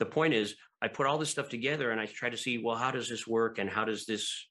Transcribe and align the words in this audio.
the 0.00 0.06
point 0.06 0.34
is 0.34 0.56
I 0.82 0.88
put 0.88 1.06
all 1.06 1.18
this 1.18 1.30
stuff 1.30 1.48
together 1.48 1.92
and 1.92 2.00
I 2.00 2.06
try 2.06 2.30
to 2.30 2.36
see, 2.36 2.58
well, 2.58 2.76
how 2.76 2.90
does 2.90 3.08
this 3.08 3.26
work 3.26 3.58
and 3.58 3.70
how 3.70 3.84
does 3.84 4.06
this 4.06 4.48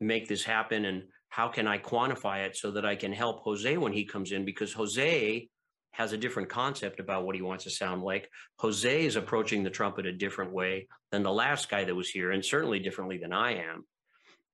make 0.00 0.28
this 0.28 0.44
happen 0.44 0.84
and 0.84 1.04
how 1.30 1.48
can 1.48 1.66
I 1.66 1.78
quantify 1.78 2.46
it 2.46 2.56
so 2.56 2.70
that 2.72 2.84
I 2.84 2.94
can 2.94 3.12
help 3.12 3.42
Jose 3.42 3.76
when 3.78 3.92
he 3.92 4.04
comes 4.04 4.32
in 4.32 4.44
because 4.44 4.72
Jose 4.74 5.48
has 5.92 6.12
a 6.12 6.18
different 6.18 6.50
concept 6.50 7.00
about 7.00 7.24
what 7.24 7.34
he 7.34 7.40
wants 7.40 7.64
to 7.64 7.70
sound 7.70 8.02
like. 8.02 8.28
Jose 8.58 9.06
is 9.06 9.16
approaching 9.16 9.62
the 9.62 9.70
trumpet 9.70 10.04
a 10.04 10.12
different 10.12 10.52
way 10.52 10.88
than 11.10 11.22
the 11.22 11.32
last 11.32 11.70
guy 11.70 11.84
that 11.84 11.94
was 11.94 12.10
here 12.10 12.32
and 12.32 12.44
certainly 12.44 12.78
differently 12.78 13.16
than 13.16 13.32
I 13.32 13.54
am. 13.54 13.84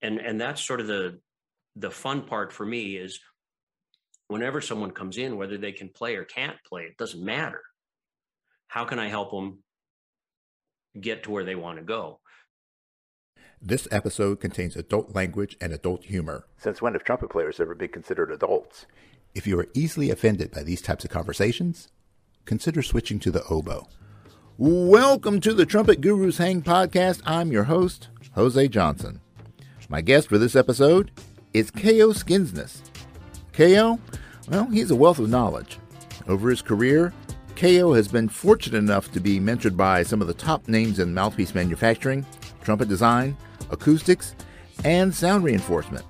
And 0.03 0.19
and 0.19 0.41
that's 0.41 0.65
sort 0.65 0.81
of 0.81 0.87
the 0.87 1.19
the 1.75 1.91
fun 1.91 2.23
part 2.23 2.53
for 2.53 2.65
me 2.65 2.97
is 2.97 3.19
whenever 4.29 4.61
someone 4.61 4.93
comes 4.93 5.19
in 5.19 5.37
whether 5.37 5.59
they 5.59 5.73
can 5.73 5.89
play 5.89 6.15
or 6.15 6.25
can't 6.25 6.57
play 6.69 6.83
it 6.83 6.97
doesn't 6.97 7.25
matter. 7.25 7.63
How 8.69 8.85
can 8.85 9.01
I 9.01 9.09
help 9.09 9.33
them 9.33 9.59
get 11.01 11.23
to 11.25 11.31
where 11.31 11.45
they 11.45 11.55
want 11.55 11.79
to 11.79 11.85
go. 11.85 12.21
This 13.61 13.87
episode 13.91 14.41
contains 14.41 14.77
adult 14.77 15.15
language 15.15 15.57
and 15.61 15.73
adult 15.73 16.05
humor. 16.05 16.47
Since 16.59 16.83
when 16.83 16.95
have 16.95 17.05
trumpet 17.05 17.31
players 17.31 17.61
ever 17.61 17.75
been 17.75 17.89
considered 17.89 18.31
adults? 18.31 18.87
If 19.35 19.47
you 19.47 19.59
are 19.59 19.69
easily 19.73 20.11
offended 20.11 20.51
by 20.51 20.63
these 20.63 20.83
types 20.83 21.05
of 21.05 21.11
conversations, 21.11 21.89
consider 22.45 22.83
switching 22.83 23.19
to 23.21 23.31
the 23.31 23.45
oboe. 23.45 23.87
Welcome 24.59 25.41
to 25.41 25.55
the 25.55 25.65
Trumpet 25.65 26.01
Gurus 26.01 26.39
Hang 26.39 26.61
podcast. 26.61 27.23
I'm 27.25 27.51
your 27.53 27.65
host, 27.65 28.09
Jose 28.35 28.69
Johnson. 28.69 29.21
My 29.89 30.01
guest 30.01 30.29
for 30.29 30.39
this 30.39 30.57
episode 30.57 31.11
is 31.55 31.71
K.O. 31.71 32.09
Skinsnes. 32.09 32.81
K.O., 33.53 33.99
well, 34.49 34.67
he's 34.67 34.91
a 34.91 34.97
wealth 34.97 35.19
of 35.19 35.31
knowledge. 35.31 35.79
Over 36.29 36.51
his 36.51 36.63
career, 36.63 37.15
KO 37.63 37.93
has 37.93 38.09
been 38.09 38.29
fortunate 38.29 38.79
enough 38.79 39.13
to 39.13 39.21
be 39.21 39.39
mentored 39.39 39.77
by 39.77 40.03
some 40.03 40.21
of 40.21 40.27
the 40.27 40.35
top 40.35 40.67
names 40.67 40.99
in 40.99 41.15
mouthpiece 41.15 41.55
manufacturing, 41.55 42.27
trumpet 42.65 42.89
design, 42.89 43.37
acoustics, 43.71 44.35
and 44.85 45.15
sound 45.15 45.45
reinforcement. 45.45 46.05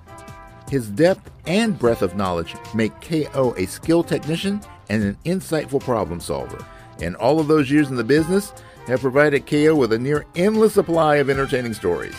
His 0.67 0.89
depth 0.89 1.29
and 1.45 1.77
breadth 1.77 2.01
of 2.01 2.15
knowledge 2.15 2.55
make 2.73 2.99
KO 3.01 3.53
a 3.55 3.67
skilled 3.67 4.07
technician 4.07 4.61
and 4.89 5.03
an 5.03 5.17
insightful 5.25 5.79
problem 5.79 6.19
solver. 6.19 6.65
And 7.03 7.15
all 7.17 7.39
of 7.39 7.47
those 7.47 7.69
years 7.69 7.91
in 7.91 7.97
the 7.97 8.03
business 8.03 8.51
have 8.87 9.01
provided 9.01 9.45
KO 9.45 9.75
with 9.75 9.93
a 9.93 9.99
near 9.99 10.25
endless 10.35 10.73
supply 10.73 11.17
of 11.17 11.29
entertaining 11.29 11.75
stories. 11.75 12.15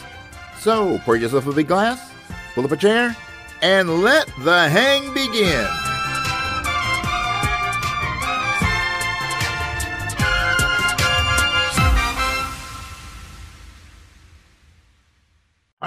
So, 0.60 0.98
pour 0.98 1.16
yourself 1.16 1.48
a 1.48 1.52
big 1.52 1.66
glass, 1.66 2.12
pull 2.54 2.66
up 2.66 2.70
a 2.70 2.76
chair, 2.76 3.16
and 3.62 4.04
let 4.04 4.28
the 4.44 4.68
hang 4.68 5.12
begin. 5.12 5.93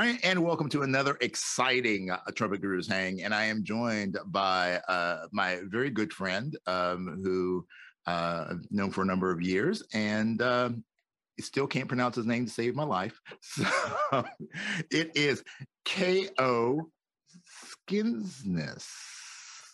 And 0.07 0.41
welcome 0.41 0.69
to 0.69 0.83
another 0.83 1.17
exciting 1.19 2.11
uh, 2.11 2.19
Trumpet 2.33 2.61
Gurus 2.61 2.87
Hang. 2.87 3.23
And 3.23 3.35
I 3.35 3.43
am 3.43 3.65
joined 3.65 4.17
by 4.27 4.79
uh, 4.87 5.27
my 5.33 5.59
very 5.65 5.89
good 5.89 6.13
friend 6.13 6.57
um, 6.65 7.19
who 7.21 7.65
uh, 8.05 8.45
I've 8.51 8.71
known 8.71 8.91
for 8.91 9.01
a 9.01 9.05
number 9.05 9.31
of 9.31 9.41
years 9.41 9.83
and 9.93 10.41
uh, 10.41 10.69
still 11.41 11.67
can't 11.67 11.89
pronounce 11.89 12.15
his 12.15 12.25
name 12.25 12.45
to 12.45 12.51
save 12.51 12.73
my 12.73 12.85
life. 12.85 13.19
So 13.41 14.23
it 14.89 15.11
is 15.17 15.43
K.O. 15.83 16.89
Skinsnes. 17.89 18.87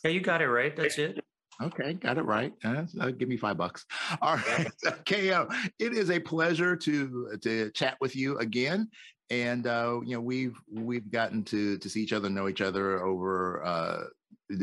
Yeah, 0.04 0.12
you 0.12 0.22
got 0.22 0.42
it 0.42 0.48
right. 0.48 0.76
That's 0.76 0.98
it. 0.98 1.24
Okay, 1.62 1.94
got 1.94 2.18
it 2.18 2.24
right. 2.24 2.52
Uh, 2.66 2.86
uh, 3.00 3.12
give 3.12 3.30
me 3.30 3.38
five 3.38 3.58
bucks. 3.58 3.86
All 4.20 4.38
right, 4.38 4.68
KO. 5.06 5.48
It 5.78 5.94
is 5.94 6.10
a 6.10 6.20
pleasure 6.20 6.76
to 6.76 7.38
to 7.44 7.70
chat 7.72 7.98
with 8.02 8.16
you 8.16 8.40
again 8.40 8.90
and 9.30 9.68
uh, 9.68 10.00
you 10.04 10.16
know 10.16 10.22
we've 10.22 10.58
we've 10.72 11.12
gotten 11.12 11.44
to 11.46 11.78
to 11.78 11.90
see 11.90 12.02
each 12.02 12.14
other, 12.14 12.30
know 12.30 12.48
each 12.48 12.62
other 12.62 13.04
over 13.04 13.64
uh, 13.66 14.04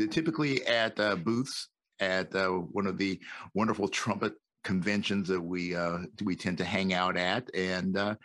typically 0.09 0.65
at 0.67 0.99
uh, 0.99 1.15
booths 1.15 1.69
at 1.99 2.33
uh, 2.35 2.47
one 2.49 2.87
of 2.87 2.97
the 2.97 3.19
wonderful 3.53 3.87
trumpet 3.87 4.33
conventions 4.63 5.27
that 5.27 5.41
we 5.41 5.75
uh, 5.75 5.99
we 6.23 6.35
tend 6.35 6.57
to 6.57 6.63
hang 6.63 6.93
out 6.93 7.17
at, 7.17 7.49
and 7.55 7.97
uh, 7.97 8.15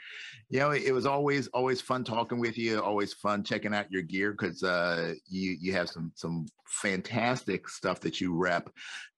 you 0.51 0.61
know 0.61 0.71
it 0.71 0.93
was 0.93 1.07
always 1.07 1.49
always 1.49 1.81
fun 1.81 2.05
talking 2.05 2.39
with 2.39 2.59
you, 2.59 2.81
always 2.81 3.13
fun 3.15 3.43
checking 3.43 3.75
out 3.75 3.91
your 3.91 4.03
gear 4.03 4.33
because 4.33 4.63
you 5.29 5.57
you 5.61 5.73
have 5.73 5.89
some 5.89 6.13
some 6.15 6.47
fantastic 6.67 7.69
stuff 7.69 8.01
that 8.01 8.21
you 8.21 8.35
rep, 8.35 8.71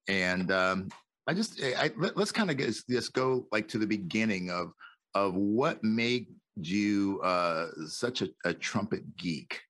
and 0.09 0.51
um, 0.53 0.89
I 1.27 1.35
just 1.35 1.61
I, 1.63 1.91
let, 1.99 2.17
us 2.17 2.33
kind 2.33 2.51
of 2.51 2.57
just 2.57 3.13
go 3.13 3.47
like 3.53 3.69
to 3.69 3.79
the 3.79 3.87
beginning 3.87 4.51
of 4.51 4.73
of 5.15 5.35
what 5.35 5.83
made 5.83 6.27
you 6.67 7.21
uh, 7.23 7.67
such 7.87 8.23
a, 8.23 8.29
a 8.45 8.55
trumpet 8.55 9.17
geek? 9.17 9.61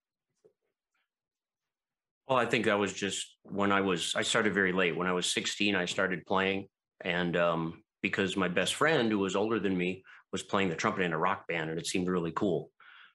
Well, 2.28 2.38
I 2.38 2.44
think 2.44 2.66
that 2.66 2.78
was 2.78 2.92
just 2.92 3.36
when 3.42 3.72
I 3.72 3.80
was, 3.80 4.14
I 4.14 4.22
started 4.22 4.52
very 4.52 4.72
late. 4.72 4.96
When 4.96 5.06
I 5.06 5.12
was 5.12 5.32
16, 5.32 5.74
I 5.74 5.86
started 5.86 6.26
playing. 6.26 6.68
And 7.02 7.36
um, 7.36 7.82
because 8.02 8.36
my 8.36 8.48
best 8.48 8.74
friend, 8.74 9.10
who 9.10 9.18
was 9.18 9.34
older 9.34 9.58
than 9.58 9.76
me, 9.76 10.02
was 10.30 10.42
playing 10.42 10.68
the 10.68 10.76
trumpet 10.76 11.02
in 11.02 11.14
a 11.14 11.18
rock 11.18 11.48
band 11.48 11.70
and 11.70 11.78
it 11.78 11.86
seemed 11.86 12.08
really 12.08 12.32
cool. 12.32 12.70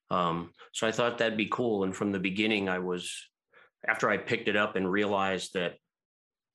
Um, 0.09 0.51
so 0.73 0.87
I 0.87 0.91
thought 0.91 1.19
that'd 1.19 1.37
be 1.37 1.49
cool. 1.51 1.83
And 1.83 1.95
from 1.95 2.11
the 2.11 2.19
beginning, 2.19 2.69
I 2.69 2.79
was, 2.79 3.11
after 3.87 4.09
I 4.09 4.17
picked 4.17 4.47
it 4.47 4.55
up 4.55 4.75
and 4.75 4.91
realized 4.91 5.53
that 5.53 5.75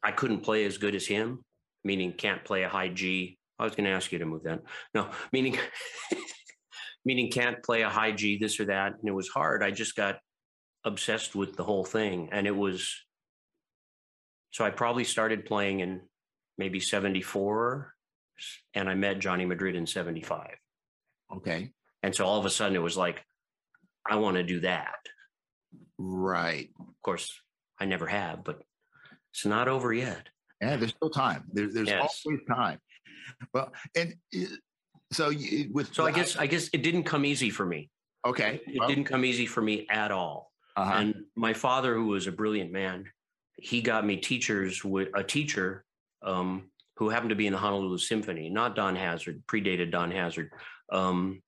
I 0.03 0.11
couldn't 0.11 0.41
play 0.41 0.65
as 0.65 0.79
good 0.79 0.95
as 0.95 1.07
him, 1.07 1.45
meaning 1.85 2.13
can't 2.13 2.45
play 2.45 2.65
a 2.65 2.69
high 2.69 2.89
G. 2.89 3.39
I 3.59 3.65
was 3.65 3.75
going 3.75 3.85
to 3.85 3.91
ask 3.91 4.13
you 4.13 4.19
to 4.19 4.27
move 4.27 4.45
that. 4.45 4.63
No, 4.95 5.11
meaning 5.33 5.59
meaning 7.05 7.31
can't 7.31 7.63
play 7.63 7.83
a 7.83 7.89
high 7.89 8.13
G, 8.13 8.39
this 8.39 8.61
or 8.61 8.67
that. 8.67 8.95
And 8.99 9.09
it 9.09 9.15
was 9.15 9.29
hard. 9.29 9.63
I 9.63 9.71
just 9.71 9.97
got 9.97 10.19
obsessed 10.85 11.35
with 11.35 11.57
the 11.57 11.65
whole 11.65 11.85
thing. 11.85 12.29
And 12.33 12.47
it 12.47 12.57
was, 12.57 12.95
so 14.51 14.65
I 14.65 14.71
probably 14.71 15.05
started 15.05 15.45
playing 15.45 15.81
in 15.81 16.01
maybe 16.57 16.81
74 16.81 17.95
and 18.75 18.89
I 18.89 18.95
met 18.95 19.19
Johnny 19.19 19.45
Madrid 19.45 19.77
in 19.77 19.87
75. 19.87 20.57
Okay. 21.35 21.71
And 22.03 22.15
so 22.15 22.25
all 22.25 22.39
of 22.39 22.47
a 22.47 22.51
sudden 22.51 22.77
it 22.77 22.83
was 22.83 22.97
like, 22.97 23.25
I 24.09 24.17
want 24.17 24.37
to 24.37 24.43
do 24.43 24.61
that. 24.61 24.99
Right. 25.99 26.71
Of 26.79 27.03
course, 27.03 27.41
I 27.79 27.85
never 27.85 28.07
have, 28.07 28.45
but 28.45 28.63
it's 29.33 29.45
not 29.45 29.69
over 29.69 29.93
yet. 29.93 30.29
Yeah, 30.61 30.77
there's 30.77 30.93
still 30.93 31.11
time. 31.11 31.45
There, 31.53 31.69
there's 31.73 31.89
yes. 31.89 32.23
always 32.25 32.41
time. 32.49 32.79
Well, 33.53 33.73
and 33.95 34.15
uh, 34.35 34.47
so 35.13 35.31
you, 35.31 35.71
with 35.73 35.95
so 35.95 36.07
I 36.07 36.13
guess 36.13 36.37
I 36.37 36.47
guess 36.47 36.69
it 36.73 36.83
didn't 36.83 37.05
come 37.05 37.25
easy 37.25 37.51
for 37.51 37.65
me. 37.65 37.91
Okay, 38.27 38.61
it 38.67 38.79
well. 38.79 38.89
didn't 38.89 39.05
come 39.05 39.25
easy 39.25 39.47
for 39.47 39.63
me 39.63 39.87
at 39.91 40.11
all. 40.11 40.53
Uh-huh. 40.77 40.93
And 40.95 41.15
my 41.35 41.55
father, 41.55 41.95
who 41.95 42.07
was 42.07 42.27
a 42.27 42.33
brilliant 42.33 42.71
man, 42.71 43.05
he 43.57 43.81
got 43.81 44.07
me 44.07 44.17
teachers 44.17 44.85
with 44.85 45.09
a 45.15 45.25
teacher 45.25 45.85
um, 46.23 46.71
who 46.97 47.09
happened 47.09 47.31
to 47.31 47.37
be 47.37 47.47
in 47.47 47.53
the 47.53 47.59
Honolulu 47.59 47.99
Symphony, 47.99 48.51
not 48.51 48.77
Don 48.77 48.95
Hazard, 48.95 49.43
predated 49.47 49.91
Don 49.91 50.11
Hazard, 50.11 50.53
um, 50.93 51.43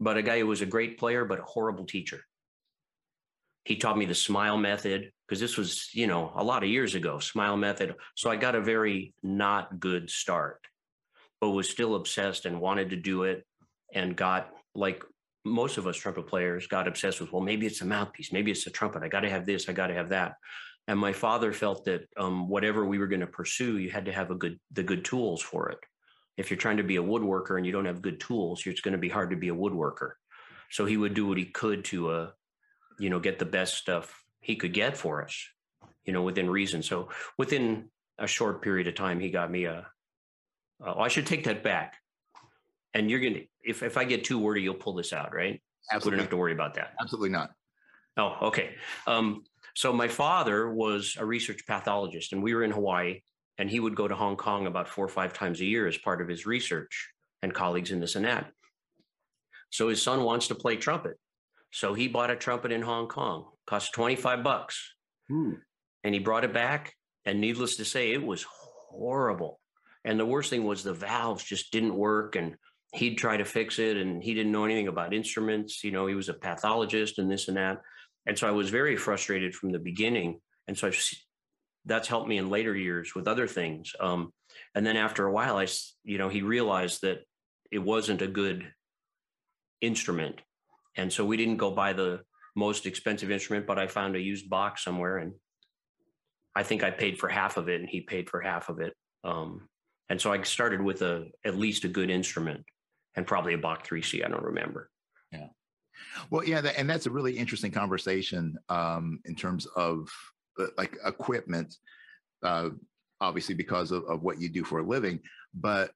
but 0.00 0.16
a 0.16 0.22
guy 0.22 0.40
who 0.40 0.46
was 0.46 0.60
a 0.60 0.66
great 0.66 0.98
player 0.98 1.24
but 1.24 1.40
a 1.40 1.44
horrible 1.44 1.86
teacher. 1.86 2.20
He 3.64 3.76
taught 3.76 3.96
me 3.96 4.06
the 4.06 4.14
smile 4.14 4.58
method 4.58 5.12
because 5.26 5.40
this 5.40 5.56
was, 5.56 5.88
you 5.94 6.08
know, 6.08 6.32
a 6.34 6.42
lot 6.42 6.64
of 6.64 6.68
years 6.68 6.96
ago. 6.96 7.20
Smile 7.20 7.56
method. 7.56 7.94
So 8.16 8.28
I 8.28 8.34
got 8.34 8.56
a 8.56 8.60
very 8.60 9.14
not 9.22 9.78
good 9.78 10.10
start 10.10 10.66
but 11.42 11.50
was 11.50 11.68
still 11.68 11.96
obsessed 11.96 12.46
and 12.46 12.60
wanted 12.60 12.90
to 12.90 12.96
do 12.96 13.24
it 13.24 13.44
and 13.92 14.16
got 14.16 14.50
like 14.76 15.02
most 15.44 15.76
of 15.76 15.88
us 15.88 15.96
trumpet 15.96 16.28
players 16.28 16.68
got 16.68 16.86
obsessed 16.86 17.20
with 17.20 17.32
well 17.32 17.42
maybe 17.42 17.66
it's 17.66 17.80
a 17.80 17.84
mouthpiece 17.84 18.32
maybe 18.32 18.52
it's 18.52 18.66
a 18.68 18.70
trumpet 18.70 19.02
i 19.02 19.08
got 19.08 19.20
to 19.20 19.28
have 19.28 19.44
this 19.44 19.68
i 19.68 19.72
got 19.72 19.88
to 19.88 19.94
have 19.94 20.08
that. 20.08 20.36
And 20.88 20.98
my 20.98 21.12
father 21.12 21.52
felt 21.52 21.84
that 21.84 22.08
um, 22.16 22.48
whatever 22.48 22.84
we 22.84 22.98
were 22.98 23.06
going 23.06 23.20
to 23.20 23.26
pursue 23.26 23.78
you 23.78 23.90
had 23.90 24.06
to 24.06 24.12
have 24.12 24.30
a 24.30 24.36
good 24.36 24.58
the 24.72 24.82
good 24.82 25.04
tools 25.04 25.42
for 25.42 25.68
it. 25.68 25.78
If 26.36 26.50
you're 26.50 26.58
trying 26.58 26.78
to 26.78 26.82
be 26.84 26.96
a 26.96 27.02
woodworker 27.02 27.56
and 27.56 27.66
you 27.66 27.72
don't 27.72 27.84
have 27.84 28.02
good 28.02 28.20
tools 28.20 28.62
it's 28.66 28.80
going 28.80 28.92
to 28.92 28.98
be 28.98 29.08
hard 29.08 29.30
to 29.30 29.36
be 29.36 29.48
a 29.48 29.54
woodworker. 29.54 30.12
So 30.70 30.86
he 30.86 30.96
would 30.96 31.14
do 31.14 31.26
what 31.26 31.38
he 31.38 31.44
could 31.44 31.84
to 31.86 32.10
uh 32.10 32.30
you 32.98 33.10
know 33.10 33.20
get 33.20 33.38
the 33.40 33.52
best 33.58 33.74
stuff 33.74 34.22
he 34.40 34.54
could 34.56 34.72
get 34.72 34.96
for 34.96 35.24
us 35.24 35.36
you 36.04 36.12
know 36.12 36.22
within 36.22 36.48
reason. 36.48 36.82
So 36.82 37.08
within 37.36 37.90
a 38.18 38.26
short 38.28 38.62
period 38.62 38.86
of 38.86 38.94
time 38.94 39.18
he 39.18 39.30
got 39.30 39.50
me 39.50 39.64
a 39.64 39.86
uh, 40.84 40.94
I 40.98 41.08
should 41.08 41.26
take 41.26 41.44
that 41.44 41.62
back. 41.62 41.96
and 42.94 43.10
you're 43.10 43.20
gonna 43.20 43.40
if 43.64 43.82
if 43.82 43.96
I 43.96 44.04
get 44.04 44.24
too 44.24 44.38
wordy, 44.38 44.62
you'll 44.62 44.74
pull 44.74 44.94
this 44.94 45.12
out, 45.12 45.34
right? 45.34 45.62
Absolutely. 45.90 46.10
We 46.10 46.16
don't 46.16 46.24
have 46.24 46.30
to 46.30 46.36
worry 46.36 46.52
about 46.52 46.74
that. 46.74 46.94
Absolutely 47.00 47.30
not. 47.30 47.50
Oh, 48.16 48.36
okay. 48.48 48.74
Um, 49.06 49.42
so 49.74 49.92
my 49.92 50.08
father 50.08 50.70
was 50.70 51.16
a 51.18 51.24
research 51.24 51.66
pathologist, 51.66 52.32
and 52.32 52.42
we 52.42 52.54
were 52.54 52.62
in 52.62 52.70
Hawaii, 52.70 53.22
and 53.58 53.70
he 53.70 53.80
would 53.80 53.96
go 53.96 54.06
to 54.06 54.14
Hong 54.14 54.36
Kong 54.36 54.66
about 54.66 54.88
four 54.88 55.04
or 55.04 55.08
five 55.08 55.32
times 55.32 55.60
a 55.60 55.64
year 55.64 55.86
as 55.86 55.96
part 55.96 56.20
of 56.20 56.28
his 56.28 56.44
research 56.46 57.10
and 57.42 57.54
colleagues 57.54 57.90
in 57.90 58.00
this 58.00 58.14
and 58.14 58.24
that. 58.26 58.52
So 59.70 59.88
his 59.88 60.02
son 60.02 60.24
wants 60.24 60.48
to 60.48 60.54
play 60.54 60.76
trumpet. 60.76 61.16
So 61.70 61.94
he 61.94 62.06
bought 62.06 62.30
a 62.30 62.36
trumpet 62.36 62.70
in 62.70 62.82
Hong 62.82 63.08
Kong, 63.08 63.46
cost 63.66 63.94
25 63.94 64.44
bucks. 64.44 64.94
Hmm. 65.28 65.54
And 66.04 66.14
he 66.14 66.20
brought 66.20 66.44
it 66.44 66.52
back. 66.52 66.94
And 67.24 67.40
needless 67.40 67.76
to 67.76 67.84
say, 67.84 68.12
it 68.12 68.22
was 68.22 68.44
horrible. 68.90 69.58
And 70.04 70.18
the 70.18 70.26
worst 70.26 70.50
thing 70.50 70.64
was 70.64 70.82
the 70.82 70.92
valves 70.92 71.44
just 71.44 71.72
didn't 71.72 71.94
work. 71.94 72.36
And 72.36 72.56
he'd 72.92 73.16
try 73.16 73.36
to 73.36 73.44
fix 73.44 73.78
it. 73.78 73.96
And 73.96 74.22
he 74.22 74.34
didn't 74.34 74.52
know 74.52 74.64
anything 74.64 74.88
about 74.88 75.14
instruments. 75.14 75.84
You 75.84 75.92
know, 75.92 76.06
he 76.06 76.14
was 76.14 76.28
a 76.28 76.34
pathologist 76.34 77.18
and 77.18 77.30
this 77.30 77.48
and 77.48 77.56
that. 77.56 77.80
And 78.26 78.38
so 78.38 78.48
I 78.48 78.52
was 78.52 78.70
very 78.70 78.96
frustrated 78.96 79.54
from 79.54 79.70
the 79.70 79.78
beginning. 79.78 80.40
And 80.68 80.76
so 80.76 80.88
I've, 80.88 81.10
that's 81.84 82.08
helped 82.08 82.28
me 82.28 82.38
in 82.38 82.50
later 82.50 82.76
years 82.76 83.14
with 83.14 83.26
other 83.26 83.46
things. 83.46 83.92
Um, 83.98 84.32
and 84.74 84.86
then 84.86 84.96
after 84.96 85.26
a 85.26 85.32
while, 85.32 85.56
I, 85.56 85.66
you 86.04 86.18
know, 86.18 86.28
he 86.28 86.42
realized 86.42 87.02
that 87.02 87.20
it 87.70 87.80
wasn't 87.80 88.22
a 88.22 88.28
good 88.28 88.70
instrument. 89.80 90.40
And 90.96 91.12
so 91.12 91.24
we 91.24 91.36
didn't 91.36 91.56
go 91.56 91.70
buy 91.70 91.92
the 91.92 92.20
most 92.54 92.86
expensive 92.86 93.30
instrument, 93.30 93.66
but 93.66 93.78
I 93.78 93.86
found 93.86 94.14
a 94.14 94.20
used 94.20 94.48
box 94.48 94.84
somewhere 94.84 95.18
and 95.18 95.32
I 96.54 96.62
think 96.62 96.84
I 96.84 96.90
paid 96.90 97.18
for 97.18 97.28
half 97.28 97.56
of 97.56 97.68
it 97.68 97.80
and 97.80 97.88
he 97.88 98.02
paid 98.02 98.28
for 98.28 98.40
half 98.40 98.68
of 98.68 98.78
it. 98.80 98.94
Um, 99.24 99.68
and 100.12 100.20
so 100.20 100.30
I 100.30 100.42
started 100.42 100.82
with 100.82 101.00
a 101.00 101.28
at 101.42 101.56
least 101.56 101.84
a 101.84 101.88
good 101.88 102.10
instrument 102.10 102.66
and 103.14 103.26
probably 103.26 103.54
a 103.54 103.58
Bach 103.58 103.88
3C. 103.88 104.22
I 104.22 104.28
don't 104.28 104.44
remember. 104.44 104.90
Yeah. 105.32 105.46
Well, 106.28 106.44
yeah, 106.44 106.60
that, 106.60 106.78
and 106.78 106.88
that's 106.88 107.06
a 107.06 107.10
really 107.10 107.38
interesting 107.38 107.70
conversation 107.70 108.58
um, 108.68 109.20
in 109.24 109.34
terms 109.34 109.64
of 109.74 110.10
uh, 110.60 110.66
like 110.76 110.98
equipment, 111.06 111.76
uh, 112.42 112.68
obviously 113.22 113.54
because 113.54 113.90
of, 113.90 114.04
of 114.04 114.22
what 114.22 114.38
you 114.38 114.50
do 114.50 114.64
for 114.64 114.80
a 114.80 114.86
living. 114.86 115.18
But 115.54 115.92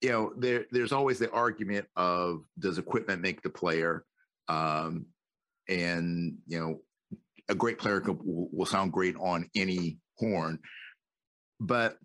you 0.00 0.08
know, 0.08 0.32
there 0.36 0.64
there's 0.72 0.92
always 0.92 1.20
the 1.20 1.30
argument 1.30 1.86
of 1.94 2.42
does 2.58 2.76
equipment 2.76 3.22
make 3.22 3.40
the 3.40 3.50
player? 3.50 4.04
Um, 4.48 5.06
and 5.68 6.38
you 6.48 6.58
know, 6.58 6.80
a 7.48 7.54
great 7.54 7.78
player 7.78 8.00
can, 8.00 8.18
will, 8.24 8.48
will 8.50 8.66
sound 8.66 8.92
great 8.92 9.14
on 9.20 9.48
any 9.54 9.98
horn, 10.18 10.58
but 11.60 11.98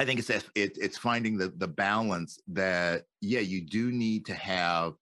I 0.00 0.06
think 0.06 0.18
it's 0.18 0.30
it, 0.30 0.44
it's 0.54 0.96
finding 0.96 1.36
the 1.36 1.52
the 1.58 1.68
balance 1.68 2.38
that 2.48 3.02
yeah, 3.20 3.40
you 3.40 3.60
do 3.60 3.92
need 3.92 4.24
to 4.26 4.34
have 4.34 4.94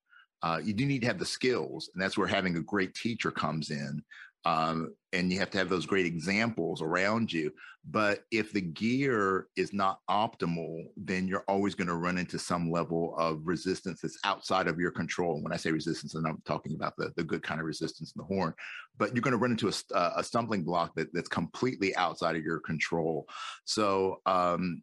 uh, 0.43 0.61
you 0.63 0.73
do 0.73 0.87
need 0.87 1.03
to 1.03 1.07
have 1.07 1.21
the 1.21 1.25
skills, 1.25 1.89
and 1.95 2.03
that's 2.03 2.19
where 2.19 2.27
having 2.27 2.57
a 2.57 2.63
great 2.63 2.95
teacher 2.95 3.31
comes 3.31 3.71
in. 3.71 4.03
Um, 4.45 4.95
and 5.13 5.33
you 5.33 5.39
have 5.39 5.51
to 5.51 5.59
have 5.59 5.69
those 5.69 5.87
great 5.87 6.07
examples 6.07 6.83
around 6.83 7.33
you. 7.33 7.53
But 7.91 8.25
if 8.31 8.53
the 8.53 8.61
gear 8.61 9.47
is 9.57 9.73
not 9.73 10.01
optimal, 10.11 10.85
then 10.97 11.27
you're 11.27 11.45
always 11.49 11.75
going 11.75 11.89
to 11.89 11.95
run 11.95 12.19
into 12.19 12.39
some 12.39 12.71
level 12.71 13.15
of 13.19 13.41
resistance 13.45 14.01
that's 14.01 14.19
outside 14.25 14.69
of 14.69 14.79
your 14.79 14.91
control. 14.91 15.35
and 15.35 15.45
When 15.45 15.53
I 15.53 15.57
say 15.57 15.71
resistance, 15.71 16.15
and 16.15 16.27
I'm 16.27 16.43
talking 16.45 16.75
about 16.75 16.95
the, 16.97 17.13
the 17.17 17.25
good 17.25 17.43
kind 17.43 17.61
of 17.61 17.67
resistance 17.67 18.13
in 18.15 18.21
the 18.21 18.35
horn, 18.35 18.53
but 18.97 19.15
you're 19.15 19.23
going 19.23 19.33
to 19.33 19.39
run 19.39 19.53
into 19.53 19.69
a, 19.69 20.13
a 20.17 20.25
stumbling 20.25 20.65
block 20.65 20.95
that, 20.97 21.09
that's 21.13 21.29
completely 21.29 21.95
outside 21.97 22.37
of 22.37 22.43
your 22.43 22.61
control. 22.61 23.27
So, 23.65 24.21
um, 24.27 24.83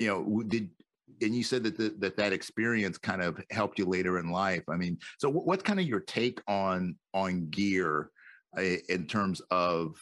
you 0.00 0.08
know, 0.08 0.42
did 0.42 0.70
and 1.22 1.34
you 1.34 1.42
said 1.42 1.62
that 1.64 1.76
the, 1.76 1.94
that 1.98 2.16
that 2.16 2.32
experience 2.32 2.98
kind 2.98 3.22
of 3.22 3.40
helped 3.50 3.78
you 3.78 3.84
later 3.84 4.18
in 4.18 4.30
life. 4.30 4.64
I 4.68 4.76
mean, 4.76 4.98
so 5.18 5.28
what, 5.28 5.46
what's 5.46 5.62
kind 5.62 5.78
of 5.78 5.86
your 5.86 6.00
take 6.00 6.40
on 6.48 6.96
on 7.14 7.48
gear 7.50 8.10
uh, 8.56 8.62
in 8.88 9.06
terms 9.06 9.40
of 9.50 9.94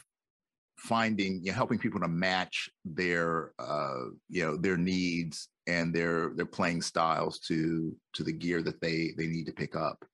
finding, 0.78 1.40
you 1.42 1.50
know, 1.50 1.56
helping 1.56 1.78
people 1.78 2.00
to 2.00 2.08
match 2.08 2.70
their 2.84 3.52
uh, 3.58 4.04
you 4.30 4.44
know 4.44 4.56
their 4.56 4.76
needs 4.76 5.48
and 5.66 5.92
their 5.92 6.30
their 6.34 6.46
playing 6.46 6.82
styles 6.82 7.40
to 7.40 7.94
to 8.14 8.22
the 8.22 8.32
gear 8.32 8.62
that 8.62 8.80
they 8.80 9.12
they 9.18 9.26
need 9.26 9.46
to 9.46 9.52
pick 9.52 9.74
up? 9.74 10.04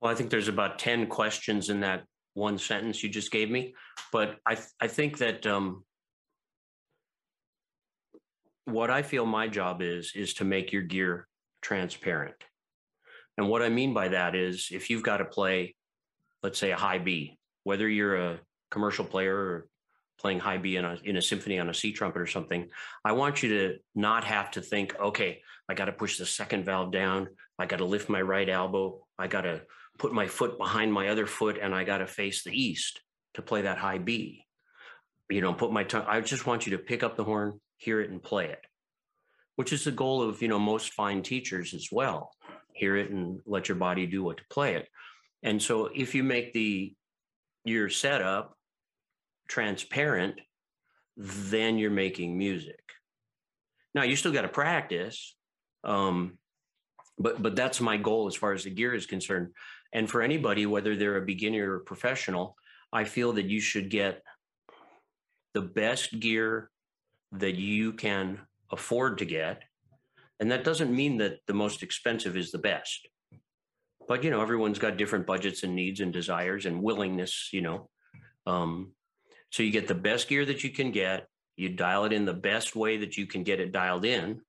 Well, 0.00 0.12
I 0.12 0.14
think 0.14 0.30
there's 0.30 0.48
about 0.48 0.78
ten 0.78 1.06
questions 1.06 1.70
in 1.70 1.80
that 1.80 2.04
one 2.34 2.58
sentence 2.58 3.02
you 3.02 3.08
just 3.08 3.32
gave 3.32 3.50
me, 3.50 3.74
but 4.12 4.36
I 4.46 4.58
I 4.80 4.88
think 4.88 5.16
that 5.18 5.46
um, 5.46 5.85
what 8.66 8.90
I 8.90 9.02
feel 9.02 9.24
my 9.24 9.48
job 9.48 9.80
is 9.80 10.12
is 10.14 10.34
to 10.34 10.44
make 10.44 10.72
your 10.72 10.82
gear 10.82 11.26
transparent. 11.62 12.36
And 13.38 13.48
what 13.48 13.62
I 13.62 13.68
mean 13.68 13.94
by 13.94 14.08
that 14.08 14.34
is 14.34 14.68
if 14.70 14.90
you've 14.90 15.02
got 15.02 15.18
to 15.18 15.24
play, 15.24 15.76
let's 16.42 16.58
say 16.58 16.72
a 16.72 16.76
high 16.76 16.98
B, 16.98 17.38
whether 17.64 17.88
you're 17.88 18.16
a 18.16 18.40
commercial 18.70 19.04
player 19.04 19.36
or 19.36 19.68
playing 20.18 20.40
high 20.40 20.58
B 20.58 20.76
in 20.76 20.84
a 20.84 20.98
in 21.04 21.16
a 21.16 21.22
symphony 21.22 21.58
on 21.58 21.68
a 21.68 21.74
C 21.74 21.92
trumpet 21.92 22.20
or 22.20 22.26
something, 22.26 22.68
I 23.04 23.12
want 23.12 23.42
you 23.42 23.48
to 23.50 23.78
not 23.94 24.24
have 24.24 24.50
to 24.52 24.60
think, 24.60 24.98
okay, 24.98 25.42
I 25.68 25.74
got 25.74 25.86
to 25.86 25.92
push 25.92 26.18
the 26.18 26.26
second 26.26 26.64
valve 26.64 26.92
down, 26.92 27.28
I 27.58 27.66
got 27.66 27.78
to 27.78 27.84
lift 27.84 28.08
my 28.08 28.20
right 28.20 28.48
elbow, 28.48 29.06
I 29.18 29.28
got 29.28 29.42
to 29.42 29.62
put 29.98 30.12
my 30.12 30.26
foot 30.26 30.58
behind 30.58 30.92
my 30.92 31.08
other 31.08 31.26
foot, 31.26 31.58
and 31.60 31.74
I 31.74 31.84
got 31.84 31.98
to 31.98 32.06
face 32.06 32.42
the 32.42 32.50
east 32.50 33.00
to 33.34 33.42
play 33.42 33.62
that 33.62 33.78
high 33.78 33.98
B. 33.98 34.44
You 35.28 35.40
know, 35.40 35.52
put 35.52 35.72
my 35.72 35.84
tongue. 35.84 36.04
I 36.06 36.20
just 36.20 36.46
want 36.46 36.66
you 36.66 36.76
to 36.76 36.82
pick 36.82 37.02
up 37.02 37.16
the 37.16 37.24
horn, 37.24 37.60
hear 37.76 38.00
it 38.00 38.10
and 38.10 38.22
play 38.22 38.46
it 38.46 38.60
which 39.56 39.72
is 39.72 39.84
the 39.84 39.90
goal 39.90 40.22
of 40.22 40.40
you 40.40 40.48
know 40.48 40.58
most 40.58 40.92
fine 40.92 41.22
teachers 41.22 41.74
as 41.74 41.88
well. 41.90 42.30
Hear 42.72 42.96
it 42.96 43.10
and 43.10 43.40
let 43.46 43.68
your 43.68 43.76
body 43.76 44.06
do 44.06 44.22
what 44.22 44.36
to 44.36 44.44
play 44.50 44.76
it. 44.76 44.88
And 45.42 45.60
so 45.60 45.88
if 45.94 46.14
you 46.14 46.22
make 46.22 46.52
the 46.52 46.94
your 47.64 47.88
setup 47.88 48.56
transparent 49.48 50.40
then 51.16 51.78
you're 51.78 51.90
making 51.90 52.36
music. 52.36 52.80
Now 53.94 54.02
you 54.02 54.16
still 54.16 54.32
got 54.32 54.42
to 54.42 54.48
practice 54.48 55.34
um, 55.82 56.38
but 57.18 57.42
but 57.42 57.56
that's 57.56 57.80
my 57.80 57.96
goal 57.96 58.26
as 58.26 58.36
far 58.36 58.52
as 58.52 58.64
the 58.64 58.70
gear 58.70 58.94
is 58.94 59.06
concerned. 59.06 59.52
And 59.92 60.08
for 60.08 60.20
anybody 60.20 60.66
whether 60.66 60.94
they're 60.94 61.16
a 61.16 61.24
beginner 61.24 61.72
or 61.72 61.80
professional 61.80 62.56
i 62.92 63.02
feel 63.04 63.32
that 63.32 63.46
you 63.46 63.60
should 63.60 63.88
get 63.88 64.22
the 65.54 65.62
best 65.62 66.20
gear 66.20 66.70
that 67.40 67.56
you 67.56 67.92
can 67.92 68.40
afford 68.70 69.18
to 69.18 69.24
get. 69.24 69.62
And 70.40 70.50
that 70.50 70.64
doesn't 70.64 70.94
mean 70.94 71.18
that 71.18 71.38
the 71.46 71.54
most 71.54 71.82
expensive 71.82 72.36
is 72.36 72.50
the 72.50 72.58
best. 72.58 73.08
But, 74.08 74.22
you 74.22 74.30
know, 74.30 74.40
everyone's 74.40 74.78
got 74.78 74.96
different 74.96 75.26
budgets 75.26 75.62
and 75.62 75.74
needs 75.74 76.00
and 76.00 76.12
desires 76.12 76.66
and 76.66 76.82
willingness, 76.82 77.50
you 77.52 77.62
know. 77.62 77.88
Um, 78.46 78.92
so 79.50 79.62
you 79.62 79.72
get 79.72 79.88
the 79.88 79.94
best 79.94 80.28
gear 80.28 80.44
that 80.44 80.62
you 80.62 80.70
can 80.70 80.92
get, 80.92 81.26
you 81.56 81.70
dial 81.70 82.04
it 82.04 82.12
in 82.12 82.24
the 82.24 82.34
best 82.34 82.76
way 82.76 82.98
that 82.98 83.16
you 83.16 83.26
can 83.26 83.42
get 83.42 83.60
it 83.60 83.72
dialed 83.72 84.04
in. 84.04 84.40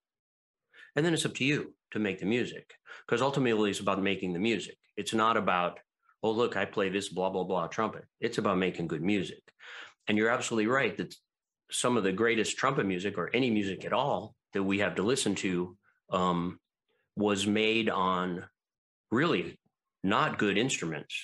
And 0.96 1.06
then 1.06 1.14
it's 1.14 1.26
up 1.26 1.36
to 1.36 1.46
you 1.46 1.74
to 1.92 2.00
make 2.00 2.20
the 2.20 2.26
music 2.26 2.74
because 3.06 3.22
ultimately 3.22 3.70
it's 3.70 3.80
about 3.80 4.02
making 4.02 4.34
the 4.34 4.40
music. 4.40 4.78
It's 4.96 5.14
not 5.14 5.38
about, 5.38 5.80
oh, 6.22 6.32
look, 6.32 6.58
I 6.58 6.66
play 6.66 6.90
this 6.90 7.10
blah, 7.10 7.30
blah, 7.30 7.44
blah 7.44 7.68
trumpet. 7.68 8.06
It's 8.20 8.40
about 8.40 8.58
making 8.58 8.88
good 8.88 9.04
music. 9.04 9.42
And 10.08 10.18
you're 10.18 10.30
absolutely 10.30 10.68
right 10.68 10.96
that 10.98 11.16
some 11.72 11.98
of 11.98 12.04
the 12.04 12.12
greatest 12.12 12.58
trumpet 12.58 12.86
music 12.86 13.18
or 13.18 13.30
any 13.34 13.50
music 13.50 13.86
at 13.86 13.94
all 13.94 14.36
that 14.54 14.64
we 14.64 14.80
have 14.80 14.96
to 14.96 15.04
listen 15.04 15.36
to 15.36 15.76
um, 16.12 16.60
was 17.16 17.46
made 17.46 17.90
on 17.90 18.46
really 19.12 19.60
not 20.04 20.38
good 20.38 20.58
instruments 20.58 21.16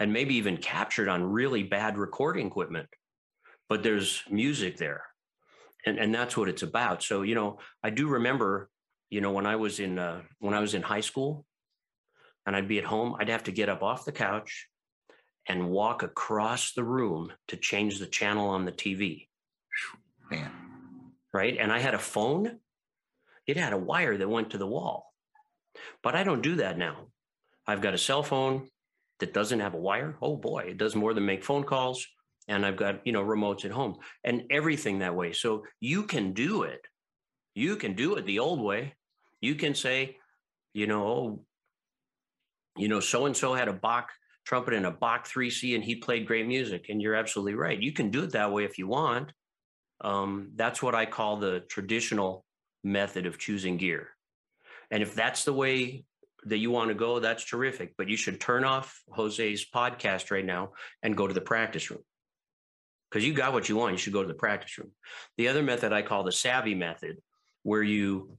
and 0.00 0.12
maybe 0.12 0.34
even 0.36 0.56
captured 0.56 1.08
on 1.08 1.22
really 1.22 1.62
bad 1.62 1.98
recording 1.98 2.46
equipment. 2.46 2.88
But 3.68 3.82
there's 3.82 4.22
music 4.30 4.76
there 4.76 5.04
and 5.84 5.98
and 5.98 6.14
that's 6.14 6.36
what 6.36 6.48
it's 6.48 6.62
about. 6.62 7.02
So 7.02 7.22
you 7.22 7.34
know 7.34 7.58
i 7.82 7.90
do 7.90 8.08
remember 8.08 8.70
you 9.10 9.20
know 9.20 9.32
when 9.32 9.46
i 9.46 9.56
was 9.56 9.80
in 9.80 9.98
uh, 9.98 10.22
when 10.38 10.54
i 10.54 10.60
was 10.60 10.74
in 10.74 10.82
high 10.82 11.00
school 11.00 11.44
and 12.46 12.56
i'd 12.56 12.68
be 12.68 12.78
at 12.78 12.84
home 12.84 13.14
i'd 13.18 13.28
have 13.28 13.44
to 13.44 13.52
get 13.52 13.68
up 13.68 13.82
off 13.82 14.04
the 14.04 14.12
couch 14.12 14.68
and 15.48 15.70
walk 15.70 16.02
across 16.02 16.72
the 16.72 16.84
room 16.84 17.32
to 17.48 17.56
change 17.56 17.98
the 17.98 18.06
channel 18.06 18.48
on 18.48 18.64
the 18.64 18.72
tv 18.72 19.28
Man. 20.32 20.50
Right. 21.32 21.56
And 21.58 21.70
I 21.70 21.78
had 21.78 21.94
a 21.94 21.98
phone, 21.98 22.58
it 23.46 23.56
had 23.56 23.72
a 23.72 23.78
wire 23.78 24.16
that 24.16 24.28
went 24.28 24.50
to 24.50 24.58
the 24.58 24.66
wall. 24.66 25.12
But 26.02 26.14
I 26.14 26.24
don't 26.24 26.42
do 26.42 26.56
that 26.56 26.78
now. 26.78 27.08
I've 27.66 27.82
got 27.82 27.94
a 27.94 27.98
cell 27.98 28.22
phone 28.22 28.68
that 29.20 29.34
doesn't 29.34 29.60
have 29.60 29.74
a 29.74 29.78
wire. 29.78 30.16
Oh 30.22 30.36
boy, 30.36 30.64
it 30.68 30.78
does 30.78 30.96
more 30.96 31.14
than 31.14 31.26
make 31.26 31.44
phone 31.44 31.64
calls. 31.64 32.06
And 32.48 32.66
I've 32.66 32.76
got, 32.76 33.06
you 33.06 33.12
know, 33.12 33.22
remotes 33.22 33.64
at 33.64 33.70
home 33.70 33.96
and 34.24 34.44
everything 34.50 34.98
that 34.98 35.14
way. 35.14 35.32
So 35.32 35.64
you 35.80 36.04
can 36.04 36.32
do 36.32 36.62
it. 36.62 36.80
You 37.54 37.76
can 37.76 37.94
do 37.94 38.16
it 38.16 38.24
the 38.24 38.38
old 38.38 38.60
way. 38.60 38.94
You 39.40 39.54
can 39.54 39.74
say, 39.74 40.16
you 40.72 40.86
know, 40.86 41.06
oh, 41.06 41.44
you 42.76 42.88
know, 42.88 43.00
so 43.00 43.26
and 43.26 43.36
so 43.36 43.52
had 43.52 43.68
a 43.68 43.72
Bach 43.74 44.08
trumpet 44.46 44.74
and 44.74 44.86
a 44.86 44.90
Bach 44.90 45.28
3C 45.28 45.74
and 45.74 45.84
he 45.84 45.96
played 45.96 46.26
great 46.26 46.46
music. 46.46 46.86
And 46.88 47.00
you're 47.02 47.14
absolutely 47.14 47.54
right. 47.54 47.80
You 47.80 47.92
can 47.92 48.10
do 48.10 48.24
it 48.24 48.32
that 48.32 48.50
way 48.50 48.64
if 48.64 48.78
you 48.78 48.88
want. 48.88 49.32
Um, 50.02 50.50
that's 50.56 50.82
what 50.82 50.94
I 50.94 51.06
call 51.06 51.36
the 51.36 51.60
traditional 51.60 52.44
method 52.84 53.26
of 53.26 53.38
choosing 53.38 53.76
gear. 53.76 54.08
And 54.90 55.02
if 55.02 55.14
that's 55.14 55.44
the 55.44 55.52
way 55.52 56.04
that 56.44 56.58
you 56.58 56.70
want 56.70 56.88
to 56.88 56.94
go, 56.94 57.20
that's 57.20 57.44
terrific. 57.44 57.94
But 57.96 58.08
you 58.08 58.16
should 58.16 58.40
turn 58.40 58.64
off 58.64 59.00
Jose's 59.08 59.64
podcast 59.64 60.30
right 60.30 60.44
now 60.44 60.72
and 61.02 61.16
go 61.16 61.26
to 61.26 61.34
the 61.34 61.40
practice 61.40 61.90
room. 61.90 62.02
Because 63.10 63.26
you 63.26 63.32
got 63.32 63.52
what 63.52 63.68
you 63.68 63.76
want, 63.76 63.92
you 63.92 63.98
should 63.98 64.12
go 64.12 64.22
to 64.22 64.28
the 64.28 64.34
practice 64.34 64.76
room. 64.78 64.90
The 65.36 65.48
other 65.48 65.62
method 65.62 65.92
I 65.92 66.02
call 66.02 66.24
the 66.24 66.32
savvy 66.32 66.74
method, 66.74 67.18
where 67.62 67.82
you 67.82 68.36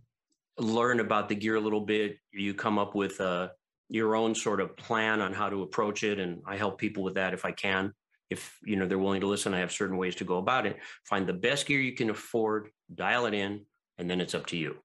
learn 0.57 0.99
about 0.99 1.29
the 1.29 1.35
gear 1.35 1.55
a 1.55 1.61
little 1.61 1.81
bit, 1.81 2.17
you 2.31 2.53
come 2.53 2.77
up 2.77 2.93
with 2.93 3.21
uh, 3.21 3.49
your 3.89 4.15
own 4.15 4.35
sort 4.35 4.59
of 4.59 4.75
plan 4.75 5.21
on 5.21 5.31
how 5.31 5.49
to 5.49 5.61
approach 5.61 6.03
it. 6.03 6.19
And 6.19 6.41
I 6.45 6.57
help 6.57 6.79
people 6.79 7.03
with 7.03 7.15
that 7.15 7.33
if 7.33 7.45
I 7.45 7.51
can. 7.51 7.93
If 8.33 8.57
you 8.63 8.75
know 8.75 8.87
they're 8.87 8.99
willing 9.05 9.21
to 9.21 9.27
listen, 9.27 9.53
I 9.53 9.59
have 9.59 9.71
certain 9.71 9.97
ways 9.97 10.15
to 10.15 10.25
go 10.25 10.37
about 10.37 10.65
it. 10.65 10.77
Find 11.09 11.27
the 11.27 11.33
best 11.33 11.65
gear 11.67 11.79
you 11.79 11.93
can 11.93 12.09
afford, 12.09 12.69
dial 12.93 13.25
it 13.27 13.33
in, 13.33 13.65
and 13.97 14.09
then 14.09 14.19
it's 14.19 14.35
up 14.35 14.45
to 14.47 14.57
you. 14.57 14.77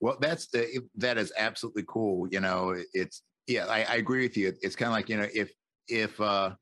Well, 0.00 0.16
that's 0.20 0.46
the, 0.48 0.80
that 0.96 1.18
is 1.18 1.32
absolutely 1.36 1.84
cool. 1.86 2.26
You 2.30 2.40
know, 2.40 2.74
it's 2.92 3.22
yeah, 3.46 3.66
I, 3.66 3.82
I 3.82 3.94
agree 3.96 4.22
with 4.22 4.36
you. 4.36 4.52
It's 4.62 4.76
kind 4.76 4.88
of 4.88 4.94
like 4.94 5.08
you 5.08 5.18
know, 5.18 5.28
if 5.34 5.52
if 5.88 6.18
uh 6.20 6.54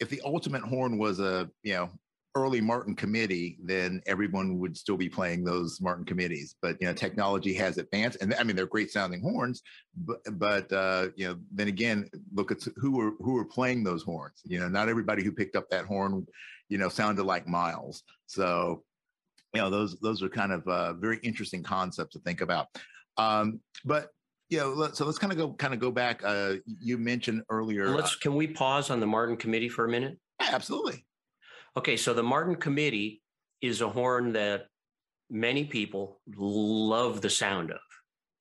if 0.00 0.08
the 0.08 0.22
ultimate 0.24 0.62
horn 0.62 0.98
was 0.98 1.20
a 1.20 1.50
you 1.62 1.74
know 1.74 1.90
early 2.34 2.60
Martin 2.60 2.94
committee, 2.94 3.58
then 3.62 4.00
everyone 4.06 4.58
would 4.58 4.76
still 4.76 4.96
be 4.96 5.08
playing 5.08 5.44
those 5.44 5.80
Martin 5.80 6.04
committees. 6.04 6.56
But 6.62 6.76
you 6.80 6.86
know, 6.86 6.94
technology 6.94 7.52
has 7.54 7.78
advanced, 7.78 8.18
and 8.20 8.34
I 8.34 8.42
mean 8.42 8.56
they're 8.56 8.66
great 8.66 8.90
sounding 8.90 9.20
horns. 9.20 9.62
But 9.96 10.20
but 10.38 10.72
uh, 10.72 11.08
you 11.16 11.28
know, 11.28 11.38
then 11.52 11.68
again, 11.68 12.08
look 12.32 12.50
at 12.50 12.62
who 12.76 12.92
were 12.92 13.12
who 13.20 13.34
were 13.34 13.44
playing 13.44 13.84
those 13.84 14.02
horns. 14.02 14.40
You 14.44 14.60
know, 14.60 14.68
not 14.68 14.88
everybody 14.88 15.22
who 15.22 15.32
picked 15.32 15.56
up 15.56 15.68
that 15.70 15.84
horn, 15.84 16.26
you 16.68 16.78
know, 16.78 16.88
sounded 16.88 17.24
like 17.24 17.46
Miles. 17.46 18.02
So 18.26 18.82
you 19.54 19.60
know, 19.60 19.70
those 19.70 19.98
those 20.00 20.22
are 20.22 20.28
kind 20.28 20.52
of 20.52 20.66
uh, 20.66 20.94
very 20.94 21.18
interesting 21.22 21.62
concepts 21.62 22.14
to 22.14 22.20
think 22.20 22.40
about. 22.40 22.68
Um, 23.18 23.60
but 23.84 24.08
you 24.48 24.58
know, 24.58 24.90
so 24.92 25.04
let's 25.04 25.18
kind 25.18 25.32
of 25.32 25.38
go 25.38 25.52
kind 25.52 25.74
of 25.74 25.80
go 25.80 25.90
back. 25.90 26.22
Uh, 26.24 26.54
you 26.64 26.98
mentioned 26.98 27.42
earlier. 27.50 27.90
Let's 27.90 28.14
uh, 28.14 28.18
can 28.20 28.34
we 28.34 28.46
pause 28.46 28.90
on 28.90 29.00
the 29.00 29.06
Martin 29.06 29.36
committee 29.36 29.68
for 29.68 29.84
a 29.84 29.88
minute? 29.88 30.18
Absolutely. 30.40 31.04
Okay, 31.76 31.96
so 31.96 32.12
the 32.12 32.22
Martin 32.22 32.56
committee 32.56 33.22
is 33.62 33.80
a 33.80 33.88
horn 33.88 34.32
that 34.34 34.66
many 35.30 35.64
people 35.64 36.20
love 36.36 37.22
the 37.22 37.30
sound 37.30 37.70
of. 37.70 37.80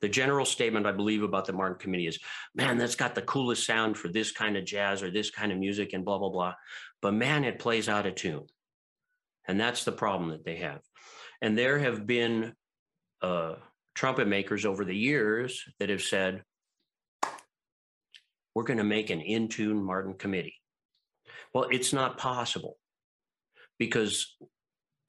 The 0.01 0.09
general 0.09 0.45
statement 0.45 0.85
I 0.85 0.91
believe 0.91 1.23
about 1.23 1.45
the 1.45 1.53
Martin 1.53 1.77
committee 1.77 2.07
is, 2.07 2.19
man, 2.55 2.77
that's 2.77 2.95
got 2.95 3.15
the 3.15 3.21
coolest 3.21 3.65
sound 3.65 3.97
for 3.97 4.09
this 4.09 4.31
kind 4.31 4.57
of 4.57 4.65
jazz 4.65 5.01
or 5.01 5.11
this 5.11 5.29
kind 5.29 5.51
of 5.51 5.59
music 5.59 5.93
and 5.93 6.03
blah 6.03 6.17
blah 6.17 6.29
blah. 6.29 6.55
But 7.01 7.13
man, 7.13 7.45
it 7.45 7.59
plays 7.59 7.87
out 7.87 8.07
of 8.07 8.15
tune. 8.15 8.47
And 9.47 9.59
that's 9.59 9.85
the 9.85 9.91
problem 9.91 10.31
that 10.31 10.43
they 10.43 10.57
have. 10.57 10.81
And 11.41 11.57
there 11.57 11.79
have 11.79 12.05
been 12.05 12.53
uh, 13.21 13.55
trumpet 13.95 14.27
makers 14.27 14.65
over 14.65 14.83
the 14.83 14.95
years 14.95 15.63
that 15.79 15.89
have 15.89 16.01
said, 16.01 16.43
we're 18.53 18.63
going 18.63 18.77
to 18.77 18.83
make 18.83 19.09
an 19.09 19.21
in 19.21 19.47
tune 19.47 19.81
Martin 19.81 20.15
committee. 20.15 20.55
Well, 21.53 21.67
it's 21.71 21.93
not 21.93 22.17
possible 22.17 22.77
because 23.81 24.35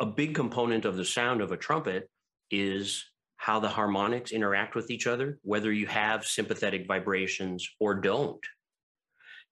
a 0.00 0.06
big 0.06 0.34
component 0.34 0.86
of 0.86 0.96
the 0.96 1.04
sound 1.04 1.42
of 1.42 1.52
a 1.52 1.58
trumpet 1.58 2.08
is 2.50 3.04
how 3.36 3.60
the 3.60 3.68
harmonics 3.68 4.32
interact 4.32 4.74
with 4.74 4.90
each 4.90 5.06
other, 5.06 5.38
whether 5.42 5.70
you 5.70 5.86
have 5.86 6.24
sympathetic 6.24 6.86
vibrations 6.88 7.68
or 7.78 7.94
don't. 7.94 8.42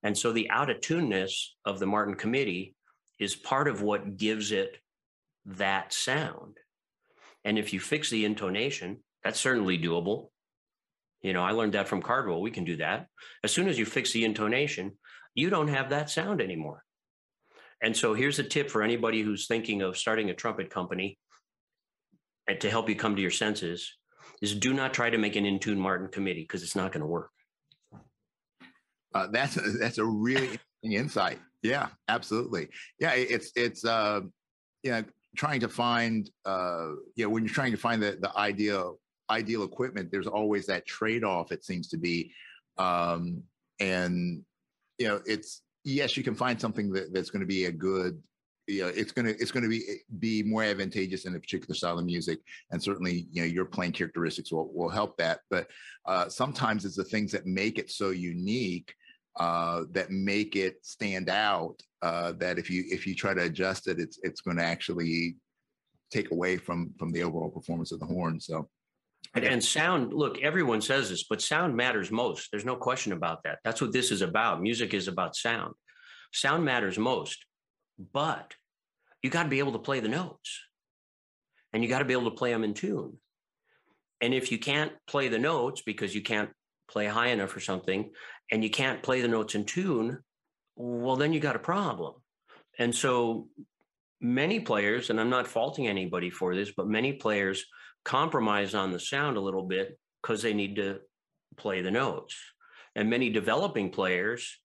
And 0.02 0.16
so 0.16 0.32
the 0.32 0.48
out 0.48 0.70
of 0.70 0.80
tuneness 0.80 1.54
of 1.66 1.78
the 1.78 1.86
Martin 1.86 2.14
committee 2.14 2.74
is 3.18 3.36
part 3.36 3.68
of 3.68 3.82
what 3.82 4.16
gives 4.16 4.52
it 4.52 4.78
that 5.44 5.92
sound. 5.92 6.56
And 7.44 7.58
if 7.58 7.74
you 7.74 7.78
fix 7.78 8.08
the 8.08 8.24
intonation, 8.24 9.00
that's 9.22 9.38
certainly 9.38 9.78
doable. 9.78 10.30
You 11.20 11.34
know, 11.34 11.42
I 11.42 11.50
learned 11.50 11.74
that 11.74 11.88
from 11.88 12.00
Cardwell. 12.00 12.40
We 12.40 12.52
can 12.52 12.64
do 12.64 12.78
that. 12.78 13.08
As 13.44 13.52
soon 13.52 13.68
as 13.68 13.78
you 13.78 13.84
fix 13.84 14.14
the 14.14 14.24
intonation, 14.24 14.92
you 15.34 15.50
don't 15.50 15.68
have 15.68 15.90
that 15.90 16.08
sound 16.08 16.40
anymore. 16.40 16.84
And 17.82 17.96
so 17.96 18.14
here's 18.14 18.38
a 18.38 18.42
tip 18.42 18.70
for 18.70 18.82
anybody 18.82 19.22
who's 19.22 19.46
thinking 19.46 19.82
of 19.82 19.96
starting 19.96 20.30
a 20.30 20.34
trumpet 20.34 20.70
company 20.70 21.18
and 22.46 22.60
to 22.60 22.70
help 22.70 22.88
you 22.88 22.96
come 22.96 23.16
to 23.16 23.22
your 23.22 23.30
senses 23.30 23.96
is 24.42 24.54
do 24.54 24.72
not 24.72 24.92
try 24.92 25.10
to 25.10 25.18
make 25.18 25.36
an 25.36 25.46
in-tune 25.46 25.78
Martin 25.78 26.08
committee 26.08 26.42
because 26.42 26.62
it's 26.62 26.76
not 26.76 26.92
going 26.92 27.00
to 27.00 27.06
work. 27.06 27.30
Uh, 29.14 29.26
that's 29.32 29.56
a, 29.56 29.60
that's 29.60 29.98
a 29.98 30.04
really 30.04 30.58
insight. 30.82 31.38
Yeah, 31.62 31.88
absolutely. 32.08 32.68
Yeah, 32.98 33.12
it's 33.12 33.50
it's 33.56 33.84
uh, 33.84 34.20
you 34.82 34.92
know 34.92 35.04
trying 35.36 35.60
to 35.60 35.68
find 35.68 36.30
uh, 36.44 36.90
you 37.16 37.24
know 37.24 37.30
when 37.30 37.44
you're 37.44 37.52
trying 37.52 37.72
to 37.72 37.78
find 37.78 38.02
the 38.02 38.18
the 38.20 38.36
ideal 38.36 38.98
ideal 39.30 39.62
equipment, 39.64 40.10
there's 40.10 40.26
always 40.26 40.66
that 40.66 40.86
trade 40.86 41.24
off. 41.24 41.52
It 41.52 41.64
seems 41.64 41.88
to 41.88 41.98
be, 41.98 42.32
um, 42.78 43.42
and 43.78 44.42
you 44.98 45.08
know 45.08 45.20
it's 45.26 45.62
yes, 45.84 46.16
you 46.16 46.22
can 46.22 46.34
find 46.34 46.60
something 46.60 46.92
that, 46.92 47.12
that's 47.12 47.30
going 47.30 47.40
to 47.40 47.46
be 47.46 47.64
a 47.66 47.72
good 47.72 48.20
you 48.70 48.82
know, 48.82 48.88
it's 48.88 49.10
going 49.10 49.26
to 49.26 49.32
it's 49.40 49.50
going 49.50 49.64
to 49.64 49.68
be 49.68 49.82
be 50.20 50.42
more 50.44 50.62
advantageous 50.62 51.24
in 51.24 51.34
a 51.34 51.40
particular 51.40 51.74
style 51.74 51.98
of 51.98 52.04
music, 52.04 52.38
and 52.70 52.82
certainly 52.82 53.26
you 53.32 53.42
know 53.42 53.48
your 53.48 53.64
playing 53.64 53.92
characteristics 53.92 54.52
will 54.52 54.70
will 54.72 54.88
help 54.88 55.16
that. 55.16 55.40
But 55.50 55.66
uh, 56.06 56.28
sometimes 56.28 56.84
it's 56.84 56.96
the 56.96 57.04
things 57.04 57.32
that 57.32 57.46
make 57.46 57.78
it 57.78 57.90
so 57.90 58.10
unique 58.10 58.94
uh, 59.36 59.84
that 59.90 60.10
make 60.10 60.54
it 60.54 60.76
stand 60.82 61.28
out. 61.28 61.82
Uh, 62.02 62.32
that 62.32 62.58
if 62.58 62.70
you 62.70 62.84
if 62.88 63.06
you 63.06 63.14
try 63.14 63.34
to 63.34 63.42
adjust 63.42 63.88
it, 63.88 63.98
it's 63.98 64.20
it's 64.22 64.40
going 64.40 64.56
to 64.58 64.64
actually 64.64 65.36
take 66.12 66.30
away 66.30 66.56
from 66.56 66.92
from 66.98 67.10
the 67.10 67.22
overall 67.22 67.50
performance 67.50 67.92
of 67.92 68.00
the 68.00 68.06
horn. 68.06 68.40
So. 68.40 68.68
And, 69.34 69.44
and, 69.44 69.64
sound, 69.64 70.12
look, 70.12 70.40
everyone 70.42 70.80
says 70.80 71.08
this, 71.08 71.24
but 71.28 71.40
sound 71.40 71.76
matters 71.76 72.10
most. 72.10 72.48
There's 72.50 72.64
no 72.64 72.74
question 72.74 73.12
about 73.12 73.44
that. 73.44 73.58
That's 73.62 73.80
what 73.80 73.92
this 73.92 74.10
is 74.10 74.22
about. 74.22 74.60
Music 74.60 74.92
is 74.92 75.06
about 75.06 75.36
sound. 75.36 75.74
Sound 76.32 76.64
matters 76.64 76.98
most, 76.98 77.44
but 78.12 78.54
you 79.22 79.30
got 79.30 79.44
to 79.44 79.48
be 79.48 79.60
able 79.60 79.72
to 79.72 79.78
play 79.78 80.00
the 80.00 80.08
notes 80.08 80.60
and 81.72 81.82
you 81.82 81.88
got 81.88 82.00
to 82.00 82.04
be 82.04 82.12
able 82.12 82.30
to 82.30 82.36
play 82.36 82.52
them 82.52 82.64
in 82.64 82.74
tune. 82.74 83.16
And 84.20 84.34
if 84.34 84.50
you 84.50 84.58
can't 84.58 84.92
play 85.06 85.28
the 85.28 85.38
notes 85.38 85.82
because 85.82 86.14
you 86.14 86.22
can't 86.22 86.50
play 86.88 87.06
high 87.06 87.28
enough 87.28 87.56
or 87.56 87.60
something, 87.60 88.10
and 88.50 88.64
you 88.64 88.70
can't 88.70 89.02
play 89.02 89.20
the 89.20 89.28
notes 89.28 89.54
in 89.54 89.64
tune, 89.64 90.18
well, 90.76 91.16
then 91.16 91.32
you 91.32 91.40
got 91.40 91.56
a 91.56 91.60
problem. 91.60 92.14
And 92.78 92.94
so 92.94 93.48
many 94.20 94.60
players, 94.60 95.10
and 95.10 95.20
I'm 95.20 95.30
not 95.30 95.46
faulting 95.46 95.86
anybody 95.86 96.30
for 96.30 96.54
this, 96.54 96.72
but 96.76 96.88
many 96.88 97.12
players 97.12 97.64
compromise 98.04 98.74
on 98.74 98.92
the 98.92 99.00
sound 99.00 99.36
a 99.36 99.40
little 99.40 99.62
bit 99.62 99.98
because 100.22 100.42
they 100.42 100.54
need 100.54 100.76
to 100.76 101.00
play 101.56 101.82
the 101.82 101.90
notes. 101.90 102.36
And 102.94 103.08
many 103.08 103.30
developing 103.30 103.90
players 103.90 104.58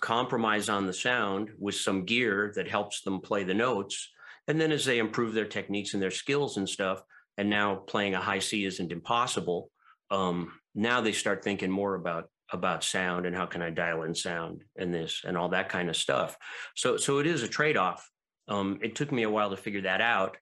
compromise 0.00 0.68
on 0.68 0.86
the 0.86 0.92
sound 0.92 1.50
with 1.58 1.74
some 1.74 2.04
gear 2.04 2.52
that 2.56 2.68
helps 2.68 3.02
them 3.02 3.20
play 3.20 3.44
the 3.44 3.54
notes. 3.54 4.10
And 4.48 4.60
then 4.60 4.72
as 4.72 4.84
they 4.84 4.98
improve 4.98 5.34
their 5.34 5.46
techniques 5.46 5.94
and 5.94 6.02
their 6.02 6.10
skills 6.10 6.56
and 6.56 6.68
stuff, 6.68 7.02
and 7.38 7.48
now 7.48 7.76
playing 7.76 8.14
a 8.14 8.20
high 8.20 8.40
C 8.40 8.64
isn't 8.64 8.92
impossible, 8.92 9.70
um, 10.10 10.52
now 10.74 11.00
they 11.00 11.12
start 11.12 11.42
thinking 11.42 11.70
more 11.70 11.94
about 11.94 12.28
about 12.50 12.84
sound 12.84 13.24
and 13.24 13.34
how 13.34 13.46
can 13.46 13.62
I 13.62 13.70
dial 13.70 14.02
in 14.02 14.14
sound 14.14 14.62
and 14.76 14.92
this 14.92 15.22
and 15.24 15.38
all 15.38 15.48
that 15.50 15.70
kind 15.70 15.88
of 15.88 15.96
stuff. 15.96 16.36
So 16.74 16.98
so 16.98 17.18
it 17.18 17.26
is 17.26 17.42
a 17.42 17.48
trade 17.48 17.76
off. 17.78 18.08
Um, 18.48 18.78
it 18.82 18.94
took 18.94 19.10
me 19.10 19.22
a 19.22 19.30
while 19.30 19.50
to 19.50 19.56
figure 19.56 19.82
that 19.82 20.02
out 20.02 20.36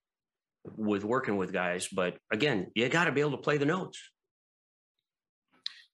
with 0.77 1.05
working 1.05 1.37
with 1.37 1.53
guys, 1.53 1.89
but 1.89 2.19
again, 2.33 2.67
you 2.75 2.89
got 2.89 3.05
to 3.05 3.13
be 3.13 3.21
able 3.21 3.33
to 3.33 3.39
play 3.39 3.57
the 3.57 3.67
notes. 3.67 3.99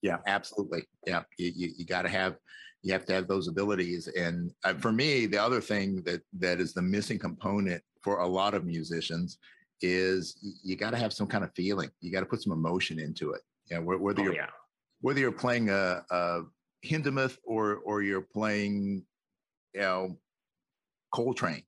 Yeah, 0.02 0.18
absolutely. 0.26 0.85
Yeah, 1.06 1.23
you, 1.38 1.52
you, 1.54 1.73
you 1.78 1.87
got 1.87 2.02
to 2.02 2.08
have 2.08 2.37
you 2.82 2.92
have 2.92 3.04
to 3.06 3.12
have 3.12 3.26
those 3.26 3.49
abilities. 3.49 4.06
And 4.08 4.52
uh, 4.64 4.75
for 4.75 4.92
me, 4.92 5.26
the 5.26 5.42
other 5.42 5.61
thing 5.61 6.02
that 6.04 6.23
that 6.38 6.61
is 6.61 6.73
the 6.73 6.82
missing 6.82 7.18
component 7.18 7.82
for 8.02 8.18
a 8.18 8.26
lot 8.26 8.54
of 8.54 8.64
musicians 8.64 9.38
is 9.80 10.38
you 10.62 10.76
got 10.76 10.90
to 10.90 10.96
have 10.96 11.12
some 11.12 11.26
kind 11.26 11.42
of 11.42 11.50
feeling. 11.56 11.90
You 12.00 12.12
got 12.12 12.20
to 12.20 12.26
put 12.26 12.42
some 12.42 12.52
emotion 12.52 13.00
into 13.00 13.32
it. 13.32 13.40
You 13.70 13.76
know, 13.76 13.96
whether 13.99 14.20
oh, 14.20 14.25
you're 14.25 14.35
yeah. 14.35 14.46
whether 15.00 15.18
you're 15.18 15.32
playing 15.32 15.70
a, 15.70 16.04
a 16.11 16.42
Hindemith 16.85 17.38
or 17.44 17.76
or 17.85 18.02
you're 18.02 18.23
playing, 18.23 19.02
you 19.75 19.80
know, 19.80 20.16
Coltrane. 21.12 21.64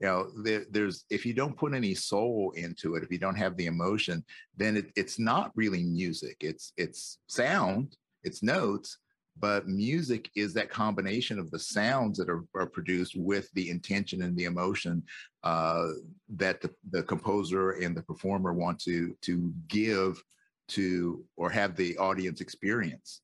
You 0.00 0.06
know, 0.06 0.30
there, 0.44 0.64
there's 0.70 1.04
if 1.10 1.26
you 1.26 1.34
don't 1.34 1.56
put 1.56 1.74
any 1.74 1.94
soul 1.94 2.52
into 2.56 2.94
it, 2.94 3.02
if 3.02 3.10
you 3.10 3.18
don't 3.18 3.34
have 3.34 3.56
the 3.56 3.66
emotion, 3.66 4.24
then 4.56 4.76
it, 4.76 4.92
it's 4.94 5.18
not 5.18 5.50
really 5.56 5.82
music. 5.82 6.36
It's 6.40 6.72
it's 6.76 7.18
sound, 7.26 7.96
it's 8.22 8.42
notes, 8.42 8.98
but 9.40 9.68
music 9.68 10.30
is 10.34 10.52
that 10.54 10.70
combination 10.70 11.38
of 11.38 11.50
the 11.50 11.58
sounds 11.58 12.18
that 12.18 12.28
are, 12.28 12.44
are 12.54 12.66
produced 12.66 13.14
with 13.16 13.50
the 13.52 13.70
intention 13.70 14.22
and 14.22 14.36
the 14.36 14.44
emotion 14.44 15.02
uh, 15.44 15.88
that 16.36 16.60
the, 16.60 16.70
the 16.90 17.02
composer 17.02 17.72
and 17.72 17.96
the 17.96 18.02
performer 18.02 18.52
want 18.52 18.78
to 18.80 19.16
to 19.22 19.52
give 19.68 20.22
to 20.68 21.24
or 21.36 21.48
have 21.48 21.76
the 21.76 21.96
audience 21.98 22.40
experience 22.40 23.22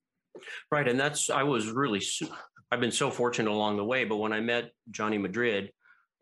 right 0.70 0.88
and 0.88 0.98
that's 0.98 1.28
i 1.28 1.42
was 1.42 1.68
really 1.70 2.02
i've 2.72 2.80
been 2.80 2.90
so 2.90 3.10
fortunate 3.10 3.50
along 3.50 3.76
the 3.76 3.84
way 3.84 4.04
but 4.04 4.16
when 4.16 4.32
i 4.32 4.40
met 4.40 4.70
johnny 4.90 5.18
madrid 5.18 5.70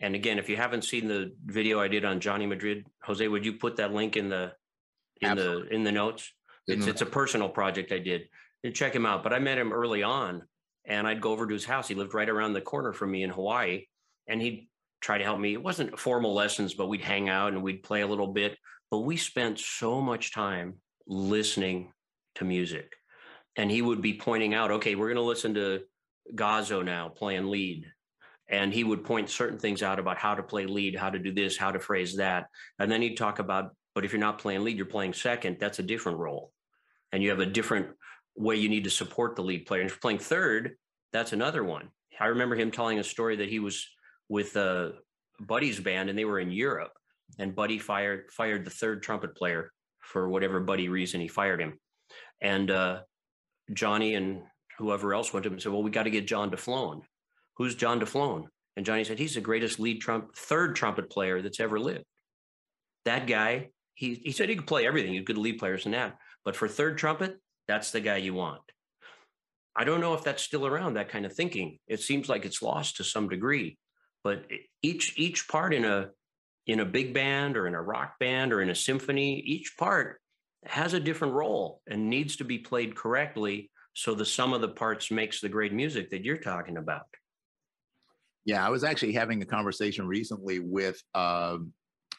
and 0.03 0.15
again 0.15 0.39
if 0.39 0.49
you 0.49 0.57
haven't 0.57 0.83
seen 0.83 1.09
the 1.09 1.33
video 1.47 1.81
i 1.81 1.89
did 1.89 2.05
on 2.05 2.21
johnny 2.21 2.47
madrid 2.47 2.85
jose 3.03 3.27
would 3.27 3.47
you 3.47 3.55
put 3.55 3.77
that 3.77 3.95
link 3.95 4.17
in 4.17 4.29
the 4.29 4.53
in 5.23 5.31
Absolutely. 5.31 5.69
the 5.69 5.75
in 5.75 5.85
the 5.85 5.93
notes. 5.93 6.33
It's 6.67 6.83
mm-hmm. 6.83 6.91
it's 6.91 7.01
a 7.01 7.07
personal 7.07 7.49
project 7.49 7.93
I 7.93 7.99
did. 7.99 8.29
And 8.65 8.75
check 8.75 8.95
him 8.95 9.07
out. 9.07 9.23
But 9.23 9.33
I 9.33 9.39
met 9.39 9.59
him 9.59 9.73
early 9.73 10.03
on, 10.03 10.43
and 10.85 11.07
I'd 11.07 11.21
go 11.21 11.33
over 11.33 11.47
to 11.47 11.55
his 11.55 11.65
house. 11.65 11.89
He 11.89 11.95
lived 11.95 12.15
right 12.15 12.29
around 12.29 12.53
the 12.53 12.61
corner 12.61 12.93
from 12.93 13.11
me 13.11 13.23
in 13.23 13.31
Hawaii, 13.31 13.87
and 14.29 14.41
he'd 14.41 14.69
try 15.01 15.19
to 15.19 15.25
help 15.25 15.41
me. 15.41 15.53
It 15.53 15.63
wasn't 15.63 15.99
formal 15.99 16.35
lessons, 16.35 16.75
but 16.75 16.89
we'd 16.89 17.01
hang 17.01 17.29
out 17.29 17.53
and 17.53 17.63
we'd 17.63 17.83
play 17.83 18.03
a 18.03 18.07
little 18.07 18.29
bit. 18.29 18.57
But 18.91 19.01
we 19.01 19.17
spent 19.17 19.59
so 19.59 20.01
much 20.01 20.33
time 20.33 20.75
listening 21.07 21.93
to 22.37 22.45
music, 22.45 22.93
and 23.57 23.71
he 23.71 23.83
would 23.83 24.03
be 24.03 24.15
pointing 24.15 24.55
out, 24.55 24.71
"Okay, 24.71 24.95
we're 24.95 25.09
going 25.09 25.17
to 25.17 25.23
listen 25.23 25.55
to 25.55 25.83
Gozzo 26.35 26.85
now 26.85 27.09
playing 27.09 27.47
lead." 27.47 27.87
And 28.53 28.73
he 28.73 28.85
would 28.85 29.03
point 29.03 29.31
certain 29.31 29.59
things 29.59 29.83
out 29.83 29.99
about 29.99 30.19
how 30.19 30.35
to 30.35 30.43
play 30.43 30.67
lead, 30.67 30.95
how 30.95 31.09
to 31.09 31.19
do 31.19 31.33
this, 31.33 31.57
how 31.57 31.73
to 31.73 31.81
phrase 31.81 32.17
that. 32.17 32.47
And 32.79 32.93
then 32.93 33.01
he'd 33.01 33.17
talk 33.17 33.39
about, 33.39 33.75
but 33.95 34.05
if 34.05 34.13
you're 34.13 34.21
not 34.21 34.39
playing 34.39 34.63
lead, 34.63 34.77
you're 34.77 34.87
playing 34.87 35.15
second, 35.15 35.57
that's 35.59 35.79
a 35.79 35.83
different 35.83 36.19
role. 36.19 36.53
And 37.13 37.23
you 37.23 37.31
have 37.31 37.41
a 37.41 37.47
different 37.47 37.89
way 38.37 38.57
you 38.57 38.69
need 38.69 38.85
to 38.85 38.91
support 38.91 39.37
the 39.37 39.43
lead 39.43 39.65
player. 39.65 39.81
And 39.81 39.89
if 39.89 39.97
you're 39.97 40.01
playing 40.01 40.19
third, 40.19 40.77
that's 41.13 41.33
another 41.33 41.65
one. 41.65 41.89
I 42.21 42.27
remember 42.27 42.55
him 42.55 42.71
telling 42.71 42.99
a 42.99 43.05
story 43.05 43.37
that 43.37 43.49
he 43.49 43.59
was 43.59 43.89
with 44.29 44.55
uh, 44.57 44.91
Buddy's 45.41 45.81
band 45.81 46.11
and 46.11 46.19
they 46.19 46.27
were 46.27 46.39
in 46.39 46.51
Europe 46.51 46.93
and 47.39 47.55
Buddy 47.55 47.79
fired 47.79 48.31
fired 48.31 48.65
the 48.67 48.71
third 48.71 49.03
trumpet 49.03 49.35
player 49.35 49.73
for 49.99 50.29
whatever 50.29 50.61
Buddy 50.61 50.89
reason 50.89 51.21
he 51.21 51.29
fired 51.29 51.61
him. 51.61 51.81
And 52.41 52.71
uh, 52.71 53.01
Johnny 53.73 54.15
and 54.15 54.43
whoever 54.79 55.15
else 55.15 55.33
went 55.33 55.45
to 55.45 55.49
him 55.49 55.55
and 55.55 55.63
said, 55.63 55.73
well, 55.73 55.83
we 55.83 55.91
got 55.91 56.05
to 56.05 56.11
get 56.11 56.27
John 56.27 56.51
DeFlone 56.51 57.03
who's 57.63 57.75
John 57.75 58.01
DeFlone? 58.01 58.47
And 58.77 58.85
Johnny 58.85 59.05
said, 59.05 59.19
he's 59.19 59.35
the 59.35 59.41
greatest 59.41 59.79
lead 59.79 60.01
trump, 60.01 60.35
third 60.35 60.75
trumpet 60.75 61.11
player 61.11 61.43
that's 61.43 61.61
ever 61.61 61.79
lived. 61.79 62.05
That 63.05 63.27
guy, 63.27 63.69
he, 63.95 64.15
he 64.15 64.33
said 64.33 64.49
he 64.49 64.57
could 64.57 64.67
play 64.67 64.87
everything. 64.87 65.13
He's 65.13 65.23
good 65.25 65.39
lead 65.39 65.59
players 65.59 65.85
and 65.85 65.95
that. 65.95 66.17
But 66.45 66.57
for 66.57 66.67
third 66.67 66.99
trumpet, 66.99 67.37
that's 67.69 67.91
the 67.91 68.01
guy 68.01 68.17
you 68.17 68.35
want. 68.35 68.63
I 69.77 69.85
don't 69.85 70.01
know 70.01 70.15
if 70.15 70.25
that's 70.25 70.43
still 70.43 70.67
around, 70.67 70.95
that 70.95 71.09
kind 71.09 71.25
of 71.25 71.33
thinking. 71.33 71.79
It 71.87 72.01
seems 72.01 72.29
like 72.29 72.45
it's 72.45 72.63
lost 72.63 72.97
to 72.97 73.05
some 73.05 73.29
degree. 73.29 73.79
But 74.25 74.45
each 74.83 75.19
each 75.19 75.49
part 75.49 75.73
in 75.73 75.85
a 75.85 76.11
in 76.67 76.81
a 76.81 76.85
big 76.85 77.15
band 77.15 77.57
or 77.57 77.67
in 77.67 77.75
a 77.75 77.83
rock 77.83 78.19
band 78.19 78.53
or 78.53 78.61
in 78.61 78.71
a 78.71 78.75
symphony, 78.75 79.41
each 79.41 79.75
part 79.79 80.21
has 80.65 80.95
a 80.95 81.01
different 81.01 81.35
role 81.35 81.81
and 81.89 82.09
needs 82.09 82.37
to 82.37 82.45
be 82.45 82.59
played 82.59 82.95
correctly 82.95 83.71
so 83.95 84.15
the 84.15 84.25
sum 84.25 84.53
of 84.53 84.61
the 84.61 84.69
parts 84.69 85.11
makes 85.11 85.41
the 85.41 85.49
great 85.49 85.73
music 85.73 86.11
that 86.11 86.25
you're 86.25 86.37
talking 86.37 86.77
about. 86.77 87.07
Yeah, 88.45 88.67
I 88.67 88.71
was 88.71 88.85
actually 88.85 89.13
having 89.13 89.41
a 89.43 89.47
conversation 89.47 90.07
recently 90.07 90.59
with 90.59 91.03
uh, 91.15 91.59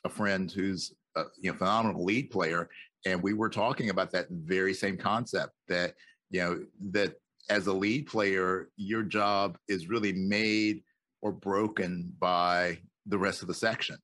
a 0.05 0.09
friend 0.09 0.51
who's 0.51 0.93
a 1.15 1.23
you 1.39 1.51
know 1.51 1.57
phenomenal 1.57 2.03
lead 2.03 2.31
player, 2.31 2.69
and 3.05 3.21
we 3.21 3.33
were 3.33 3.49
talking 3.49 3.89
about 3.89 4.11
that 4.11 4.27
very 4.29 4.73
same 4.73 4.97
concept 4.97 5.53
that 5.67 5.95
you 6.29 6.41
know 6.41 6.65
that 6.91 7.15
as 7.49 7.67
a 7.67 7.73
lead 7.73 8.07
player, 8.07 8.69
your 8.77 9.03
job 9.03 9.57
is 9.67 9.89
really 9.89 10.13
made 10.13 10.81
or 11.21 11.31
broken 11.31 12.13
by 12.19 12.79
the 13.05 13.17
rest 13.17 13.41
of 13.41 13.47
the 13.49 13.53
section. 13.53 13.97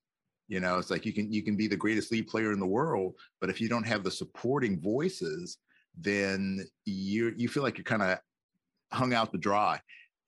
You 0.49 0.59
know, 0.59 0.77
it's 0.77 0.89
like 0.89 1.05
you 1.05 1.13
can 1.13 1.31
you 1.31 1.41
can 1.41 1.55
be 1.55 1.67
the 1.67 1.77
greatest 1.77 2.11
lead 2.11 2.27
player 2.27 2.51
in 2.51 2.59
the 2.59 2.65
world, 2.65 3.15
but 3.39 3.49
if 3.49 3.61
you 3.61 3.69
don't 3.69 3.87
have 3.87 4.03
the 4.03 4.11
supporting 4.11 4.79
voices, 4.81 5.57
then 5.97 6.65
you 6.85 7.33
you 7.37 7.47
feel 7.47 7.63
like 7.63 7.77
you're 7.77 7.85
kind 7.85 8.01
of 8.01 8.19
hung 8.91 9.13
out 9.13 9.31
to 9.31 9.37
dry 9.37 9.79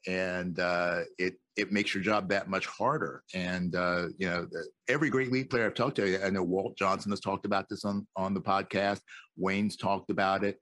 and 0.08 0.60
uh, 0.60 1.02
it 1.18 1.36
it 1.58 1.72
makes 1.72 1.94
your 1.94 2.04
job 2.04 2.30
that 2.30 2.50
much 2.50 2.66
harder. 2.66 3.24
And 3.34 3.76
uh, 3.76 4.08
you 4.18 4.28
know, 4.28 4.48
every 4.88 5.10
great 5.10 5.32
lead 5.32 5.50
player 5.50 5.66
I've 5.66 5.74
talked 5.74 5.98
to, 5.98 6.26
I 6.26 6.30
know 6.30 6.44
Walt 6.44 6.78
Johnson 6.78 7.12
has 7.12 7.20
talked 7.20 7.46
about 7.46 7.70
this 7.70 7.86
on 7.86 8.08
on 8.16 8.34
the 8.34 8.42
podcast. 8.42 9.02
Wayne's 9.38 9.76
talked 9.76 10.10
about 10.10 10.44
it. 10.44 10.60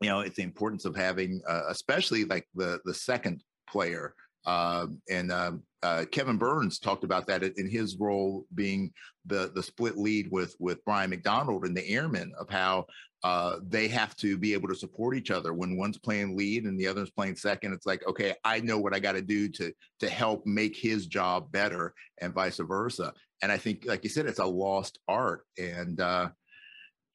You 0.00 0.08
know, 0.08 0.20
it's 0.20 0.36
the 0.36 0.42
importance 0.42 0.84
of 0.84 0.96
having, 0.96 1.40
uh, 1.48 1.62
especially 1.68 2.24
like 2.24 2.46
the 2.54 2.80
the 2.84 2.94
second 2.94 3.42
player. 3.68 4.14
Um, 4.46 5.02
and 5.10 5.30
um, 5.30 5.62
uh, 5.82 6.04
Kevin 6.10 6.38
Burns 6.38 6.78
talked 6.78 7.04
about 7.04 7.26
that 7.26 7.42
in 7.42 7.68
his 7.68 7.96
role 7.98 8.46
being 8.54 8.92
the 9.26 9.52
the 9.54 9.62
split 9.62 9.96
lead 9.96 10.30
with 10.30 10.54
with 10.58 10.84
Brian 10.84 11.10
McDonald 11.10 11.64
and 11.64 11.76
the 11.76 11.86
Airmen 11.88 12.32
of 12.38 12.48
how 12.48 12.86
uh, 13.24 13.56
they 13.66 13.88
have 13.88 14.16
to 14.16 14.38
be 14.38 14.52
able 14.52 14.68
to 14.68 14.74
support 14.74 15.16
each 15.16 15.30
other. 15.30 15.52
When 15.52 15.76
one's 15.76 15.98
playing 15.98 16.36
lead 16.36 16.64
and 16.64 16.78
the 16.78 16.86
other's 16.86 17.10
playing 17.10 17.36
second, 17.36 17.72
it's 17.72 17.86
like, 17.86 18.06
okay, 18.06 18.34
I 18.44 18.60
know 18.60 18.78
what 18.78 18.94
I 18.94 19.00
got 19.00 19.12
to 19.12 19.22
do 19.22 19.48
to 19.50 19.72
to 20.00 20.08
help 20.08 20.46
make 20.46 20.76
his 20.76 21.06
job 21.06 21.50
better, 21.50 21.94
and 22.20 22.32
vice 22.32 22.58
versa. 22.58 23.12
And 23.42 23.52
I 23.52 23.56
think, 23.56 23.84
like 23.86 24.04
you 24.04 24.10
said, 24.10 24.26
it's 24.26 24.38
a 24.38 24.46
lost 24.46 24.98
art. 25.08 25.42
And 25.58 26.00
uh, 26.00 26.30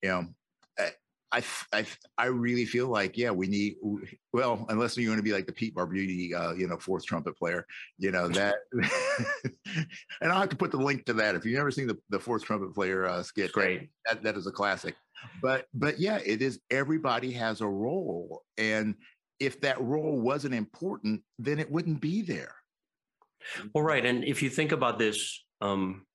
you 0.01 0.09
know, 0.09 0.27
I, 1.33 1.43
I, 1.73 1.85
I 2.15 2.25
really 2.25 2.65
feel 2.65 2.87
like, 2.87 3.17
yeah, 3.17 3.31
we 3.31 3.47
need, 3.47 3.77
well, 4.33 4.67
unless 4.69 4.95
you're 4.95 5.07
going 5.07 5.17
to 5.17 5.23
be 5.23 5.33
like 5.33 5.47
the 5.47 5.51
Pete 5.51 5.73
Barbutti, 5.73 6.31
uh, 6.35 6.53
you 6.53 6.67
know, 6.67 6.77
fourth 6.77 7.05
trumpet 7.05 7.35
player, 7.35 7.65
you 7.97 8.11
know, 8.11 8.27
that, 8.29 8.55
and 10.21 10.31
I'll 10.31 10.41
have 10.41 10.49
to 10.49 10.55
put 10.55 10.69
the 10.69 10.77
link 10.77 11.05
to 11.05 11.13
that. 11.13 11.33
If 11.33 11.43
you've 11.43 11.57
never 11.57 11.71
seen 11.71 11.87
the, 11.87 11.97
the 12.09 12.19
fourth 12.19 12.43
trumpet 12.43 12.75
player 12.75 13.07
uh, 13.07 13.23
skit, 13.23 13.51
great. 13.51 13.89
That, 14.05 14.21
that 14.21 14.37
is 14.37 14.45
a 14.45 14.51
classic. 14.51 14.93
But, 15.41 15.65
but 15.73 15.99
yeah, 15.99 16.19
it 16.25 16.41
is, 16.41 16.59
everybody 16.69 17.31
has 17.33 17.61
a 17.61 17.67
role. 17.67 18.43
And 18.57 18.95
if 19.39 19.61
that 19.61 19.81
role 19.81 20.19
wasn't 20.19 20.53
important, 20.53 21.21
then 21.39 21.59
it 21.59 21.69
wouldn't 21.69 22.01
be 22.01 22.21
there. 22.21 22.55
Well, 23.73 23.83
right. 23.83 24.05
And 24.05 24.23
if 24.23 24.41
you 24.41 24.49
think 24.49 24.71
about 24.71 24.97
this, 24.99 25.43
um, 25.59 26.05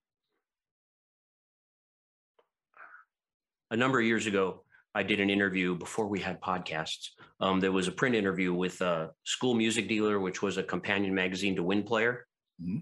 a 3.71 3.77
number 3.77 4.01
of 4.01 4.07
years 4.07 4.27
ago, 4.27 4.65
I 4.95 5.03
did 5.03 5.21
an 5.21 5.31
interview 5.31 5.77
before 5.77 6.07
we 6.07 6.21
had 6.21 6.41
podcasts. 6.41 7.11
Um, 7.41 7.61
there 7.61 7.71
was 7.71 7.87
a 7.87 7.93
print 7.93 8.15
interview 8.15 8.55
with 8.55 8.81
a 8.81 9.11
school 9.25 9.55
music 9.55 9.89
dealer, 9.89 10.19
which 10.19 10.43
was 10.43 10.57
a 10.57 10.63
companion 10.63 11.15
magazine 11.15 11.55
to 11.57 11.63
Wind 11.63 11.87
Player. 11.87 12.27
Mm-hmm. 12.63 12.79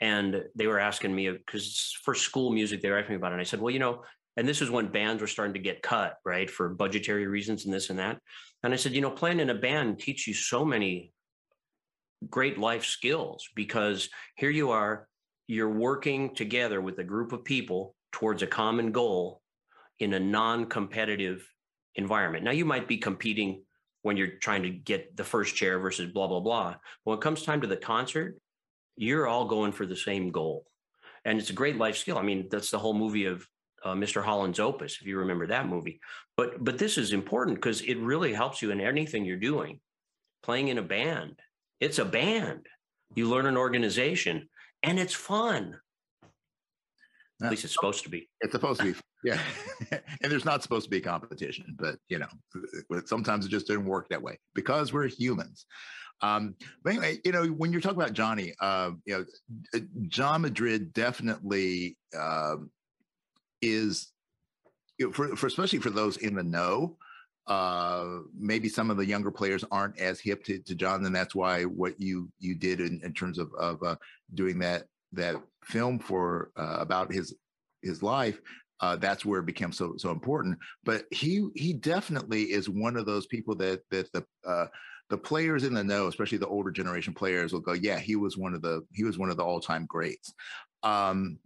And 0.00 0.44
they 0.54 0.66
were 0.66 0.80
asking 0.80 1.14
me 1.14 1.30
because 1.30 1.96
for 2.02 2.14
school 2.14 2.50
music, 2.50 2.82
they 2.82 2.90
were 2.90 2.98
asking 2.98 3.12
me 3.12 3.16
about 3.16 3.32
it. 3.32 3.34
And 3.34 3.40
I 3.40 3.44
said, 3.44 3.60
well, 3.60 3.72
you 3.72 3.78
know, 3.78 4.02
and 4.36 4.46
this 4.46 4.60
is 4.60 4.70
when 4.70 4.88
bands 4.88 5.20
were 5.20 5.28
starting 5.28 5.54
to 5.54 5.60
get 5.60 5.82
cut, 5.82 6.16
right, 6.24 6.50
for 6.50 6.68
budgetary 6.68 7.26
reasons 7.26 7.64
and 7.64 7.72
this 7.72 7.90
and 7.90 7.98
that. 7.98 8.18
And 8.62 8.72
I 8.72 8.76
said, 8.76 8.92
you 8.92 9.00
know, 9.00 9.10
playing 9.10 9.40
in 9.40 9.50
a 9.50 9.54
band 9.54 9.98
teach 9.98 10.26
you 10.26 10.34
so 10.34 10.64
many 10.64 11.12
great 12.28 12.58
life 12.58 12.84
skills 12.84 13.48
because 13.54 14.08
here 14.36 14.50
you 14.50 14.70
are, 14.70 15.08
you're 15.46 15.70
working 15.70 16.34
together 16.34 16.80
with 16.80 16.98
a 16.98 17.04
group 17.04 17.32
of 17.32 17.44
people 17.44 17.94
towards 18.12 18.42
a 18.42 18.46
common 18.46 18.92
goal 18.92 19.40
in 20.00 20.12
a 20.14 20.20
non-competitive 20.20 21.46
environment. 21.94 22.44
Now 22.44 22.50
you 22.50 22.64
might 22.64 22.88
be 22.88 22.98
competing 22.98 23.62
when 24.02 24.16
you're 24.16 24.38
trying 24.40 24.62
to 24.62 24.70
get 24.70 25.16
the 25.16 25.24
first 25.24 25.56
chair 25.56 25.78
versus 25.78 26.12
blah 26.12 26.28
blah 26.28 26.40
blah. 26.40 26.76
When 27.04 27.18
it 27.18 27.22
comes 27.22 27.42
time 27.42 27.60
to 27.62 27.66
the 27.66 27.76
concert, 27.76 28.38
you're 28.96 29.26
all 29.26 29.46
going 29.46 29.72
for 29.72 29.86
the 29.86 29.96
same 29.96 30.30
goal, 30.30 30.66
and 31.24 31.38
it's 31.38 31.50
a 31.50 31.54
great 31.54 31.76
life 31.76 31.96
skill. 31.96 32.18
I 32.18 32.22
mean, 32.22 32.48
that's 32.50 32.70
the 32.70 32.78
whole 32.78 32.94
movie 32.94 33.24
of 33.24 33.46
uh, 33.86 33.94
Mr. 33.94 34.24
Holland's 34.24 34.58
Opus, 34.58 34.98
if 35.00 35.06
you 35.06 35.18
remember 35.18 35.46
that 35.46 35.68
movie. 35.68 36.00
But 36.36 36.64
but 36.64 36.76
this 36.76 36.98
is 36.98 37.12
important 37.12 37.56
because 37.56 37.82
it 37.82 37.98
really 37.98 38.32
helps 38.32 38.60
you 38.60 38.72
in 38.72 38.80
anything 38.80 39.24
you're 39.24 39.36
doing. 39.36 39.80
Playing 40.42 40.68
in 40.68 40.78
a 40.78 40.82
band, 40.82 41.38
it's 41.80 41.98
a 41.98 42.04
band. 42.04 42.66
You 43.14 43.28
learn 43.28 43.46
an 43.46 43.56
organization, 43.56 44.48
and 44.82 44.98
it's 44.98 45.14
fun. 45.14 45.78
At 47.42 47.50
least 47.50 47.64
it's 47.64 47.74
supposed 47.74 48.02
to 48.04 48.08
be. 48.08 48.28
It's 48.40 48.52
supposed 48.52 48.80
to 48.80 48.92
be. 48.92 48.98
Yeah. 49.22 49.38
and 49.90 50.32
there's 50.32 50.44
not 50.44 50.62
supposed 50.62 50.84
to 50.84 50.90
be 50.90 51.00
competition, 51.00 51.76
but 51.78 51.96
you 52.08 52.18
know, 52.18 52.28
sometimes 53.04 53.44
it 53.44 53.50
just 53.50 53.66
didn't 53.66 53.84
work 53.84 54.08
that 54.08 54.22
way 54.22 54.38
because 54.54 54.92
we're 54.92 55.06
humans. 55.06 55.66
Um, 56.22 56.54
but 56.82 56.94
anyway, 56.94 57.18
you 57.24 57.32
know, 57.32 57.44
when 57.46 57.72
you're 57.72 57.82
talking 57.82 58.00
about 58.00 58.14
Johnny, 58.14 58.54
uh, 58.60 58.92
you 59.04 59.18
know, 59.18 59.24
uh, 59.74 59.80
John 60.08 60.42
Madrid 60.42 60.94
definitely 60.94 61.98
uh, 62.18 62.56
is, 63.62 64.12
you 64.98 65.06
know, 65.06 65.12
for, 65.12 65.36
for 65.36 65.46
especially 65.46 65.78
for 65.78 65.90
those 65.90 66.16
in 66.18 66.34
the 66.34 66.42
know, 66.42 66.96
uh, 67.46 68.18
maybe 68.36 68.68
some 68.68 68.90
of 68.90 68.96
the 68.96 69.06
younger 69.06 69.30
players 69.30 69.64
aren't 69.70 69.98
as 70.00 70.18
hip 70.18 70.42
to, 70.44 70.58
to 70.60 70.74
John, 70.74 71.04
and 71.04 71.14
that's 71.14 71.34
why 71.34 71.64
what 71.64 72.00
you 72.00 72.28
you 72.38 72.54
did 72.54 72.80
in, 72.80 73.00
in 73.04 73.12
terms 73.12 73.38
of 73.38 73.50
of 73.58 73.82
uh, 73.82 73.96
doing 74.34 74.58
that 74.60 74.84
that 75.12 75.36
film 75.64 75.98
for 75.98 76.50
uh, 76.56 76.76
about 76.80 77.12
his 77.12 77.34
his 77.82 78.02
life 78.02 78.40
uh, 78.80 78.96
that's 78.96 79.24
where 79.24 79.40
it 79.40 79.46
becomes 79.46 79.76
so 79.76 79.94
so 79.96 80.10
important. 80.10 80.58
But 80.84 81.04
he 81.10 81.48
he 81.54 81.72
definitely 81.72 82.44
is 82.44 82.68
one 82.68 82.96
of 82.96 83.06
those 83.06 83.26
people 83.26 83.54
that 83.56 83.80
that 83.90 84.12
the 84.12 84.24
uh, 84.46 84.66
the 85.08 85.18
players 85.18 85.64
in 85.64 85.74
the 85.74 85.84
know 85.84 86.08
especially 86.08 86.38
the 86.38 86.48
older 86.48 86.70
generation 86.70 87.14
players 87.14 87.52
will 87.52 87.60
go 87.60 87.72
yeah 87.72 87.98
he 87.98 88.16
was 88.16 88.36
one 88.36 88.54
of 88.54 88.62
the 88.62 88.82
he 88.92 89.04
was 89.04 89.18
one 89.18 89.30
of 89.30 89.36
the 89.36 89.44
all-time 89.44 89.86
greats. 89.86 90.34
Um, 90.82 91.38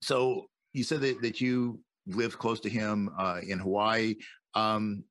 so 0.00 0.46
you 0.72 0.84
said 0.84 1.00
that, 1.00 1.20
that 1.22 1.40
you 1.40 1.80
lived 2.06 2.38
close 2.38 2.60
to 2.60 2.68
him 2.68 3.10
uh, 3.18 3.40
in 3.46 3.58
hawaii 3.58 4.14
um, 4.54 5.04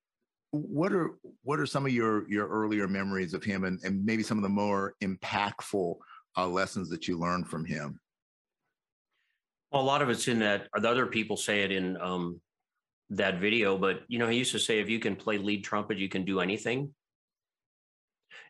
what 0.52 0.92
are 0.92 1.12
what 1.44 1.60
are 1.60 1.66
some 1.66 1.86
of 1.86 1.94
your 1.94 2.30
your 2.30 2.48
earlier 2.48 2.88
memories 2.88 3.34
of 3.34 3.44
him 3.44 3.64
and, 3.64 3.80
and 3.84 4.06
maybe 4.06 4.22
some 4.22 4.38
of 4.38 4.44
the 4.44 4.50
more 4.50 4.96
impactful 5.02 5.96
uh, 6.38 6.48
lessons 6.48 6.90
that 6.90 7.08
you 7.08 7.18
learned 7.18 7.48
from 7.48 7.66
him? 7.66 8.00
Well, 9.72 9.82
a 9.82 9.84
lot 9.84 10.02
of 10.02 10.10
it's 10.10 10.28
in 10.28 10.40
that. 10.40 10.68
The 10.76 10.90
other 10.90 11.08
people 11.08 11.38
say 11.38 11.64
it 11.64 11.72
in 11.72 12.00
um, 12.02 12.42
that 13.12 13.40
video, 13.40 13.78
but 13.78 14.02
you 14.08 14.20
know, 14.20 14.28
he 14.28 14.38
used 14.38 14.52
to 14.52 14.60
say, 14.60 14.80
if 14.80 14.90
you 14.90 15.00
can 15.00 15.16
play 15.16 15.38
lead 15.38 15.64
trumpet, 15.64 15.98
you 15.98 16.10
can 16.10 16.26
do 16.26 16.42
anything. 16.42 16.94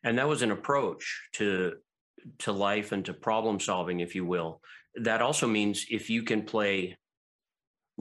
And 0.03 0.17
that 0.17 0.27
was 0.27 0.41
an 0.41 0.51
approach 0.51 1.21
to 1.33 1.73
to 2.39 2.51
life 2.51 2.91
and 2.91 3.05
to 3.05 3.13
problem 3.13 3.59
solving, 3.59 3.99
if 3.99 4.15
you 4.15 4.25
will. 4.25 4.61
That 4.95 5.21
also 5.21 5.47
means 5.47 5.85
if 5.89 6.09
you 6.09 6.23
can 6.23 6.43
play 6.43 6.97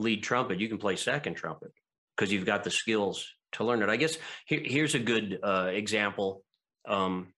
lead 0.01 0.23
trumpet, 0.23 0.59
you 0.59 0.67
can 0.67 0.77
play 0.77 0.95
second 0.95 1.35
trumpet 1.35 1.71
because 2.15 2.31
you've 2.31 2.45
got 2.45 2.63
the 2.63 2.71
skills 2.71 3.25
to 3.53 3.63
learn 3.63 3.81
it. 3.81 3.89
I 3.89 3.97
guess 3.97 4.17
here, 4.45 4.61
here's 4.63 4.95
a 4.95 4.99
good 4.99 5.39
uh, 5.43 5.69
example. 5.71 6.43
Um, 6.87 7.33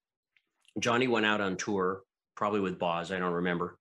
Johnny 0.80 1.08
went 1.08 1.26
out 1.26 1.42
on 1.42 1.58
tour, 1.58 2.02
probably 2.36 2.60
with 2.60 2.80
Boz. 2.80 3.12
I 3.12 3.20
don't 3.20 3.34
remember 3.34 3.78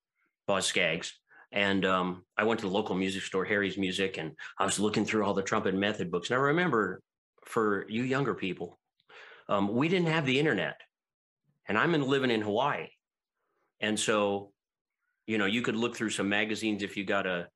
Boz 0.47 0.66
Scaggs. 0.66 1.12
And 1.53 1.85
um, 1.85 2.25
I 2.37 2.45
went 2.45 2.61
to 2.61 2.66
the 2.66 2.73
local 2.73 2.95
music 2.95 3.23
store, 3.23 3.45
Harry's 3.45 3.77
Music, 3.77 4.16
and 4.16 4.33
I 4.59 4.64
was 4.64 4.81
looking 4.81 5.05
through 5.05 5.25
all 5.25 5.35
the 5.35 5.42
trumpet 5.42 5.75
method 5.75 6.11
books. 6.11 6.31
And 6.31 6.38
I 6.38 6.42
remember 6.42 7.01
for 7.45 7.87
you 7.88 8.03
younger 8.03 8.35
people, 8.35 8.79
um, 9.49 9.75
we 9.75 9.88
didn't 9.88 10.09
have 10.09 10.25
the 10.25 10.38
internet. 10.38 10.81
And 11.68 11.77
I'm 11.77 11.95
in, 11.95 12.03
living 12.03 12.31
in 12.31 12.40
Hawaii. 12.40 12.88
And 13.81 14.01
so, 14.01 14.53
you 15.27 15.37
know, 15.37 15.47
you 15.47 15.61
could 15.62 15.77
look 15.77 15.95
through 15.95 16.11
some 16.11 16.29
magazines 16.29 16.83
if 16.83 16.97
you 16.97 17.05
got 17.05 17.27
a 17.27 17.49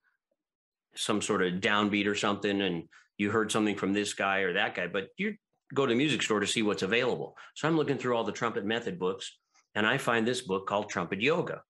some 0.97 1.21
sort 1.23 1.43
of 1.43 1.55
downbeat 1.55 2.07
or 2.07 2.15
something 2.15 2.63
and 2.63 2.85
you 3.19 3.31
heard 3.31 3.51
something 3.51 3.77
from 3.77 3.93
this 3.93 4.15
guy 4.15 4.41
or 4.41 4.53
that 4.55 4.75
guy, 4.75 4.87
but 4.87 5.09
you 5.17 5.37
go 5.75 5.87
to 5.87 5.93
the 5.93 5.97
music 5.97 6.23
store 6.23 6.41
to 6.41 6.47
see 6.47 6.63
what's 6.63 6.83
available. 6.83 7.37
So 7.55 7.67
I'm 7.67 7.77
looking 7.77 7.99
through 7.99 8.17
all 8.17 8.25
the 8.25 8.33
trumpet 8.33 8.65
method 8.65 8.99
books 8.99 9.39
and 9.75 9.87
I 9.87 9.99
find 9.99 10.27
this 10.27 10.43
book 10.43 10.67
called 10.67 10.89
Trumpet 10.89 11.21
Yoga 11.21 11.63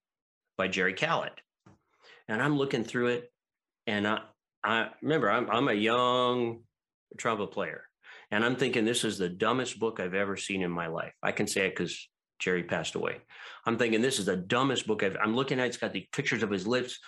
by 0.57 0.69
Jerry 0.69 0.95
Callet 0.95 1.33
and 2.29 2.43
I'm 2.43 2.57
looking 2.57 2.85
through 2.85 3.09
it, 3.09 3.33
and 3.87 4.07
I, 4.07 4.21
I 4.65 4.89
remember 5.03 5.31
I'm 5.31 5.51
I'm 5.51 5.69
a 5.69 5.75
young 5.75 6.61
trumpet 7.17 7.49
player, 7.49 7.85
and 8.31 8.45
I'm 8.45 8.57
thinking 8.57 8.85
this 8.85 9.05
is 9.05 9.19
the 9.19 9.29
dumbest 9.29 9.79
book 9.79 10.01
I've 10.01 10.15
ever 10.15 10.37
seen 10.37 10.62
in 10.62 10.71
my 10.71 10.89
life. 10.89 11.12
I 11.23 11.33
can 11.33 11.47
say 11.47 11.67
it 11.67 11.77
because 11.77 12.09
Jerry 12.39 12.65
passed 12.65 12.95
away. 12.95 13.19
I'm 13.65 13.79
thinking 13.79 14.03
this 14.03 14.19
is 14.19 14.27
the 14.27 14.37
dumbest 14.37 14.87
book 14.87 15.03
I've. 15.03 15.17
I'm 15.23 15.37
looking 15.37 15.61
at. 15.61 15.67
It's 15.67 15.77
got 15.77 15.93
the 15.93 16.07
pictures 16.12 16.43
of 16.43 16.51
his 16.51 16.67
lips, 16.67 16.99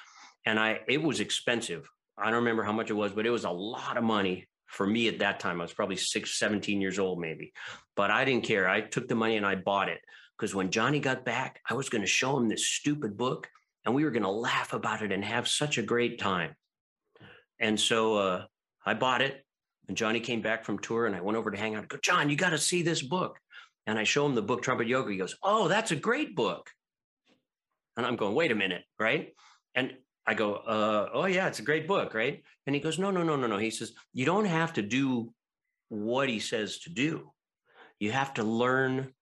and 0.47 0.59
I 0.59 0.81
it 0.89 1.03
was 1.03 1.21
expensive. 1.21 1.89
I 2.21 2.27
don't 2.27 2.41
remember 2.41 2.63
how 2.63 2.73
much 2.73 2.91
it 2.91 2.95
was, 2.95 3.13
but 3.13 3.27
it 3.27 3.31
was 3.31 3.45
a 3.45 3.51
lot 3.51 3.97
of 3.97 4.05
money 4.05 4.47
for 4.67 4.87
me 4.87 5.09
at 5.09 5.21
that 5.21 5.41
time. 5.41 5.61
I 5.61 5.65
was 5.65 5.73
probably 5.73 5.97
six, 5.97 6.39
17 6.39 6.81
years 6.81 6.99
old, 6.99 7.21
maybe. 7.21 7.53
But 7.97 8.11
I 8.11 8.25
didn't 8.25 8.45
care. 8.45 8.69
I 8.69 8.81
took 8.81 9.09
the 9.09 9.15
money 9.15 9.37
and 9.37 9.47
I 9.47 9.55
bought 9.55 9.89
it 9.89 10.01
because 10.37 10.55
when 10.55 10.71
Johnny 10.71 11.01
got 11.01 11.25
back, 11.25 11.61
I 11.69 11.75
was 11.75 11.89
going 11.89 12.03
to 12.03 12.09
show 12.09 12.37
him 12.37 12.49
this 12.49 12.67
stupid 12.67 13.17
book 13.17 13.49
and 13.85 13.95
we 13.95 14.05
were 14.05 14.11
going 14.11 14.23
to 14.23 14.31
laugh 14.31 14.73
about 14.73 15.03
it 15.03 15.13
and 15.13 15.25
have 15.25 15.49
such 15.49 15.79
a 15.79 15.83
great 15.83 16.19
time. 16.19 16.55
And 17.59 17.79
so 17.79 18.17
uh, 18.17 18.45
I 18.85 18.95
bought 18.95 19.23
it, 19.23 19.45
and 19.89 19.97
Johnny 19.97 20.21
came 20.21 20.43
back 20.43 20.65
from 20.65 20.79
tour, 20.79 21.07
and 21.07 21.17
I 21.17 21.21
went 21.21 21.39
over 21.39 21.51
to 21.51 21.57
hang 21.57 21.75
out. 21.75 21.85
I 21.85 21.87
go, 21.87 21.99
John, 22.03 22.29
you 22.29 22.37
got 22.37 22.51
to 22.51 22.59
see 22.59 22.83
this 22.83 23.03
book. 23.03 23.39
And 23.87 23.99
I 23.99 24.05
show 24.05 24.27
him 24.27 24.35
the 24.35 24.43
book 24.43 24.61
Trumpet 24.61 24.87
Yoga. 24.87 25.11
He 25.11 25.17
goes, 25.17 25.37
Oh, 25.43 25.69
that's 25.69 25.91
a 25.91 25.97
great 25.97 26.37
book. 26.37 26.69
And 27.97 28.05
I'm 28.05 28.17
going, 28.17 28.35
Wait 28.35 28.53
a 28.53 28.55
minute, 28.55 28.85
right? 28.99 29.33
And 29.75 29.95
I 30.29 30.35
go, 30.35 30.57
uh, 30.57 31.09
Oh, 31.15 31.25
yeah, 31.25 31.49
it's 31.49 31.59
a 31.59 31.63
great 31.63 31.89
book, 31.89 32.13
right? 32.13 32.43
And 32.67 32.75
he 32.75 32.83
goes, 32.83 32.99
No, 32.99 33.11
no, 33.11 33.23
no, 33.23 33.35
no, 33.35 33.47
no. 33.47 33.57
He 33.57 33.71
says, 33.71 33.93
You 34.13 34.27
don't 34.27 34.45
have 34.45 34.75
to 34.75 34.83
do 34.83 35.33
what 35.89 36.29
he 36.29 36.39
says 36.39 36.81
to 36.81 36.91
do. 36.91 37.33
You 37.99 38.13
have 38.13 38.35
to 38.35 38.43
learn 38.43 39.15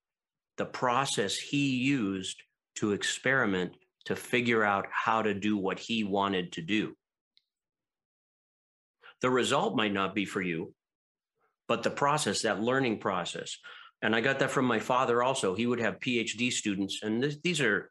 the 0.57 0.67
process 0.67 1.37
he 1.37 1.77
used 1.77 2.43
to 2.77 2.91
experiment 2.93 3.77
to 4.07 4.17
figure 4.17 4.65
out 4.65 4.87
how 4.91 5.23
to 5.23 5.33
do 5.33 5.57
what 5.57 5.79
he 5.79 6.03
wanted 6.03 6.53
to 6.53 6.63
do. 6.63 6.95
The 9.21 9.31
result 9.31 9.77
might 9.77 9.93
not 9.93 10.15
be 10.15 10.25
for 10.25 10.43
you, 10.43 10.75
but 11.69 11.85
the 11.85 11.91
process, 11.91 12.43
that 12.43 12.61
learning 12.61 12.99
process. 12.99 13.57
And 14.03 14.15
I 14.15 14.21
got 14.21 14.41
that 14.41 14.51
from 14.51 14.67
my 14.67 14.81
father 14.81 15.23
also. 15.23 15.55
He 15.55 15.67
would 15.67 15.81
have 15.81 16.01
PhD 16.01 16.53
students, 16.53 17.01
and 17.03 17.23
this, 17.23 17.37
these 17.43 17.61
are 17.61 17.91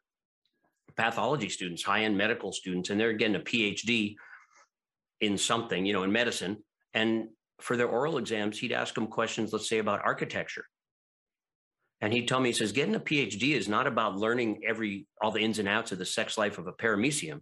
pathology 0.96 1.48
students, 1.48 1.82
high 1.82 2.02
end 2.04 2.16
medical 2.16 2.52
students, 2.52 2.90
and 2.90 3.00
they're 3.00 3.12
getting 3.12 3.36
a 3.36 3.40
PhD 3.40 4.16
in 5.20 5.38
something, 5.38 5.84
you 5.84 5.92
know, 5.92 6.02
in 6.02 6.12
medicine. 6.12 6.58
And 6.94 7.28
for 7.60 7.76
their 7.76 7.88
oral 7.88 8.18
exams, 8.18 8.58
he'd 8.58 8.72
ask 8.72 8.94
them 8.94 9.06
questions, 9.06 9.52
let's 9.52 9.68
say 9.68 9.78
about 9.78 10.04
architecture. 10.04 10.64
And 12.00 12.12
he 12.12 12.26
told 12.26 12.42
me, 12.42 12.50
he 12.50 12.52
says, 12.52 12.72
getting 12.72 12.94
a 12.94 13.00
PhD 13.00 13.54
is 13.54 13.68
not 13.68 13.86
about 13.86 14.16
learning 14.16 14.60
every 14.66 15.06
all 15.22 15.30
the 15.30 15.40
ins 15.40 15.58
and 15.58 15.68
outs 15.68 15.92
of 15.92 15.98
the 15.98 16.04
sex 16.04 16.36
life 16.36 16.58
of 16.58 16.66
a 16.66 16.72
paramecium. 16.72 17.40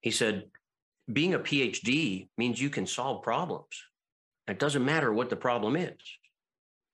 He 0.00 0.10
said, 0.10 0.44
being 1.12 1.34
a 1.34 1.38
PhD 1.38 2.28
means 2.38 2.60
you 2.60 2.70
can 2.70 2.86
solve 2.86 3.22
problems. 3.22 3.82
It 4.48 4.58
doesn't 4.58 4.84
matter 4.84 5.12
what 5.12 5.28
the 5.28 5.36
problem 5.36 5.76
is. 5.76 5.92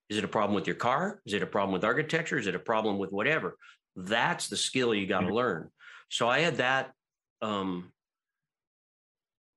Is 0.08 0.18
it 0.18 0.24
a 0.24 0.28
problem 0.28 0.54
with 0.56 0.66
your 0.66 0.76
car? 0.76 1.20
Is 1.24 1.34
it 1.34 1.42
a 1.42 1.46
problem 1.46 1.72
with 1.72 1.84
architecture? 1.84 2.38
Is 2.38 2.48
it 2.48 2.56
a 2.56 2.60
problem 2.60 2.98
with 2.98 3.10
whatever? 3.10 3.56
That's 3.96 4.48
the 4.48 4.56
skill 4.56 4.94
you 4.94 5.06
got 5.06 5.20
to 5.20 5.26
mm-hmm. 5.26 5.34
learn. 5.34 5.70
So 6.08 6.28
I 6.28 6.40
had 6.40 6.56
that 6.56 6.92
um, 7.42 7.92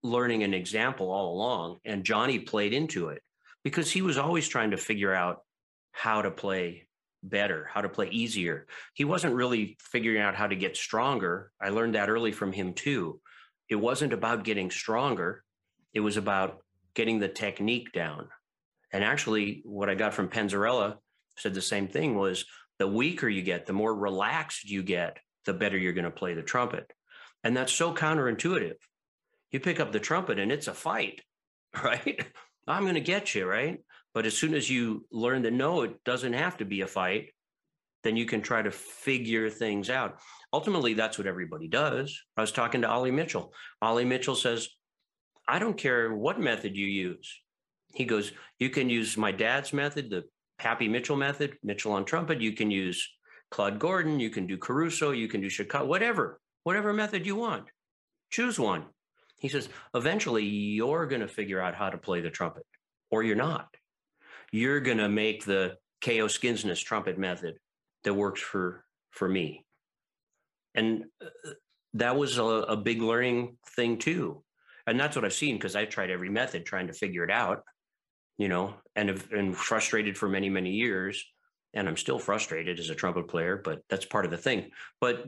learning 0.03 0.43
an 0.43 0.53
example 0.53 1.11
all 1.11 1.33
along, 1.33 1.79
and 1.85 2.03
Johnny 2.03 2.39
played 2.39 2.73
into 2.73 3.09
it 3.09 3.21
because 3.63 3.91
he 3.91 4.01
was 4.01 4.17
always 4.17 4.47
trying 4.47 4.71
to 4.71 4.77
figure 4.77 5.13
out 5.13 5.41
how 5.91 6.21
to 6.21 6.31
play 6.31 6.87
better, 7.23 7.69
how 7.71 7.81
to 7.81 7.89
play 7.89 8.09
easier. 8.09 8.67
He 8.93 9.05
wasn't 9.05 9.35
really 9.35 9.77
figuring 9.79 10.21
out 10.21 10.35
how 10.35 10.47
to 10.47 10.55
get 10.55 10.75
stronger. 10.75 11.51
I 11.61 11.69
learned 11.69 11.95
that 11.95 12.09
early 12.09 12.33
from 12.33 12.51
him 12.51 12.73
too. 12.73 13.21
It 13.69 13.75
wasn't 13.75 14.13
about 14.13 14.43
getting 14.43 14.69
stronger, 14.69 15.43
it 15.93 16.01
was 16.01 16.17
about 16.17 16.59
getting 16.95 17.19
the 17.19 17.29
technique 17.29 17.91
down. 17.93 18.27
And 18.91 19.03
actually, 19.03 19.61
what 19.63 19.89
I 19.89 19.95
got 19.95 20.13
from 20.13 20.29
Penzarella 20.29 20.97
said 21.37 21.53
the 21.53 21.61
same 21.61 21.87
thing 21.87 22.15
was 22.15 22.45
the 22.83 22.87
weaker 22.87 23.29
you 23.29 23.41
get, 23.41 23.65
the 23.65 23.71
more 23.71 23.95
relaxed 23.95 24.69
you 24.69 24.83
get, 24.83 25.17
the 25.45 25.53
better 25.53 25.77
you're 25.77 25.93
going 25.93 26.03
to 26.03 26.11
play 26.11 26.33
the 26.33 26.41
trumpet. 26.41 26.91
And 27.45 27.55
that's 27.55 27.71
so 27.71 27.93
counterintuitive. 27.93 28.75
You 29.51 29.61
pick 29.61 29.79
up 29.79 29.93
the 29.93 30.01
trumpet 30.01 30.37
and 30.37 30.51
it's 30.51 30.67
a 30.67 30.73
fight, 30.73 31.21
right? 31.81 32.25
I'm 32.67 32.83
going 32.83 32.95
to 32.95 32.99
get 32.99 33.35
you, 33.35 33.45
right? 33.45 33.81
But 34.13 34.25
as 34.25 34.35
soon 34.35 34.53
as 34.53 34.69
you 34.69 35.05
learn 35.13 35.43
that 35.43 35.53
no, 35.53 35.83
it 35.83 36.03
doesn't 36.03 36.33
have 36.33 36.57
to 36.57 36.65
be 36.65 36.81
a 36.81 36.87
fight, 36.87 37.29
then 38.03 38.17
you 38.17 38.25
can 38.25 38.41
try 38.41 38.61
to 38.61 38.69
figure 38.69 39.49
things 39.49 39.89
out. 39.89 40.19
Ultimately, 40.51 40.93
that's 40.93 41.17
what 41.17 41.25
everybody 41.25 41.69
does. 41.69 42.21
I 42.35 42.41
was 42.41 42.51
talking 42.51 42.81
to 42.81 42.89
Ollie 42.89 43.11
Mitchell. 43.11 43.53
Ollie 43.81 44.03
Mitchell 44.03 44.35
says, 44.35 44.67
I 45.47 45.57
don't 45.57 45.77
care 45.77 46.13
what 46.13 46.37
method 46.37 46.75
you 46.75 46.87
use. 46.87 47.33
He 47.93 48.03
goes, 48.03 48.33
You 48.59 48.69
can 48.69 48.89
use 48.89 49.15
my 49.15 49.31
dad's 49.31 49.71
method, 49.71 50.09
the 50.09 50.25
Pappy 50.63 50.87
Mitchell 50.87 51.15
method, 51.17 51.57
Mitchell 51.61 51.91
on 51.91 52.05
trumpet. 52.05 52.41
You 52.41 52.53
can 52.53 52.71
use 52.71 53.07
Claude 53.51 53.77
Gordon. 53.77 54.19
You 54.19 54.29
can 54.29 54.47
do 54.47 54.57
Caruso. 54.57 55.11
You 55.11 55.27
can 55.27 55.41
do 55.41 55.49
Chicago, 55.49 55.85
whatever, 55.85 56.39
whatever 56.63 56.93
method 56.93 57.25
you 57.25 57.35
want. 57.35 57.65
Choose 58.31 58.57
one. 58.57 58.85
He 59.37 59.49
says, 59.49 59.69
Eventually, 59.93 60.45
you're 60.45 61.05
going 61.05 61.21
to 61.21 61.27
figure 61.27 61.61
out 61.61 61.75
how 61.75 61.89
to 61.89 61.97
play 61.97 62.21
the 62.21 62.31
trumpet, 62.31 62.65
or 63.11 63.21
you're 63.23 63.35
not 63.35 63.67
you're 64.53 64.79
going 64.79 64.99
to 64.99 65.09
make 65.09 65.43
the 65.43 65.75
K.O. 66.01 66.27
Skinsnes 66.27 66.81
trumpet 66.81 67.17
method 67.17 67.55
that 68.03 68.13
works 68.13 68.39
for 68.39 68.85
for 69.09 69.27
me. 69.27 69.65
And 70.75 71.05
uh, 71.21 71.49
that 71.95 72.15
was 72.15 72.37
a, 72.37 72.43
a 72.43 72.77
big 72.77 73.01
learning 73.01 73.57
thing 73.75 73.97
too. 73.97 74.43
And 74.85 74.99
that's 74.99 75.15
what 75.15 75.25
I've 75.25 75.33
seen 75.33 75.55
because 75.55 75.75
I've 75.75 75.89
tried 75.89 76.11
every 76.11 76.29
method 76.29 76.65
trying 76.65 76.87
to 76.87 76.93
figure 76.93 77.23
it 77.23 77.31
out, 77.31 77.63
you 78.37 78.47
know, 78.47 78.75
and 78.95 79.09
have 79.09 79.29
been 79.29 79.53
frustrated 79.53 80.17
for 80.17 80.27
many, 80.27 80.49
many 80.49 80.71
years. 80.71 81.23
And 81.73 81.87
I'm 81.87 81.97
still 81.97 82.19
frustrated 82.19 82.79
as 82.79 82.89
a 82.89 82.95
trumpet 82.95 83.27
player, 83.27 83.59
but 83.63 83.81
that's 83.89 84.05
part 84.05 84.25
of 84.25 84.31
the 84.31 84.37
thing. 84.37 84.69
But 85.01 85.25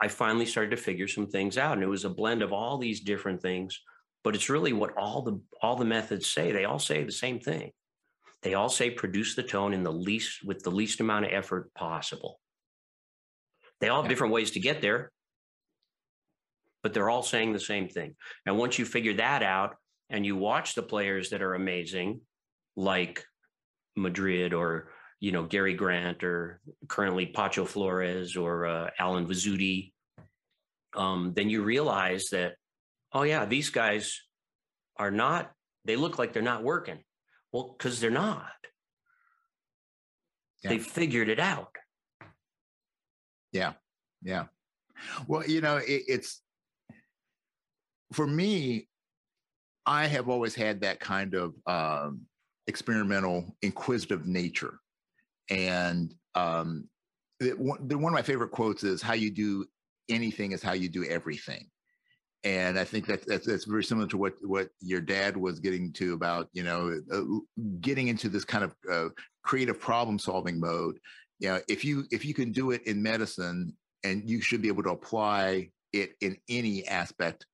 I 0.00 0.08
finally 0.08 0.46
started 0.46 0.70
to 0.70 0.82
figure 0.82 1.08
some 1.08 1.26
things 1.26 1.58
out. 1.58 1.74
And 1.74 1.82
it 1.82 1.88
was 1.88 2.06
a 2.06 2.10
blend 2.10 2.42
of 2.42 2.52
all 2.52 2.78
these 2.78 3.00
different 3.00 3.42
things 3.42 3.78
but 4.22 4.34
it's 4.34 4.50
really 4.50 4.72
what 4.72 4.96
all 4.96 5.22
the 5.22 5.40
all 5.62 5.76
the 5.76 5.84
methods 5.84 6.26
say 6.26 6.52
they 6.52 6.64
all 6.64 6.78
say 6.78 7.02
the 7.02 7.12
same 7.12 7.40
thing 7.40 7.70
they 8.42 8.54
all 8.54 8.68
say 8.68 8.90
produce 8.90 9.34
the 9.34 9.42
tone 9.42 9.74
in 9.74 9.82
the 9.82 9.92
least 9.92 10.44
with 10.44 10.62
the 10.62 10.70
least 10.70 11.00
amount 11.00 11.24
of 11.24 11.32
effort 11.32 11.72
possible 11.74 12.40
they 13.80 13.88
all 13.88 14.02
have 14.02 14.10
different 14.10 14.32
ways 14.32 14.52
to 14.52 14.60
get 14.60 14.82
there 14.82 15.10
but 16.82 16.94
they're 16.94 17.10
all 17.10 17.22
saying 17.22 17.52
the 17.52 17.60
same 17.60 17.88
thing 17.88 18.14
and 18.46 18.58
once 18.58 18.78
you 18.78 18.84
figure 18.84 19.14
that 19.14 19.42
out 19.42 19.76
and 20.10 20.26
you 20.26 20.36
watch 20.36 20.74
the 20.74 20.82
players 20.82 21.30
that 21.30 21.42
are 21.42 21.54
amazing 21.54 22.20
like 22.76 23.24
madrid 23.96 24.52
or 24.52 24.90
you 25.18 25.32
know 25.32 25.44
gary 25.44 25.74
grant 25.74 26.22
or 26.22 26.60
currently 26.88 27.26
pacho 27.26 27.64
flores 27.64 28.36
or 28.36 28.66
uh, 28.66 28.90
allen 28.98 29.26
vizzutti 29.26 29.92
um, 30.96 31.32
then 31.34 31.48
you 31.48 31.62
realize 31.62 32.28
that 32.30 32.54
oh 33.12 33.22
yeah, 33.22 33.44
these 33.44 33.70
guys 33.70 34.20
are 34.96 35.10
not, 35.10 35.50
they 35.84 35.96
look 35.96 36.18
like 36.18 36.32
they're 36.32 36.42
not 36.42 36.62
working. 36.62 36.98
Well, 37.52 37.74
because 37.76 38.00
they're 38.00 38.10
not. 38.10 38.50
Yeah. 40.62 40.70
They 40.70 40.78
figured 40.78 41.28
it 41.28 41.40
out. 41.40 41.74
Yeah. 43.52 43.72
Yeah. 44.22 44.44
Well, 45.26 45.46
you 45.46 45.60
know, 45.60 45.78
it, 45.78 46.02
it's 46.06 46.42
for 48.12 48.26
me, 48.26 48.88
I 49.90 50.06
have 50.06 50.28
always 50.28 50.54
had 50.54 50.82
that 50.82 51.00
kind 51.00 51.34
of 51.34 51.54
um, 51.66 52.22
experimental, 52.68 53.44
inquisitive 53.60 54.24
nature, 54.24 54.78
and 55.50 56.14
um, 56.36 56.88
one, 57.56 57.88
one 57.88 58.12
of 58.12 58.16
my 58.16 58.22
favorite 58.22 58.52
quotes 58.52 58.84
is, 58.84 59.02
"How 59.02 59.14
you 59.14 59.32
do 59.32 59.66
anything 60.08 60.52
is 60.52 60.62
how 60.62 60.74
you 60.74 60.88
do 60.88 61.04
everything." 61.04 61.68
and 62.42 62.78
I 62.78 62.84
think 62.84 63.06
that 63.06 63.26
that's, 63.26 63.46
that's 63.46 63.66
very 63.66 63.84
similar 63.84 64.06
to 64.08 64.16
what 64.16 64.34
what 64.42 64.68
your 64.80 65.00
dad 65.00 65.36
was 65.36 65.60
getting 65.60 65.92
to 65.94 66.14
about 66.14 66.48
you 66.52 66.62
know 66.62 67.00
uh, 67.12 67.22
getting 67.80 68.08
into 68.08 68.28
this 68.28 68.44
kind 68.44 68.64
of 68.64 68.74
uh, 68.90 69.08
creative 69.42 69.80
problem 69.80 70.18
solving 70.18 70.58
mode. 70.58 70.98
You 71.40 71.48
know, 71.48 71.60
if 71.68 71.84
you 71.84 72.04
if 72.12 72.24
you 72.24 72.32
can 72.32 72.52
do 72.52 72.70
it 72.70 72.86
in 72.86 73.02
medicine, 73.02 73.76
and 74.04 74.28
you 74.28 74.40
should 74.40 74.62
be 74.62 74.68
able 74.68 74.84
to 74.84 74.90
apply 74.90 75.70
it 75.92 76.14
in 76.20 76.36
any 76.48 76.86
aspect 76.86 77.44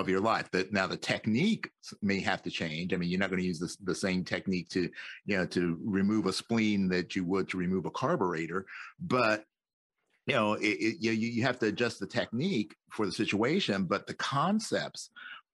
of 0.00 0.08
your 0.08 0.20
life. 0.20 0.50
That 0.50 0.72
now 0.72 0.86
the 0.86 0.96
technique 0.96 1.70
may 2.02 2.20
have 2.20 2.42
to 2.42 2.50
change. 2.50 2.92
I 2.92 2.96
mean, 2.96 3.10
you're 3.10 3.20
not 3.20 3.30
going 3.30 3.42
to 3.42 3.46
use 3.46 3.58
the 3.58 3.74
the 3.84 3.94
same 3.94 4.24
technique 4.24 4.68
to 4.70 4.90
you 5.26 5.36
know 5.36 5.46
to 5.46 5.78
remove 5.82 6.26
a 6.26 6.32
spleen 6.32 6.88
that 6.88 7.14
you 7.14 7.24
would 7.24 7.48
to 7.50 7.58
remove 7.58 7.86
a 7.86 7.90
carburetor, 7.90 8.66
but 9.00 9.44
you 10.26 10.34
know, 10.34 10.54
it, 10.54 10.66
it, 10.66 10.96
you, 11.00 11.12
you 11.12 11.42
have 11.42 11.58
to 11.58 11.66
adjust 11.66 11.98
the 11.98 12.06
technique 12.06 12.76
for 12.90 13.04
the 13.04 13.12
situation, 13.12 13.84
but 13.84 14.06
the 14.06 14.14
concepts 14.14 15.10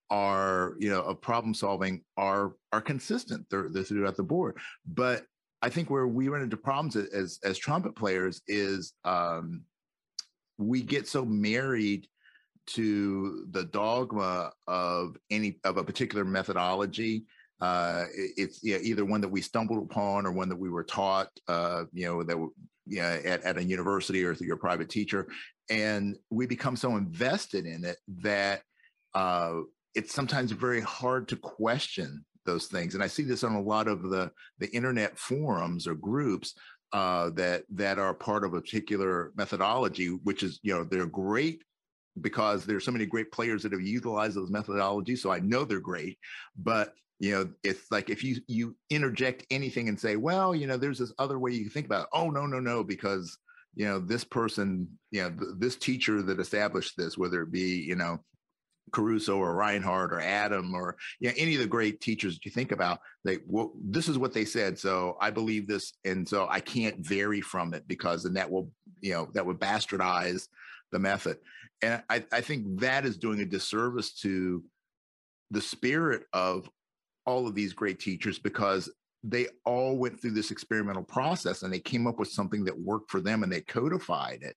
are, 0.09 0.75
you 0.77 0.89
know, 0.89 1.01
of 1.01 1.21
problem 1.21 1.53
solving 1.53 2.03
are 2.15 2.53
are 2.71 2.81
consistent. 2.81 3.45
They're, 3.49 3.69
they're 3.69 3.83
throughout 3.83 4.17
the 4.17 4.23
board. 4.23 4.57
But 4.85 5.25
I 5.61 5.69
think 5.69 5.89
where 5.89 6.07
we 6.07 6.27
run 6.27 6.41
into 6.41 6.57
problems 6.57 6.95
as 6.95 7.39
as 7.43 7.57
trumpet 7.57 7.95
players 7.95 8.41
is 8.47 8.93
um, 9.03 9.63
we 10.57 10.81
get 10.81 11.07
so 11.07 11.25
married 11.25 12.07
to 12.67 13.45
the 13.51 13.65
dogma 13.65 14.51
of 14.67 15.17
any 15.31 15.59
of 15.63 15.77
a 15.77 15.83
particular 15.83 16.25
methodology 16.25 17.25
uh, 17.59 18.05
it's 18.13 18.63
you 18.63 18.75
know, 18.75 18.81
either 18.83 19.05
one 19.05 19.21
that 19.21 19.27
we 19.27 19.41
stumbled 19.41 19.83
upon 19.83 20.25
or 20.25 20.31
one 20.31 20.49
that 20.49 20.59
we 20.59 20.69
were 20.69 20.83
taught, 20.83 21.29
uh, 21.47 21.85
you 21.91 22.05
know, 22.05 22.23
that 22.23 22.37
know, 22.85 23.19
at, 23.25 23.43
at 23.43 23.57
a 23.57 23.63
university 23.63 24.23
or 24.23 24.35
through 24.35 24.47
your 24.47 24.57
private 24.57 24.89
teacher. 24.89 25.27
And 25.69 26.15
we 26.29 26.45
become 26.45 26.75
so 26.75 26.95
invested 26.95 27.65
in 27.65 27.83
it 27.83 27.97
that 28.21 28.61
uh, 29.13 29.61
it's 29.95 30.13
sometimes 30.13 30.51
very 30.51 30.81
hard 30.81 31.27
to 31.29 31.35
question 31.35 32.23
those 32.45 32.67
things. 32.67 32.93
And 32.93 33.03
I 33.03 33.07
see 33.07 33.23
this 33.23 33.43
on 33.43 33.55
a 33.55 33.61
lot 33.61 33.87
of 33.87 34.03
the, 34.03 34.31
the 34.59 34.69
internet 34.69 35.17
forums 35.17 35.87
or 35.87 35.95
groups 35.95 36.53
uh, 36.93 37.31
that 37.31 37.63
that 37.69 37.99
are 37.99 38.13
part 38.13 38.45
of 38.45 38.53
a 38.53 38.61
particular 38.61 39.33
methodology, 39.35 40.07
which 40.23 40.43
is, 40.43 40.59
you 40.61 40.73
know, 40.73 40.85
they're 40.85 41.05
great 41.05 41.63
because 42.21 42.65
there's 42.65 42.85
so 42.85 42.91
many 42.91 43.05
great 43.05 43.31
players 43.31 43.63
that 43.63 43.71
have 43.71 43.81
utilized 43.81 44.35
those 44.35 44.51
methodologies. 44.51 45.19
So 45.19 45.31
I 45.31 45.39
know 45.39 45.65
they're 45.65 45.79
great, 45.79 46.17
but 46.57 46.93
you 47.19 47.31
know 47.31 47.49
it's 47.63 47.91
like 47.91 48.09
if 48.09 48.23
you 48.23 48.39
you 48.47 48.75
interject 48.89 49.45
anything 49.49 49.89
and 49.89 49.99
say 49.99 50.15
well 50.15 50.53
you 50.53 50.67
know 50.67 50.77
there's 50.77 50.99
this 50.99 51.13
other 51.17 51.39
way 51.39 51.51
you 51.51 51.61
can 51.61 51.71
think 51.71 51.85
about 51.85 52.03
it. 52.03 52.09
oh 52.13 52.29
no 52.29 52.45
no 52.45 52.59
no 52.59 52.83
because 52.83 53.37
you 53.75 53.85
know 53.85 53.99
this 53.99 54.23
person 54.23 54.87
you 55.11 55.21
know 55.21 55.29
th- 55.29 55.51
this 55.57 55.75
teacher 55.75 56.21
that 56.21 56.39
established 56.39 56.93
this 56.97 57.17
whether 57.17 57.41
it 57.41 57.51
be 57.51 57.83
you 57.87 57.95
know 57.95 58.19
caruso 58.91 59.37
or 59.37 59.55
reinhardt 59.55 60.13
or 60.13 60.21
adam 60.21 60.73
or 60.73 60.95
you 61.19 61.27
know, 61.27 61.33
any 61.37 61.55
of 61.55 61.61
the 61.61 61.67
great 61.67 61.99
teachers 61.99 62.35
that 62.35 62.45
you 62.45 62.51
think 62.51 62.71
about 62.71 62.99
they 63.25 63.39
well 63.45 63.73
this 63.83 64.07
is 64.07 64.17
what 64.17 64.33
they 64.33 64.45
said 64.45 64.79
so 64.79 65.17
i 65.19 65.29
believe 65.29 65.67
this 65.67 65.93
and 66.05 66.27
so 66.27 66.47
i 66.49 66.59
can't 66.59 67.05
vary 67.05 67.41
from 67.41 67.73
it 67.73 67.85
because 67.87 68.23
then 68.23 68.33
that 68.33 68.49
will 68.49 68.71
you 69.01 69.11
know 69.11 69.27
that 69.33 69.45
would 69.45 69.59
bastardize 69.59 70.47
the 70.91 70.99
method 70.99 71.37
and 71.81 72.01
i, 72.09 72.23
I 72.31 72.41
think 72.41 72.79
that 72.79 73.05
is 73.05 73.17
doing 73.17 73.39
a 73.41 73.45
disservice 73.45 74.13
to 74.21 74.63
the 75.51 75.61
spirit 75.61 76.23
of 76.33 76.69
all 77.25 77.47
of 77.47 77.55
these 77.55 77.73
great 77.73 77.99
teachers 77.99 78.39
because 78.39 78.89
they 79.23 79.47
all 79.65 79.97
went 79.97 80.19
through 80.19 80.31
this 80.31 80.51
experimental 80.51 81.03
process 81.03 81.63
and 81.63 81.73
they 81.73 81.79
came 81.79 82.07
up 82.07 82.19
with 82.19 82.29
something 82.29 82.63
that 82.63 82.79
worked 82.79 83.11
for 83.11 83.19
them 83.19 83.43
and 83.43 83.51
they 83.51 83.61
codified 83.61 84.41
it. 84.41 84.55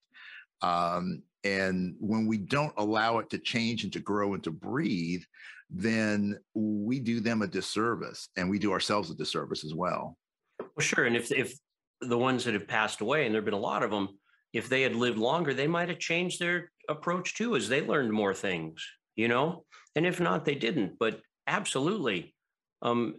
Um, 0.62 1.22
and 1.42 1.96
when 1.98 2.26
we 2.26 2.38
don't 2.38 2.74
allow 2.76 3.18
it 3.18 3.30
to 3.30 3.38
change 3.38 3.84
and 3.84 3.92
to 3.92 4.00
grow 4.00 4.34
and 4.34 4.44
to 4.44 4.50
breathe, 4.50 5.22
then 5.70 6.38
we 6.54 7.00
do 7.00 7.20
them 7.20 7.42
a 7.42 7.46
disservice 7.46 8.28
and 8.36 8.48
we 8.48 8.58
do 8.58 8.72
ourselves 8.72 9.10
a 9.10 9.14
disservice 9.14 9.64
as 9.64 9.74
well. 9.74 10.16
Well, 10.60 10.68
sure. 10.80 11.06
And 11.06 11.16
if, 11.16 11.32
if 11.32 11.54
the 12.00 12.18
ones 12.18 12.44
that 12.44 12.54
have 12.54 12.68
passed 12.68 13.00
away, 13.00 13.24
and 13.24 13.34
there 13.34 13.40
have 13.40 13.46
been 13.46 13.54
a 13.54 13.58
lot 13.58 13.82
of 13.82 13.90
them, 13.90 14.10
if 14.52 14.68
they 14.68 14.82
had 14.82 14.96
lived 14.96 15.18
longer, 15.18 15.54
they 15.54 15.66
might 15.66 15.88
have 15.88 15.98
changed 15.98 16.40
their 16.40 16.70
approach 16.88 17.34
too 17.34 17.56
as 17.56 17.68
they 17.68 17.82
learned 17.82 18.12
more 18.12 18.34
things, 18.34 18.84
you 19.16 19.28
know? 19.28 19.64
And 19.94 20.06
if 20.06 20.20
not, 20.20 20.44
they 20.44 20.54
didn't. 20.54 20.98
But 20.98 21.20
absolutely, 21.46 22.34
um, 22.82 23.16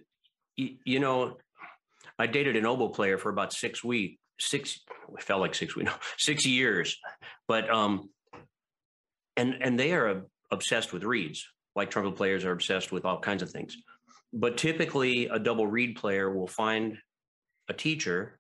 you 0.55 0.99
know, 0.99 1.37
I 2.19 2.27
dated 2.27 2.55
an 2.55 2.65
oboe 2.65 2.89
player 2.89 3.17
for 3.17 3.29
about 3.29 3.53
six 3.53 3.83
weeks, 3.83 4.17
six, 4.39 4.79
it 5.17 5.23
felt 5.23 5.41
like 5.41 5.55
six 5.55 5.75
weeks, 5.75 5.85
no, 5.91 5.95
six 6.17 6.45
years. 6.45 6.97
But, 7.47 7.69
um, 7.69 8.09
and, 9.37 9.57
and 9.61 9.79
they 9.79 9.93
are 9.93 10.23
obsessed 10.51 10.91
with 10.91 11.03
reeds, 11.03 11.47
like 11.75 11.89
trumpet 11.89 12.15
players 12.15 12.43
are 12.43 12.51
obsessed 12.51 12.91
with 12.91 13.05
all 13.05 13.19
kinds 13.19 13.41
of 13.41 13.49
things. 13.49 13.77
But 14.33 14.57
typically, 14.57 15.27
a 15.27 15.39
double 15.39 15.67
reed 15.67 15.95
player 15.95 16.29
will 16.29 16.47
find 16.47 16.97
a 17.67 17.73
teacher, 17.73 18.39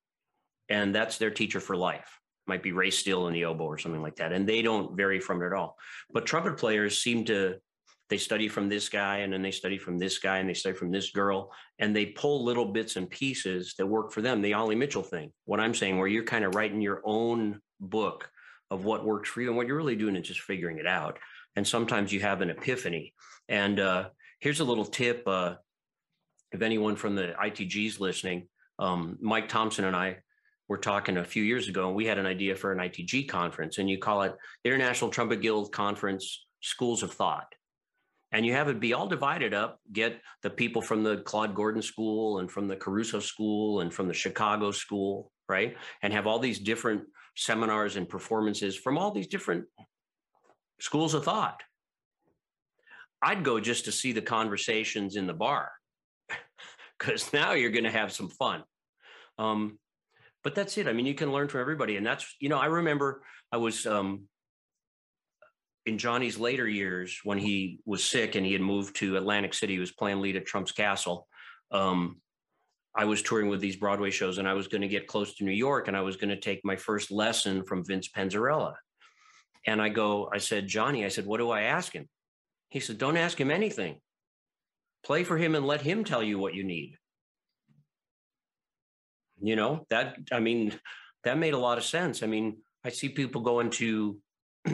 and 0.69 0.95
that's 0.95 1.17
their 1.17 1.31
teacher 1.31 1.59
for 1.59 1.75
life. 1.75 2.20
Might 2.47 2.63
be 2.63 2.71
Ray 2.71 2.89
Still 2.89 3.27
in 3.27 3.33
the 3.33 3.45
oboe 3.45 3.65
or 3.65 3.77
something 3.77 4.01
like 4.01 4.15
that, 4.17 4.33
and 4.33 4.47
they 4.47 4.61
don't 4.61 4.95
vary 4.95 5.19
from 5.19 5.41
it 5.41 5.47
at 5.47 5.53
all. 5.53 5.77
But 6.11 6.25
trumpet 6.25 6.57
players 6.57 7.01
seem 7.01 7.25
to 7.25 7.55
they 8.09 8.17
study 8.17 8.49
from 8.49 8.67
this 8.67 8.89
guy 8.89 9.19
and 9.19 9.31
then 9.31 9.41
they 9.41 9.51
study 9.51 9.77
from 9.77 9.97
this 9.97 10.19
guy 10.19 10.39
and 10.39 10.49
they 10.49 10.53
study 10.53 10.75
from 10.75 10.91
this 10.91 11.11
girl 11.11 11.49
and 11.79 11.95
they 11.95 12.07
pull 12.07 12.43
little 12.43 12.65
bits 12.65 12.97
and 12.97 13.09
pieces 13.09 13.73
that 13.77 13.87
work 13.87 14.11
for 14.11 14.21
them 14.21 14.41
the 14.41 14.53
ollie 14.53 14.75
mitchell 14.75 15.01
thing. 15.01 15.31
What 15.45 15.61
i'm 15.61 15.73
saying 15.73 15.97
where 15.97 16.09
you're 16.09 16.25
kind 16.25 16.43
of 16.43 16.53
writing 16.53 16.81
your 16.81 17.01
own 17.05 17.61
book 17.79 18.29
of 18.69 18.83
what 18.83 19.05
works 19.05 19.29
for 19.29 19.39
you 19.39 19.47
and 19.47 19.55
what 19.55 19.65
you're 19.65 19.77
really 19.77 19.95
doing 19.95 20.17
is 20.17 20.27
just 20.27 20.41
figuring 20.41 20.77
it 20.77 20.87
out. 20.87 21.19
And 21.55 21.65
sometimes 21.65 22.11
you 22.11 22.19
have 22.19 22.41
an 22.41 22.49
epiphany. 22.49 23.13
And 23.47 23.79
uh, 23.79 24.09
here's 24.41 24.59
a 24.59 24.65
little 24.65 24.85
tip 24.85 25.23
uh, 25.25 25.55
if 26.51 26.61
anyone 26.61 26.95
from 26.95 27.15
the 27.15 27.33
itg's 27.43 27.99
listening 27.99 28.47
um, 28.79 29.17
mike 29.21 29.47
thompson 29.47 29.85
and 29.85 29.95
i 29.95 30.17
were 30.71 30.77
talking 30.77 31.17
a 31.17 31.23
few 31.23 31.43
years 31.43 31.67
ago 31.67 31.87
and 31.87 31.95
we 31.95 32.05
had 32.05 32.17
an 32.17 32.25
idea 32.25 32.55
for 32.55 32.71
an 32.71 32.79
itg 32.79 33.27
conference 33.27 33.77
and 33.77 33.89
you 33.89 33.97
call 33.97 34.23
it 34.23 34.35
international 34.63 35.11
trumpet 35.11 35.41
guild 35.41 35.71
conference 35.71 36.45
schools 36.61 37.03
of 37.03 37.11
thought. 37.13 37.53
And 38.33 38.45
you 38.45 38.53
have 38.53 38.69
it 38.69 38.79
be 38.79 38.93
all 38.93 39.07
divided 39.07 39.53
up 39.53 39.79
get 39.91 40.21
the 40.41 40.49
people 40.49 40.81
from 40.81 41.03
the 41.03 41.17
claude 41.17 41.53
gordon 41.53 41.81
school 41.81 42.39
and 42.39 42.49
from 42.49 42.67
the 42.67 42.75
caruso 42.75 43.19
school 43.19 43.81
and 43.81 43.93
from 43.93 44.07
the 44.07 44.13
chicago 44.13 44.71
school 44.71 45.31
right? 45.51 45.75
And 46.01 46.13
have 46.13 46.27
all 46.27 46.39
these 46.39 46.59
different 46.59 47.03
seminars 47.35 47.97
and 47.97 48.07
performances 48.07 48.75
from 48.75 48.97
all 48.97 49.11
these 49.11 49.27
different 49.27 49.65
schools 50.79 51.13
of 51.13 51.25
thought. 51.25 51.61
I'd 53.21 53.43
go 53.43 53.59
just 53.59 53.85
to 53.85 53.91
see 53.91 54.13
the 54.13 54.21
conversations 54.21 55.15
in 55.17 55.27
the 55.27 55.33
bar 55.33 55.71
because 56.99 57.33
now 57.33 57.51
you're 57.51 57.69
going 57.69 57.83
to 57.83 57.91
have 57.91 58.13
some 58.13 58.29
fun. 58.29 58.63
Um, 59.37 59.77
but 60.43 60.55
that's 60.55 60.77
it 60.77 60.87
i 60.87 60.93
mean 60.93 61.05
you 61.05 61.13
can 61.13 61.31
learn 61.31 61.47
from 61.47 61.61
everybody 61.61 61.97
and 61.97 62.05
that's 62.05 62.35
you 62.39 62.49
know 62.49 62.57
i 62.57 62.65
remember 62.65 63.23
i 63.51 63.57
was 63.57 63.85
um, 63.85 64.27
in 65.85 65.97
Johnny's 65.97 66.37
later 66.37 66.67
years, 66.67 67.19
when 67.23 67.37
he 67.37 67.79
was 67.85 68.03
sick 68.03 68.35
and 68.35 68.45
he 68.45 68.53
had 68.53 68.61
moved 68.61 68.95
to 68.97 69.17
Atlantic 69.17 69.53
City, 69.53 69.73
he 69.73 69.79
was 69.79 69.91
playing 69.91 70.21
lead 70.21 70.35
at 70.35 70.45
Trump's 70.45 70.71
Castle. 70.71 71.27
Um, 71.71 72.21
I 72.95 73.05
was 73.05 73.21
touring 73.21 73.49
with 73.49 73.61
these 73.61 73.77
Broadway 73.77 74.11
shows, 74.11 74.37
and 74.37 74.47
I 74.47 74.53
was 74.53 74.67
going 74.67 74.81
to 74.81 74.87
get 74.87 75.07
close 75.07 75.35
to 75.35 75.43
New 75.43 75.51
York, 75.51 75.87
and 75.87 75.95
I 75.95 76.01
was 76.01 76.17
going 76.17 76.29
to 76.29 76.39
take 76.39 76.63
my 76.63 76.75
first 76.75 77.09
lesson 77.09 77.63
from 77.63 77.85
Vince 77.85 78.09
Penzarella. 78.09 78.75
And 79.65 79.81
I 79.81 79.89
go, 79.89 80.29
I 80.33 80.39
said, 80.39 80.67
Johnny, 80.67 81.05
I 81.05 81.07
said, 81.07 81.25
what 81.25 81.37
do 81.37 81.49
I 81.49 81.61
ask 81.61 81.93
him? 81.93 82.07
He 82.69 82.79
said, 82.79 82.97
don't 82.97 83.17
ask 83.17 83.39
him 83.39 83.49
anything. 83.49 83.99
Play 85.03 85.23
for 85.23 85.37
him 85.37 85.55
and 85.55 85.65
let 85.65 85.81
him 85.81 86.03
tell 86.03 86.21
you 86.21 86.37
what 86.37 86.53
you 86.53 86.63
need. 86.63 86.97
You 89.41 89.55
know, 89.55 89.85
that, 89.89 90.17
I 90.31 90.39
mean, 90.39 90.73
that 91.23 91.37
made 91.37 91.53
a 91.53 91.59
lot 91.59 91.77
of 91.77 91.83
sense. 91.83 92.23
I 92.23 92.27
mean, 92.27 92.57
I 92.83 92.89
see 92.89 93.09
people 93.09 93.41
going 93.41 93.69
to 93.71 94.17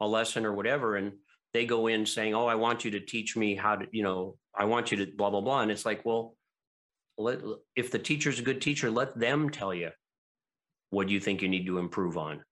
a 0.00 0.06
lesson 0.06 0.46
or 0.46 0.52
whatever 0.52 0.96
and 0.96 1.12
they 1.52 1.66
go 1.66 1.88
in 1.88 2.06
saying 2.06 2.32
oh 2.32 2.46
i 2.46 2.54
want 2.54 2.84
you 2.84 2.90
to 2.92 3.00
teach 3.00 3.36
me 3.36 3.56
how 3.56 3.74
to 3.74 3.84
you 3.90 4.02
know 4.02 4.36
i 4.56 4.64
want 4.64 4.92
you 4.92 4.96
to 4.98 5.06
blah 5.16 5.28
blah 5.28 5.40
blah 5.40 5.60
and 5.60 5.72
it's 5.72 5.84
like 5.84 6.04
well 6.04 6.36
let, 7.18 7.40
if 7.74 7.90
the 7.90 7.98
teacher's 7.98 8.38
a 8.38 8.42
good 8.42 8.60
teacher 8.60 8.90
let 8.90 9.18
them 9.18 9.50
tell 9.50 9.74
you 9.74 9.90
what 10.90 11.08
you 11.08 11.20
think 11.20 11.42
you 11.42 11.48
need 11.48 11.66
to 11.66 11.78
improve 11.78 12.16
on. 12.16 12.42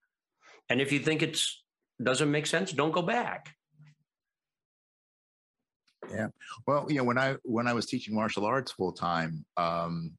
And 0.69 0.81
if 0.81 0.93
you 0.93 0.99
think 0.99 1.23
it's 1.23 1.63
doesn't 2.03 2.31
make 2.31 2.47
sense 2.47 2.73
don't 2.73 2.91
go 2.93 3.03
back. 3.03 3.55
Yeah. 6.11 6.29
Well 6.67 6.87
you 6.89 6.97
know 6.97 7.05
when 7.05 7.19
i 7.19 7.37
when 7.43 7.67
i 7.67 7.73
was 7.73 7.87
teaching 7.87 8.15
martial 8.15 8.45
arts 8.45 8.73
full 8.73 8.93
time 8.93 9.45
um 9.57 10.13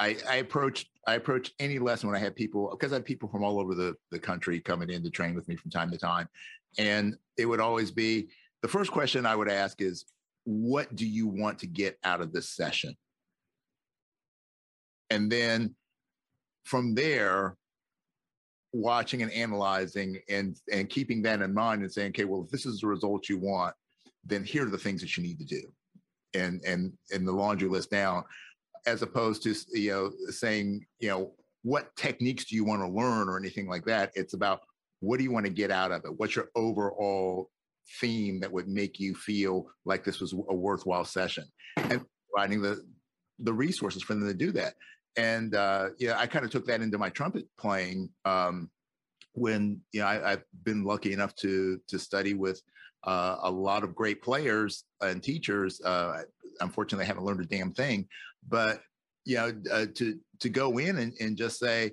I, 0.00 0.16
I 0.28 0.36
approached 0.36 0.88
I 1.06 1.14
approach 1.14 1.52
any 1.58 1.78
lesson 1.78 2.08
when 2.08 2.16
I 2.16 2.20
have 2.24 2.34
people 2.34 2.68
because 2.70 2.92
I 2.92 2.96
have 2.96 3.04
people 3.04 3.28
from 3.28 3.44
all 3.44 3.60
over 3.60 3.74
the, 3.74 3.94
the 4.10 4.18
country 4.18 4.58
coming 4.60 4.90
in 4.90 5.02
to 5.02 5.10
train 5.10 5.34
with 5.34 5.46
me 5.48 5.56
from 5.56 5.70
time 5.70 5.90
to 5.90 5.98
time. 5.98 6.28
And 6.78 7.16
it 7.36 7.46
would 7.46 7.60
always 7.60 7.90
be 7.90 8.28
the 8.62 8.68
first 8.68 8.90
question 8.90 9.26
I 9.26 9.36
would 9.36 9.50
ask 9.50 9.80
is, 9.80 10.06
what 10.44 10.94
do 10.96 11.06
you 11.06 11.26
want 11.26 11.58
to 11.60 11.66
get 11.66 11.98
out 12.04 12.20
of 12.20 12.32
this 12.32 12.48
session? 12.48 12.96
And 15.10 15.30
then 15.30 15.74
from 16.64 16.94
there, 16.94 17.56
watching 18.72 19.22
and 19.22 19.30
analyzing 19.32 20.18
and 20.28 20.58
and 20.72 20.90
keeping 20.90 21.22
that 21.22 21.40
in 21.40 21.54
mind 21.54 21.82
and 21.82 21.92
saying, 21.92 22.08
okay, 22.08 22.24
well, 22.24 22.42
if 22.42 22.50
this 22.50 22.66
is 22.66 22.80
the 22.80 22.86
result 22.86 23.28
you 23.28 23.38
want, 23.38 23.74
then 24.24 24.44
here 24.44 24.66
are 24.66 24.70
the 24.70 24.78
things 24.78 25.00
that 25.00 25.16
you 25.16 25.22
need 25.22 25.38
to 25.38 25.44
do, 25.44 25.62
and 26.34 26.60
and 26.66 26.92
and 27.12 27.26
the 27.26 27.32
laundry 27.32 27.68
list 27.68 27.90
down, 27.90 28.24
as 28.86 29.02
opposed 29.02 29.42
to 29.44 29.54
you 29.72 29.90
know 29.90 30.12
saying 30.30 30.84
you 31.00 31.08
know 31.08 31.32
what 31.62 31.94
techniques 31.96 32.44
do 32.44 32.56
you 32.56 32.64
want 32.64 32.82
to 32.82 32.88
learn 32.88 33.28
or 33.28 33.38
anything 33.38 33.66
like 33.66 33.84
that. 33.86 34.12
It's 34.14 34.34
about 34.34 34.60
what 35.00 35.18
do 35.18 35.24
you 35.24 35.32
want 35.32 35.46
to 35.46 35.52
get 35.52 35.70
out 35.70 35.92
of 35.92 36.04
it? 36.04 36.18
What's 36.18 36.36
your 36.36 36.50
overall 36.54 37.50
theme 38.00 38.40
that 38.40 38.52
would 38.52 38.68
make 38.68 38.98
you 38.98 39.14
feel 39.14 39.66
like 39.84 40.04
this 40.04 40.20
was 40.20 40.32
a 40.32 40.54
worthwhile 40.54 41.04
session, 41.04 41.44
and 41.76 42.04
providing 42.30 42.62
the 42.62 42.84
the 43.40 43.52
resources 43.52 44.02
for 44.02 44.14
them 44.14 44.28
to 44.28 44.34
do 44.34 44.52
that 44.52 44.74
and 45.16 45.54
uh, 45.54 45.90
yeah, 45.98 46.18
I 46.18 46.26
kind 46.26 46.44
of 46.44 46.50
took 46.50 46.66
that 46.66 46.80
into 46.80 46.98
my 46.98 47.10
trumpet 47.10 47.46
playing 47.58 48.10
um, 48.24 48.70
when 49.32 49.80
you 49.92 50.00
know 50.00 50.06
I, 50.06 50.30
have 50.30 50.42
been 50.64 50.84
lucky 50.84 51.12
enough 51.12 51.34
to 51.36 51.80
to 51.88 51.98
study 51.98 52.34
with 52.34 52.60
uh, 53.04 53.36
a 53.42 53.50
lot 53.50 53.84
of 53.84 53.94
great 53.94 54.22
players 54.22 54.84
and 55.00 55.22
teachers. 55.22 55.80
Uh, 55.80 56.22
unfortunately, 56.60 57.04
I 57.04 57.08
haven't 57.08 57.24
learned 57.24 57.42
a 57.42 57.46
damn 57.46 57.72
thing, 57.72 58.08
but 58.48 58.80
you 59.24 59.36
know, 59.36 59.52
uh, 59.72 59.86
to 59.94 60.18
to 60.40 60.48
go 60.48 60.78
in 60.78 60.98
and, 60.98 61.12
and 61.20 61.36
just 61.36 61.58
say, 61.58 61.92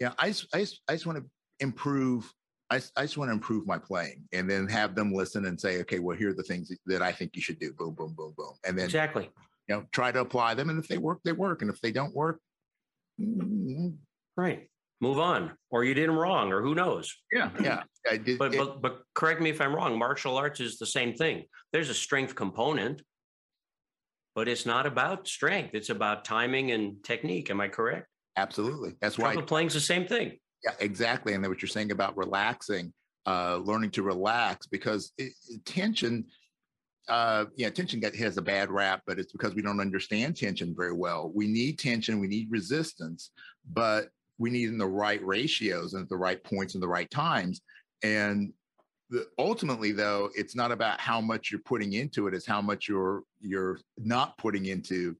yeah, 0.00 0.12
I 0.18 0.28
just, 0.28 0.46
I 0.54 0.58
just, 0.60 0.80
I 0.88 0.92
just 0.92 1.06
want 1.06 1.18
to 1.18 1.24
improve. 1.60 2.32
I, 2.70 2.76
I 2.96 3.02
just 3.02 3.16
want 3.16 3.30
to 3.30 3.32
improve 3.32 3.66
my 3.66 3.78
playing, 3.78 4.24
and 4.32 4.50
then 4.50 4.68
have 4.68 4.94
them 4.94 5.12
listen 5.12 5.46
and 5.46 5.58
say, 5.58 5.80
okay, 5.80 6.00
well, 6.00 6.16
here 6.16 6.30
are 6.30 6.34
the 6.34 6.42
things 6.42 6.70
that 6.86 7.00
I 7.00 7.12
think 7.12 7.34
you 7.34 7.40
should 7.40 7.58
do. 7.58 7.72
Boom, 7.72 7.94
boom, 7.94 8.14
boom, 8.16 8.34
boom, 8.36 8.52
and 8.66 8.76
then 8.76 8.84
exactly. 8.84 9.30
you 9.68 9.76
know 9.76 9.84
try 9.92 10.12
to 10.12 10.20
apply 10.20 10.54
them 10.54 10.68
and 10.68 10.78
if 10.78 10.88
they 10.88 10.98
work 10.98 11.20
they 11.24 11.32
work. 11.32 11.62
And 11.62 11.70
if 11.70 11.80
they 11.80 11.92
don't 11.92 12.14
work 12.14 12.40
mm, 13.20 13.94
right. 14.36 14.68
Move 15.00 15.20
on. 15.20 15.52
Or 15.70 15.84
you 15.84 15.94
did 15.94 16.08
them 16.08 16.18
wrong 16.18 16.52
or 16.52 16.60
who 16.60 16.74
knows? 16.74 17.14
Yeah 17.32 17.50
yeah. 17.60 17.82
Did, 18.16 18.36
but, 18.38 18.52
it, 18.52 18.58
but 18.58 18.82
but 18.82 19.02
correct 19.14 19.40
me 19.40 19.50
if 19.50 19.60
i'm 19.60 19.74
wrong. 19.74 19.98
Martial 19.98 20.36
arts 20.36 20.60
is 20.60 20.78
the 20.78 20.86
same 20.86 21.14
thing. 21.14 21.44
There's 21.72 21.88
a 21.88 21.94
strength 21.94 22.34
component 22.34 23.02
but 24.38 24.46
it's 24.46 24.64
not 24.64 24.86
about 24.86 25.26
strength 25.26 25.74
it's 25.74 25.90
about 25.90 26.24
timing 26.24 26.70
and 26.70 27.02
technique 27.02 27.50
am 27.50 27.60
i 27.60 27.66
correct 27.66 28.06
absolutely 28.36 28.94
that's 29.00 29.16
Trumpet 29.16 29.40
why 29.40 29.42
playing's 29.42 29.74
the 29.74 29.80
same 29.80 30.06
thing 30.06 30.38
yeah 30.62 30.74
exactly 30.78 31.34
and 31.34 31.42
then 31.42 31.50
what 31.50 31.60
you're 31.60 31.68
saying 31.68 31.90
about 31.90 32.16
relaxing 32.16 32.92
uh, 33.26 33.56
learning 33.56 33.90
to 33.90 34.04
relax 34.04 34.68
because 34.68 35.12
it, 35.18 35.32
tension 35.64 36.24
uh, 37.08 37.46
yeah, 37.56 37.70
tension 37.70 38.02
has 38.02 38.36
a 38.36 38.42
bad 38.42 38.70
rap, 38.70 39.00
but 39.06 39.18
it's 39.18 39.32
because 39.32 39.54
we 39.54 39.62
don't 39.62 39.80
understand 39.80 40.36
tension 40.36 40.74
very 40.76 40.92
well. 40.92 41.32
We 41.34 41.46
need 41.46 41.78
tension, 41.78 42.20
we 42.20 42.28
need 42.28 42.50
resistance, 42.50 43.30
but 43.72 44.08
we 44.36 44.50
need 44.50 44.68
in 44.68 44.76
the 44.76 44.86
right 44.86 45.24
ratios 45.24 45.94
and 45.94 46.02
at 46.02 46.10
the 46.10 46.18
right 46.18 46.44
points 46.44 46.74
and 46.74 46.82
the 46.82 46.88
right 46.88 47.10
times. 47.10 47.62
And 48.02 48.52
ultimately, 49.38 49.92
though, 49.92 50.30
it's 50.34 50.54
not 50.54 50.72
about 50.72 51.00
how 51.00 51.20
much 51.20 51.50
you're 51.50 51.60
putting 51.60 51.94
into 51.94 52.26
it; 52.26 52.34
it's 52.34 52.46
how 52.46 52.60
much 52.60 52.88
you're 52.88 53.22
you're 53.40 53.80
not 53.96 54.36
putting 54.38 54.66
into 54.66 55.16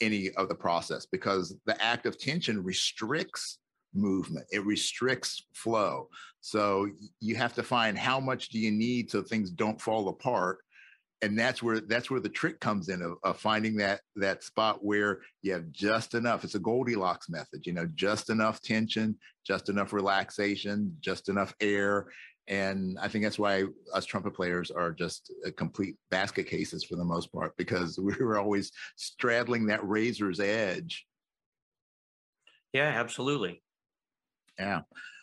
any 0.00 0.30
of 0.32 0.48
the 0.48 0.54
process 0.54 1.06
because 1.06 1.56
the 1.66 1.82
act 1.82 2.06
of 2.06 2.18
tension 2.18 2.62
restricts 2.62 3.58
movement 3.92 4.46
it 4.50 4.64
restricts 4.64 5.46
flow. 5.52 6.08
So 6.40 6.88
you 7.20 7.34
have 7.36 7.54
to 7.54 7.62
find 7.62 7.98
how 7.98 8.20
much 8.20 8.48
do 8.48 8.58
you 8.58 8.70
need 8.70 9.10
so 9.10 9.22
things 9.22 9.50
don't 9.50 9.80
fall 9.80 10.08
apart 10.08 10.58
and 11.22 11.38
that's 11.38 11.62
where 11.62 11.80
that's 11.80 12.10
where 12.10 12.20
the 12.20 12.28
trick 12.28 12.60
comes 12.60 12.88
in 12.88 13.02
of, 13.02 13.16
of, 13.22 13.38
finding 13.38 13.76
that 13.76 14.00
that 14.16 14.42
spot 14.42 14.82
where 14.82 15.20
you 15.42 15.52
have 15.52 15.70
just 15.70 16.14
enough 16.14 16.44
it's 16.44 16.54
a 16.54 16.58
goldilocks 16.58 17.28
method 17.28 17.66
you 17.66 17.72
know 17.72 17.86
just 17.94 18.30
enough 18.30 18.60
tension 18.62 19.16
just 19.46 19.68
enough 19.68 19.92
relaxation 19.92 20.96
just 21.00 21.28
enough 21.28 21.54
air 21.60 22.06
and 22.48 22.98
i 23.00 23.08
think 23.08 23.24
that's 23.24 23.38
why 23.38 23.64
us 23.94 24.04
trumpet 24.04 24.32
players 24.32 24.70
are 24.70 24.92
just 24.92 25.32
complete 25.56 25.96
basket 26.10 26.46
cases 26.46 26.84
for 26.84 26.96
the 26.96 27.04
most 27.04 27.32
part 27.32 27.56
because 27.56 27.98
we 28.02 28.14
were 28.20 28.38
always 28.38 28.72
straddling 28.96 29.66
that 29.66 29.86
razor's 29.86 30.40
edge 30.40 31.06
yeah 32.72 32.92
absolutely 32.96 33.62
yeah 34.58 34.80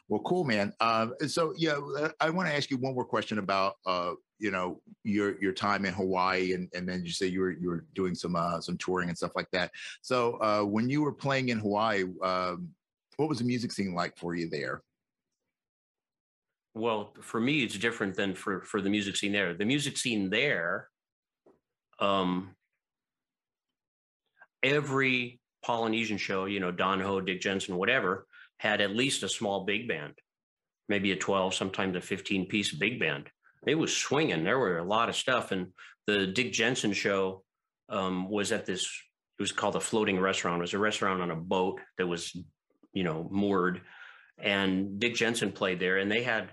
well, 0.10 0.21
cool, 0.21 0.45
man. 0.45 0.73
Uh, 0.80 1.08
so, 1.27 1.53
yeah, 1.58 1.80
uh, 1.99 2.10
I 2.21 2.30
want 2.30 2.47
to 2.47 2.56
ask 2.56 2.71
you 2.71 2.77
one 2.77 2.95
more 2.95 3.03
question 3.03 3.39
about 3.39 3.75
uh, 3.86 4.13
you 4.39 4.51
know 4.51 4.82
your 5.03 5.41
your 5.41 5.51
time 5.51 5.86
in 5.86 5.93
Hawaii 5.93 6.53
and 6.53 6.69
and 6.73 6.88
then 6.88 7.03
you 7.03 7.12
say 7.12 7.27
you 7.27 7.41
were 7.41 7.51
you 7.51 7.69
were 7.69 7.86
doing 7.93 8.15
some 8.15 8.36
uh, 8.36 8.62
some 8.62 8.77
touring 8.77 9.10
and 9.10 9.17
stuff 9.17 9.36
like 9.36 9.49
that. 9.51 9.71
So 10.01 10.36
uh, 10.36 10.62
when 10.62 10.89
you 10.89 11.01
were 11.01 11.12
playing 11.12 11.49
in 11.49 11.60
Hawaii, 11.60 12.06
um, 12.23 12.69
what 13.17 13.30
was 13.30 13.39
the 13.39 13.45
music 13.45 13.71
scene 13.71 13.93
like 13.93 14.17
for 14.17 14.36
you 14.36 14.49
there? 14.49 14.82
Well, 16.77 17.13
for 17.21 17.39
me, 17.39 17.63
it's 17.63 17.77
different 17.77 18.15
than 18.15 18.35
for 18.35 18.61
for 18.61 18.81
the 18.81 18.89
music 18.89 19.15
scene 19.15 19.31
there. 19.31 19.53
The 19.53 19.65
music 19.65 19.97
scene 19.97 20.29
there, 20.29 20.89
um, 21.99 22.55
every 24.61 25.39
Polynesian 25.65 26.17
show, 26.17 26.45
you 26.45 26.59
know, 26.59 26.71
Don 26.71 26.99
Ho, 26.99 27.19
Dick 27.19 27.41
Jensen, 27.41 27.75
whatever, 27.75 28.27
had 28.57 28.81
at 28.81 28.95
least 28.95 29.23
a 29.23 29.29
small 29.29 29.65
big 29.65 29.87
band, 29.87 30.13
maybe 30.87 31.11
a 31.11 31.15
twelve, 31.15 31.53
sometimes 31.53 31.95
a 31.95 32.01
fifteen 32.01 32.47
piece 32.47 32.71
big 32.71 32.99
band 32.99 33.29
it 33.65 33.75
was 33.75 33.95
swinging. 33.95 34.43
There 34.43 34.59
were 34.59 34.77
a 34.77 34.83
lot 34.83 35.09
of 35.09 35.15
stuff, 35.15 35.51
and 35.51 35.67
the 36.05 36.27
Dick 36.27 36.53
Jensen 36.53 36.93
show 36.93 37.43
um, 37.89 38.29
was 38.29 38.51
at 38.51 38.65
this. 38.65 38.83
It 39.39 39.43
was 39.43 39.51
called 39.51 39.75
a 39.75 39.79
floating 39.79 40.19
restaurant. 40.19 40.59
It 40.59 40.61
was 40.61 40.73
a 40.73 40.79
restaurant 40.79 41.21
on 41.21 41.29
a 41.29 41.35
boat 41.35 41.79
that 41.97 42.07
was, 42.07 42.35
you 42.93 43.03
know, 43.03 43.27
moored, 43.29 43.81
and 44.37 44.99
Dick 44.99 45.15
Jensen 45.15 45.51
played 45.51 45.79
there, 45.79 45.97
and 45.97 46.11
they 46.11 46.23
had 46.23 46.51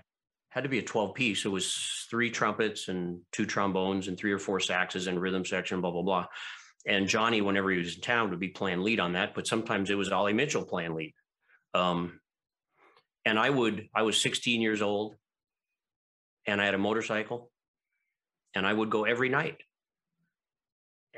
had 0.55 0.63
to 0.63 0.69
be 0.69 0.79
a 0.79 0.83
12 0.83 1.13
piece. 1.13 1.45
It 1.45 1.49
was 1.49 2.07
three 2.09 2.31
trumpets 2.31 2.87
and 2.87 3.19
two 3.33 3.45
trombones 3.45 4.07
and 4.07 4.17
three 4.17 4.31
or 4.31 4.39
four 4.39 4.59
saxes 4.59 5.07
and 5.07 5.21
rhythm 5.21 5.43
section, 5.43 5.81
blah 5.81 5.91
blah 5.91 6.01
blah. 6.01 6.25
And 6.87 7.07
Johnny, 7.07 7.41
whenever 7.41 7.69
he 7.71 7.77
was 7.77 7.95
in 7.95 8.01
town, 8.01 8.29
would 8.29 8.39
be 8.39 8.49
playing 8.49 8.81
lead 8.81 9.01
on 9.01 9.13
that. 9.13 9.35
But 9.35 9.47
sometimes 9.47 9.89
it 9.89 9.95
was 9.95 10.11
Ollie 10.11 10.33
Mitchell 10.33 10.63
playing 10.63 10.95
lead. 10.95 11.13
Um, 11.73 12.21
and 13.25 13.37
I 13.37 13.49
would, 13.49 13.89
I 13.93 14.03
was 14.03 14.21
16 14.21 14.61
years 14.61 14.81
old 14.81 15.15
and 16.45 16.61
I 16.61 16.65
had 16.65 16.75
a 16.75 16.79
motorcycle 16.79 17.51
and 18.53 18.65
I 18.65 18.71
would 18.71 18.89
go 18.89 19.03
every 19.03 19.29
night. 19.29 19.57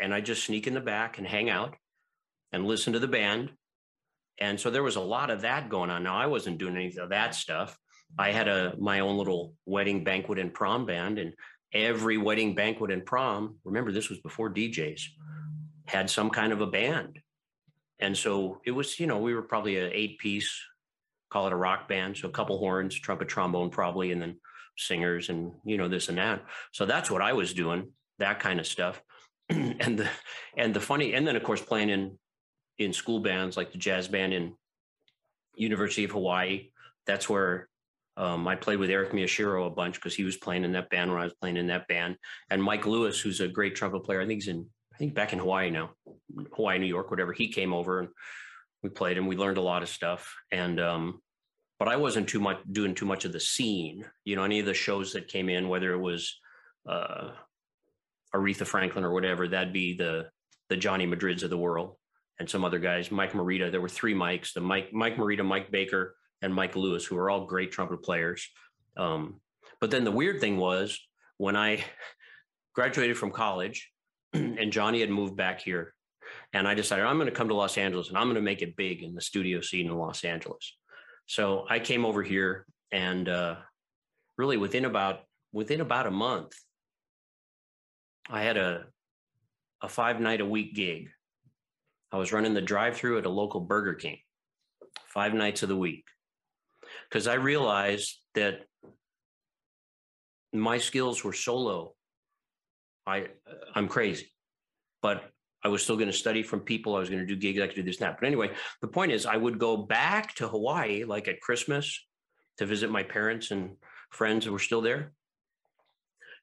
And 0.01 0.13
I 0.13 0.21
just 0.21 0.45
sneak 0.45 0.67
in 0.67 0.73
the 0.73 0.81
back 0.81 1.17
and 1.17 1.27
hang 1.27 1.49
out 1.49 1.75
and 2.51 2.65
listen 2.65 2.93
to 2.93 2.99
the 2.99 3.07
band. 3.07 3.51
And 4.39 4.59
so 4.59 4.71
there 4.71 4.83
was 4.83 4.95
a 4.95 5.01
lot 5.01 5.29
of 5.29 5.41
that 5.41 5.69
going 5.69 5.89
on. 5.89 6.03
Now 6.03 6.17
I 6.17 6.27
wasn't 6.27 6.59
doing 6.59 6.75
any 6.75 6.95
of 6.97 7.09
that 7.09 7.35
stuff. 7.35 7.77
I 8.17 8.31
had 8.31 8.47
a 8.47 8.75
my 8.79 8.99
own 8.99 9.17
little 9.17 9.53
wedding 9.65 10.03
banquet 10.03 10.39
and 10.39 10.53
prom 10.53 10.85
band, 10.85 11.19
and 11.19 11.33
every 11.73 12.17
wedding 12.17 12.55
banquet 12.55 12.91
and 12.91 13.05
prom, 13.05 13.57
remember 13.63 13.91
this 13.91 14.09
was 14.09 14.19
before 14.19 14.53
DJs, 14.53 15.01
had 15.85 16.09
some 16.09 16.29
kind 16.29 16.53
of 16.53 16.61
a 16.61 16.67
band. 16.67 17.19
And 17.99 18.15
so 18.15 18.61
it 18.65 18.71
was, 18.71 18.99
you 18.99 19.07
know, 19.07 19.17
we 19.17 19.33
were 19.33 19.41
probably 19.41 19.77
an 19.77 19.91
eight 19.93 20.19
piece, 20.19 20.53
call 21.31 21.47
it 21.47 21.53
a 21.53 21.57
rock 21.57 21.87
band. 21.87 22.17
So 22.17 22.27
a 22.27 22.31
couple 22.31 22.57
horns, 22.59 22.93
trumpet, 22.95 23.27
trombone, 23.27 23.71
probably, 23.71 24.11
and 24.11 24.21
then 24.21 24.37
singers 24.77 25.29
and 25.29 25.51
you 25.65 25.77
know 25.77 25.87
this 25.87 26.09
and 26.09 26.17
that 26.17 26.43
so 26.71 26.85
that's 26.85 27.09
what 27.09 27.21
i 27.21 27.33
was 27.33 27.53
doing 27.53 27.91
that 28.19 28.39
kind 28.39 28.59
of 28.59 28.67
stuff 28.67 29.01
and 29.49 29.99
the 29.99 30.07
and 30.55 30.73
the 30.73 30.79
funny 30.79 31.13
and 31.13 31.27
then 31.27 31.35
of 31.35 31.43
course 31.43 31.61
playing 31.61 31.89
in 31.89 32.17
in 32.77 32.93
school 32.93 33.19
bands 33.19 33.57
like 33.57 33.71
the 33.71 33.77
jazz 33.77 34.07
band 34.07 34.33
in 34.33 34.53
university 35.55 36.03
of 36.03 36.11
hawaii 36.11 36.69
that's 37.05 37.27
where 37.27 37.67
um, 38.17 38.47
I 38.47 38.55
played 38.55 38.79
with 38.79 38.89
Eric 38.89 39.11
Miyashiro 39.11 39.67
a 39.67 39.69
bunch 39.69 39.95
because 39.95 40.15
he 40.15 40.23
was 40.23 40.35
playing 40.35 40.63
in 40.63 40.71
that 40.71 40.89
band 40.89 41.11
when 41.11 41.21
I 41.21 41.25
was 41.25 41.35
playing 41.35 41.57
in 41.57 41.67
that 41.67 41.87
band. 41.87 42.17
And 42.49 42.61
Mike 42.61 42.87
Lewis, 42.87 43.19
who's 43.19 43.41
a 43.41 43.47
great 43.47 43.75
trumpet 43.75 44.03
player, 44.03 44.19
I 44.19 44.25
think 44.25 44.41
he's 44.41 44.47
in, 44.47 44.65
I 44.93 44.97
think 44.97 45.13
back 45.13 45.33
in 45.33 45.39
Hawaii 45.39 45.69
now, 45.69 45.91
Hawaii, 46.55 46.79
New 46.79 46.87
York, 46.87 47.11
whatever. 47.11 47.31
He 47.31 47.49
came 47.49 47.73
over 47.73 47.99
and 47.99 48.09
we 48.81 48.89
played 48.89 49.19
and 49.19 49.27
we 49.27 49.37
learned 49.37 49.59
a 49.59 49.61
lot 49.61 49.83
of 49.83 49.89
stuff. 49.89 50.35
And 50.51 50.79
um, 50.79 51.21
but 51.77 51.87
I 51.87 51.95
wasn't 51.95 52.27
too 52.27 52.39
much 52.39 52.57
doing 52.71 52.95
too 52.95 53.05
much 53.05 53.23
of 53.23 53.33
the 53.33 53.39
scene. 53.39 54.03
You 54.25 54.35
know, 54.35 54.43
any 54.43 54.59
of 54.59 54.65
the 54.65 54.73
shows 54.73 55.13
that 55.13 55.27
came 55.27 55.47
in, 55.47 55.69
whether 55.69 55.91
it 55.93 55.99
was 55.99 56.39
uh, 56.89 57.31
Aretha 58.33 58.65
Franklin 58.65 59.03
or 59.03 59.13
whatever, 59.13 59.47
that'd 59.47 59.73
be 59.73 59.95
the 59.95 60.29
the 60.69 60.77
Johnny 60.77 61.05
Madrids 61.05 61.43
of 61.43 61.51
the 61.51 61.57
world 61.57 61.97
and 62.39 62.49
some 62.49 62.65
other 62.65 62.79
guys. 62.79 63.11
Mike 63.11 63.33
Morita. 63.33 63.71
There 63.71 63.81
were 63.81 63.89
three 63.89 64.15
Mikes: 64.15 64.53
the 64.53 64.61
Mike 64.61 64.91
Mike 64.91 65.17
Morita, 65.17 65.45
Mike 65.45 65.69
Baker, 65.69 66.15
and 66.41 66.53
Mike 66.53 66.75
Lewis, 66.75 67.05
who 67.05 67.15
were 67.15 67.29
all 67.29 67.45
great 67.45 67.71
trumpet 67.71 68.03
players. 68.03 68.47
Um, 68.95 69.39
but 69.79 69.91
then 69.91 70.03
the 70.03 70.11
weird 70.11 70.39
thing 70.39 70.57
was 70.57 70.99
when 71.37 71.55
I 71.55 71.83
graduated 72.75 73.17
from 73.17 73.31
college, 73.31 73.91
and 74.33 74.71
Johnny 74.71 75.01
had 75.01 75.09
moved 75.09 75.35
back 75.35 75.61
here, 75.61 75.93
and 76.53 76.67
I 76.67 76.73
decided 76.73 77.05
I'm 77.05 77.17
going 77.17 77.29
to 77.29 77.35
come 77.35 77.47
to 77.49 77.55
Los 77.55 77.77
Angeles 77.77 78.09
and 78.09 78.17
I'm 78.17 78.25
going 78.25 78.35
to 78.35 78.41
make 78.41 78.61
it 78.61 78.75
big 78.75 79.03
in 79.03 79.15
the 79.15 79.21
studio 79.21 79.61
scene 79.61 79.87
in 79.87 79.97
Los 79.97 80.23
Angeles. 80.23 80.75
So 81.25 81.65
I 81.69 81.79
came 81.79 82.05
over 82.05 82.23
here 82.23 82.65
and 82.91 83.27
uh, 83.27 83.55
really 84.37 84.57
within 84.57 84.85
about 84.85 85.21
within 85.51 85.81
about 85.81 86.07
a 86.07 86.11
month, 86.11 86.53
I 88.29 88.43
had 88.43 88.57
a 88.57 88.85
a 89.81 89.89
five 89.89 90.19
night 90.19 90.41
a 90.41 90.45
week 90.45 90.75
gig. 90.75 91.09
I 92.11 92.17
was 92.17 92.31
running 92.31 92.53
the 92.53 92.61
drive 92.61 92.95
through 92.95 93.17
at 93.17 93.25
a 93.25 93.29
local 93.29 93.61
Burger 93.61 93.93
King 93.93 94.19
five 95.07 95.33
nights 95.33 95.63
of 95.63 95.69
the 95.69 95.75
week 95.75 96.05
because 97.09 97.27
I 97.27 97.35
realized 97.35 98.19
that 98.35 98.61
my 100.53 100.77
skills 100.77 101.23
were 101.23 101.33
so 101.33 101.57
low. 101.57 101.95
I 103.05 103.27
I'm 103.75 103.87
crazy, 103.87 104.33
but 105.01 105.29
I 105.63 105.69
was 105.69 105.83
still 105.83 105.95
going 105.95 106.07
to 106.07 106.13
study 106.13 106.43
from 106.43 106.61
people. 106.61 106.95
I 106.95 106.99
was 106.99 107.09
going 107.09 107.25
to 107.25 107.27
do 107.27 107.35
gigs. 107.35 107.59
I 107.59 107.67
could 107.67 107.75
do 107.75 107.83
this 107.83 107.99
now. 107.99 108.15
But 108.19 108.27
anyway, 108.27 108.51
the 108.81 108.87
point 108.87 109.11
is, 109.11 109.25
I 109.25 109.37
would 109.37 109.59
go 109.59 109.77
back 109.77 110.35
to 110.35 110.47
Hawaii 110.47 111.03
like 111.03 111.27
at 111.27 111.41
Christmas 111.41 112.05
to 112.57 112.65
visit 112.65 112.91
my 112.91 113.03
parents 113.03 113.51
and 113.51 113.71
friends 114.11 114.45
who 114.45 114.51
were 114.51 114.59
still 114.59 114.81
there. 114.81 115.13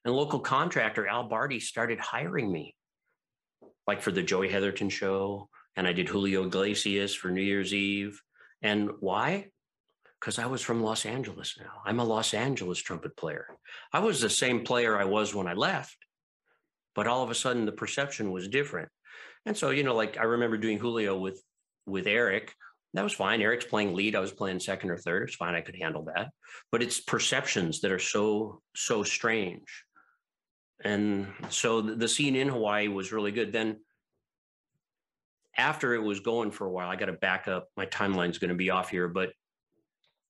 And 0.03 0.13
local 0.13 0.39
contractor 0.39 1.07
Al 1.07 1.27
Barty 1.27 1.59
started 1.59 1.99
hiring 1.99 2.51
me, 2.51 2.75
like 3.87 4.01
for 4.01 4.11
the 4.11 4.21
Joey 4.21 4.49
Heatherton 4.49 4.89
show, 4.89 5.49
and 5.75 5.87
I 5.87 5.93
did 5.93 6.07
Julio 6.07 6.45
Iglesias 6.45 7.15
for 7.15 7.29
New 7.29 7.41
Year's 7.41 7.73
Eve. 7.73 8.21
And 8.61 8.91
why? 8.99 9.47
Because 10.19 10.39
I 10.39 10.45
was 10.45 10.61
from 10.61 10.81
Los 10.81 11.05
Angeles 11.05 11.55
now. 11.59 11.81
I'm 11.85 11.99
a 11.99 12.03
Los 12.03 12.33
Angeles 12.33 12.79
trumpet 12.79 13.15
player. 13.15 13.47
I 13.93 13.99
was 13.99 14.21
the 14.21 14.29
same 14.29 14.63
player 14.63 14.97
I 14.97 15.05
was 15.05 15.35
when 15.35 15.47
I 15.47 15.53
left, 15.53 15.97
but 16.95 17.07
all 17.07 17.23
of 17.23 17.29
a 17.29 17.35
sudden 17.35 17.65
the 17.65 17.71
perception 17.71 18.31
was 18.31 18.47
different. 18.47 18.89
And 19.45 19.55
so, 19.55 19.69
you 19.69 19.83
know, 19.83 19.95
like 19.95 20.17
I 20.17 20.23
remember 20.23 20.57
doing 20.57 20.79
Julio 20.79 21.17
with 21.17 21.43
with 21.85 22.07
Eric. 22.07 22.53
That 22.93 23.03
was 23.03 23.13
fine. 23.13 23.41
Eric's 23.41 23.65
playing 23.65 23.93
lead. 23.93 24.15
I 24.15 24.19
was 24.19 24.31
playing 24.31 24.59
second 24.59 24.89
or 24.89 24.97
third. 24.97 25.23
It's 25.23 25.35
fine. 25.35 25.53
I 25.53 25.61
could 25.61 25.75
handle 25.75 26.03
that. 26.15 26.29
But 26.71 26.81
it's 26.81 26.99
perceptions 27.01 27.81
that 27.81 27.91
are 27.91 27.99
so, 27.99 28.61
so 28.75 29.03
strange. 29.03 29.83
And 30.83 31.27
so 31.49 31.81
the 31.81 32.07
scene 32.07 32.35
in 32.35 32.47
Hawaii 32.47 32.87
was 32.87 33.11
really 33.11 33.31
good. 33.31 33.51
Then 33.51 33.77
after 35.57 35.93
it 35.93 36.01
was 36.01 36.21
going 36.21 36.51
for 36.51 36.65
a 36.65 36.71
while, 36.71 36.89
I 36.89 36.95
got 36.95 37.07
to 37.07 37.13
back 37.13 37.47
up. 37.47 37.67
My 37.75 37.85
timeline's 37.85 38.37
going 38.37 38.49
to 38.49 38.55
be 38.55 38.69
off 38.69 38.89
here, 38.89 39.07
but 39.07 39.31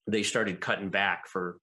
they 0.08 0.24
started 0.24 0.62
cutting 0.62 0.89
back 0.89 1.28
for, 1.28 1.58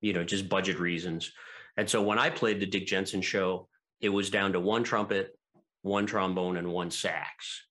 you 0.00 0.12
know, 0.12 0.24
just 0.24 0.48
budget 0.48 0.78
reasons. 0.78 1.32
And 1.76 1.88
so 1.88 2.02
when 2.02 2.18
I 2.18 2.30
played 2.30 2.60
the 2.60 2.66
Dick 2.66 2.86
Jensen 2.86 3.22
show, 3.22 3.68
it 4.00 4.08
was 4.08 4.30
down 4.30 4.52
to 4.52 4.60
one 4.60 4.84
trumpet, 4.84 5.36
one 5.82 6.06
trombone, 6.06 6.56
and 6.56 6.72
one 6.72 6.90
sax. 6.90 7.64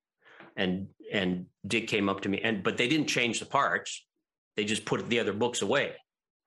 And 0.56 0.88
and 1.12 1.46
Dick 1.66 1.88
came 1.88 2.10
up 2.10 2.22
to 2.22 2.30
me, 2.30 2.42
and 2.44 2.64
but 2.64 2.78
they 2.78 2.88
didn't 2.88 3.08
change 3.08 3.40
the 3.40 3.46
parts; 3.46 4.06
they 4.56 4.66
just 4.66 4.86
put 4.86 5.08
the 5.08 5.20
other 5.20 5.34
books 5.34 5.62
away, 5.62 5.94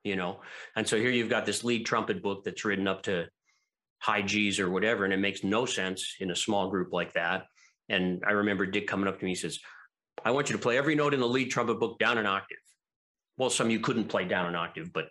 you 0.05 0.17
know. 0.17 0.41
And 0.77 0.87
so 0.87 0.97
here 0.97 1.11
you've 1.11 1.31
got 1.31 1.47
this 1.47 1.65
lead 1.65 1.87
trumpet 1.87 2.23
book 2.23 2.45
that's 2.45 2.65
written 2.65 2.89
up 2.89 3.03
to 3.05 3.27
high 4.01 4.23
G's 4.23 4.59
or 4.59 4.69
whatever, 4.71 5.05
and 5.05 5.15
it 5.15 5.19
makes 5.19 5.45
no 5.45 5.65
sense 5.65 6.17
in 6.19 6.31
a 6.31 6.37
small 6.37 6.71
group 6.71 6.93
like 6.93 7.13
that. 7.13 7.45
And 7.89 8.23
I 8.27 8.33
remember 8.33 8.67
Dick 8.67 8.87
coming 8.87 9.09
up 9.09 9.19
to 9.19 9.25
me, 9.25 9.33
he 9.33 9.35
says, 9.35 9.59
I 10.25 10.31
want 10.31 10.49
you 10.49 10.57
to 10.57 10.63
play 10.63 10.79
every 10.79 10.95
note 10.95 11.15
in 11.15 11.21
the 11.21 11.29
lead 11.29 11.51
trumpet 11.51 11.79
book 11.79 11.99
down 11.99 12.19
an 12.19 12.27
octave. 12.27 12.59
Well, 13.41 13.49
some 13.49 13.71
you 13.71 13.81
couldn't 13.81 14.11
play 14.11 14.27
down 14.27 14.45
an 14.45 14.55
octave, 14.55 14.93
but 14.93 15.09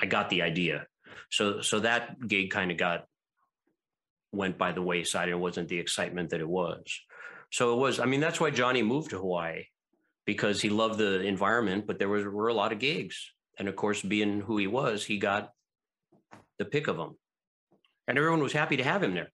I 0.00 0.06
got 0.06 0.28
the 0.28 0.42
idea. 0.42 0.88
So 1.30 1.60
so 1.60 1.78
that 1.78 2.18
gig 2.26 2.50
kind 2.50 2.72
of 2.72 2.76
got 2.76 3.04
went 4.32 4.58
by 4.58 4.72
the 4.72 4.82
wayside. 4.82 5.28
It 5.28 5.36
wasn't 5.36 5.68
the 5.68 5.78
excitement 5.78 6.30
that 6.30 6.40
it 6.40 6.48
was. 6.48 6.82
So 7.52 7.74
it 7.74 7.76
was, 7.76 8.00
I 8.00 8.06
mean, 8.06 8.18
that's 8.18 8.40
why 8.40 8.50
Johnny 8.50 8.82
moved 8.82 9.10
to 9.10 9.18
Hawaii 9.18 9.66
because 10.26 10.60
he 10.60 10.68
loved 10.68 10.98
the 10.98 11.20
environment, 11.20 11.86
but 11.86 12.00
there 12.00 12.08
was, 12.08 12.24
were 12.24 12.48
a 12.48 12.54
lot 12.54 12.72
of 12.72 12.80
gigs. 12.80 13.30
And 13.56 13.68
of 13.68 13.76
course, 13.76 14.02
being 14.02 14.40
who 14.40 14.58
he 14.58 14.66
was, 14.66 15.04
he 15.04 15.18
got 15.18 15.52
the 16.58 16.64
pick 16.64 16.88
of 16.88 16.96
them. 16.96 17.16
And 18.08 18.18
everyone 18.18 18.42
was 18.42 18.52
happy 18.52 18.78
to 18.78 18.84
have 18.84 19.00
him 19.00 19.14
there. 19.14 19.30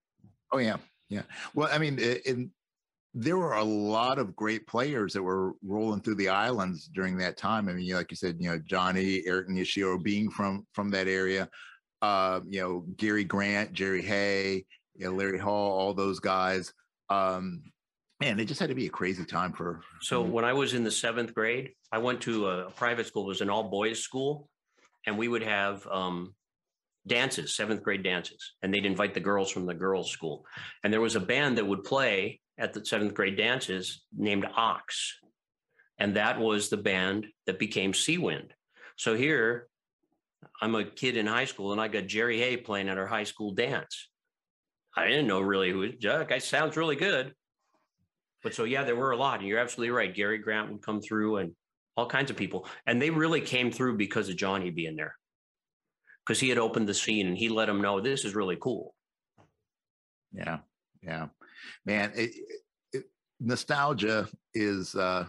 Oh, 0.52 0.58
yeah. 0.58 0.76
Yeah. 1.08 1.22
Well, 1.54 1.70
I 1.72 1.78
mean, 1.78 1.98
in, 1.98 2.50
there 3.14 3.36
were 3.36 3.54
a 3.54 3.64
lot 3.64 4.18
of 4.18 4.34
great 4.34 4.66
players 4.66 5.12
that 5.12 5.22
were 5.22 5.52
rolling 5.62 6.00
through 6.00 6.16
the 6.16 6.28
islands 6.28 6.90
during 6.92 7.16
that 7.18 7.36
time. 7.36 7.68
I 7.68 7.72
mean, 7.72 7.94
like 7.94 8.10
you 8.10 8.16
said, 8.16 8.36
you 8.40 8.50
know, 8.50 8.58
Johnny, 8.58 9.22
Eric 9.24 9.48
Nishio 9.48 10.02
being 10.02 10.28
from 10.30 10.66
from 10.72 10.90
that 10.90 11.06
area, 11.06 11.48
uh, 12.02 12.40
you 12.48 12.60
know, 12.60 12.84
Gary 12.96 13.22
Grant, 13.22 13.72
Jerry 13.72 14.02
Hey, 14.02 14.64
you 14.96 15.06
know, 15.06 15.12
Larry 15.12 15.38
Hall, 15.38 15.78
all 15.78 15.94
those 15.94 16.18
guys. 16.18 16.72
Um, 17.08 17.62
man, 18.20 18.40
it 18.40 18.46
just 18.46 18.58
had 18.58 18.70
to 18.70 18.74
be 18.74 18.86
a 18.86 18.90
crazy 18.90 19.24
time 19.24 19.52
for. 19.52 19.82
So 20.00 20.20
when 20.20 20.44
I 20.44 20.52
was 20.52 20.74
in 20.74 20.82
the 20.82 20.90
seventh 20.90 21.34
grade, 21.34 21.70
I 21.92 21.98
went 21.98 22.20
to 22.22 22.48
a 22.48 22.70
private 22.70 23.06
school. 23.06 23.24
It 23.24 23.28
was 23.28 23.40
an 23.40 23.50
all 23.50 23.70
boys 23.70 24.00
school, 24.00 24.48
and 25.06 25.16
we 25.16 25.28
would 25.28 25.44
have 25.44 25.86
um, 25.86 26.34
dances, 27.06 27.54
seventh 27.54 27.84
grade 27.84 28.02
dances, 28.02 28.54
and 28.60 28.74
they'd 28.74 28.86
invite 28.86 29.14
the 29.14 29.20
girls 29.20 29.52
from 29.52 29.66
the 29.66 29.74
girls' 29.74 30.10
school. 30.10 30.44
And 30.82 30.92
there 30.92 31.00
was 31.00 31.14
a 31.14 31.20
band 31.20 31.58
that 31.58 31.66
would 31.66 31.84
play 31.84 32.40
at 32.58 32.72
the 32.72 32.84
seventh 32.84 33.14
grade 33.14 33.36
dances 33.36 34.02
named 34.16 34.46
Ox. 34.56 35.18
And 35.98 36.16
that 36.16 36.38
was 36.38 36.68
the 36.68 36.76
band 36.76 37.26
that 37.46 37.58
became 37.58 37.92
Seawind. 37.92 38.50
So 38.96 39.14
here, 39.14 39.68
I'm 40.60 40.74
a 40.74 40.84
kid 40.84 41.16
in 41.16 41.26
high 41.26 41.44
school 41.44 41.72
and 41.72 41.80
I 41.80 41.88
got 41.88 42.06
Jerry 42.06 42.38
Hey 42.38 42.56
playing 42.56 42.88
at 42.88 42.98
our 42.98 43.06
high 43.06 43.24
school 43.24 43.52
dance. 43.52 44.08
I 44.96 45.08
didn't 45.08 45.26
know 45.26 45.40
really 45.40 45.70
who 45.70 45.90
that 46.02 46.28
guy 46.28 46.38
sounds 46.38 46.76
really 46.76 46.96
good. 46.96 47.34
But 48.42 48.54
so 48.54 48.64
yeah, 48.64 48.84
there 48.84 48.96
were 48.96 49.12
a 49.12 49.16
lot. 49.16 49.40
And 49.40 49.48
you're 49.48 49.58
absolutely 49.58 49.90
right. 49.90 50.14
Gary 50.14 50.38
Grant 50.38 50.70
would 50.70 50.82
come 50.82 51.00
through 51.00 51.38
and 51.38 51.52
all 51.96 52.06
kinds 52.06 52.30
of 52.30 52.36
people. 52.36 52.68
And 52.86 53.00
they 53.00 53.10
really 53.10 53.40
came 53.40 53.72
through 53.72 53.96
because 53.96 54.28
of 54.28 54.36
Johnny 54.36 54.70
being 54.70 54.96
there 54.96 55.14
because 56.24 56.40
he 56.40 56.48
had 56.48 56.58
opened 56.58 56.88
the 56.88 56.94
scene 56.94 57.26
and 57.26 57.36
he 57.36 57.48
let 57.48 57.66
them 57.66 57.80
know 57.80 58.00
this 58.00 58.24
is 58.24 58.34
really 58.34 58.56
cool. 58.60 58.94
Yeah, 60.32 60.58
yeah, 61.02 61.28
man. 61.84 62.12
It, 62.14 62.30
it, 62.92 63.04
nostalgia 63.40 64.28
is, 64.54 64.94
uh, 64.94 65.26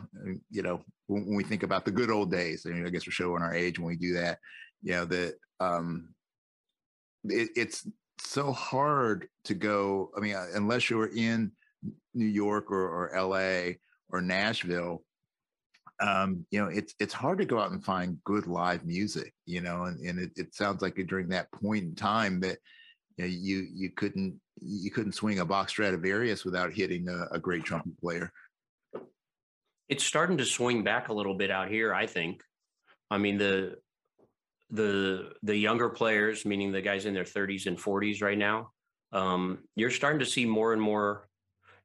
you 0.50 0.62
know, 0.62 0.82
when, 1.08 1.26
when, 1.26 1.36
we 1.36 1.44
think 1.44 1.64
about 1.64 1.86
the 1.86 1.92
good 1.92 2.10
old 2.10 2.32
days. 2.32 2.66
I, 2.66 2.70
mean, 2.70 2.86
I 2.86 2.90
guess 2.90 3.06
we're 3.06 3.12
showing 3.12 3.42
our 3.42 3.54
age 3.54 3.80
when 3.80 3.88
we 3.88 3.96
do 3.96 4.14
that. 4.14 4.40
You 4.82 4.92
know 4.94 5.06
that 5.06 5.36
um, 5.60 6.10
it, 7.26 7.50
it's 7.56 7.88
so 8.20 8.52
hard 8.52 9.28
to 9.46 9.54
go. 9.54 10.12
I 10.16 10.20
mean, 10.20 10.36
uh, 10.36 10.48
unless 10.54 10.90
you're 10.90 11.16
in 11.16 11.52
New 12.14 12.26
York 12.26 12.72
or, 12.72 12.88
or 12.88 13.16
L.A. 13.16 13.80
or 14.10 14.22
Nashville, 14.22 15.04
um, 16.02 16.46
you 16.52 16.62
know, 16.62 16.68
it's 16.68 16.94
it's 17.00 17.14
hard 17.14 17.38
to 17.40 17.46
go 17.46 17.60
out 17.60 17.72
and 17.72 17.84
find 17.84 18.24
good 18.26 18.48
live 18.48 18.86
music, 18.86 19.34
you 19.46 19.62
know, 19.62 19.84
and, 19.86 20.00
and 20.02 20.20
it, 20.20 20.32
it 20.36 20.54
sounds 20.54 20.82
like 20.82 20.96
during 21.08 21.30
that 21.30 21.52
point 21.52 21.84
in 21.84 21.96
time 21.96 22.40
that 22.42 22.58
you, 23.18 23.24
know, 23.24 23.30
you 23.32 23.68
you 23.74 23.90
couldn't 23.92 24.40
you 24.62 24.92
couldn't 24.92 25.14
swing 25.14 25.40
a 25.40 25.46
Bach 25.46 25.70
Stradivarius 25.70 26.46
without 26.46 26.74
hitting 26.74 27.08
a, 27.10 27.36
a 27.36 27.40
great 27.40 27.64
trumpet 27.64 27.98
player. 28.00 28.32
It's 29.90 30.04
starting 30.04 30.38
to 30.38 30.46
swing 30.46 30.84
back 30.84 31.10
a 31.10 31.14
little 31.14 31.36
bit 31.36 31.52
out 31.52 31.70
here, 31.70 31.94
I 31.94 32.08
think. 32.08 32.42
I 33.12 33.18
mean 33.18 33.38
the 33.38 33.76
the 34.72 35.34
the 35.44 35.56
younger 35.56 35.90
players, 35.90 36.46
meaning 36.46 36.72
the 36.72 36.82
guys 36.82 37.06
in 37.06 37.14
their 37.14 37.24
30s 37.24 37.68
and 37.68 37.78
40s 37.78 38.24
right 38.24 38.38
now, 38.38 38.72
um, 39.12 39.60
you're 39.76 39.92
starting 39.92 40.20
to 40.20 40.26
see 40.26 40.46
more 40.46 40.74
and 40.74 40.82
more. 40.82 41.28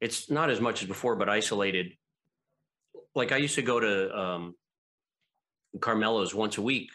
It's 0.01 0.31
not 0.31 0.49
as 0.49 0.61
much 0.61 0.81
as 0.83 0.89
before, 0.89 1.15
but 1.17 1.29
isolated 1.29 1.93
like 3.15 3.33
I 3.33 3.39
used 3.39 3.57
to 3.57 3.63
go 3.63 3.81
to 3.81 4.19
um, 4.19 4.55
Carmelo's 5.81 6.35
once 6.35 6.59
a 6.59 6.63
week. 6.63 6.91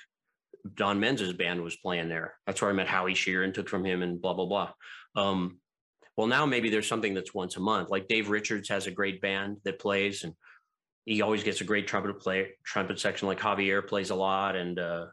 Don 0.73 0.99
Menza's 0.99 1.33
band 1.33 1.61
was 1.61 1.75
playing 1.75 2.09
there. 2.09 2.35
That's 2.47 2.61
where 2.61 2.71
I 2.71 2.73
met 2.73 2.87
Howie 2.87 3.13
Sheeran, 3.13 3.53
took 3.53 3.69
from 3.69 3.85
him, 3.85 4.01
and 4.01 4.19
blah 4.19 4.33
blah 4.33 4.45
blah. 4.45 4.71
Um, 5.15 5.59
well, 6.17 6.27
now 6.27 6.45
maybe 6.45 6.69
there's 6.69 6.87
something 6.87 7.13
that's 7.13 7.33
once 7.33 7.57
a 7.57 7.59
month. 7.59 7.89
Like 7.89 8.07
Dave 8.07 8.29
Richards 8.29 8.69
has 8.69 8.87
a 8.87 8.91
great 8.91 9.21
band 9.21 9.57
that 9.63 9.79
plays, 9.79 10.23
and 10.23 10.33
he 11.05 11.21
always 11.21 11.43
gets 11.43 11.61
a 11.61 11.65
great 11.65 11.87
trumpet 11.87 12.19
play 12.19 12.51
trumpet 12.65 12.99
section. 12.99 13.27
Like 13.27 13.39
Javier 13.39 13.85
plays 13.85 14.09
a 14.09 14.15
lot, 14.15 14.55
and 14.55 14.79
uh, 14.79 15.07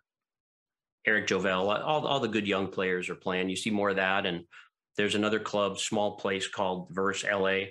Eric 1.07 1.27
Jovel, 1.27 1.71
all 1.71 2.07
all 2.07 2.21
the 2.21 2.29
good 2.29 2.47
young 2.47 2.69
players 2.69 3.09
are 3.09 3.17
playing. 3.17 3.49
You 3.49 3.57
see 3.57 3.71
more 3.71 3.91
of 3.91 3.97
that, 3.97 4.27
and 4.27 4.45
there's 4.97 5.15
another 5.15 5.41
club, 5.41 5.79
small 5.79 6.17
place 6.17 6.47
called 6.49 6.89
Verse 6.91 7.25
LA 7.25 7.65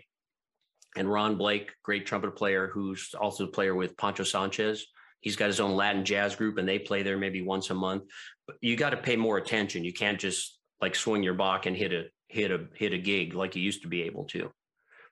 and 0.95 1.11
Ron 1.11 1.37
Blake, 1.37 1.71
great 1.83 2.05
trumpet 2.05 2.35
player, 2.35 2.69
who's 2.73 3.13
also 3.19 3.45
a 3.45 3.51
player 3.51 3.73
with 3.73 3.97
Poncho 3.97 4.23
Sanchez. 4.23 4.85
He's 5.21 5.35
got 5.35 5.47
his 5.47 5.59
own 5.59 5.75
Latin 5.75 6.03
jazz 6.03 6.35
group, 6.35 6.57
and 6.57 6.67
they 6.67 6.79
play 6.79 7.03
there 7.03 7.17
maybe 7.17 7.41
once 7.41 7.69
a 7.69 7.75
month. 7.75 8.03
But 8.47 8.57
you 8.61 8.75
got 8.75 8.89
to 8.89 8.97
pay 8.97 9.15
more 9.15 9.37
attention. 9.37 9.85
You 9.85 9.93
can't 9.93 10.19
just 10.19 10.59
like 10.81 10.95
swing 10.95 11.23
your 11.23 11.35
Bach 11.35 11.65
and 11.65 11.77
hit 11.77 11.93
a 11.93 12.05
hit 12.31 12.51
a 12.51 12.67
hit 12.75 12.93
a 12.93 12.97
gig 12.97 13.33
like 13.33 13.55
you 13.55 13.61
used 13.61 13.83
to 13.83 13.87
be 13.87 14.03
able 14.03 14.25
to. 14.25 14.51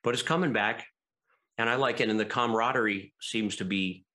But 0.04 0.14
it's 0.14 0.24
coming 0.24 0.54
back, 0.54 0.86
and 1.58 1.70
I 1.70 1.76
like 1.76 2.00
it. 2.00 2.10
And 2.10 2.20
the 2.20 2.26
camaraderie 2.26 3.14
seems 3.22 3.58
to 3.58 3.66
be 3.66 4.06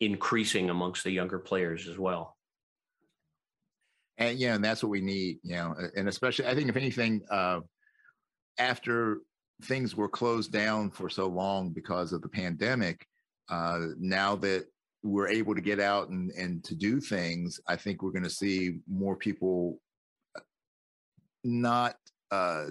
increasing 0.00 0.70
amongst 0.70 1.04
the 1.04 1.10
younger 1.10 1.38
players 1.38 1.86
as 1.86 1.98
well. 1.98 2.36
And 4.18 4.38
yeah, 4.38 4.54
and 4.54 4.64
that's 4.64 4.82
what 4.82 4.90
we 4.90 5.00
need, 5.00 5.38
you 5.42 5.56
know, 5.56 5.74
and 5.96 6.08
especially 6.08 6.46
I 6.46 6.54
think 6.54 6.68
if 6.68 6.76
anything, 6.76 7.22
uh, 7.30 7.60
after 8.58 9.18
things 9.62 9.96
were 9.96 10.08
closed 10.08 10.52
down 10.52 10.90
for 10.90 11.08
so 11.08 11.26
long 11.26 11.70
because 11.70 12.12
of 12.12 12.20
the 12.22 12.28
pandemic, 12.28 13.06
uh, 13.48 13.86
now 13.98 14.36
that 14.36 14.64
we're 15.02 15.28
able 15.28 15.54
to 15.54 15.60
get 15.62 15.80
out 15.80 16.10
and, 16.10 16.30
and 16.32 16.62
to 16.64 16.74
do 16.74 17.00
things, 17.00 17.60
I 17.66 17.76
think 17.76 18.02
we're 18.02 18.12
going 18.12 18.24
to 18.24 18.30
see 18.30 18.80
more 18.86 19.16
people 19.16 19.80
not 21.44 21.96
uh, 22.30 22.66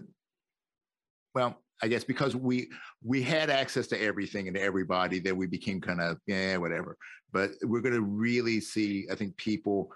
well, 1.36 1.58
I 1.82 1.88
guess 1.88 2.04
because 2.04 2.36
we 2.36 2.70
we 3.04 3.22
had 3.22 3.50
access 3.50 3.88
to 3.88 4.02
everything 4.02 4.48
and 4.48 4.58
everybody, 4.58 5.20
that 5.20 5.36
we 5.36 5.48
became 5.48 5.80
kind 5.80 6.02
of 6.02 6.18
yeah, 6.28 6.58
whatever. 6.58 6.98
But 7.32 7.52
we're 7.64 7.82
going 7.82 7.96
to 7.96 8.02
really 8.02 8.60
see, 8.60 9.08
I 9.12 9.16
think, 9.16 9.38
people 9.38 9.92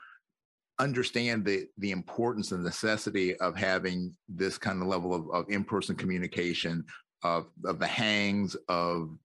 understand 0.80 1.46
the 1.46 1.68
the 1.78 1.92
importance 1.92 2.52
and 2.52 2.64
necessity 2.64 3.36
of 3.38 3.56
having 3.56 4.16
this 4.28 4.58
kind 4.58 4.82
of 4.82 4.88
level 4.88 5.14
of, 5.14 5.30
of 5.32 5.50
in-person 5.50 5.96
communication 5.96 6.84
of 7.24 7.48
of 7.66 7.80
the 7.80 7.88
hangs 7.88 8.56
of 8.70 9.18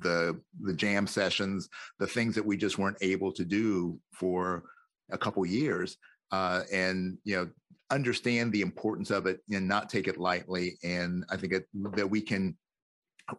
the 0.00 0.38
the 0.62 0.74
jam 0.74 1.06
sessions 1.06 1.68
the 2.00 2.06
things 2.06 2.34
that 2.34 2.44
we 2.44 2.56
just 2.56 2.76
weren't 2.76 2.98
able 3.00 3.32
to 3.32 3.44
do 3.44 3.98
for 4.12 4.64
a 5.10 5.16
couple 5.16 5.46
years 5.46 5.96
uh, 6.32 6.62
and 6.72 7.16
you 7.24 7.36
know 7.36 7.48
understand 7.90 8.52
the 8.52 8.62
importance 8.62 9.10
of 9.10 9.26
it 9.26 9.40
and 9.50 9.68
not 9.68 9.88
take 9.88 10.08
it 10.08 10.18
lightly 10.18 10.78
and 10.82 11.24
i 11.30 11.36
think 11.36 11.52
it, 11.52 11.66
that 11.94 12.08
we 12.08 12.20
can 12.20 12.56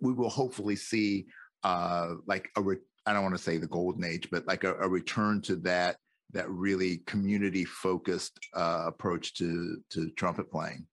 we 0.01 0.13
will 0.13 0.29
hopefully 0.29 0.75
see 0.75 1.25
uh, 1.63 2.13
like 2.27 2.49
a 2.55 2.61
re- 2.61 2.77
i 3.05 3.13
don't 3.13 3.23
want 3.23 3.35
to 3.35 3.41
say 3.41 3.57
the 3.57 3.67
golden 3.67 4.03
age 4.03 4.29
but 4.31 4.47
like 4.47 4.63
a, 4.63 4.75
a 4.75 4.87
return 4.87 5.41
to 5.41 5.55
that 5.57 5.97
that 6.33 6.49
really 6.49 6.97
community 7.05 7.65
focused 7.65 8.39
uh, 8.53 8.83
approach 8.87 9.33
to 9.35 9.77
to 9.89 10.09
trumpet 10.11 10.51
playing. 10.51 10.85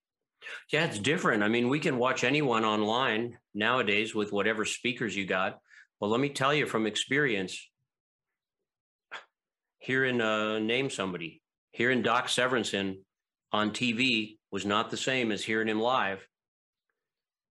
Yeah 0.72 0.84
it's 0.84 0.98
different. 0.98 1.42
I 1.42 1.48
mean 1.48 1.68
we 1.68 1.80
can 1.80 1.98
watch 1.98 2.24
anyone 2.24 2.64
online 2.64 3.38
nowadays 3.54 4.14
with 4.14 4.32
whatever 4.32 4.64
speakers 4.64 5.16
you 5.16 5.26
got 5.26 5.58
well 6.00 6.10
let 6.10 6.20
me 6.20 6.28
tell 6.28 6.54
you 6.54 6.66
from 6.66 6.86
experience 6.86 7.68
hearing 9.78 10.20
uh, 10.20 10.58
name 10.58 10.90
somebody 10.90 11.40
hearing 11.70 12.02
doc 12.02 12.26
severinsen 12.26 12.98
on 13.54 13.70
tv 13.70 14.36
was 14.50 14.66
not 14.66 14.90
the 14.90 14.96
same 14.96 15.30
as 15.30 15.42
hearing 15.42 15.68
him 15.68 15.80
live 15.80 16.26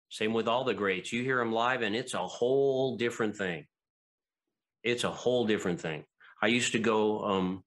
same 0.10 0.34
with 0.34 0.48
all 0.48 0.66
the 0.66 0.74
greats 0.74 1.14
you 1.14 1.24
hear 1.24 1.40
him 1.40 1.52
live 1.52 1.82
and 1.82 1.96
it's 1.96 2.14
a 2.14 2.28
whole 2.28 2.98
different 2.98 3.36
thing 3.36 3.66
it's 4.84 5.06
a 5.06 5.10
whole 5.10 5.46
different 5.46 5.80
thing 5.80 6.04
i 6.42 6.48
used 6.48 6.74
to 6.74 6.80
go 6.80 7.24
um, 7.24 7.64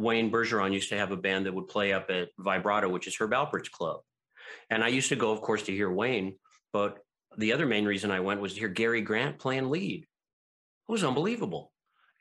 Wayne 0.00 0.30
Bergeron 0.30 0.72
used 0.72 0.88
to 0.88 0.96
have 0.96 1.12
a 1.12 1.16
band 1.16 1.44
that 1.44 1.54
would 1.54 1.68
play 1.68 1.92
up 1.92 2.10
at 2.10 2.30
Vibrato, 2.38 2.88
which 2.88 3.06
is 3.06 3.14
Herb 3.14 3.32
Alpert's 3.32 3.68
club. 3.68 4.00
And 4.70 4.82
I 4.82 4.88
used 4.88 5.10
to 5.10 5.16
go, 5.16 5.30
of 5.30 5.42
course, 5.42 5.64
to 5.64 5.72
hear 5.72 5.90
Wayne. 5.90 6.36
But 6.72 6.98
the 7.36 7.52
other 7.52 7.66
main 7.66 7.84
reason 7.84 8.10
I 8.10 8.20
went 8.20 8.40
was 8.40 8.54
to 8.54 8.60
hear 8.60 8.68
Gary 8.68 9.02
Grant 9.02 9.38
playing 9.38 9.68
lead. 9.68 10.04
It 10.04 10.92
was 10.92 11.04
unbelievable. 11.04 11.70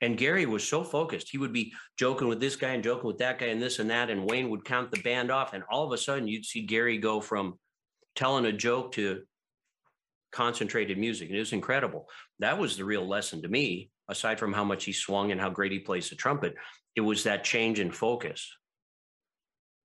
And 0.02 0.18
Gary 0.18 0.46
was 0.46 0.66
so 0.66 0.84
focused. 0.84 1.30
He 1.30 1.38
would 1.38 1.52
be 1.52 1.74
joking 1.98 2.28
with 2.28 2.40
this 2.40 2.56
guy 2.56 2.70
and 2.70 2.84
joking 2.84 3.08
with 3.08 3.18
that 3.18 3.40
guy 3.40 3.48
and 3.48 3.62
this 3.62 3.80
and 3.80 3.90
that. 3.90 4.10
And 4.10 4.30
Wayne 4.30 4.50
would 4.50 4.64
count 4.64 4.92
the 4.92 5.02
band 5.02 5.30
off. 5.30 5.54
And 5.54 5.64
all 5.70 5.86
of 5.86 5.92
a 5.92 5.98
sudden, 5.98 6.28
you'd 6.28 6.46
see 6.46 6.62
Gary 6.62 6.98
go 6.98 7.20
from 7.20 7.56
telling 8.16 8.46
a 8.46 8.54
joke 8.54 8.94
to 8.94 9.24
concentrated 10.32 10.98
music. 10.98 11.28
And 11.28 11.36
it 11.36 11.40
was 11.40 11.54
incredible. 11.54 12.08
That 12.40 12.58
was 12.58 12.78
the 12.78 12.86
real 12.86 13.06
lesson 13.06 13.42
to 13.42 13.50
me, 13.50 13.90
aside 14.08 14.40
from 14.40 14.54
how 14.54 14.64
much 14.64 14.86
he 14.86 14.94
swung 14.94 15.32
and 15.32 15.42
how 15.42 15.50
great 15.50 15.74
he 15.74 15.80
plays 15.80 16.10
the 16.10 16.16
trumpet 16.16 16.56
it 16.96 17.02
was 17.02 17.24
that 17.24 17.44
change 17.44 17.80
in 17.80 17.92
focus 17.92 18.56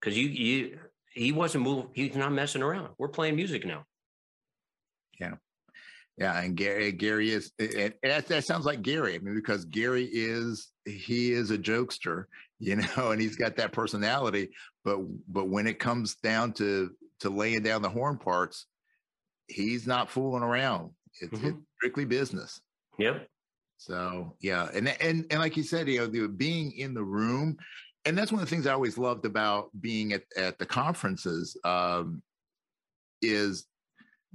because 0.00 0.16
you 0.18 0.28
you 0.28 0.78
he 1.12 1.32
wasn't 1.32 1.62
moving 1.62 1.88
he's 1.92 2.16
not 2.16 2.32
messing 2.32 2.62
around 2.62 2.88
we're 2.98 3.08
playing 3.08 3.36
music 3.36 3.64
now 3.64 3.84
yeah 5.20 5.34
yeah 6.18 6.40
and 6.40 6.56
gary 6.56 6.92
gary 6.92 7.30
is 7.30 7.52
it, 7.58 7.98
that 8.02 8.44
sounds 8.44 8.64
like 8.64 8.82
gary 8.82 9.14
i 9.14 9.18
mean 9.18 9.34
because 9.34 9.64
gary 9.66 10.08
is 10.12 10.70
he 10.84 11.32
is 11.32 11.50
a 11.50 11.58
jokester 11.58 12.24
you 12.60 12.76
know 12.96 13.10
and 13.10 13.20
he's 13.20 13.36
got 13.36 13.56
that 13.56 13.72
personality 13.72 14.48
but 14.84 14.98
but 15.28 15.48
when 15.48 15.66
it 15.66 15.78
comes 15.78 16.14
down 16.16 16.52
to 16.52 16.90
to 17.20 17.30
laying 17.30 17.62
down 17.62 17.82
the 17.82 17.88
horn 17.88 18.18
parts 18.18 18.66
he's 19.48 19.86
not 19.86 20.10
fooling 20.10 20.42
around. 20.42 20.90
It's, 21.20 21.32
mm-hmm. 21.32 21.46
it's 21.46 21.58
strictly 21.76 22.04
business. 22.04 22.60
Yep. 22.98 23.28
So 23.76 24.36
yeah, 24.40 24.68
and 24.72 24.88
and 25.00 25.26
and 25.30 25.40
like 25.40 25.56
you 25.56 25.62
said, 25.62 25.88
you 25.88 26.06
know, 26.08 26.28
being 26.28 26.72
in 26.72 26.94
the 26.94 27.02
room, 27.02 27.56
and 28.04 28.16
that's 28.16 28.32
one 28.32 28.40
of 28.40 28.48
the 28.48 28.54
things 28.54 28.66
I 28.66 28.72
always 28.72 28.96
loved 28.96 29.24
about 29.24 29.68
being 29.80 30.12
at 30.12 30.22
at 30.36 30.58
the 30.58 30.66
conferences 30.66 31.58
um, 31.64 32.22
is 33.20 33.66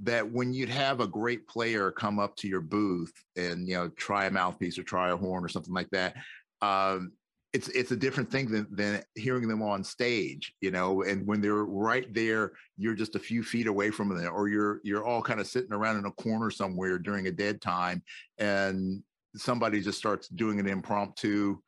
that 0.02 0.30
when 0.30 0.52
you'd 0.52 0.70
have 0.70 1.00
a 1.00 1.06
great 1.06 1.46
player 1.46 1.90
come 1.90 2.18
up 2.18 2.36
to 2.36 2.48
your 2.48 2.60
booth 2.60 3.12
and 3.36 3.68
you 3.68 3.74
know 3.74 3.88
try 3.90 4.26
a 4.26 4.30
mouthpiece 4.30 4.78
or 4.78 4.82
try 4.82 5.10
a 5.10 5.16
horn 5.16 5.44
or 5.44 5.48
something 5.48 5.74
like 5.74 5.90
that. 5.90 6.16
Um, 6.62 7.12
it's 7.52 7.68
it's 7.68 7.90
a 7.90 7.96
different 7.96 8.30
thing 8.30 8.50
than 8.50 8.66
than 8.70 9.02
hearing 9.16 9.48
them 9.48 9.62
on 9.62 9.82
stage, 9.82 10.54
you 10.60 10.70
know. 10.70 11.02
And 11.02 11.26
when 11.26 11.40
they're 11.40 11.64
right 11.64 12.12
there, 12.14 12.52
you're 12.76 12.94
just 12.94 13.16
a 13.16 13.20
few 13.20 13.42
feet 13.42 13.66
away 13.66 13.90
from 13.90 14.08
them, 14.08 14.32
or 14.32 14.48
you're 14.48 14.80
you're 14.84 15.04
all 15.04 15.20
kind 15.20 15.40
of 15.40 15.48
sitting 15.48 15.72
around 15.72 15.98
in 15.98 16.06
a 16.06 16.12
corner 16.12 16.50
somewhere 16.50 16.98
during 16.98 17.26
a 17.26 17.32
dead 17.32 17.60
time, 17.60 18.02
and 18.38 19.02
somebody 19.36 19.80
just 19.80 19.98
starts 19.98 20.28
doing 20.28 20.60
an 20.60 20.68
impromptu 20.68 21.58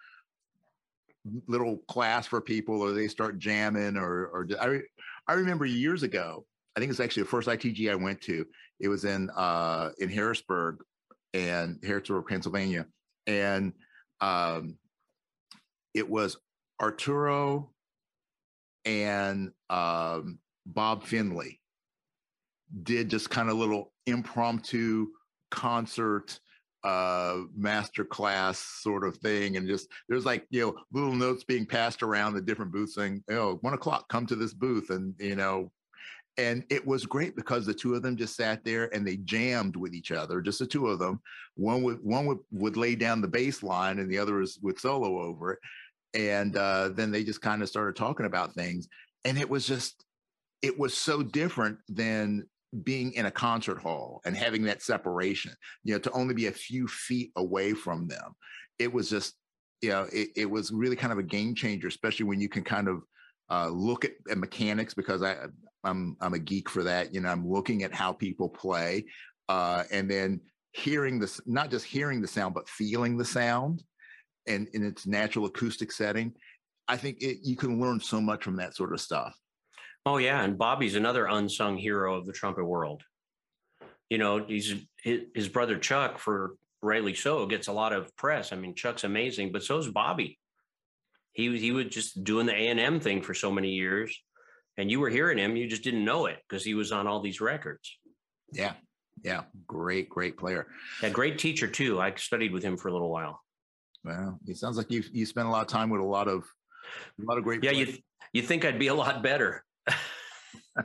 little 1.46 1.78
class 1.88 2.26
for 2.26 2.40
people 2.40 2.82
or 2.82 2.92
they 2.92 3.06
start 3.06 3.38
jamming 3.38 3.96
or 3.96 4.26
or 4.26 4.48
I 4.60 4.80
I 5.28 5.34
remember 5.34 5.64
years 5.64 6.02
ago 6.02 6.44
I 6.76 6.80
think 6.80 6.90
it's 6.90 7.00
actually 7.00 7.24
the 7.24 7.28
first 7.28 7.48
ITG 7.48 7.90
I 7.90 7.94
went 7.94 8.20
to. 8.22 8.46
It 8.80 8.88
was 8.88 9.04
in 9.04 9.30
uh 9.30 9.90
in 9.98 10.08
Harrisburg 10.08 10.82
and 11.34 11.78
Harrisburg 11.84 12.26
Pennsylvania. 12.26 12.86
And 13.26 13.72
um 14.20 14.76
it 15.94 16.08
was 16.08 16.36
Arturo 16.80 17.70
and 18.84 19.52
um 19.70 20.38
Bob 20.66 21.04
Findley 21.04 21.60
did 22.82 23.10
just 23.10 23.28
kind 23.28 23.50
of 23.50 23.56
little 23.56 23.92
impromptu 24.06 25.08
concert 25.50 26.40
uh 26.84 27.42
master 27.54 28.04
class 28.04 28.58
sort 28.58 29.04
of 29.04 29.16
thing. 29.18 29.58
And 29.58 29.68
just 29.68 29.88
there's 30.08 30.24
like 30.24 30.46
you 30.50 30.62
know 30.62 30.74
little 30.92 31.14
notes 31.14 31.44
being 31.44 31.66
passed 31.66 32.02
around 32.02 32.32
the 32.32 32.40
different 32.40 32.72
booths 32.72 32.94
saying 32.94 33.22
oh 33.30 33.58
one 33.60 33.74
o'clock 33.74 34.08
come 34.08 34.26
to 34.26 34.34
this 34.36 34.54
booth. 34.54 34.88
And 34.88 35.14
you 35.18 35.36
know 35.36 35.70
and 36.38 36.64
it 36.70 36.86
was 36.86 37.04
great 37.04 37.36
because 37.36 37.66
the 37.66 37.74
two 37.74 37.94
of 37.94 38.02
them 38.02 38.16
just 38.16 38.36
sat 38.36 38.64
there 38.64 38.94
and 38.94 39.06
they 39.06 39.16
jammed 39.18 39.76
with 39.76 39.94
each 39.94 40.12
other 40.12 40.40
just 40.40 40.58
the 40.58 40.66
two 40.66 40.88
of 40.88 40.98
them. 40.98 41.20
One 41.56 41.82
would 41.82 42.02
one 42.02 42.26
would, 42.26 42.38
would 42.50 42.76
lay 42.76 42.94
down 42.94 43.20
the 43.20 43.28
bass 43.28 43.62
line 43.62 43.98
and 43.98 44.10
the 44.10 44.18
other 44.18 44.36
was 44.36 44.58
would 44.62 44.78
solo 44.78 45.20
over 45.20 45.52
it. 45.52 45.58
And 46.14 46.56
uh, 46.56 46.90
then 46.90 47.10
they 47.10 47.24
just 47.24 47.42
kind 47.42 47.62
of 47.62 47.68
started 47.68 47.96
talking 47.96 48.26
about 48.26 48.54
things. 48.54 48.88
And 49.24 49.38
it 49.38 49.48
was 49.48 49.66
just 49.66 50.04
it 50.62 50.78
was 50.78 50.96
so 50.96 51.22
different 51.22 51.78
than 51.88 52.46
being 52.82 53.12
in 53.12 53.26
a 53.26 53.30
concert 53.30 53.78
hall 53.78 54.22
and 54.24 54.34
having 54.34 54.62
that 54.62 54.82
separation, 54.82 55.52
you 55.84 55.92
know, 55.92 55.98
to 55.98 56.10
only 56.12 56.32
be 56.32 56.46
a 56.46 56.52
few 56.52 56.88
feet 56.88 57.30
away 57.36 57.74
from 57.74 58.08
them. 58.08 58.34
It 58.78 58.90
was 58.90 59.10
just, 59.10 59.34
you 59.82 59.90
know, 59.90 60.06
it, 60.10 60.30
it 60.34 60.50
was 60.50 60.72
really 60.72 60.96
kind 60.96 61.12
of 61.12 61.18
a 61.18 61.22
game 61.22 61.54
changer, 61.54 61.88
especially 61.88 62.24
when 62.24 62.40
you 62.40 62.48
can 62.48 62.64
kind 62.64 62.88
of 62.88 63.02
uh, 63.50 63.68
look 63.68 64.06
at, 64.06 64.12
at, 64.30 64.38
mechanics 64.38 64.94
because 64.94 65.22
I, 65.22 65.36
I'm 65.84 66.16
I'm 66.20 66.34
a 66.34 66.38
geek 66.38 66.68
for 66.68 66.82
that. 66.84 67.14
You 67.14 67.20
know, 67.20 67.28
I'm 67.28 67.48
looking 67.48 67.82
at 67.82 67.94
how 67.94 68.12
people 68.12 68.48
play, 68.48 69.04
uh, 69.48 69.84
and 69.90 70.10
then 70.10 70.40
hearing 70.72 71.18
this, 71.18 71.40
not 71.46 71.70
just 71.70 71.84
hearing 71.84 72.20
the 72.20 72.28
sound, 72.28 72.54
but 72.54 72.68
feeling 72.68 73.16
the 73.16 73.24
sound, 73.24 73.82
and 74.46 74.68
in 74.72 74.84
its 74.84 75.06
natural 75.06 75.46
acoustic 75.46 75.92
setting. 75.92 76.34
I 76.88 76.96
think 76.96 77.18
it, 77.20 77.38
you 77.42 77.56
can 77.56 77.80
learn 77.80 78.00
so 78.00 78.20
much 78.20 78.44
from 78.44 78.56
that 78.56 78.74
sort 78.74 78.92
of 78.92 79.00
stuff. 79.00 79.34
Oh 80.04 80.16
yeah, 80.16 80.42
and 80.42 80.58
Bobby's 80.58 80.96
another 80.96 81.26
unsung 81.26 81.76
hero 81.76 82.16
of 82.16 82.26
the 82.26 82.32
trumpet 82.32 82.64
world. 82.64 83.02
You 84.10 84.18
know, 84.18 84.44
he's 84.44 84.74
his, 85.02 85.48
brother 85.48 85.78
Chuck, 85.78 86.18
for 86.18 86.56
rightly 86.82 87.14
so, 87.14 87.46
gets 87.46 87.68
a 87.68 87.72
lot 87.72 87.92
of 87.92 88.14
press. 88.16 88.52
I 88.52 88.56
mean, 88.56 88.74
Chuck's 88.74 89.04
amazing, 89.04 89.52
but 89.52 89.62
so 89.62 89.78
is 89.78 89.88
Bobby. 89.88 90.38
He 91.32 91.56
he 91.58 91.72
was 91.72 91.86
just 91.86 92.22
doing 92.24 92.46
the 92.46 92.52
A 92.52 92.68
and 92.68 92.80
M 92.80 93.00
thing 93.00 93.22
for 93.22 93.32
so 93.32 93.50
many 93.50 93.70
years, 93.70 94.20
and 94.82 94.90
you 94.90 94.98
were 94.98 95.08
hearing 95.08 95.38
him, 95.38 95.54
you 95.54 95.68
just 95.68 95.84
didn't 95.84 96.04
know 96.04 96.26
it 96.26 96.38
because 96.48 96.64
he 96.64 96.74
was 96.74 96.90
on 96.90 97.06
all 97.06 97.20
these 97.20 97.40
records. 97.40 97.96
Yeah, 98.52 98.72
yeah, 99.22 99.42
great, 99.64 100.08
great 100.08 100.36
player. 100.36 100.66
A 101.04 101.10
great 101.10 101.38
teacher 101.38 101.68
too. 101.68 102.00
I 102.00 102.12
studied 102.16 102.52
with 102.52 102.64
him 102.64 102.76
for 102.76 102.88
a 102.88 102.92
little 102.92 103.08
while. 103.08 103.40
Well, 104.02 104.40
it 104.48 104.56
sounds 104.56 104.76
like 104.76 104.90
you 104.90 105.04
you 105.12 105.24
spent 105.24 105.46
a 105.46 105.50
lot 105.52 105.62
of 105.62 105.68
time 105.68 105.88
with 105.88 106.00
a 106.00 106.04
lot 106.04 106.26
of 106.26 106.42
a 106.98 107.24
lot 107.24 107.38
of 107.38 107.44
great. 107.44 107.62
Yeah, 107.62 107.70
players. 107.70 107.90
you 107.90 107.98
you 108.32 108.42
think 108.42 108.64
I'd 108.64 108.80
be 108.80 108.88
a 108.88 108.94
lot 108.94 109.22
better. 109.22 109.62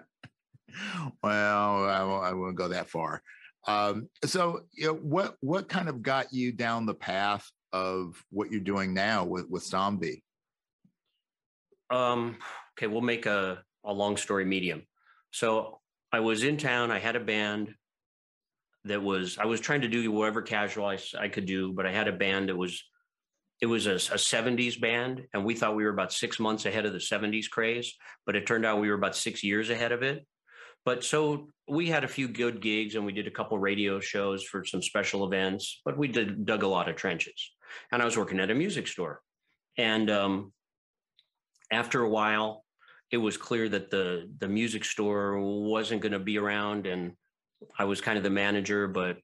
well, 1.24 1.90
I 1.90 2.04
won't, 2.04 2.24
I 2.24 2.34
won't, 2.34 2.56
go 2.56 2.68
that 2.68 2.88
far. 2.88 3.24
Um, 3.66 4.10
so, 4.24 4.62
you 4.76 4.88
know, 4.88 4.94
what 4.94 5.38
what 5.40 5.70
kind 5.70 5.90
of 5.90 6.04
got 6.04 6.32
you 6.32 6.52
down 6.52 6.86
the 6.86 6.94
path 6.94 7.50
of 7.74 8.24
what 8.30 8.52
you're 8.52 8.60
doing 8.60 8.94
now 8.94 9.26
with 9.26 9.50
with 9.50 9.68
Stomvi? 9.68 10.22
Um, 11.90 12.38
okay, 12.78 12.86
we'll 12.86 13.02
make 13.02 13.26
a 13.26 13.64
a 13.88 13.94
long 13.94 14.18
story 14.18 14.46
medium. 14.46 14.84
So, 15.32 15.80
I 16.12 16.22
was 16.22 16.44
in 16.44 16.56
town. 16.56 16.90
I 16.90 17.00
had 17.00 17.18
a 17.18 17.20
band 17.20 17.74
that 18.86 19.04
was 19.04 19.38
I 19.38 19.46
was 19.46 19.60
trying 19.60 19.82
to 19.82 19.90
do 19.90 20.10
whatever 20.10 20.42
casual 20.42 20.86
I, 20.86 20.98
I 21.20 21.28
could 21.28 21.46
do, 21.46 21.74
but 21.74 21.86
I 21.86 21.92
had 21.92 22.08
a 22.08 22.14
band 22.14 22.48
that 22.48 22.56
was 22.56 22.82
it 23.60 23.66
was 23.66 23.88
a, 23.88 23.96
a, 23.96 24.20
70s 24.20 24.80
band 24.80 25.24
and 25.34 25.44
we 25.44 25.56
thought 25.56 25.76
we 25.76 25.84
were 25.84 25.90
about 25.90 26.14
six 26.14 26.40
months 26.40 26.66
ahead 26.66 26.86
of 26.86 26.94
the 26.94 27.00
70s 27.00 27.50
craze 27.50 27.96
but 28.24 28.36
it 28.36 28.46
turned 28.46 28.68
out 28.68 28.80
we 28.80 28.88
were 28.88 28.94
about 28.94 29.16
six 29.16 29.44
years 29.44 29.72
ahead 29.72 29.92
of 29.92 30.04
it 30.04 30.28
but 30.88 31.04
so 31.04 31.50
we 31.68 31.88
had 31.88 32.06
a 32.06 32.08
few 32.08 32.30
good 32.30 32.62
gigs 32.62 32.96
and 32.96 33.06
we 33.06 33.12
did 33.12 33.28
a 33.28 33.32
couple 33.32 33.60
radio 33.60 34.00
shows 34.00 34.42
for 34.42 34.64
some 34.64 34.82
special 34.82 35.26
events, 35.26 35.82
but 35.84 35.98
we 35.98 36.08
did 36.08 36.46
dug 36.46 36.64
a 36.64 36.68
lot 36.68 36.88
of 36.88 36.96
trenches. 36.96 37.52
And 37.92 38.02
I 38.02 38.06
was 38.06 38.18
working 38.18 38.40
at 38.40 38.52
a 38.52 38.56
music 38.56 38.88
store. 38.88 39.22
And 39.78 40.10
um, 40.10 40.54
after 41.72 42.02
a 42.02 42.10
while, 42.10 42.64
it 43.12 43.18
was 43.18 43.38
clear 43.38 43.70
that 43.70 43.90
the 43.90 44.30
the 44.40 44.48
music 44.48 44.84
store 44.84 45.40
wasn't 45.40 46.02
going 46.02 46.12
to 46.12 46.20
be 46.20 46.38
around 46.38 46.88
and 46.88 47.14
I 47.78 47.86
was 47.86 48.02
kind 48.02 48.18
of 48.18 48.24
the 48.24 48.30
manager, 48.30 48.88
but 48.88 49.18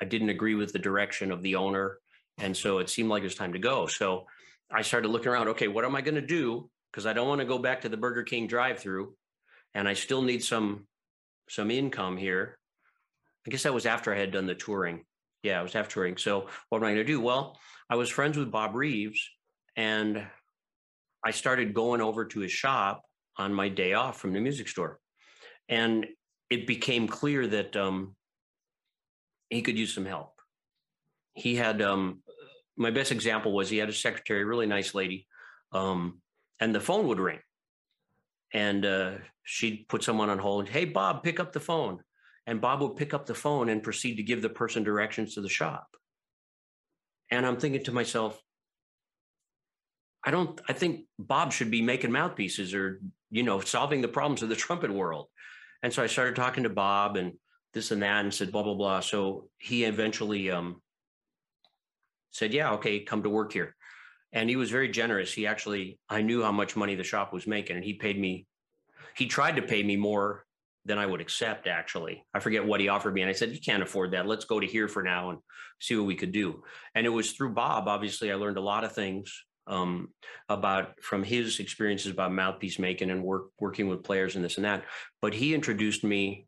I 0.00 0.04
didn't 0.04 0.30
agree 0.30 0.54
with 0.54 0.72
the 0.72 0.78
direction 0.78 1.30
of 1.30 1.42
the 1.42 1.56
owner. 1.56 1.98
And 2.38 2.56
so 2.56 2.78
it 2.78 2.88
seemed 2.88 3.10
like 3.10 3.20
it 3.20 3.26
was 3.26 3.34
time 3.34 3.52
to 3.52 3.58
go. 3.58 3.86
So 3.86 4.26
I 4.70 4.82
started 4.82 5.08
looking 5.08 5.28
around, 5.28 5.48
okay, 5.48 5.68
what 5.68 5.84
am 5.84 5.96
I 5.96 6.00
going 6.00 6.14
to 6.14 6.20
do? 6.20 6.70
Because 6.90 7.06
I 7.06 7.12
don't 7.12 7.28
want 7.28 7.40
to 7.40 7.46
go 7.46 7.58
back 7.58 7.82
to 7.82 7.88
the 7.88 7.96
Burger 7.96 8.22
King 8.22 8.46
drive 8.46 8.78
through 8.78 9.14
and 9.74 9.88
I 9.88 9.94
still 9.94 10.22
need 10.22 10.42
some 10.42 10.86
some 11.48 11.70
income 11.70 12.16
here. 12.16 12.58
I 13.46 13.50
guess 13.50 13.62
that 13.62 13.74
was 13.74 13.86
after 13.86 14.14
I 14.14 14.18
had 14.18 14.32
done 14.32 14.46
the 14.46 14.54
touring. 14.54 15.04
Yeah, 15.42 15.60
I 15.60 15.62
was 15.62 15.74
after 15.74 15.94
touring. 15.94 16.16
So 16.16 16.48
what 16.68 16.78
am 16.78 16.84
I 16.84 16.92
going 16.92 16.96
to 16.96 17.04
do? 17.04 17.20
Well, 17.20 17.58
I 17.88 17.96
was 17.96 18.10
friends 18.10 18.36
with 18.36 18.50
Bob 18.50 18.74
Reeves 18.74 19.30
and 19.76 20.26
I 21.24 21.30
started 21.30 21.74
going 21.74 22.00
over 22.00 22.24
to 22.26 22.40
his 22.40 22.52
shop 22.52 23.02
on 23.36 23.52
my 23.52 23.68
day 23.68 23.94
off 23.94 24.18
from 24.20 24.32
the 24.32 24.40
music 24.40 24.68
store. 24.68 24.98
And 25.68 26.06
it 26.50 26.66
became 26.66 27.08
clear 27.08 27.46
that 27.46 27.76
um, 27.76 28.16
he 29.50 29.62
could 29.62 29.78
use 29.78 29.94
some 29.94 30.06
help. 30.06 30.32
He 31.34 31.54
had 31.54 31.82
um, 31.82 32.22
my 32.76 32.90
best 32.90 33.12
example 33.12 33.52
was 33.52 33.68
he 33.68 33.76
had 33.78 33.88
a 33.88 33.92
secretary, 33.92 34.44
really 34.44 34.66
nice 34.66 34.94
lady, 34.94 35.26
um, 35.72 36.20
and 36.60 36.74
the 36.74 36.80
phone 36.80 37.06
would 37.08 37.20
ring, 37.20 37.40
and 38.52 38.86
uh, 38.86 39.12
she'd 39.42 39.86
put 39.88 40.02
someone 40.02 40.30
on 40.30 40.38
hold. 40.38 40.68
Hey, 40.68 40.84
Bob, 40.84 41.22
pick 41.22 41.38
up 41.40 41.52
the 41.52 41.60
phone, 41.60 42.00
and 42.46 42.60
Bob 42.60 42.80
would 42.80 42.96
pick 42.96 43.14
up 43.14 43.26
the 43.26 43.34
phone 43.34 43.68
and 43.68 43.82
proceed 43.82 44.16
to 44.16 44.22
give 44.22 44.42
the 44.42 44.48
person 44.48 44.82
directions 44.82 45.34
to 45.34 45.40
the 45.40 45.48
shop. 45.48 45.88
And 47.30 47.44
I'm 47.44 47.58
thinking 47.58 47.84
to 47.84 47.92
myself, 47.92 48.40
I 50.28 50.30
don't. 50.30 50.60
I 50.68 50.74
think 50.74 51.06
Bob 51.18 51.54
should 51.54 51.70
be 51.70 51.80
making 51.80 52.12
mouthpieces 52.12 52.74
or 52.74 53.00
you 53.30 53.42
know 53.42 53.60
solving 53.60 54.02
the 54.02 54.08
problems 54.08 54.42
of 54.42 54.50
the 54.50 54.56
trumpet 54.64 54.92
world. 54.92 55.28
And 55.82 55.90
so 55.90 56.02
I 56.02 56.06
started 56.06 56.36
talking 56.36 56.64
to 56.64 56.68
Bob 56.68 57.16
and 57.16 57.32
this 57.72 57.92
and 57.92 58.02
that 58.02 58.24
and 58.26 58.34
said 58.34 58.52
blah 58.52 58.62
blah 58.62 58.74
blah. 58.74 59.00
So 59.00 59.48
he 59.56 59.84
eventually 59.84 60.50
um, 60.50 60.82
said, 62.30 62.52
"Yeah, 62.52 62.72
okay, 62.72 63.00
come 63.00 63.22
to 63.22 63.30
work 63.30 63.54
here." 63.54 63.74
And 64.34 64.50
he 64.50 64.56
was 64.56 64.70
very 64.70 64.90
generous. 64.90 65.32
He 65.32 65.46
actually, 65.46 65.98
I 66.10 66.20
knew 66.20 66.42
how 66.42 66.52
much 66.52 66.76
money 66.76 66.94
the 66.94 67.04
shop 67.04 67.32
was 67.32 67.46
making, 67.46 67.76
and 67.76 67.84
he 67.84 67.94
paid 67.94 68.20
me. 68.20 68.46
He 69.16 69.24
tried 69.28 69.56
to 69.56 69.62
pay 69.62 69.82
me 69.82 69.96
more 69.96 70.44
than 70.84 70.98
I 70.98 71.06
would 71.06 71.22
accept. 71.22 71.66
Actually, 71.66 72.22
I 72.34 72.40
forget 72.40 72.66
what 72.66 72.80
he 72.80 72.88
offered 72.88 73.14
me, 73.14 73.22
and 73.22 73.30
I 73.30 73.32
said, 73.32 73.52
"You 73.52 73.60
can't 73.62 73.82
afford 73.82 74.10
that. 74.10 74.26
Let's 74.26 74.44
go 74.44 74.60
to 74.60 74.66
here 74.66 74.88
for 74.88 75.02
now 75.02 75.30
and 75.30 75.38
see 75.80 75.96
what 75.96 76.04
we 76.04 76.16
could 76.16 76.32
do." 76.32 76.64
And 76.94 77.06
it 77.06 77.16
was 77.18 77.32
through 77.32 77.54
Bob. 77.54 77.88
Obviously, 77.88 78.30
I 78.30 78.34
learned 78.34 78.58
a 78.58 78.68
lot 78.72 78.84
of 78.84 78.92
things 78.92 79.32
um, 79.68 80.08
about 80.48 81.00
from 81.02 81.22
his 81.22 81.60
experiences 81.60 82.10
about 82.10 82.32
mouthpiece 82.32 82.78
making 82.78 83.10
and 83.10 83.22
work 83.22 83.50
working 83.60 83.88
with 83.88 84.02
players 84.02 84.34
and 84.34 84.44
this 84.44 84.56
and 84.56 84.64
that. 84.64 84.84
But 85.20 85.34
he 85.34 85.54
introduced 85.54 86.02
me 86.02 86.46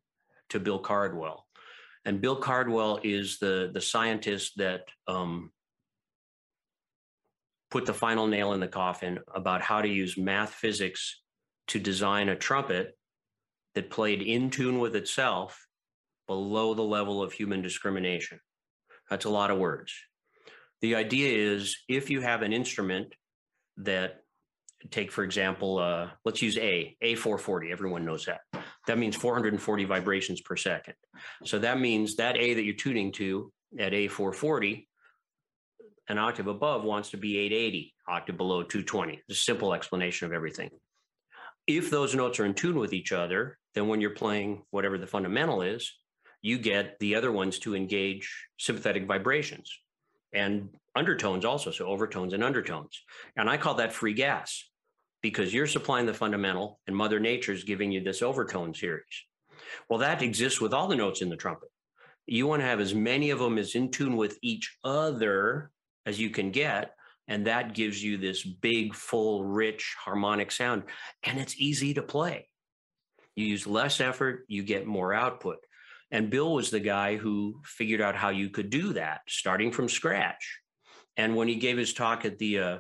to 0.49 0.59
Bill 0.59 0.79
Cardwell, 0.79 1.47
and 2.05 2.21
Bill 2.21 2.37
Cardwell 2.37 3.01
is 3.03 3.39
the 3.39 3.71
the 3.73 3.81
scientist 3.81 4.57
that 4.57 4.83
um, 5.07 5.53
put 7.71 7.87
the 7.87 7.95
final 7.95 8.27
nail 8.27 8.53
in 8.53 8.61
the 8.61 8.68
coffin 8.68 9.21
about 9.35 9.62
how 9.62 9.81
to 9.81 9.89
use 9.89 10.16
math 10.16 10.55
physics 10.55 11.21
to 11.68 11.79
design 11.79 12.29
a 12.29 12.37
trumpet 12.37 12.97
that 13.75 13.91
played 13.91 14.23
in 14.23 14.51
tune 14.51 14.81
with 14.81 14.97
itself 14.97 15.66
below 16.27 16.75
the 16.75 16.83
level 16.83 17.23
of 17.23 17.33
human 17.33 17.62
discrimination. 17.62 18.41
That's 19.09 19.25
a 19.25 19.31
lot 19.31 19.51
of 19.51 19.59
words. 19.59 19.93
The 20.83 20.95
idea 20.95 21.55
is 21.55 21.76
if 21.89 22.11
you 22.11 22.20
have 22.20 22.43
an 22.43 22.53
instrument 22.53 23.14
that 23.78 24.22
take, 24.91 25.12
for 25.12 25.24
example, 25.24 25.78
uh, 25.78 26.09
let's 26.24 26.41
use 26.41 26.57
A, 26.57 26.97
A440, 27.03 27.70
everyone 27.70 28.05
knows 28.05 28.24
that. 28.24 28.41
That 28.87 28.99
means 28.99 29.14
440 29.14 29.85
vibrations 29.85 30.41
per 30.41 30.57
second. 30.57 30.95
So 31.45 31.59
that 31.59 31.78
means 31.78 32.16
that 32.16 32.37
A 32.37 32.55
that 32.55 32.64
you're 32.64 32.74
tuning 32.74 33.12
to 33.12 33.53
at 33.78 33.93
A440, 33.93 34.87
an 36.09 36.18
octave 36.18 36.47
above 36.47 36.83
wants 36.83 37.11
to 37.11 37.18
be 37.18 37.37
880, 37.39 37.95
octave 38.09 38.37
below 38.37 38.62
220. 38.62 39.20
It's 39.28 39.39
a 39.39 39.43
simple 39.43 39.74
explanation 39.74 40.26
of 40.26 40.33
everything. 40.33 40.70
If 41.66 41.91
those 41.91 42.14
notes 42.14 42.41
are 42.41 42.47
in 42.47 42.55
tune 42.55 42.78
with 42.78 42.95
each 42.95 43.12
other, 43.12 43.59
then 43.74 43.87
when 43.87 44.01
you're 44.01 44.11
playing 44.11 44.62
whatever 44.70 44.99
the 44.99 45.07
fundamental 45.07 45.62
is, 45.62 45.93
you 46.43 46.59
get 46.59 46.99
the 47.01 47.14
other 47.14 47.31
ones 47.31 47.59
to 47.61 47.76
engage 47.76 48.49
sympathetic 48.59 49.07
vibrations 49.07 49.70
and 50.33 50.68
undertones 50.95 51.45
also, 51.45 51.70
so 51.70 51.87
overtones 51.87 52.33
and 52.33 52.45
undertones. 52.45 53.03
And 53.37 53.49
I 53.49 53.57
call 53.57 53.74
that 53.74 53.93
free 53.93 54.14
gas 54.14 54.64
because 55.22 55.53
you're 55.53 55.66
supplying 55.66 56.07
the 56.07 56.14
fundamental 56.14 56.81
and 56.87 56.97
Mother 56.97 57.20
Nature 57.20 57.53
is 57.53 57.64
giving 57.64 57.93
you 57.93 58.03
this 58.03 58.22
overtone 58.22 58.74
series. 58.74 59.05
Well, 59.89 59.99
that 60.01 60.22
exists 60.22 60.61
with 60.61 60.72
all 60.72 60.89
the 60.89 60.97
notes 60.97 61.22
in 61.22 61.28
the 61.28 61.37
trumpet. 61.37 61.68
You 62.26 62.47
want 62.47 62.61
to 62.62 62.66
have 62.66 62.81
as 62.81 62.95
many 62.95 63.31
of 63.31 63.39
them 63.39 63.59
as 63.59 63.74
in 63.74 63.91
tune 63.91 64.16
with 64.16 64.39
each 64.43 64.76
other 64.85 65.70
as 66.07 66.18
you 66.20 66.31
can 66.31 66.51
get. 66.51 66.95
And 67.28 67.47
that 67.47 67.74
gives 67.74 68.03
you 68.03 68.16
this 68.16 68.43
big, 68.43 68.95
full, 68.95 69.45
rich 69.45 69.95
harmonic 70.03 70.51
sound. 70.51 70.85
And 71.22 71.39
it's 71.39 71.55
easy 71.59 71.95
to 71.95 72.03
play. 72.03 72.49
You 73.37 73.47
use 73.47 73.66
less 73.66 74.01
effort, 74.01 74.45
you 74.49 74.62
get 74.62 74.87
more 74.87 75.14
output. 75.14 75.59
And 76.11 76.31
Bill 76.31 76.53
was 76.53 76.71
the 76.71 76.81
guy 76.81 77.17
who 77.17 77.61
figured 77.65 78.01
out 78.01 78.17
how 78.17 78.31
you 78.31 78.51
could 78.51 78.71
do 78.71 78.95
that, 78.95 79.21
starting 79.29 79.71
from 79.71 79.89
scratch. 79.89 80.59
And 81.17 81.37
when 81.37 81.49
he 81.49 81.57
gave 81.57 81.79
his 81.79 81.93
talk 81.93 82.25
at 82.25 82.39
the 82.39 82.59
uh, 82.59 82.79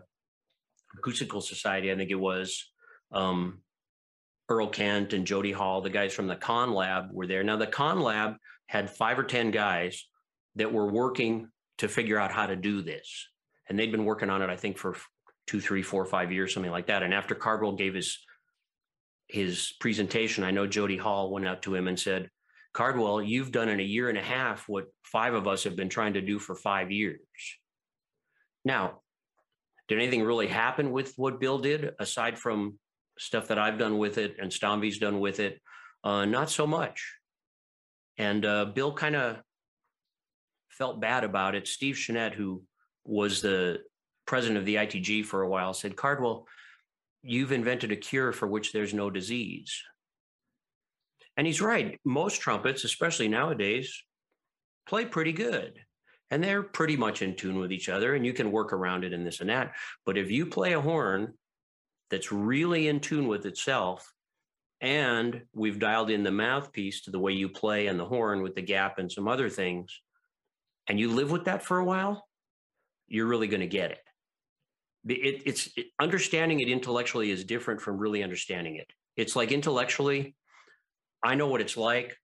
Acoustical 0.98 1.40
Society, 1.40 1.92
I 1.92 1.96
think 1.96 2.10
it 2.10 2.16
was, 2.16 2.70
um, 3.12 3.60
Earle 4.48 4.68
Kent 4.68 5.12
and 5.12 5.26
Jody 5.26 5.52
Hall, 5.52 5.80
the 5.80 5.90
guys 5.90 6.12
from 6.12 6.26
the 6.26 6.34
Conn 6.34 6.72
Lab, 6.72 7.10
were 7.12 7.26
there. 7.26 7.44
Now, 7.44 7.56
the 7.56 7.68
Conn 7.68 8.00
Lab 8.00 8.34
had 8.66 8.90
five 8.90 9.18
or 9.18 9.22
10 9.22 9.52
guys 9.52 10.06
that 10.56 10.72
were 10.72 10.90
working 10.90 11.48
to 11.78 11.88
figure 11.88 12.18
out 12.18 12.32
how 12.32 12.46
to 12.46 12.56
do 12.56 12.82
this. 12.82 13.28
And 13.68 13.78
they'd 13.78 13.92
been 13.92 14.04
working 14.04 14.28
on 14.28 14.42
it, 14.42 14.50
I 14.50 14.56
think, 14.56 14.76
for 14.76 14.96
two, 15.46 15.60
three, 15.60 15.82
four, 15.82 16.04
five 16.04 16.32
years, 16.32 16.52
something 16.52 16.72
like 16.72 16.88
that. 16.88 17.04
And 17.04 17.14
after 17.14 17.34
Cardwell 17.34 17.72
gave 17.72 17.94
his 17.94 18.18
his 19.28 19.72
presentation, 19.78 20.42
I 20.42 20.50
know 20.50 20.66
Jody 20.66 20.96
Hall 20.96 21.30
went 21.30 21.46
out 21.46 21.62
to 21.62 21.74
him 21.76 21.86
and 21.86 21.98
said, 21.98 22.28
Cardwell, 22.72 23.22
you've 23.22 23.50
done 23.50 23.68
in 23.68 23.80
a 23.80 23.84
year 23.84 24.08
and 24.08 24.18
a 24.18 24.22
half 24.22 24.68
what 24.68 24.86
five 25.02 25.34
of 25.34 25.48
us 25.48 25.64
have 25.64 25.76
been 25.76 25.88
trying 25.88 26.14
to 26.14 26.20
do 26.20 26.38
for 26.38 26.54
five 26.54 26.90
years. 26.90 27.20
Now, 28.64 29.00
did 29.88 29.98
anything 29.98 30.22
really 30.22 30.46
happen 30.46 30.92
with 30.92 31.14
what 31.16 31.40
Bill 31.40 31.58
did 31.58 31.92
aside 31.98 32.38
from 32.38 32.78
stuff 33.18 33.48
that 33.48 33.58
I've 33.58 33.78
done 33.78 33.98
with 33.98 34.18
it 34.18 34.36
and 34.40 34.50
Stomvi's 34.50 34.98
done 34.98 35.18
with 35.18 35.40
it? 35.40 35.60
Uh, 36.04 36.24
not 36.24 36.48
so 36.48 36.66
much. 36.66 37.14
And 38.16 38.44
uh, 38.44 38.66
Bill 38.66 38.92
kind 38.92 39.16
of 39.16 39.38
felt 40.68 41.00
bad 41.00 41.24
about 41.24 41.54
it. 41.54 41.66
Steve 41.66 41.96
Chenette, 41.96 42.34
who 42.34 42.62
was 43.04 43.42
the 43.42 43.78
president 44.26 44.58
of 44.58 44.64
the 44.64 44.76
ITG 44.76 45.24
for 45.24 45.42
a 45.42 45.48
while, 45.48 45.74
said, 45.74 45.96
Cardwell, 45.96 46.46
you've 47.22 47.52
invented 47.52 47.92
a 47.92 47.96
cure 47.96 48.32
for 48.32 48.46
which 48.46 48.72
there's 48.72 48.94
no 48.94 49.10
disease. 49.10 49.82
And 51.40 51.46
he's 51.46 51.62
right. 51.62 51.98
Most 52.04 52.42
trumpets, 52.42 52.84
especially 52.84 53.26
nowadays, 53.26 54.02
play 54.86 55.06
pretty 55.06 55.32
good. 55.32 55.80
And 56.30 56.44
they're 56.44 56.62
pretty 56.62 56.98
much 56.98 57.22
in 57.22 57.34
tune 57.34 57.58
with 57.58 57.72
each 57.72 57.88
other, 57.88 58.14
and 58.14 58.26
you 58.26 58.34
can 58.34 58.52
work 58.52 58.74
around 58.74 59.04
it 59.04 59.14
and 59.14 59.26
this 59.26 59.40
and 59.40 59.48
that. 59.48 59.72
But 60.04 60.18
if 60.18 60.30
you 60.30 60.44
play 60.44 60.74
a 60.74 60.82
horn 60.82 61.32
that's 62.10 62.30
really 62.30 62.88
in 62.88 63.00
tune 63.00 63.26
with 63.26 63.46
itself, 63.46 64.12
and 64.82 65.40
we've 65.54 65.78
dialed 65.78 66.10
in 66.10 66.24
the 66.24 66.30
mouthpiece 66.30 67.00
to 67.04 67.10
the 67.10 67.18
way 67.18 67.32
you 67.32 67.48
play 67.48 67.86
and 67.86 67.98
the 67.98 68.04
horn 68.04 68.42
with 68.42 68.54
the 68.54 68.60
gap 68.60 68.98
and 68.98 69.10
some 69.10 69.26
other 69.26 69.48
things, 69.48 69.98
and 70.88 71.00
you 71.00 71.10
live 71.10 71.30
with 71.30 71.46
that 71.46 71.62
for 71.62 71.78
a 71.78 71.84
while, 71.86 72.28
you're 73.08 73.24
really 73.24 73.48
going 73.48 73.62
to 73.62 73.66
get 73.66 73.92
it. 73.92 74.04
it 75.08 75.42
it's 75.46 75.70
it, 75.74 75.86
understanding 75.98 76.60
it 76.60 76.68
intellectually 76.68 77.30
is 77.30 77.44
different 77.44 77.80
from 77.80 77.96
really 77.96 78.22
understanding 78.22 78.76
it. 78.76 78.92
It's 79.16 79.34
like 79.34 79.52
intellectually, 79.52 80.34
I 81.22 81.34
know 81.34 81.48
what 81.48 81.60
it's 81.60 81.76
like 81.76 82.16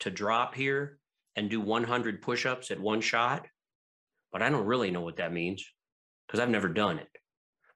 to 0.00 0.10
drop 0.10 0.54
here 0.54 0.98
and 1.36 1.50
do 1.50 1.60
100 1.60 2.22
push 2.22 2.46
ups 2.46 2.70
at 2.70 2.80
one 2.80 3.00
shot, 3.00 3.46
but 4.32 4.42
I 4.42 4.48
don't 4.48 4.66
really 4.66 4.90
know 4.90 5.02
what 5.02 5.16
that 5.16 5.32
means 5.32 5.64
because 6.26 6.40
I've 6.40 6.48
never 6.48 6.68
done 6.68 6.98
it. 6.98 7.08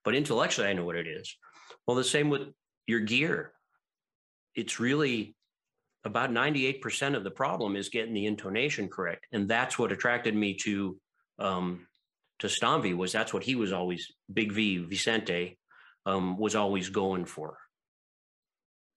But 0.04 0.14
intellectually, 0.14 0.68
I 0.68 0.72
know 0.72 0.84
what 0.84 0.96
it 0.96 1.06
is. 1.06 1.36
Well, 1.86 1.96
the 1.96 2.04
same 2.04 2.30
with 2.30 2.48
your 2.86 3.00
gear. 3.00 3.52
It's 4.54 4.78
really 4.78 5.34
about 6.04 6.30
98% 6.30 7.16
of 7.16 7.24
the 7.24 7.30
problem 7.30 7.76
is 7.76 7.88
getting 7.88 8.14
the 8.14 8.26
intonation 8.26 8.88
correct. 8.88 9.26
And 9.32 9.48
that's 9.48 9.78
what 9.78 9.92
attracted 9.92 10.34
me 10.34 10.54
to 10.62 10.98
um, 11.38 11.86
to 12.40 12.46
Stomvi 12.46 12.96
was 12.96 13.12
that's 13.12 13.32
what 13.32 13.42
he 13.42 13.54
was 13.54 13.72
always 13.72 14.12
Big 14.32 14.52
V 14.52 14.78
Vicente 14.78 15.58
um, 16.06 16.38
was 16.38 16.54
always 16.54 16.90
going 16.90 17.24
for. 17.24 17.56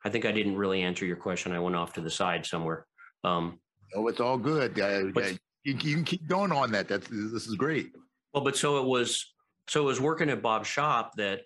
I 0.06 0.10
think 0.10 0.26
I 0.26 0.32
didn't 0.32 0.56
really 0.56 0.82
answer 0.82 1.06
your 1.06 1.16
question. 1.16 1.52
I 1.52 1.60
went 1.60 1.76
off 1.76 1.94
to 1.94 2.02
the 2.02 2.10
side 2.10 2.46
somewhere. 2.46 2.86
Um, 3.24 3.60
oh, 3.96 4.08
it's 4.08 4.20
all 4.20 4.38
good. 4.38 4.80
Uh, 4.80 5.06
but, 5.14 5.32
you, 5.64 5.74
you, 5.82 5.96
can 5.96 6.04
keep 6.04 6.28
going 6.28 6.52
on 6.52 6.72
that. 6.72 6.88
That's 6.88 7.08
this 7.08 7.48
is 7.48 7.56
great. 7.56 7.92
Well, 8.34 8.44
but 8.44 8.56
so 8.56 8.78
it 8.80 8.86
was. 8.86 9.34
So 9.70 9.82
it 9.82 9.86
was 9.86 10.00
working 10.00 10.30
at 10.30 10.42
Bob's 10.42 10.68
shop 10.68 11.12
that 11.18 11.42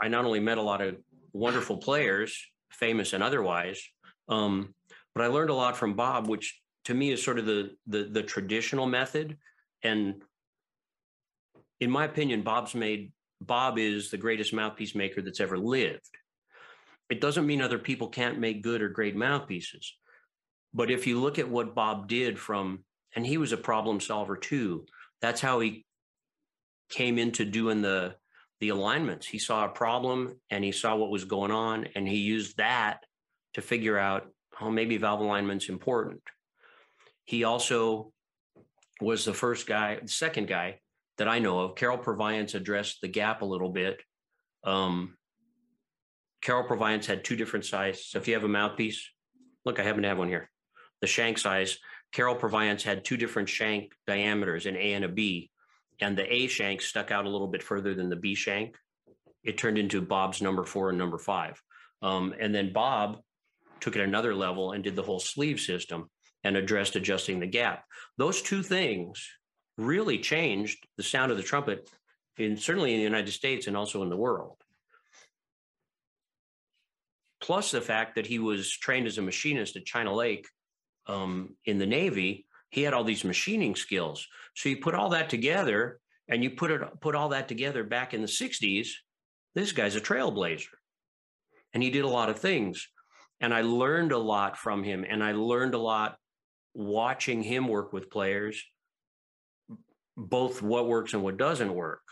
I 0.00 0.08
not 0.08 0.26
only 0.26 0.40
met 0.40 0.58
a 0.58 0.62
lot 0.62 0.82
of 0.82 0.96
wonderful 1.32 1.78
players, 1.78 2.38
famous 2.70 3.14
and 3.14 3.22
otherwise, 3.22 3.82
um, 4.28 4.74
but 5.14 5.24
I 5.24 5.28
learned 5.28 5.48
a 5.48 5.54
lot 5.54 5.76
from 5.76 5.94
Bob, 5.94 6.28
which 6.28 6.60
to 6.84 6.94
me 6.94 7.10
is 7.10 7.22
sort 7.22 7.38
of 7.38 7.46
the 7.46 7.70
the, 7.86 8.04
the 8.04 8.22
traditional 8.22 8.86
method. 8.86 9.38
And 9.82 10.22
in 11.80 11.90
my 11.90 12.04
opinion, 12.04 12.42
Bob's 12.42 12.74
made 12.74 13.12
Bob 13.40 13.78
is 13.78 14.10
the 14.10 14.16
greatest 14.16 14.52
mouthpiece 14.52 14.94
maker 14.94 15.22
that's 15.22 15.40
ever 15.40 15.58
lived. 15.58 16.10
It 17.10 17.20
doesn't 17.20 17.46
mean 17.46 17.60
other 17.60 17.78
people 17.78 18.08
can't 18.08 18.38
make 18.38 18.62
good 18.62 18.82
or 18.82 18.88
great 18.88 19.16
mouthpieces. 19.16 19.94
But 20.72 20.90
if 20.90 21.06
you 21.06 21.20
look 21.20 21.38
at 21.38 21.48
what 21.48 21.74
Bob 21.74 22.08
did 22.08 22.38
from, 22.38 22.84
and 23.14 23.26
he 23.26 23.36
was 23.36 23.52
a 23.52 23.58
problem 23.58 24.00
solver 24.00 24.36
too, 24.36 24.86
that's 25.20 25.40
how 25.40 25.60
he 25.60 25.84
came 26.88 27.18
into 27.18 27.44
doing 27.44 27.82
the 27.82 28.14
the 28.60 28.68
alignments. 28.68 29.26
He 29.26 29.40
saw 29.40 29.64
a 29.64 29.68
problem 29.68 30.40
and 30.48 30.62
he 30.62 30.70
saw 30.70 30.94
what 30.94 31.10
was 31.10 31.24
going 31.24 31.50
on, 31.50 31.88
and 31.94 32.06
he 32.06 32.18
used 32.18 32.56
that 32.58 33.00
to 33.54 33.60
figure 33.60 33.98
out, 33.98 34.30
oh, 34.60 34.70
maybe 34.70 34.96
valve 34.96 35.20
alignment's 35.20 35.68
important. 35.68 36.22
He 37.24 37.44
also 37.44 38.12
was 39.00 39.24
the 39.24 39.34
first 39.34 39.66
guy, 39.66 39.98
the 40.00 40.08
second 40.08 40.46
guy 40.46 40.78
that 41.18 41.28
I 41.28 41.40
know 41.40 41.60
of. 41.60 41.74
Carol 41.74 41.98
Purviance 41.98 42.54
addressed 42.54 43.00
the 43.00 43.08
gap 43.08 43.42
a 43.42 43.46
little 43.46 43.70
bit. 43.70 44.00
Um, 44.64 45.16
Carol 46.42 46.64
Purviance 46.64 47.06
had 47.06 47.24
two 47.24 47.36
different 47.36 47.64
sizes. 47.64 48.06
So 48.06 48.18
if 48.18 48.28
you 48.28 48.34
have 48.34 48.44
a 48.44 48.48
mouthpiece, 48.48 49.08
look, 49.64 49.78
I 49.78 49.84
happen 49.84 50.02
to 50.02 50.08
have 50.08 50.18
one 50.18 50.28
here. 50.28 50.50
The 51.00 51.06
shank 51.06 51.38
size, 51.38 51.78
Carol 52.12 52.34
Purviance 52.34 52.82
had 52.82 53.04
two 53.04 53.16
different 53.16 53.48
shank 53.48 53.92
diameters, 54.06 54.66
an 54.66 54.76
A 54.76 54.92
and 54.94 55.04
a 55.04 55.08
B, 55.08 55.50
and 56.00 56.16
the 56.16 56.32
A 56.32 56.48
shank 56.48 56.82
stuck 56.82 57.10
out 57.10 57.26
a 57.26 57.30
little 57.30 57.46
bit 57.46 57.62
further 57.62 57.94
than 57.94 58.10
the 58.10 58.16
B 58.16 58.34
shank. 58.34 58.76
It 59.44 59.56
turned 59.56 59.78
into 59.78 60.00
Bob's 60.00 60.42
number 60.42 60.64
four 60.64 60.90
and 60.90 60.98
number 60.98 61.18
five. 61.18 61.60
Um, 62.02 62.34
and 62.38 62.54
then 62.54 62.72
Bob 62.72 63.20
took 63.80 63.96
it 63.96 64.02
another 64.02 64.34
level 64.34 64.72
and 64.72 64.82
did 64.84 64.96
the 64.96 65.02
whole 65.02 65.20
sleeve 65.20 65.60
system 65.60 66.10
and 66.44 66.56
addressed 66.56 66.96
adjusting 66.96 67.40
the 67.40 67.46
gap. 67.46 67.84
Those 68.18 68.42
two 68.42 68.62
things 68.62 69.28
really 69.78 70.18
changed 70.18 70.86
the 70.96 71.02
sound 71.02 71.30
of 71.30 71.36
the 71.36 71.42
trumpet 71.42 71.88
in 72.36 72.56
certainly 72.56 72.92
in 72.92 72.98
the 72.98 73.04
United 73.04 73.32
States 73.32 73.66
and 73.66 73.76
also 73.76 74.02
in 74.02 74.10
the 74.10 74.16
world. 74.16 74.61
Plus 77.42 77.70
the 77.72 77.80
fact 77.80 78.14
that 78.14 78.26
he 78.26 78.38
was 78.38 78.70
trained 78.70 79.06
as 79.06 79.18
a 79.18 79.22
machinist 79.22 79.76
at 79.76 79.84
China 79.84 80.14
Lake 80.14 80.48
um, 81.06 81.56
in 81.66 81.78
the 81.78 81.86
Navy, 81.86 82.46
he 82.70 82.82
had 82.82 82.94
all 82.94 83.04
these 83.04 83.24
machining 83.24 83.74
skills. 83.74 84.26
So 84.54 84.68
you 84.68 84.78
put 84.78 84.94
all 84.94 85.10
that 85.10 85.28
together 85.28 85.98
and 86.28 86.42
you 86.42 86.50
put 86.50 86.70
it 86.70 86.80
put 87.00 87.14
all 87.14 87.30
that 87.30 87.48
together 87.48 87.82
back 87.84 88.14
in 88.14 88.22
the 88.22 88.28
60s, 88.28 88.88
this 89.54 89.72
guy's 89.72 89.96
a 89.96 90.00
trailblazer. 90.00 90.68
And 91.74 91.82
he 91.82 91.90
did 91.90 92.04
a 92.04 92.08
lot 92.08 92.30
of 92.30 92.38
things. 92.38 92.88
And 93.40 93.52
I 93.52 93.62
learned 93.62 94.12
a 94.12 94.18
lot 94.18 94.56
from 94.56 94.84
him. 94.84 95.04
And 95.06 95.22
I 95.22 95.32
learned 95.32 95.74
a 95.74 95.78
lot 95.78 96.16
watching 96.74 97.42
him 97.42 97.68
work 97.68 97.92
with 97.92 98.08
players 98.08 98.64
both 100.16 100.62
what 100.62 100.86
works 100.86 101.14
and 101.14 101.22
what 101.22 101.38
doesn't 101.38 101.74
work. 101.74 102.02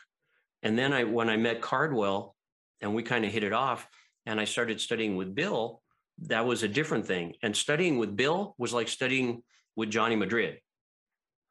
And 0.63 0.79
then 0.79 0.93
I, 0.93 1.05
when 1.05 1.29
I 1.29 1.37
met 1.37 1.61
Cardwell 1.61 2.35
and 2.81 2.95
we 2.95 3.03
kind 3.03 3.25
of 3.25 3.33
hit 3.33 3.45
it 3.45 3.53
off 3.53 3.87
and 4.31 4.41
I 4.41 4.45
started 4.45 4.81
studying 4.81 5.17
with 5.17 5.35
Bill, 5.35 5.83
that 6.27 6.47
was 6.47 6.63
a 6.63 6.69
different 6.69 7.05
thing. 7.05 7.35
And 7.43 7.57
studying 7.57 7.99
with 7.99 8.17
Bill 8.17 8.55
was 8.59 8.73
like 8.73 8.87
studying 8.87 9.43
with 9.75 9.91
Johnny 9.91 10.15
Madrid. 10.15 10.61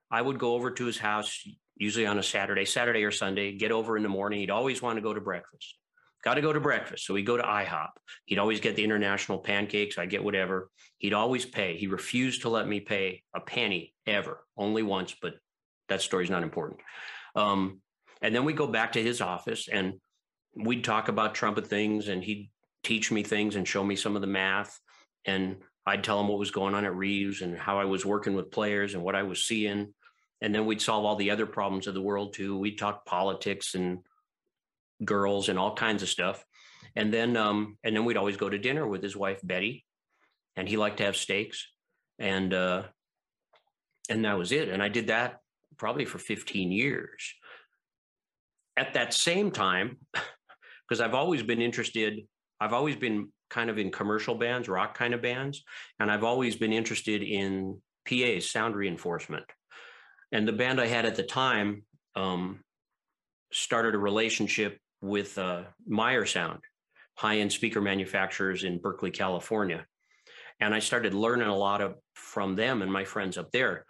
I 0.10 0.22
would 0.22 0.40
go 0.40 0.54
over 0.54 0.72
to 0.72 0.86
his 0.86 0.98
house, 0.98 1.46
usually 1.76 2.06
on 2.06 2.18
a 2.18 2.24
Saturday, 2.24 2.64
Saturday 2.64 3.04
or 3.04 3.12
Sunday, 3.12 3.52
get 3.52 3.74
over 3.74 3.98
in 3.98 4.04
the 4.04 4.10
morning. 4.10 4.40
He'd 4.40 4.50
always 4.50 4.82
want 4.82 4.96
to 4.96 5.02
go 5.02 5.14
to 5.14 5.20
breakfast. 5.20 5.76
Got 6.24 6.36
to 6.36 6.42
go 6.42 6.54
to 6.54 6.60
breakfast. 6.62 7.06
So 7.06 7.14
we'd 7.14 7.26
go 7.26 7.36
to 7.36 7.44
IHOP. 7.44 7.90
He'd 8.26 8.40
always 8.40 8.62
get 8.62 8.78
the 8.78 8.84
international 8.86 9.40
pancakes. 9.40 9.98
I 9.98 10.06
get 10.06 10.24
whatever. 10.24 10.70
He'd 11.00 11.14
always 11.14 11.46
pay. 11.46 11.76
He 11.76 11.88
refused 11.88 12.44
to 12.44 12.50
let 12.50 12.66
me 12.66 12.80
pay 12.80 13.24
a 13.36 13.42
penny 13.42 13.94
ever, 14.08 14.46
only 14.56 14.84
once, 14.84 15.14
but 15.22 15.34
that 15.90 16.02
story's 16.02 16.30
not 16.30 16.44
important. 16.44 16.80
Um, 17.36 17.82
and 18.22 18.34
then 18.34 18.46
we'd 18.46 18.56
go 18.58 18.68
back 18.68 18.94
to 18.94 19.04
his 19.04 19.20
office 19.20 19.68
and 19.68 19.96
we'd 20.56 20.86
talk 20.86 21.10
about 21.10 21.36
trumpet 21.36 21.68
things 21.68 22.08
and 22.08 22.24
he'd 22.24 22.50
teach 22.84 23.12
me 23.12 23.24
things 23.24 23.56
and 23.56 23.68
show 23.68 23.84
me 23.84 23.96
some 23.96 24.16
of 24.16 24.22
the 24.22 24.28
math. 24.28 24.80
And 25.26 25.58
I'd 25.86 26.04
tell 26.04 26.20
him 26.20 26.28
what 26.28 26.40
was 26.40 26.52
going 26.52 26.76
on 26.76 26.86
at 26.86 26.96
Reeves 26.96 27.42
and 27.42 27.58
how 27.58 27.80
I 27.80 27.86
was 27.86 28.06
working 28.06 28.34
with 28.36 28.52
players 28.52 28.94
and 28.94 29.04
what 29.04 29.16
I 29.16 29.24
was 29.24 29.46
seeing. 29.46 29.94
And 30.42 30.56
then 30.56 30.66
we'd 30.66 30.82
solve 30.82 31.06
all 31.06 31.16
the 31.16 31.32
other 31.32 31.46
problems 31.46 31.88
of 31.88 31.94
the 31.94 32.02
world 32.02 32.34
too. 32.34 32.58
We'd 32.58 32.78
talk 32.78 33.06
politics 33.06 33.76
and 33.76 34.00
girls 35.04 35.50
and 35.50 35.60
all 35.60 35.76
kinds 35.76 36.04
of 36.04 36.10
stuff. 36.10 36.44
And 36.96 37.14
then 37.14 37.38
um, 37.38 37.78
and 37.84 37.96
then 37.96 38.06
we'd 38.06 38.18
always 38.18 38.38
go 38.38 38.50
to 38.50 38.58
dinner 38.58 38.88
with 38.88 39.04
his 39.04 39.16
wife 39.16 39.40
Betty, 39.44 39.86
and 40.56 40.68
he 40.68 40.78
liked 40.78 40.98
to 40.98 41.06
have 41.06 41.16
steaks. 41.16 41.68
And 42.18 42.54
uh, 42.54 42.84
and 44.10 44.26
that 44.26 44.38
was 44.38 44.52
it. 44.52 44.70
And 44.70 44.82
I 44.82 44.90
did 44.90 45.08
that 45.08 45.40
probably 45.78 46.06
for 46.06 46.18
15 46.18 46.72
years. 46.72 47.34
At 48.76 48.94
that 48.94 49.14
same 49.14 49.52
time, 49.52 49.98
because 50.88 51.02
I've 51.02 51.14
always 51.14 51.44
been 51.44 51.62
interested, 51.62 52.22
I've 52.60 52.74
always 52.74 52.96
been 52.96 53.30
kind 53.50 53.70
of 53.70 53.78
in 53.78 53.92
commercial 53.92 54.36
bands, 54.36 54.70
rock 54.70 54.98
kind 54.98 55.14
of 55.14 55.22
bands, 55.22 55.64
and 56.00 56.12
I've 56.12 56.24
always 56.24 56.56
been 56.56 56.74
interested 56.74 57.24
in 57.24 57.82
PAs, 58.08 58.50
sound 58.50 58.76
reinforcement. 58.76 59.46
And 60.32 60.48
the 60.48 60.54
band 60.54 60.80
I 60.80 60.88
had 60.88 61.06
at 61.06 61.16
the 61.16 61.24
time 61.24 61.84
um, 62.16 62.60
started 63.52 63.96
a 63.96 64.00
relationship 64.00 64.78
with 65.02 65.38
uh, 65.38 65.64
Meyer 65.88 66.26
Sound, 66.26 66.60
high 67.16 67.40
end 67.40 67.52
speaker 67.52 67.82
manufacturers 67.82 68.64
in 68.64 68.80
Berkeley, 68.80 69.12
California. 69.12 69.86
And 70.60 70.76
I 70.76 70.80
started 70.80 71.14
learning 71.14 71.48
a 71.48 71.56
lot 71.56 71.82
of 71.82 71.96
from 72.14 72.56
them 72.56 72.82
and 72.82 72.92
my 72.92 73.06
friends 73.06 73.38
up 73.38 73.52
there. 73.52 73.86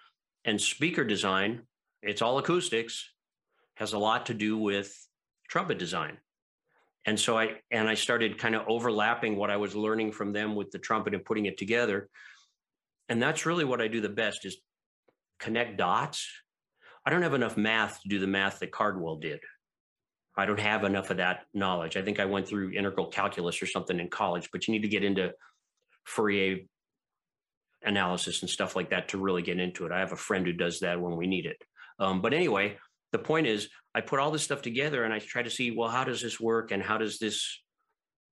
And 0.45 0.61
speaker 0.61 1.03
design 1.03 1.63
it's 2.01 2.21
all 2.21 2.37
acoustics, 2.37 3.09
has 3.75 3.93
a 3.93 3.99
lot 3.99 4.27
to 4.27 4.33
do 4.33 4.57
with 4.57 4.95
trumpet 5.49 5.77
design. 5.77 6.17
And 7.09 7.19
so 7.19 7.39
I 7.39 7.55
and 7.71 7.89
I 7.89 7.95
started 7.95 8.37
kind 8.37 8.53
of 8.53 8.67
overlapping 8.67 9.35
what 9.35 9.49
I 9.49 9.57
was 9.57 9.75
learning 9.75 10.11
from 10.11 10.31
them 10.31 10.53
with 10.53 10.69
the 10.69 10.77
trumpet 10.77 11.15
and 11.15 11.25
putting 11.25 11.47
it 11.47 11.57
together. 11.57 12.07
And 13.09 13.19
that's 13.19 13.47
really 13.47 13.65
what 13.65 13.81
I 13.81 13.87
do 13.87 13.99
the 13.99 14.09
best 14.09 14.45
is 14.45 14.57
connect 15.39 15.75
dots. 15.75 16.29
I 17.03 17.09
don't 17.09 17.23
have 17.23 17.33
enough 17.33 17.57
math 17.57 17.99
to 18.03 18.09
do 18.09 18.19
the 18.19 18.27
math 18.27 18.59
that 18.59 18.71
Cardwell 18.71 19.15
did. 19.15 19.39
I 20.37 20.45
don't 20.45 20.59
have 20.59 20.83
enough 20.83 21.09
of 21.09 21.17
that 21.17 21.45
knowledge. 21.51 21.97
I 21.97 22.03
think 22.03 22.19
I 22.19 22.25
went 22.25 22.47
through 22.47 22.73
integral 22.73 23.07
calculus 23.07 23.59
or 23.59 23.65
something 23.65 23.99
in 23.99 24.11
college, 24.11 24.49
but 24.53 24.67
you 24.67 24.73
need 24.75 24.83
to 24.83 24.87
get 24.87 25.03
into 25.03 25.31
Fourier 26.05 26.59
analysis 27.81 28.41
and 28.41 28.49
stuff 28.51 28.75
like 28.75 28.91
that 28.91 29.07
to 29.09 29.17
really 29.17 29.41
get 29.41 29.59
into 29.59 29.87
it. 29.87 29.91
I 29.91 29.97
have 29.97 30.11
a 30.11 30.15
friend 30.27 30.45
who 30.45 30.53
does 30.53 30.81
that 30.81 31.01
when 31.01 31.17
we 31.17 31.25
need 31.25 31.47
it. 31.47 31.57
Um, 31.97 32.21
but 32.21 32.35
anyway, 32.35 32.77
the 33.11 33.19
point 33.19 33.47
is, 33.47 33.69
I 33.95 34.01
put 34.01 34.19
all 34.19 34.31
this 34.31 34.43
stuff 34.43 34.61
together 34.61 35.03
and 35.03 35.13
I 35.13 35.19
try 35.19 35.41
to 35.41 35.49
see, 35.49 35.71
well, 35.71 35.89
how 35.89 36.03
does 36.03 36.21
this 36.21 36.39
work 36.39 36.71
and 36.71 36.81
how 36.81 36.97
does 36.97 37.17
this 37.19 37.61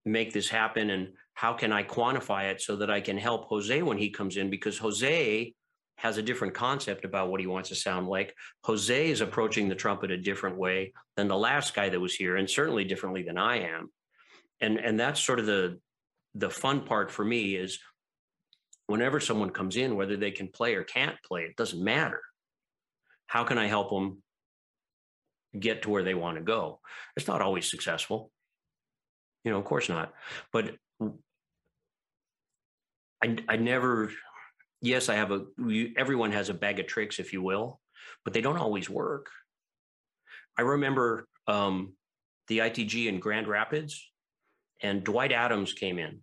make 0.05 0.31
this 0.31 0.47
happen 0.47 0.89
and 0.91 1.09
how 1.33 1.53
can 1.53 1.71
I 1.71 1.83
quantify 1.83 2.51
it 2.51 2.61
so 2.61 2.77
that 2.77 2.89
I 2.89 3.01
can 3.01 3.17
help 3.17 3.45
Jose 3.45 3.81
when 3.81 3.97
he 3.97 4.09
comes 4.09 4.37
in 4.37 4.49
because 4.49 4.77
Jose 4.77 5.53
has 5.97 6.17
a 6.17 6.21
different 6.21 6.53
concept 6.53 7.05
about 7.05 7.29
what 7.29 7.39
he 7.39 7.47
wants 7.47 7.69
to 7.69 7.75
sound 7.75 8.07
like. 8.07 8.35
Jose 8.63 9.09
is 9.09 9.21
approaching 9.21 9.67
the 9.67 9.75
trumpet 9.75 10.11
a 10.11 10.17
different 10.17 10.57
way 10.57 10.93
than 11.15 11.27
the 11.27 11.37
last 11.37 11.73
guy 11.73 11.89
that 11.89 11.99
was 11.99 12.13
here 12.13 12.37
and 12.37 12.49
certainly 12.49 12.83
differently 12.83 13.23
than 13.23 13.37
I 13.37 13.59
am. 13.59 13.89
And 14.61 14.77
and 14.79 14.99
that's 14.99 15.19
sort 15.19 15.39
of 15.39 15.47
the 15.47 15.79
the 16.35 16.49
fun 16.49 16.81
part 16.81 17.09
for 17.09 17.25
me 17.25 17.55
is 17.55 17.79
whenever 18.85 19.19
someone 19.19 19.49
comes 19.49 19.75
in 19.75 19.95
whether 19.95 20.15
they 20.15 20.31
can 20.31 20.47
play 20.47 20.75
or 20.75 20.83
can't 20.83 21.15
play 21.23 21.43
it 21.43 21.55
doesn't 21.55 21.83
matter 21.83 22.21
how 23.25 23.43
can 23.43 23.57
I 23.57 23.67
help 23.67 23.89
them 23.89 24.21
get 25.57 25.83
to 25.83 25.89
where 25.89 26.03
they 26.03 26.13
want 26.13 26.37
to 26.37 26.43
go? 26.43 26.79
It's 27.15 27.27
not 27.27 27.41
always 27.41 27.69
successful. 27.69 28.31
You 29.43 29.51
know, 29.51 29.59
of 29.59 29.65
course 29.65 29.89
not. 29.89 30.13
But 30.51 30.75
I, 33.23 33.37
I 33.47 33.57
never, 33.57 34.11
yes, 34.81 35.09
I 35.09 35.15
have 35.15 35.31
a, 35.31 35.45
everyone 35.97 36.31
has 36.31 36.49
a 36.49 36.53
bag 36.53 36.79
of 36.79 36.87
tricks, 36.87 37.19
if 37.19 37.33
you 37.33 37.41
will, 37.41 37.79
but 38.23 38.33
they 38.33 38.41
don't 38.41 38.57
always 38.57 38.89
work. 38.89 39.29
I 40.57 40.63
remember 40.63 41.27
um, 41.47 41.93
the 42.47 42.59
ITG 42.59 43.07
in 43.07 43.19
Grand 43.19 43.47
Rapids, 43.47 44.09
and 44.81 45.03
Dwight 45.03 45.31
Adams 45.31 45.73
came 45.73 45.97
in. 45.97 46.19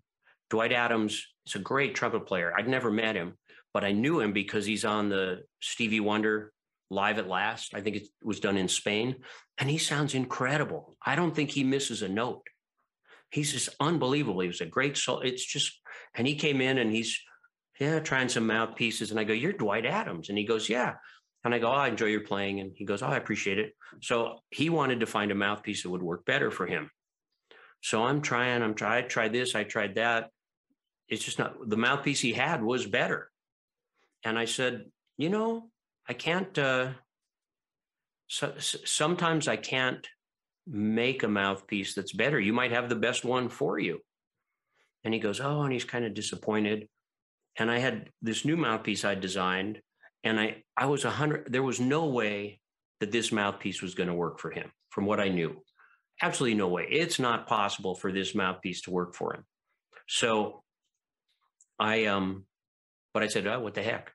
Dwight 0.51 0.73
Adams 0.73 1.27
is 1.47 1.55
a 1.55 1.59
great 1.59 1.95
trumpet 1.95 2.27
player. 2.27 2.53
I'd 2.57 2.69
never 2.69 2.91
met 2.91 3.17
him, 3.17 3.37
but 3.73 3.85
I 3.85 3.93
knew 3.93 4.21
him 4.21 4.33
because 4.33 4.65
he's 4.65 4.85
on 4.85 5.09
the 5.09 5.43
Stevie 5.61 6.01
Wonder 6.01 6.53
live 6.91 7.19
at 7.19 7.29
last. 7.29 7.75
I 7.75 7.81
think 7.81 7.97
it 7.97 8.09
was 8.23 8.41
done 8.41 8.57
in 8.57 8.69
Spain, 8.69 9.17
and 9.59 9.69
he 9.69 9.79
sounds 9.79 10.15
incredible. 10.15 10.97
I 11.05 11.17
don't 11.17 11.35
think 11.35 11.51
he 11.51 11.65
misses 11.65 12.03
a 12.03 12.09
note. 12.09 12.43
he's 13.31 13.53
just 13.53 13.71
unbelievable. 13.81 14.41
He 14.41 14.49
was 14.49 14.61
a 14.61 14.67
great 14.67 14.97
soul. 14.97 15.21
It's 15.21 15.45
just, 15.45 15.81
and 16.15 16.27
he 16.27 16.37
came 16.37 16.61
in 16.61 16.79
and 16.79 16.93
he's, 16.93 17.19
yeah, 17.81 17.99
trying 17.99 18.29
some 18.29 18.47
mouthpieces. 18.47 19.11
And 19.11 19.19
I 19.19 19.25
go, 19.25 19.33
You're 19.33 19.53
Dwight 19.53 19.87
Adams. 19.87 20.29
And 20.29 20.39
he 20.39 20.45
goes, 20.45 20.69
Yeah. 20.69 20.95
And 21.45 21.55
I 21.55 21.59
go, 21.59 21.69
oh, 21.69 21.73
I 21.73 21.89
enjoy 21.89 22.07
your 22.07 22.21
playing. 22.21 22.61
And 22.61 22.73
he 22.75 22.85
goes, 22.85 23.03
Oh, 23.03 23.09
I 23.09 23.17
appreciate 23.17 23.59
it. 23.59 23.75
So 24.01 24.39
he 24.51 24.71
wanted 24.71 25.01
to 25.01 25.07
find 25.07 25.31
a 25.31 25.35
mouthpiece 25.35 25.83
that 25.83 25.91
would 25.91 26.03
work 26.03 26.25
better 26.25 26.51
for 26.51 26.67
him. 26.67 26.91
So 27.83 28.05
I'm 28.05 28.23
trying, 28.23 28.63
I'm 28.63 28.75
trying, 28.75 29.05
I 29.05 29.07
tried 29.07 29.33
this, 29.33 29.55
I 29.55 29.65
tried 29.65 29.97
that. 29.97 30.31
It's 31.09 31.23
just 31.23 31.39
not 31.39 31.69
the 31.69 31.77
mouthpiece 31.77 32.21
he 32.21 32.33
had 32.33 32.63
was 32.63 32.87
better. 32.87 33.31
And 34.25 34.39
I 34.39 34.47
said, 34.47 34.87
You 35.19 35.29
know, 35.29 35.71
I 36.09 36.13
can't, 36.13 36.57
uh, 36.59 36.93
so, 38.29 38.55
sometimes 38.59 39.49
I 39.49 39.57
can't 39.57 40.07
make 40.67 41.23
a 41.23 41.29
mouthpiece 41.29 41.95
that's 41.95 42.13
better. 42.13 42.41
You 42.41 42.53
might 42.53 42.73
have 42.73 42.89
the 42.89 42.97
best 42.97 43.25
one 43.25 43.49
for 43.49 43.79
you. 43.79 44.01
And 45.05 45.13
he 45.13 45.21
goes, 45.21 45.41
Oh, 45.41 45.63
and 45.63 45.73
he's 45.73 45.85
kind 45.85 46.05
of 46.05 46.15
disappointed. 46.15 46.89
And 47.57 47.71
I 47.71 47.79
had 47.79 48.11
this 48.23 48.45
new 48.45 48.57
mouthpiece 48.57 49.05
I 49.05 49.15
designed, 49.15 49.81
and 50.25 50.41
I, 50.41 50.65
I 50.77 50.87
was 50.87 51.05
a 51.05 51.11
hundred, 51.11 51.53
there 51.53 51.63
was 51.63 51.79
no 51.79 52.07
way 52.07 52.61
that 53.01 53.13
this 53.13 53.31
mouthpiece 53.31 53.83
was 53.83 53.95
going 53.95 54.09
to 54.09 54.15
work 54.15 54.41
for 54.41 54.51
him 54.51 54.73
from 54.91 55.07
what 55.07 55.21
I 55.21 55.29
knew. 55.29 55.63
Absolutely 56.23 56.57
no 56.57 56.69
way. 56.69 56.87
It's 56.91 57.19
not 57.19 57.47
possible 57.47 57.95
for 57.95 58.11
this 58.11 58.35
mouthpiece 58.35 58.83
to 58.83 58.91
work 58.91 59.15
for 59.15 59.35
him. 59.35 59.45
So 60.09 60.63
I, 61.79 62.07
um, 62.07 62.47
but 63.13 63.23
I 63.23 63.29
said, 63.29 63.47
oh, 63.47 63.61
what 63.61 63.75
the 63.75 63.83
heck? 63.83 64.14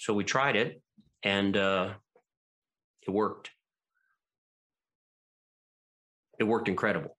So 0.00 0.14
we 0.14 0.24
tried 0.24 0.56
it 0.56 0.80
and 1.22 1.54
uh, 1.54 1.92
it 3.06 3.10
worked 3.10 3.50
it 6.38 6.44
worked 6.44 6.68
incredible. 6.68 7.14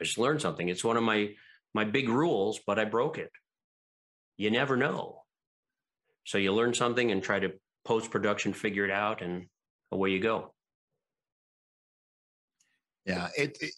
I 0.00 0.04
just 0.04 0.18
learned 0.18 0.42
something. 0.42 0.68
It's 0.68 0.82
one 0.82 0.96
of 0.96 1.04
my 1.04 1.30
my 1.72 1.84
big 1.84 2.08
rules, 2.08 2.58
but 2.66 2.80
I 2.80 2.84
broke 2.84 3.16
it. 3.16 3.30
You 4.36 4.50
never 4.50 4.76
know. 4.76 5.22
So 6.24 6.36
you 6.36 6.52
learn 6.52 6.74
something 6.74 7.12
and 7.12 7.22
try 7.22 7.38
to 7.38 7.52
post 7.84 8.10
production 8.10 8.52
figure 8.52 8.84
it 8.84 8.90
out, 8.90 9.22
and 9.22 9.46
away 9.92 10.10
you 10.10 10.18
go. 10.18 10.52
Yeah, 13.06 13.28
it, 13.38 13.56
it, 13.60 13.72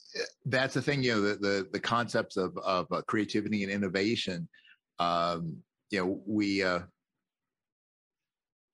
that's 0.46 0.72
the 0.72 0.82
thing. 0.82 1.02
You 1.02 1.16
know, 1.16 1.20
the 1.20 1.34
the, 1.36 1.68
the 1.74 1.80
concepts 1.80 2.38
of 2.38 2.56
of 2.56 2.86
uh, 2.90 3.02
creativity 3.02 3.62
and 3.62 3.70
innovation. 3.70 4.48
Um, 4.98 5.58
you 5.90 6.00
know, 6.00 6.22
we 6.26 6.62
uh, 6.62 6.80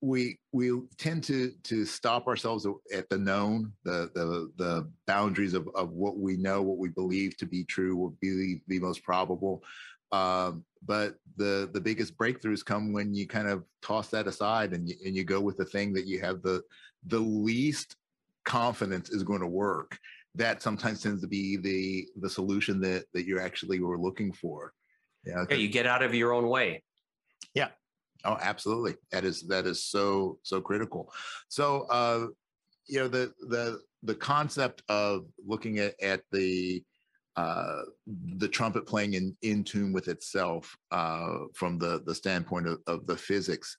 we 0.03 0.38
we 0.53 0.72
tend 0.96 1.22
to 1.24 1.53
to 1.64 1.84
stop 1.84 2.26
ourselves 2.26 2.66
at 2.94 3.09
the 3.11 3.18
known, 3.18 3.72
the 3.84 4.11
the 4.14 4.51
the 4.57 4.90
boundaries 5.07 5.55
of 5.55 5.68
of 5.74 5.90
what 5.90 6.18
we 6.18 6.36
know, 6.36 6.62
what 6.62 6.78
we 6.78 6.88
believe 6.88 7.36
to 7.38 7.46
be 7.46 7.64
true, 7.64 7.96
what 7.96 8.18
be 8.20 8.61
the 8.66 8.78
most 8.78 9.03
probable. 9.03 9.62
Um, 10.12 10.64
but 10.84 11.16
the 11.36 11.68
the 11.72 11.80
biggest 11.80 12.16
breakthroughs 12.16 12.64
come 12.64 12.92
when 12.92 13.14
you 13.14 13.26
kind 13.26 13.48
of 13.48 13.64
toss 13.82 14.09
that 14.09 14.26
aside 14.26 14.72
and 14.72 14.88
you, 14.88 14.96
and 15.05 15.14
you 15.14 15.24
go 15.24 15.40
with 15.40 15.57
the 15.57 15.64
thing 15.64 15.92
that 15.92 16.07
you 16.07 16.20
have 16.20 16.42
the 16.42 16.62
the 17.07 17.18
least 17.18 17.96
confidence 18.44 19.11
is 19.11 19.22
going 19.22 19.40
to 19.40 19.46
work. 19.46 19.98
That 20.34 20.62
sometimes 20.62 21.03
tends 21.03 21.20
to 21.20 21.28
be 21.28 21.57
the 21.57 22.09
the 22.20 22.30
solution 22.30 22.80
that 22.80 23.05
that 23.12 23.26
you 23.26 23.38
actually 23.38 23.80
were 23.80 23.98
looking 23.98 24.32
for. 24.32 24.72
Yeah, 25.26 25.44
yeah 25.51 25.57
you 25.57 25.68
get 25.68 25.86
out 25.86 26.03
of 26.03 26.14
your 26.14 26.32
own 26.32 26.48
way. 26.48 26.82
Oh, 28.25 28.37
absolutely. 28.41 28.97
That 29.12 29.25
is 29.25 29.43
that 29.49 29.66
is 29.66 29.85
so 29.85 30.39
so 30.43 30.61
critical. 30.61 31.12
So 31.49 31.87
uh, 31.91 32.27
you 32.87 32.99
know 33.01 33.09
the 33.09 33.33
the 33.49 33.81
the 34.03 34.14
concept 34.14 34.83
of 34.89 35.27
looking 35.47 35.79
at 35.79 35.95
at 36.03 36.23
the 36.33 36.83
uh, 37.37 37.83
the 38.37 38.49
trumpet 38.49 38.87
playing 38.87 39.14
in 39.14 39.37
in 39.43 39.64
tune 39.64 39.93
with 39.93 40.09
itself 40.09 40.77
uh, 40.91 41.39
from 41.55 41.79
the 41.79 42.03
the 42.05 42.14
standpoint 42.14 42.66
of, 42.66 42.79
of 42.87 43.07
the 43.07 43.16
physics. 43.16 43.77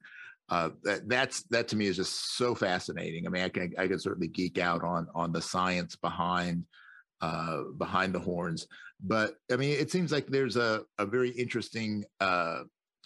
Uh, 0.50 0.70
that 0.84 1.08
that's 1.08 1.44
that 1.44 1.68
to 1.68 1.76
me 1.76 1.86
is 1.86 1.96
just 1.96 2.36
so 2.36 2.56
fascinating. 2.56 3.26
I 3.26 3.30
mean, 3.30 3.44
I 3.44 3.50
can 3.50 3.74
I 3.78 3.88
can 3.88 4.00
certainly 4.00 4.28
geek 4.28 4.58
out 4.58 4.84
on 4.84 5.08
on 5.16 5.32
the 5.32 5.42
science 5.42 5.96
behind 5.96 6.66
uh, 7.22 7.64
behind 7.78 8.14
the 8.14 8.20
horns, 8.20 8.68
but 9.04 9.36
I 9.52 9.56
mean, 9.56 9.78
it 9.80 9.92
seems 9.92 10.12
like 10.12 10.28
there's 10.28 10.58
a 10.58 10.82
a 10.98 11.06
very 11.06 11.30
interesting 11.30 12.04
uh, 12.20 12.64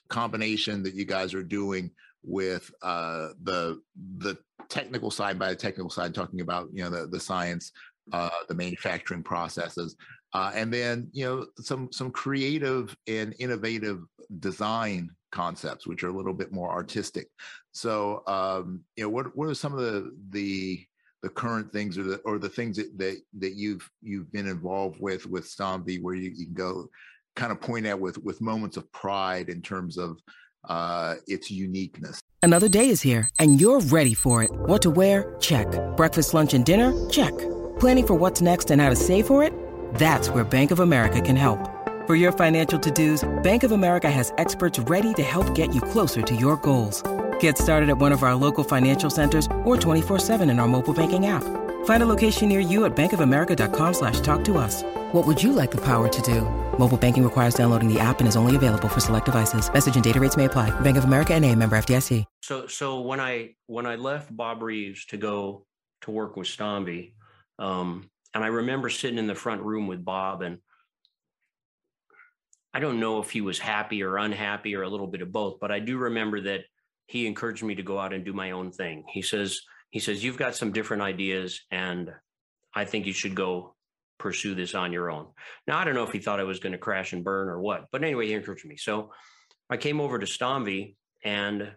combination 0.09 0.83
that 0.83 0.93
you 0.93 1.05
guys 1.05 1.33
are 1.33 1.43
doing 1.43 1.91
with 2.23 2.71
uh, 2.81 3.29
the 3.43 3.79
the 4.17 4.37
technical 4.69 5.11
side 5.11 5.37
by 5.37 5.49
the 5.49 5.55
technical 5.55 5.89
side, 5.89 6.13
talking 6.13 6.41
about 6.41 6.69
you 6.73 6.83
know 6.83 6.89
the 6.89 7.07
the 7.07 7.19
science, 7.19 7.71
uh, 8.11 8.29
the 8.47 8.55
manufacturing 8.55 9.23
processes, 9.23 9.95
uh, 10.33 10.51
and 10.53 10.73
then 10.73 11.07
you 11.11 11.25
know 11.25 11.45
some 11.59 11.89
some 11.91 12.11
creative 12.11 12.95
and 13.07 13.35
innovative 13.39 14.01
design 14.39 15.09
concepts, 15.31 15.85
which 15.85 16.03
are 16.03 16.09
a 16.09 16.15
little 16.15 16.33
bit 16.33 16.51
more 16.51 16.71
artistic. 16.71 17.27
So 17.71 18.23
um, 18.27 18.81
you 18.95 19.03
know 19.03 19.09
what 19.09 19.35
what 19.35 19.49
are 19.49 19.55
some 19.55 19.73
of 19.73 19.79
the 19.79 20.15
the 20.29 20.85
the 21.21 21.29
current 21.29 21.71
things 21.71 21.97
or 21.97 22.03
the 22.03 22.17
or 22.17 22.37
the 22.37 22.49
things 22.49 22.77
that 22.77 22.97
that, 22.97 23.17
that 23.39 23.53
you've 23.53 23.89
you've 24.01 24.31
been 24.31 24.47
involved 24.47 24.99
with 24.99 25.25
with 25.25 25.45
Stomvi 25.45 26.01
where 26.01 26.15
you, 26.15 26.31
you 26.35 26.45
can 26.45 26.53
go 26.53 26.89
kind 27.35 27.51
of 27.51 27.61
point 27.61 27.85
at 27.85 27.99
with 27.99 28.17
with 28.19 28.41
moments 28.41 28.77
of 28.77 28.91
pride 28.91 29.49
in 29.49 29.61
terms 29.61 29.97
of 29.97 30.19
uh, 30.67 31.15
its 31.27 31.51
uniqueness. 31.51 32.19
Another 32.41 32.69
day 32.69 32.89
is 32.89 33.01
here, 33.01 33.27
and 33.39 33.59
you're 33.59 33.81
ready 33.81 34.13
for 34.13 34.43
it. 34.43 34.51
What 34.51 34.81
to 34.83 34.91
wear? 34.91 35.35
Check. 35.39 35.67
Breakfast, 35.97 36.33
lunch, 36.33 36.53
and 36.53 36.63
dinner? 36.63 36.93
Check. 37.09 37.35
Planning 37.79 38.07
for 38.07 38.13
what's 38.13 38.39
next 38.39 38.69
and 38.69 38.79
how 38.81 38.89
to 38.89 38.95
save 38.95 39.25
for 39.25 39.41
it? 39.43 39.51
That's 39.95 40.29
where 40.29 40.43
Bank 40.43 40.69
of 40.69 40.79
America 40.79 41.19
can 41.21 41.35
help. 41.35 41.59
For 42.05 42.13
your 42.13 42.31
financial 42.31 42.77
to-dos, 42.77 43.27
Bank 43.41 43.63
of 43.63 43.71
America 43.71 44.11
has 44.11 44.31
experts 44.37 44.77
ready 44.77 45.11
to 45.15 45.23
help 45.23 45.55
get 45.55 45.73
you 45.73 45.81
closer 45.81 46.21
to 46.21 46.35
your 46.35 46.55
goals. 46.57 47.01
Get 47.39 47.57
started 47.57 47.89
at 47.89 47.97
one 47.97 48.11
of 48.11 48.21
our 48.21 48.35
local 48.35 48.63
financial 48.63 49.09
centers 49.09 49.47
or 49.63 49.75
24-7 49.75 50.47
in 50.51 50.59
our 50.59 50.67
mobile 50.67 50.93
banking 50.93 51.25
app. 51.25 51.43
Find 51.85 52.01
a 52.03 52.07
location 52.07 52.47
near 52.47 52.59
you 52.59 52.85
at 52.85 52.95
bankofamerica.com 52.95 53.93
slash 53.93 54.19
talk 54.19 54.43
to 54.45 54.59
us. 54.59 54.83
What 55.13 55.25
would 55.25 55.41
you 55.41 55.51
like 55.51 55.71
the 55.71 55.81
power 55.81 56.07
to 56.07 56.21
do? 56.21 56.64
Mobile 56.77 56.97
banking 56.97 57.23
requires 57.23 57.55
downloading 57.55 57.91
the 57.91 57.99
app 57.99 58.19
and 58.19 58.27
is 58.27 58.35
only 58.35 58.55
available 58.55 58.89
for 58.89 58.99
select 58.99 59.25
devices. 59.25 59.71
Message 59.73 59.95
and 59.95 60.03
data 60.03 60.19
rates 60.19 60.37
may 60.37 60.45
apply. 60.45 60.69
Bank 60.81 60.97
of 60.97 61.05
America 61.05 61.33
and 61.33 61.43
a 61.43 61.55
member 61.55 61.77
FDIC. 61.77 62.25
So, 62.41 62.67
so 62.67 63.01
when 63.01 63.19
I, 63.19 63.55
when 63.67 63.85
I 63.85 63.95
left 63.95 64.35
Bob 64.35 64.61
Reeves 64.61 65.05
to 65.07 65.17
go 65.17 65.65
to 66.01 66.11
work 66.11 66.35
with 66.37 66.47
Stomvi, 66.47 67.13
um, 67.59 68.09
and 68.33 68.43
I 68.43 68.47
remember 68.47 68.89
sitting 68.89 69.17
in 69.17 69.27
the 69.27 69.35
front 69.35 69.61
room 69.61 69.87
with 69.87 70.03
Bob 70.03 70.41
and 70.41 70.59
I 72.73 72.79
don't 72.79 72.99
know 72.99 73.21
if 73.21 73.31
he 73.31 73.39
was 73.39 73.57
happy 73.57 74.03
or 74.03 74.17
unhappy 74.17 74.75
or 74.75 74.83
a 74.83 74.89
little 74.89 75.07
bit 75.07 75.21
of 75.21 75.31
both, 75.31 75.61
but 75.61 75.71
I 75.71 75.79
do 75.79 75.97
remember 75.97 76.41
that 76.41 76.65
he 77.07 77.25
encouraged 77.25 77.63
me 77.63 77.75
to 77.75 77.83
go 77.83 77.97
out 77.97 78.11
and 78.11 78.25
do 78.25 78.33
my 78.33 78.51
own 78.51 78.73
thing. 78.73 79.05
He 79.07 79.21
says, 79.21 79.61
he 79.91 79.99
says, 79.99 80.21
You've 80.21 80.37
got 80.37 80.55
some 80.55 80.73
different 80.73 81.01
ideas, 81.01 81.61
and 81.71 82.11
I 82.73 82.83
think 82.83 83.05
you 83.05 83.13
should 83.13 83.33
go 83.33 83.74
pursue 84.17 84.55
this 84.55 84.75
on 84.75 84.93
your 84.93 85.11
own. 85.11 85.27
Now, 85.67 85.77
I 85.77 85.83
don't 85.83 85.95
know 85.95 86.03
if 86.03 86.11
he 86.11 86.19
thought 86.19 86.39
I 86.39 86.43
was 86.43 86.59
going 86.59 86.73
to 86.73 86.77
crash 86.77 87.13
and 87.13 87.23
burn 87.23 87.49
or 87.49 87.59
what, 87.59 87.85
but 87.91 88.03
anyway, 88.03 88.27
he 88.27 88.33
encouraged 88.33 88.65
me. 88.65 88.77
So 88.77 89.11
I 89.69 89.77
came 89.77 89.99
over 89.99 90.19
to 90.19 90.25
Stomvi, 90.25 90.95
and 91.23 91.71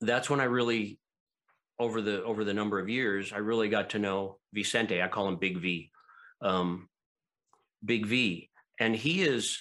that's 0.00 0.28
when 0.28 0.40
I 0.40 0.44
really, 0.44 0.98
over 1.78 2.00
the 2.00 2.22
over 2.24 2.44
the 2.44 2.54
number 2.54 2.78
of 2.78 2.88
years, 2.88 3.32
I 3.32 3.38
really 3.38 3.68
got 3.68 3.90
to 3.90 3.98
know 3.98 4.38
Vicente. 4.52 5.02
I 5.02 5.08
call 5.08 5.28
him 5.28 5.36
Big 5.36 5.58
V, 5.58 5.90
um, 6.40 6.88
Big 7.84 8.06
V, 8.06 8.50
and 8.80 8.94
he 8.94 9.22
is 9.22 9.58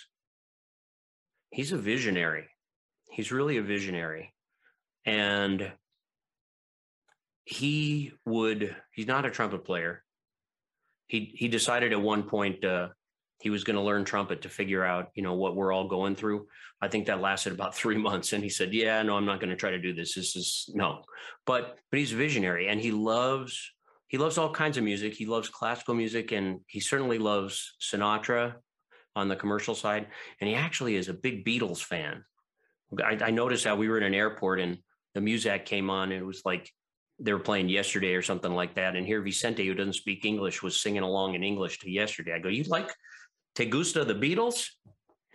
he's 1.52 1.72
a 1.72 1.78
visionary. 1.78 2.48
He's 3.10 3.32
really 3.32 3.58
a 3.58 3.64
visionary, 3.64 4.34
and 5.06 5.72
he 7.44 8.14
would 8.26 8.76
he's 8.94 9.08
not 9.08 9.26
a 9.26 9.32
trumpet 9.32 9.66
player 9.66 10.04
he 11.12 11.30
he 11.36 11.50
decided 11.50 11.92
at 11.92 12.02
one 12.02 12.24
point 12.24 12.64
uh, 12.64 12.88
he 13.42 13.50
was 13.50 13.66
going 13.66 13.76
to 13.76 13.82
learn 13.82 14.06
trumpet 14.06 14.44
to 14.44 14.50
figure 14.50 14.86
out 14.86 15.10
you 15.14 15.22
know 15.22 15.34
what 15.34 15.58
we're 15.58 15.74
all 15.74 15.90
going 15.90 16.16
through. 16.16 16.48
I 16.82 16.88
think 16.88 17.08
that 17.08 17.20
lasted 17.20 17.52
about 17.52 17.76
three 17.82 17.98
months 17.98 18.32
and 18.32 18.42
he 18.42 18.50
said 18.50 18.74
yeah 18.74 19.04
no 19.04 19.18
i'm 19.18 19.26
not 19.26 19.42
going 19.42 19.50
to 19.50 19.58
try 19.58 19.72
to 19.72 19.80
do 19.80 19.94
this. 19.94 20.16
This 20.16 20.38
is 20.38 20.70
no. 20.74 21.04
But 21.46 21.78
but 21.90 22.00
he's 22.00 22.14
visionary 22.14 22.70
and 22.70 22.80
he 22.80 22.92
loves 22.92 23.74
he 24.08 24.18
loves 24.18 24.38
all 24.38 24.54
kinds 24.54 24.78
of 24.78 24.86
music. 24.86 25.14
He 25.14 25.26
loves 25.26 25.50
classical 25.50 25.96
music 25.96 26.32
and 26.32 26.62
he 26.68 26.80
certainly 26.80 27.18
loves 27.18 27.76
sinatra 27.82 28.56
on 29.14 29.28
the 29.28 29.36
commercial 29.36 29.76
side 29.76 30.08
and 30.40 30.48
he 30.48 30.56
actually 30.56 30.96
is 30.96 31.10
a 31.10 31.14
big 31.14 31.46
beatles 31.46 31.84
fan. 31.84 32.24
I, 33.04 33.18
I 33.22 33.32
noticed 33.32 33.66
how 33.66 33.76
we 33.76 33.90
were 33.90 33.98
in 33.98 34.04
an 34.04 34.14
airport 34.14 34.62
and 34.62 34.78
the 35.14 35.20
Muzak 35.20 35.66
came 35.66 35.90
on 35.90 36.14
and 36.14 36.22
it 36.22 36.26
was 36.26 36.44
like 36.46 36.72
they 37.22 37.34
were 37.34 37.40
playing 37.40 37.70
yesterday 37.70 38.14
or 38.16 38.22
something 38.22 38.52
like 38.52 38.76
that. 38.76 38.96
And 38.96 39.06
here 39.06 39.22
Vicente, 39.22 39.66
who 39.66 39.76
doesn't 39.76 39.94
speak 39.94 40.26
English, 40.26 40.64
was 40.64 40.80
singing 40.80 41.04
along 41.04 41.36
in 41.36 41.44
English 41.44 41.80
to 41.80 41.90
yesterday. 41.90 42.34
I 42.34 42.40
go, 42.40 42.50
you 42.50 42.64
like 42.64 42.92
Te 43.56 43.66
Gusta 43.66 44.04
the 44.04 44.16
Beatles? 44.16 44.68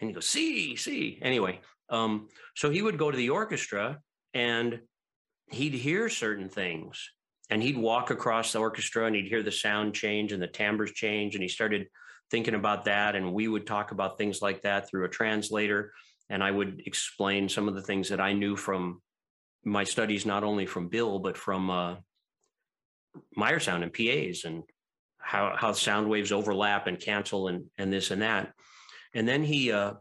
And 0.00 0.10
he 0.10 0.14
goes, 0.14 0.26
see, 0.26 0.76
see. 0.76 1.18
Anyway, 1.22 1.60
um, 1.88 2.28
so 2.56 2.70
he 2.70 2.82
would 2.82 2.98
go 2.98 3.10
to 3.10 3.16
the 3.16 3.30
orchestra 3.30 3.98
and 4.34 4.80
he'd 5.50 5.74
hear 5.74 6.08
certain 6.08 6.48
things 6.48 7.10
and 7.50 7.62
he'd 7.62 7.76
walk 7.76 8.10
across 8.10 8.52
the 8.52 8.58
orchestra 8.58 9.06
and 9.06 9.14
he'd 9.14 9.28
hear 9.28 9.42
the 9.42 9.52
sound 9.52 9.94
change 9.94 10.32
and 10.32 10.42
the 10.42 10.48
timbres 10.48 10.92
change 10.92 11.34
and 11.34 11.42
he 11.42 11.48
started 11.48 11.86
thinking 12.30 12.54
about 12.54 12.84
that 12.84 13.14
and 13.14 13.32
we 13.32 13.46
would 13.46 13.66
talk 13.66 13.92
about 13.92 14.18
things 14.18 14.42
like 14.42 14.62
that 14.62 14.88
through 14.88 15.04
a 15.04 15.08
translator 15.08 15.92
and 16.28 16.42
i 16.42 16.50
would 16.50 16.82
explain 16.86 17.48
some 17.48 17.68
of 17.68 17.74
the 17.74 17.82
things 17.82 18.08
that 18.08 18.20
i 18.20 18.32
knew 18.32 18.56
from 18.56 19.00
my 19.66 19.84
studies 19.84 20.24
not 20.24 20.44
only 20.44 20.64
from 20.64 20.88
bill 20.88 21.18
but 21.18 21.36
from 21.36 21.70
uh, 21.70 21.96
meyer 23.36 23.60
sound 23.60 23.82
and 23.82 23.92
pas 23.92 24.44
and 24.44 24.62
how 25.18 25.54
how 25.56 25.72
sound 25.72 26.08
waves 26.08 26.32
overlap 26.32 26.86
and 26.86 27.00
cancel 27.00 27.48
and 27.48 27.66
and 27.76 27.92
this 27.92 28.10
and 28.10 28.22
that 28.22 28.52
and 29.12 29.28
then 29.28 29.42
he 29.42 29.72
uh, 29.72 29.92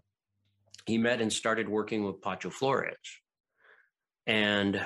he 0.86 0.97
met 0.97 1.20
and 1.20 1.34
started 1.34 1.68
working 1.68 2.05
with 2.05 2.22
pacho 2.22 2.49
flores 2.49 2.97
and 4.28 4.84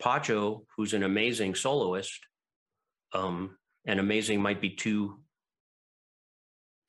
Pacho, 0.00 0.64
who's 0.76 0.94
an 0.94 1.02
amazing 1.02 1.54
soloist, 1.54 2.20
um, 3.12 3.56
and 3.84 4.00
amazing 4.00 4.40
might 4.40 4.60
be 4.60 4.70
too 4.70 5.20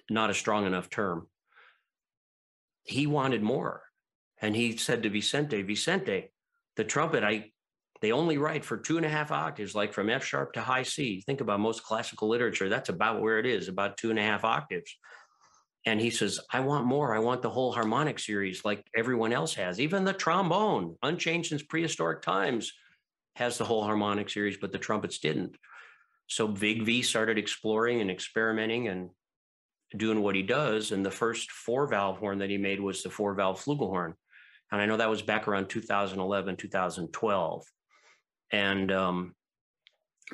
not 0.09 0.29
a 0.29 0.33
strong 0.33 0.65
enough 0.65 0.89
term. 0.89 1.27
He 2.83 3.07
wanted 3.07 3.43
more. 3.43 3.83
And 4.41 4.55
he 4.55 4.75
said 4.77 5.03
to 5.03 5.09
Vicente, 5.09 5.61
Vicente, 5.61 6.31
the 6.75 6.83
trumpet, 6.83 7.23
I 7.23 7.51
they 8.01 8.11
only 8.11 8.39
write 8.39 8.65
for 8.65 8.77
two 8.77 8.97
and 8.97 9.05
a 9.05 9.09
half 9.09 9.31
octaves, 9.31 9.75
like 9.75 9.93
from 9.93 10.09
F 10.09 10.23
sharp 10.23 10.53
to 10.53 10.61
high 10.61 10.83
C. 10.83 11.21
Think 11.21 11.39
about 11.39 11.59
most 11.59 11.83
classical 11.83 12.27
literature. 12.27 12.67
That's 12.67 12.89
about 12.89 13.21
where 13.21 13.37
it 13.37 13.45
is, 13.45 13.67
about 13.67 13.97
two 13.97 14.09
and 14.09 14.17
a 14.17 14.23
half 14.23 14.43
octaves. 14.43 14.97
And 15.85 16.01
he 16.01 16.09
says, 16.09 16.39
I 16.51 16.61
want 16.61 16.85
more. 16.85 17.15
I 17.15 17.19
want 17.19 17.41
the 17.41 17.49
whole 17.49 17.71
harmonic 17.71 18.19
series 18.19 18.65
like 18.65 18.85
everyone 18.95 19.33
else 19.33 19.53
has. 19.55 19.79
Even 19.79 20.03
the 20.03 20.13
trombone, 20.13 20.95
unchanged 21.03 21.49
since 21.49 21.63
prehistoric 21.63 22.21
times, 22.21 22.71
has 23.35 23.57
the 23.57 23.65
whole 23.65 23.83
harmonic 23.83 24.29
series, 24.29 24.57
but 24.57 24.71
the 24.71 24.77
trumpets 24.77 25.19
didn't. 25.19 25.55
So 26.27 26.47
Big 26.47 26.83
V 26.83 27.01
started 27.01 27.37
exploring 27.37 28.01
and 28.01 28.11
experimenting 28.11 28.87
and 28.87 29.09
doing 29.95 30.21
what 30.21 30.35
he 30.35 30.43
does. 30.43 30.91
And 30.91 31.05
the 31.05 31.11
first 31.11 31.51
four 31.51 31.87
valve 31.87 32.17
horn 32.17 32.39
that 32.39 32.49
he 32.49 32.57
made 32.57 32.79
was 32.79 33.03
the 33.03 33.09
four 33.09 33.33
valve 33.33 33.63
flugelhorn. 33.63 34.13
And 34.71 34.81
I 34.81 34.85
know 34.85 34.97
that 34.97 35.09
was 35.09 35.21
back 35.21 35.47
around 35.47 35.67
2011, 35.69 36.55
2012. 36.55 37.65
And 38.51 38.91
um, 38.91 39.35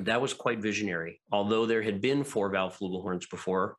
that 0.00 0.20
was 0.20 0.32
quite 0.34 0.60
visionary. 0.60 1.20
Although 1.32 1.66
there 1.66 1.82
had 1.82 2.00
been 2.00 2.24
four 2.24 2.50
valve 2.50 2.78
flugelhorns 2.78 3.28
before, 3.28 3.76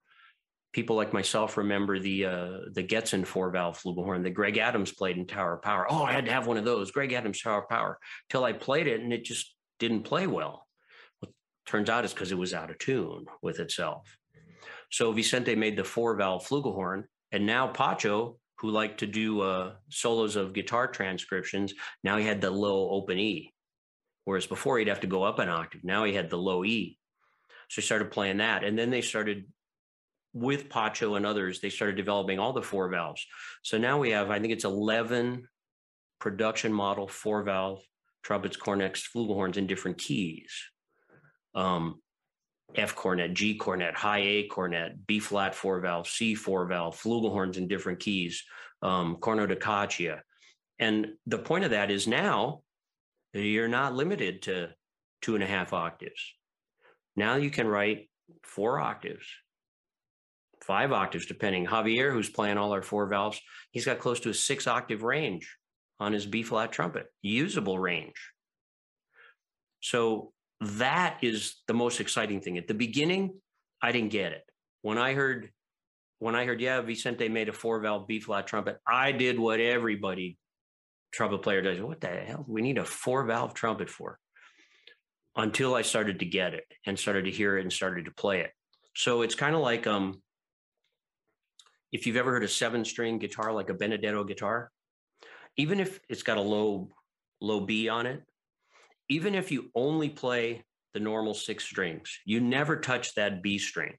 people 0.74 0.96
like 0.96 1.14
myself 1.14 1.58
remember 1.58 2.00
the 2.00 2.26
uh, 2.26 2.58
the 2.74 2.84
Getzen 2.84 3.26
four 3.26 3.50
valve 3.52 3.82
flugelhorn 3.82 4.24
that 4.24 4.32
Greg 4.32 4.58
Adams 4.58 4.92
played 4.92 5.18
in 5.18 5.26
Tower 5.26 5.56
of 5.56 5.62
Power. 5.62 5.88
Oh, 5.90 6.04
I 6.04 6.12
had 6.12 6.26
to 6.26 6.32
have 6.32 6.48
one 6.48 6.58
of 6.58 6.66
those. 6.66 6.92
Greg 6.92 7.14
Adams 7.14 7.42
Tower 7.42 7.64
of 7.64 7.70
Power. 7.70 7.98
Till 8.30 8.44
I 8.44 8.54
played 8.54 8.88
it 8.88 9.02
and 9.02 9.14
it 9.14 9.24
just 9.24 9.56
didn't 9.80 10.04
play 10.04 10.28
well. 10.28 10.68
What 11.20 11.32
turns 11.66 11.90
out 11.90 12.06
is 12.06 12.14
because 12.14 12.32
it 12.32 12.38
was 12.38 12.54
out 12.54 12.70
of 12.70 12.78
tune 12.78 13.26
with 13.42 13.60
itself. 13.60 14.18
So 14.92 15.12
Vicente 15.12 15.56
made 15.56 15.78
the 15.78 15.84
four 15.84 16.16
valve 16.16 16.48
flugelhorn, 16.48 17.04
and 17.32 17.46
now 17.46 17.68
Pacho, 17.68 18.38
who 18.60 18.70
liked 18.70 19.00
to 19.00 19.08
do 19.08 19.42
uh, 19.42 19.74
solos 19.90 20.36
of 20.36 20.54
guitar 20.54 20.88
transcriptions, 20.88 21.74
now 22.04 22.18
he 22.18 22.26
had 22.26 22.42
the 22.42 22.52
low 22.52 22.90
open 22.90 23.18
E, 23.18 23.54
whereas 24.26 24.48
before 24.48 24.78
he'd 24.78 24.88
have 24.88 25.00
to 25.02 25.08
go 25.08 25.24
up 25.24 25.40
an 25.40 25.50
octave. 25.50 25.84
Now 25.84 26.04
he 26.04 26.14
had 26.14 26.30
the 26.30 26.38
low 26.38 26.64
E. 26.66 26.98
So 27.70 27.82
he 27.82 27.86
started 27.86 28.12
playing 28.12 28.38
that, 28.38 28.64
and 28.64 28.78
then 28.78 28.90
they 28.90 29.02
started 29.02 29.46
with 30.34 30.70
Pacho 30.70 31.16
and 31.16 31.26
others, 31.26 31.60
they 31.60 31.70
started 31.70 31.96
developing 31.96 32.40
all 32.40 32.54
the 32.54 32.62
four 32.62 32.88
valves. 32.90 33.26
So 33.64 33.78
now 33.78 33.98
we 33.98 34.12
have, 34.12 34.30
I 34.30 34.40
think 34.40 34.54
it's 34.54 34.66
11 34.66 35.48
production 36.20 36.72
model 36.72 37.08
four 37.08 37.44
valve 37.44 37.82
trumpets, 38.24 38.58
cornets, 38.58 39.08
flugelhorns 39.16 39.58
in 39.58 39.68
different 39.68 39.98
keys. 39.98 40.52
Um, 41.56 42.02
F 42.76 42.96
cornet, 42.96 43.34
G 43.34 43.56
cornet, 43.56 43.96
high 43.96 44.20
A 44.20 44.44
cornet, 44.48 45.06
B 45.08 45.20
flat 45.20 45.56
four 45.56 45.80
valve, 45.80 46.08
C 46.08 46.36
four 46.36 46.66
valve, 46.66 47.00
flugelhorns 47.00 47.58
in 47.58 47.68
different 47.68 48.00
keys, 48.00 48.44
um, 48.82 49.18
corno 49.18 49.48
da 49.48 49.56
caccia. 49.56 50.22
And 50.78 51.14
the 51.26 51.40
point 51.40 51.66
of 51.66 51.72
that 51.72 51.92
is 51.92 52.08
now 52.08 52.62
you're 53.34 53.68
not 53.68 53.96
limited 53.96 54.44
to 54.44 54.70
two 55.22 55.36
and 55.36 55.44
a 55.44 55.48
half 55.48 55.74
octaves. 55.74 56.34
Now 57.16 57.36
you 57.36 57.50
can 57.50 57.68
write 57.68 58.10
four 58.44 58.80
octaves 58.80 59.28
five 60.70 60.92
octaves, 60.92 61.26
depending. 61.26 61.66
Javier, 61.66 62.12
who's 62.12 62.30
playing 62.30 62.58
all 62.58 62.74
our 62.74 62.82
four 62.82 63.08
valves, 63.08 63.42
he's 63.72 63.86
got 63.86 64.00
close 64.00 64.20
to 64.20 64.30
a 64.30 64.34
six 64.34 64.68
octave 64.68 65.04
range 65.04 65.58
on 66.00 66.14
his 66.14 66.26
B 66.26 66.44
flat 66.44 66.72
trumpet, 66.72 67.08
usable 67.22 67.80
range. 67.80 68.32
So 69.82 70.32
that 70.62 71.20
is 71.22 71.56
the 71.68 71.74
most 71.74 72.02
exciting 72.02 72.42
thing. 72.42 72.58
At 72.58 72.68
the 72.68 72.74
beginning, 72.74 73.40
I 73.82 73.92
didn't 73.92 74.12
get 74.12 74.34
it. 74.34 74.44
When 74.82 74.98
I 74.98 75.14
heard, 75.14 75.52
when 76.20 76.36
I 76.36 76.46
heard, 76.46 76.62
yeah, 76.62 76.82
Vicente 76.82 77.30
made 77.30 77.50
a 77.50 77.54
four 77.54 77.80
valve 77.80 78.08
B 78.08 78.20
flat 78.20 78.48
trumpet, 78.48 78.78
I 78.86 79.12
did 79.12 79.40
what 79.40 79.60
everybody 79.60 80.38
trumpet 81.12 81.42
player 81.42 81.62
does. 81.62 81.80
What 81.80 82.02
the 82.02 82.08
hell? 82.08 82.46
We 82.48 82.62
need 82.62 82.78
a 82.78 82.86
four 82.86 83.26
valve 83.26 83.54
trumpet 83.54 83.90
for. 83.90 84.20
Until 85.36 85.76
I 85.76 85.84
started 85.84 86.20
to 86.20 86.26
get 86.26 86.54
it 86.54 86.66
and 86.86 87.00
started 87.00 87.26
to 87.26 87.32
hear 87.32 87.58
it 87.58 87.62
and 87.62 87.72
started 87.72 88.06
to 88.06 88.12
play 88.12 88.42
it. 88.42 88.52
So 88.96 89.22
it's 89.22 89.36
kind 89.36 89.56
of 89.56 89.62
like 89.62 89.88
um 89.88 90.22
if 91.92 92.06
you've 92.06 92.18
ever 92.18 92.32
heard 92.32 92.44
a 92.44 92.48
seven 92.48 92.84
string 92.84 93.20
guitar 93.20 93.54
like 93.54 93.70
a 93.70 93.74
Benedetto 93.74 94.24
guitar, 94.24 94.72
even 95.56 95.80
if 95.80 96.00
it's 96.10 96.24
got 96.24 96.38
a 96.38 96.42
low 96.42 96.90
low 97.42 97.62
B 97.62 97.88
on 97.90 98.06
it, 98.06 98.24
even 99.10 99.34
if 99.34 99.52
you 99.52 99.72
only 99.76 100.08
play 100.08 100.64
the 100.94 101.00
normal 101.00 101.34
six 101.34 101.64
strings, 101.64 102.20
you 102.26 102.40
never 102.40 102.78
touch 102.78 103.16
that 103.16 103.42
B 103.42 103.58
string. 103.58 103.96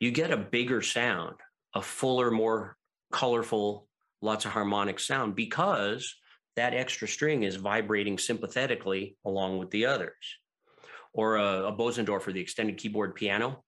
You 0.00 0.10
get 0.10 0.32
a 0.32 0.36
bigger 0.36 0.82
sound, 0.82 1.36
a 1.74 1.80
fuller, 1.80 2.30
more 2.30 2.76
colorful, 3.12 3.88
lots 4.20 4.44
of 4.44 4.50
harmonic 4.50 4.98
sound 4.98 5.36
because 5.36 6.14
that 6.56 6.74
extra 6.74 7.06
string 7.08 7.44
is 7.44 7.56
vibrating 7.56 8.18
sympathetically 8.18 9.16
along 9.24 9.58
with 9.58 9.70
the 9.70 9.86
others. 9.86 10.12
Or 11.12 11.36
a, 11.36 11.68
a 11.68 11.72
Bosendorfer, 11.72 12.32
the 12.32 12.40
extended 12.40 12.76
keyboard 12.76 13.14
piano. 13.14 13.62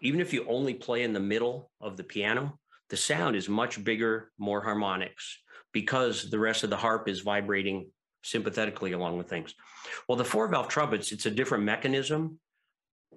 Even 0.00 0.20
if 0.20 0.32
you 0.32 0.44
only 0.48 0.74
play 0.74 1.04
in 1.04 1.12
the 1.12 1.20
middle 1.20 1.70
of 1.80 1.96
the 1.96 2.04
piano, 2.04 2.58
the 2.88 2.96
sound 2.96 3.36
is 3.36 3.48
much 3.48 3.82
bigger, 3.84 4.32
more 4.38 4.60
harmonics 4.60 5.38
because 5.72 6.30
the 6.30 6.38
rest 6.38 6.64
of 6.64 6.70
the 6.70 6.76
harp 6.76 7.08
is 7.08 7.20
vibrating 7.20 7.90
sympathetically 8.22 8.92
along 8.92 9.18
with 9.18 9.28
things. 9.28 9.54
Well, 10.08 10.16
the 10.16 10.24
four 10.24 10.48
valve 10.48 10.68
trumpets, 10.68 11.12
it's 11.12 11.26
a 11.26 11.30
different 11.30 11.64
mechanism, 11.64 12.38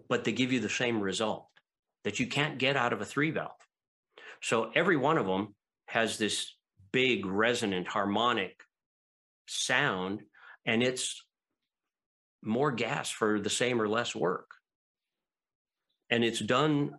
but 0.09 0.23
they 0.23 0.31
give 0.31 0.51
you 0.51 0.59
the 0.59 0.69
same 0.69 1.01
result 1.01 1.47
that 2.03 2.19
you 2.19 2.27
can't 2.27 2.57
get 2.57 2.75
out 2.75 2.93
of 2.93 3.01
a 3.01 3.05
three 3.05 3.31
valve. 3.31 3.51
So 4.41 4.71
every 4.75 4.97
one 4.97 5.17
of 5.17 5.25
them 5.25 5.55
has 5.87 6.17
this 6.17 6.53
big 6.91 7.25
resonant 7.25 7.87
harmonic 7.87 8.61
sound, 9.47 10.21
and 10.65 10.83
it's 10.83 11.23
more 12.41 12.71
gas 12.71 13.09
for 13.09 13.39
the 13.39 13.49
same 13.49 13.81
or 13.81 13.87
less 13.87 14.13
work. 14.15 14.49
And 16.09 16.23
it's 16.23 16.39
done 16.39 16.91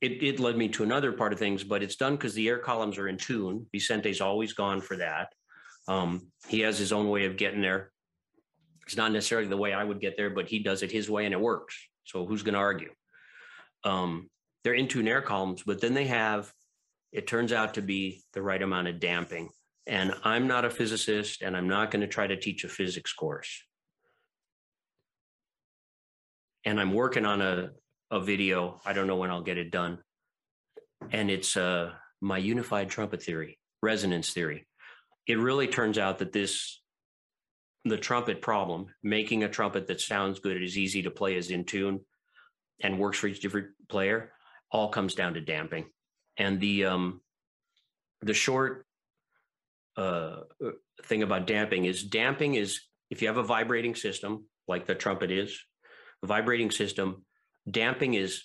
it, 0.00 0.22
it 0.22 0.40
led 0.40 0.56
me 0.56 0.68
to 0.68 0.82
another 0.82 1.12
part 1.12 1.32
of 1.32 1.38
things, 1.38 1.64
but 1.64 1.82
it's 1.82 1.96
done 1.96 2.14
because 2.14 2.34
the 2.34 2.48
air 2.48 2.58
columns 2.58 2.98
are 2.98 3.08
in 3.08 3.16
tune. 3.16 3.66
Vicente's 3.72 4.20
always 4.20 4.52
gone 4.52 4.80
for 4.80 4.96
that. 4.98 5.32
Um, 5.88 6.28
he 6.48 6.60
has 6.60 6.78
his 6.78 6.92
own 6.92 7.08
way 7.08 7.26
of 7.26 7.36
getting 7.36 7.60
there. 7.60 7.90
It's 8.86 8.96
not 8.96 9.12
necessarily 9.12 9.48
the 9.48 9.56
way 9.56 9.72
I 9.72 9.84
would 9.84 10.00
get 10.00 10.16
there, 10.16 10.30
but 10.30 10.48
he 10.48 10.58
does 10.58 10.82
it 10.82 10.92
his 10.92 11.08
way 11.08 11.24
and 11.24 11.32
it 11.32 11.40
works. 11.40 11.76
So 12.04 12.26
who's 12.26 12.42
going 12.42 12.54
to 12.54 12.60
argue? 12.60 12.92
Um, 13.82 14.28
they're 14.62 14.74
in 14.74 14.88
tune 14.88 15.08
air 15.08 15.22
columns, 15.22 15.62
but 15.62 15.80
then 15.80 15.94
they 15.94 16.06
have, 16.06 16.52
it 17.12 17.26
turns 17.26 17.52
out 17.52 17.74
to 17.74 17.82
be 17.82 18.22
the 18.32 18.42
right 18.42 18.60
amount 18.60 18.88
of 18.88 19.00
damping. 19.00 19.50
And 19.86 20.14
I'm 20.22 20.48
not 20.48 20.64
a 20.64 20.70
physicist 20.70 21.42
and 21.42 21.56
I'm 21.56 21.68
not 21.68 21.90
going 21.90 22.00
to 22.00 22.06
try 22.06 22.26
to 22.26 22.36
teach 22.36 22.64
a 22.64 22.68
physics 22.68 23.12
course. 23.12 23.62
And 26.64 26.80
I'm 26.80 26.94
working 26.94 27.26
on 27.26 27.42
a, 27.42 27.70
a 28.10 28.20
video. 28.20 28.80
I 28.86 28.94
don't 28.94 29.06
know 29.06 29.16
when 29.16 29.30
I'll 29.30 29.42
get 29.42 29.58
it 29.58 29.70
done. 29.70 29.98
And 31.10 31.30
it's 31.30 31.56
uh, 31.58 31.92
my 32.22 32.38
unified 32.38 32.88
trumpet 32.88 33.22
theory, 33.22 33.58
resonance 33.82 34.30
theory. 34.32 34.66
It 35.26 35.38
really 35.38 35.68
turns 35.68 35.98
out 35.98 36.18
that 36.18 36.32
this, 36.32 36.80
the 37.84 37.96
trumpet 37.96 38.42
problem, 38.42 38.86
making 39.02 39.44
a 39.44 39.48
trumpet 39.48 39.86
that 39.86 40.00
sounds 40.00 40.40
good, 40.40 40.62
is 40.62 40.78
easy 40.78 41.02
to 41.02 41.10
play, 41.10 41.36
is 41.36 41.50
in 41.50 41.64
tune, 41.64 42.00
and 42.82 42.98
works 42.98 43.18
for 43.18 43.28
each 43.28 43.40
different 43.40 43.68
player, 43.88 44.32
all 44.70 44.88
comes 44.88 45.14
down 45.14 45.34
to 45.34 45.40
damping. 45.40 45.86
And 46.36 46.60
the 46.60 46.86
um, 46.86 47.20
the 48.22 48.34
short 48.34 48.86
uh, 49.96 50.40
thing 51.04 51.22
about 51.22 51.46
damping 51.46 51.84
is 51.84 52.02
damping 52.02 52.54
is 52.54 52.80
if 53.10 53.22
you 53.22 53.28
have 53.28 53.36
a 53.36 53.42
vibrating 53.42 53.94
system 53.94 54.46
like 54.66 54.86
the 54.86 54.94
trumpet 54.94 55.30
is, 55.30 55.56
a 56.22 56.26
vibrating 56.26 56.70
system 56.70 57.24
Damping 57.70 58.14
is 58.14 58.44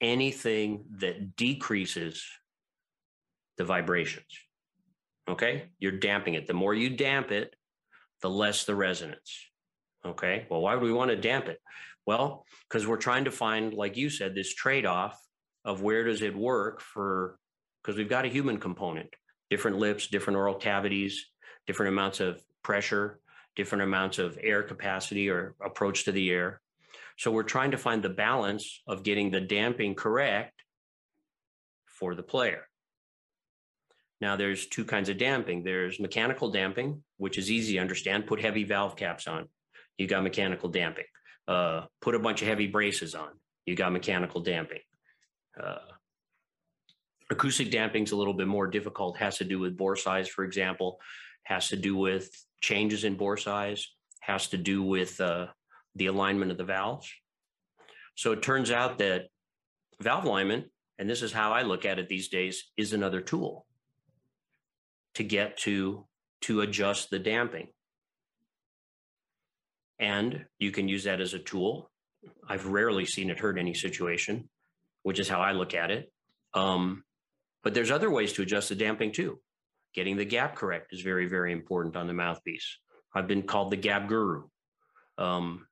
anything 0.00 0.84
that 0.98 1.36
decreases 1.36 2.22
the 3.56 3.64
vibrations. 3.64 4.26
Okay. 5.28 5.70
You're 5.78 5.92
damping 5.92 6.34
it. 6.34 6.46
The 6.46 6.54
more 6.54 6.74
you 6.74 6.90
damp 6.90 7.30
it, 7.30 7.54
the 8.22 8.30
less 8.30 8.64
the 8.64 8.74
resonance. 8.74 9.38
Okay. 10.04 10.46
Well, 10.50 10.60
why 10.60 10.74
would 10.74 10.82
we 10.82 10.92
want 10.92 11.10
to 11.10 11.16
damp 11.16 11.46
it? 11.46 11.60
Well, 12.06 12.44
because 12.68 12.86
we're 12.86 12.98
trying 12.98 13.24
to 13.24 13.30
find, 13.30 13.72
like 13.72 13.96
you 13.96 14.10
said, 14.10 14.34
this 14.34 14.54
trade 14.54 14.84
off 14.84 15.18
of 15.64 15.80
where 15.80 16.04
does 16.04 16.20
it 16.20 16.36
work 16.36 16.80
for, 16.80 17.38
because 17.82 17.96
we've 17.96 18.08
got 18.08 18.26
a 18.26 18.28
human 18.28 18.58
component, 18.58 19.08
different 19.48 19.78
lips, 19.78 20.08
different 20.08 20.36
oral 20.36 20.54
cavities, 20.54 21.24
different 21.66 21.92
amounts 21.92 22.20
of 22.20 22.42
pressure, 22.62 23.20
different 23.56 23.84
amounts 23.84 24.18
of 24.18 24.38
air 24.42 24.62
capacity 24.62 25.30
or 25.30 25.54
approach 25.64 26.04
to 26.04 26.12
the 26.12 26.30
air. 26.30 26.60
So 27.16 27.30
we're 27.30 27.44
trying 27.44 27.70
to 27.70 27.78
find 27.78 28.02
the 28.02 28.10
balance 28.10 28.82
of 28.86 29.04
getting 29.04 29.30
the 29.30 29.40
damping 29.40 29.94
correct 29.94 30.62
for 31.86 32.14
the 32.14 32.22
player. 32.22 32.68
Now, 34.20 34.36
there's 34.36 34.66
two 34.66 34.84
kinds 34.84 35.08
of 35.08 35.18
damping. 35.18 35.62
There's 35.62 36.00
mechanical 36.00 36.50
damping, 36.50 37.02
which 37.16 37.38
is 37.38 37.50
easy 37.50 37.74
to 37.74 37.80
understand. 37.80 38.26
Put 38.26 38.40
heavy 38.40 38.64
valve 38.64 38.96
caps 38.96 39.26
on. 39.26 39.48
You 39.98 40.06
got 40.06 40.22
mechanical 40.22 40.68
damping. 40.68 41.04
Uh, 41.46 41.82
put 42.00 42.14
a 42.14 42.18
bunch 42.18 42.40
of 42.42 42.48
heavy 42.48 42.66
braces 42.66 43.14
on. 43.14 43.28
You 43.66 43.76
got 43.76 43.92
mechanical 43.92 44.40
damping. 44.40 44.80
Uh, 45.60 45.78
acoustic 47.30 47.70
damping 47.70 48.04
is 48.04 48.12
a 48.12 48.16
little 48.16 48.34
bit 48.34 48.46
more 48.46 48.66
difficult. 48.66 49.18
Has 49.18 49.38
to 49.38 49.44
do 49.44 49.58
with 49.58 49.76
bore 49.76 49.96
size, 49.96 50.28
for 50.28 50.44
example. 50.44 51.00
Has 51.44 51.68
to 51.68 51.76
do 51.76 51.96
with 51.96 52.30
changes 52.60 53.04
in 53.04 53.16
bore 53.16 53.36
size. 53.36 53.86
Has 54.20 54.48
to 54.48 54.56
do 54.56 54.82
with 54.82 55.20
uh, 55.20 55.46
the 55.96 56.06
alignment 56.06 56.50
of 56.50 56.56
the 56.56 56.64
valves. 56.64 57.10
So 58.14 58.32
it 58.32 58.42
turns 58.42 58.70
out 58.70 58.98
that 58.98 59.26
valve 60.00 60.24
alignment, 60.24 60.66
and 60.98 61.10
this 61.10 61.22
is 61.22 61.32
how 61.32 61.52
I 61.52 61.62
look 61.62 61.84
at 61.84 61.98
it 61.98 62.08
these 62.08 62.28
days, 62.28 62.70
is 62.76 62.92
another 62.92 63.20
tool 63.20 63.66
to 65.14 65.24
get 65.24 65.58
to 65.58 66.06
to 66.42 66.60
adjust 66.60 67.10
the 67.10 67.18
damping. 67.18 67.68
And 69.98 70.44
you 70.58 70.70
can 70.72 70.88
use 70.88 71.04
that 71.04 71.20
as 71.20 71.34
a 71.34 71.38
tool. 71.38 71.90
I've 72.48 72.66
rarely 72.66 73.06
seen 73.06 73.30
it 73.30 73.38
hurt 73.38 73.58
any 73.58 73.74
situation, 73.74 74.48
which 75.02 75.18
is 75.18 75.28
how 75.28 75.40
I 75.40 75.52
look 75.52 75.74
at 75.74 75.90
it. 75.90 76.12
Um, 76.52 77.04
but 77.62 77.74
there's 77.74 77.90
other 77.90 78.10
ways 78.10 78.32
to 78.34 78.42
adjust 78.42 78.68
the 78.68 78.74
damping 78.74 79.12
too. 79.12 79.38
Getting 79.94 80.16
the 80.16 80.24
gap 80.24 80.56
correct 80.56 80.92
is 80.92 81.00
very, 81.00 81.26
very 81.26 81.52
important 81.52 81.96
on 81.96 82.06
the 82.06 82.12
mouthpiece. 82.12 82.78
I've 83.14 83.28
been 83.28 83.42
called 83.42 83.70
the 83.70 83.76
gap 83.76 84.08
guru. 84.08 84.44
Um, 85.16 85.66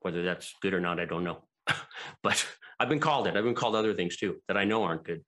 whether 0.00 0.22
that's 0.22 0.54
good 0.62 0.74
or 0.74 0.80
not, 0.80 0.98
I 0.98 1.04
don't 1.04 1.24
know. 1.24 1.44
but 2.22 2.44
I've 2.78 2.88
been 2.88 3.00
called 3.00 3.26
it. 3.26 3.36
I've 3.36 3.44
been 3.44 3.54
called 3.54 3.76
other 3.76 3.94
things 3.94 4.16
too 4.16 4.36
that 4.48 4.56
I 4.56 4.64
know 4.64 4.82
aren't 4.82 5.04
good. 5.04 5.22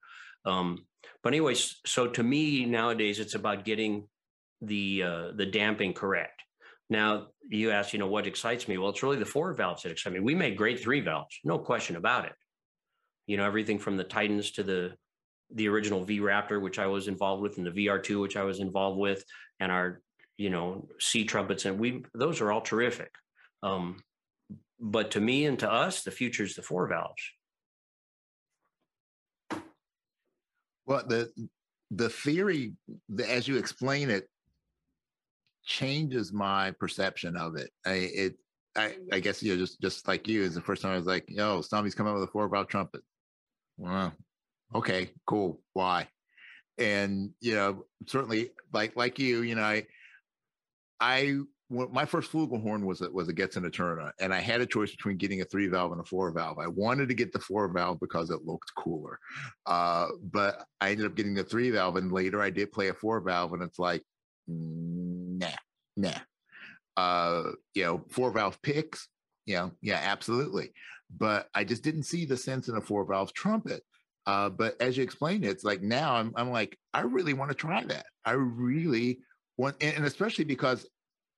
Um, 0.44 0.86
but 1.22 1.32
anyways, 1.32 1.80
so 1.86 2.08
to 2.08 2.22
me 2.22 2.64
nowadays, 2.64 3.20
it's 3.20 3.34
about 3.34 3.64
getting 3.64 4.08
the 4.60 5.02
uh, 5.02 5.32
the 5.34 5.46
damping 5.46 5.92
correct. 5.92 6.42
Now 6.90 7.28
you 7.48 7.70
ask, 7.70 7.92
you 7.92 7.98
know, 7.98 8.06
what 8.06 8.26
excites 8.26 8.68
me? 8.68 8.78
Well, 8.78 8.90
it's 8.90 9.02
really 9.02 9.18
the 9.18 9.24
four 9.24 9.52
valves 9.54 9.82
that 9.82 9.92
excite 9.92 10.12
me. 10.12 10.20
We 10.20 10.34
make 10.34 10.56
great 10.56 10.80
three 10.80 11.00
valves, 11.00 11.38
no 11.44 11.58
question 11.58 11.96
about 11.96 12.26
it. 12.26 12.32
You 13.26 13.36
know, 13.36 13.46
everything 13.46 13.78
from 13.78 13.96
the 13.96 14.04
Titans 14.04 14.52
to 14.52 14.62
the 14.62 14.94
the 15.54 15.68
original 15.68 16.04
V 16.04 16.20
Raptor, 16.20 16.60
which 16.60 16.78
I 16.78 16.86
was 16.86 17.08
involved 17.08 17.42
with, 17.42 17.58
and 17.58 17.66
the 17.66 17.86
VR2, 17.86 18.20
which 18.20 18.36
I 18.36 18.44
was 18.44 18.60
involved 18.60 18.98
with, 18.98 19.24
and 19.60 19.70
our 19.70 20.00
you 20.36 20.50
know 20.50 20.88
C 20.98 21.24
trumpets, 21.24 21.64
and 21.66 21.78
we 21.78 22.04
those 22.14 22.40
are 22.40 22.50
all 22.50 22.62
terrific. 22.62 23.10
Um, 23.62 24.02
but 24.80 25.12
to 25.12 25.20
me 25.20 25.46
and 25.46 25.58
to 25.60 25.70
us, 25.70 26.02
the 26.02 26.10
future 26.10 26.42
is 26.42 26.56
the 26.56 26.62
four 26.62 26.88
valves. 26.88 27.22
Well, 30.87 31.05
the 31.07 31.30
the 31.91 32.09
theory, 32.09 32.72
as 33.26 33.47
you 33.47 33.57
explain 33.57 34.11
it, 34.11 34.28
changes 35.64 36.33
my 36.33 36.72
perception 36.72 37.37
of 37.37 37.57
it. 37.57 37.70
I 37.87 37.93
it 37.93 38.35
I, 38.76 38.97
I 39.12 39.20
guess 39.20 39.43
you 39.43 39.53
know 39.53 39.59
just 39.59 39.80
just 39.80 40.09
like 40.09 40.26
you 40.26 40.43
is 40.43 40.55
the 40.55 40.61
first 40.62 40.83
time 40.83 40.93
I 40.93 40.97
was 40.97 41.07
like, 41.07 41.24
yo, 41.28 41.61
Stomvi's 41.61 41.95
coming 41.95 42.14
with 42.14 42.22
a 42.22 42.28
four 42.28 42.49
valve 42.49 42.68
trumpet. 42.68 43.03
Well, 43.76 44.12
okay, 44.74 45.11
cool. 45.26 45.61
Why? 45.72 46.09
And 46.78 47.30
you 47.41 47.55
know, 47.55 47.85
certainly 48.07 48.51
like 48.72 48.97
like 48.97 49.18
you, 49.18 49.43
you 49.43 49.55
know, 49.55 49.62
I 49.62 49.87
I 51.01 51.39
my 51.72 52.04
first 52.04 52.30
flugelhorn 52.30 52.84
was 52.84 53.00
a, 53.00 53.10
was 53.10 53.28
a 53.28 53.32
Getzen 53.32 53.66
Eterna, 53.66 54.12
and 54.20 54.32
I 54.32 54.40
had 54.40 54.60
a 54.60 54.66
choice 54.66 54.90
between 54.90 55.16
getting 55.16 55.40
a 55.40 55.44
three 55.44 55.68
valve 55.68 55.92
and 55.92 56.00
a 56.00 56.04
four 56.04 56.30
valve. 56.30 56.58
I 56.58 56.66
wanted 56.66 57.08
to 57.08 57.14
get 57.14 57.32
the 57.32 57.38
four 57.38 57.68
valve 57.68 57.98
because 58.00 58.30
it 58.30 58.44
looked 58.44 58.74
cooler, 58.76 59.18
uh, 59.66 60.08
but 60.30 60.64
I 60.80 60.90
ended 60.90 61.06
up 61.06 61.14
getting 61.14 61.34
the 61.34 61.44
three 61.44 61.70
valve, 61.70 61.96
and 61.96 62.12
later 62.12 62.42
I 62.42 62.50
did 62.50 62.72
play 62.72 62.88
a 62.88 62.94
four 62.94 63.20
valve, 63.20 63.54
and 63.54 63.62
it's 63.62 63.78
like, 63.78 64.02
nah, 64.46 65.48
nah. 65.96 66.18
Uh, 66.96 67.52
you 67.74 67.84
know, 67.84 68.04
four 68.10 68.30
valve 68.30 68.60
picks, 68.62 69.08
you 69.46 69.54
know, 69.54 69.72
yeah, 69.80 70.00
absolutely, 70.02 70.72
but 71.16 71.48
I 71.54 71.64
just 71.64 71.82
didn't 71.82 72.04
see 72.04 72.26
the 72.26 72.36
sense 72.36 72.68
in 72.68 72.76
a 72.76 72.82
four 72.82 73.04
valve 73.06 73.32
trumpet. 73.32 73.82
Uh, 74.26 74.48
but 74.48 74.80
as 74.80 74.96
you 74.96 75.02
explained 75.02 75.44
it, 75.44 75.48
it's 75.48 75.64
like 75.64 75.82
now 75.82 76.14
I'm 76.14 76.32
I'm 76.36 76.50
like 76.50 76.78
I 76.94 77.00
really 77.00 77.32
want 77.32 77.50
to 77.50 77.56
try 77.56 77.82
that. 77.84 78.06
I 78.24 78.32
really 78.32 79.18
want, 79.56 79.76
and 79.82 80.04
especially 80.04 80.44
because 80.44 80.86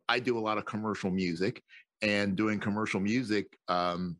I 0.09 0.19
do 0.19 0.39
a 0.39 0.41
lot 0.41 0.59
of 0.59 0.65
commercial 0.65 1.11
music, 1.11 1.63
and 2.03 2.37
doing 2.37 2.61
commercial 2.61 3.01
music, 3.01 3.47
um, 3.69 4.17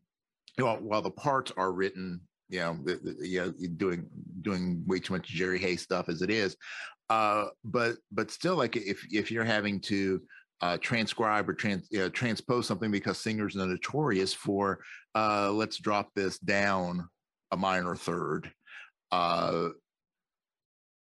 while 0.57 0.77
while 0.77 1.01
the 1.01 1.11
parts 1.11 1.51
are 1.57 1.71
written, 1.71 2.21
you 2.49 2.59
know, 2.59 2.77
the, 2.83 2.95
the, 2.95 3.27
you 3.27 3.41
know, 3.41 3.53
doing 3.77 4.05
doing 4.41 4.83
way 4.85 4.99
too 4.99 5.13
much 5.13 5.27
Jerry 5.27 5.59
Hey 5.59 5.75
stuff 5.75 6.09
as 6.09 6.21
it 6.21 6.29
is, 6.29 6.55
uh, 7.09 7.45
but 7.63 7.95
but 8.11 8.31
still, 8.31 8.55
like 8.55 8.75
if 8.75 9.05
if 9.11 9.31
you're 9.31 9.43
having 9.43 9.79
to 9.81 10.21
uh, 10.61 10.77
transcribe 10.77 11.49
or 11.49 11.53
trans, 11.53 11.87
you 11.91 11.99
know, 11.99 12.09
transpose 12.09 12.65
something 12.67 12.91
because 12.91 13.17
singers 13.17 13.55
are 13.55 13.67
notorious 13.67 14.33
for 14.33 14.79
uh, 15.13 15.51
let's 15.51 15.77
drop 15.77 16.09
this 16.15 16.39
down 16.39 17.07
a 17.51 17.57
minor 17.57 17.95
third. 17.95 18.51
Uh, 19.11 19.69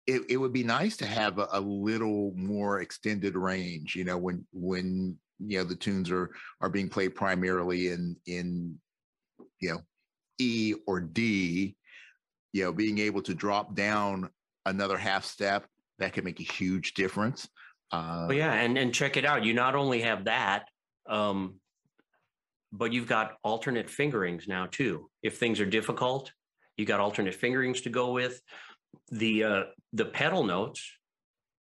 it, 0.07 0.23
it 0.29 0.37
would 0.37 0.53
be 0.53 0.63
nice 0.63 0.97
to 0.99 1.07
have 1.07 1.39
a, 1.39 1.49
a, 1.53 1.61
little 1.61 2.33
more 2.37 2.81
extended 2.81 3.35
range 3.35 3.95
you 3.97 4.05
know 4.05 4.17
when 4.17 4.47
when 4.53 5.17
you 5.39 5.59
know 5.59 5.65
the 5.65 5.75
tunes 5.75 6.11
are 6.11 6.31
are 6.61 6.69
being 6.69 6.89
played 6.89 7.15
primarily 7.15 7.89
in 7.89 8.17
in 8.27 8.79
you 9.61 9.71
know 9.71 9.81
e 10.39 10.75
or 10.87 11.01
d 11.01 11.77
you 12.53 12.65
know 12.65 12.73
being 12.73 12.99
able 12.99 13.23
to 13.23 13.35
drop 13.35 13.75
down 13.75 14.31
another 14.65 14.97
half 14.97 15.25
step 15.25 15.67
that 15.99 16.13
can 16.13 16.25
make 16.25 16.41
a 16.41 16.53
huge 16.53 16.95
difference 16.95 17.49
uh, 17.93 18.29
yeah 18.31 18.53
and 18.55 18.77
and 18.77 18.93
check 18.93 19.17
it 19.17 19.25
out. 19.25 19.45
You 19.45 19.55
not 19.55 19.75
only 19.75 20.01
have 20.03 20.25
that 20.25 20.65
um 21.09 21.61
but 22.73 22.93
you've 22.93 23.07
got 23.07 23.37
alternate 23.45 23.89
fingerings 23.89 24.49
now 24.49 24.67
too. 24.67 25.09
If 25.23 25.39
things 25.39 25.61
are 25.61 25.67
difficult 25.67 26.33
you 26.77 26.85
got 26.85 27.01
alternate 27.01 27.35
fingerings 27.35 27.81
to 27.83 27.91
go 27.91 28.13
with 28.13 28.41
the 29.11 29.45
uh, 29.45 29.63
the 29.93 30.05
pedal 30.05 30.45
notes, 30.45 30.91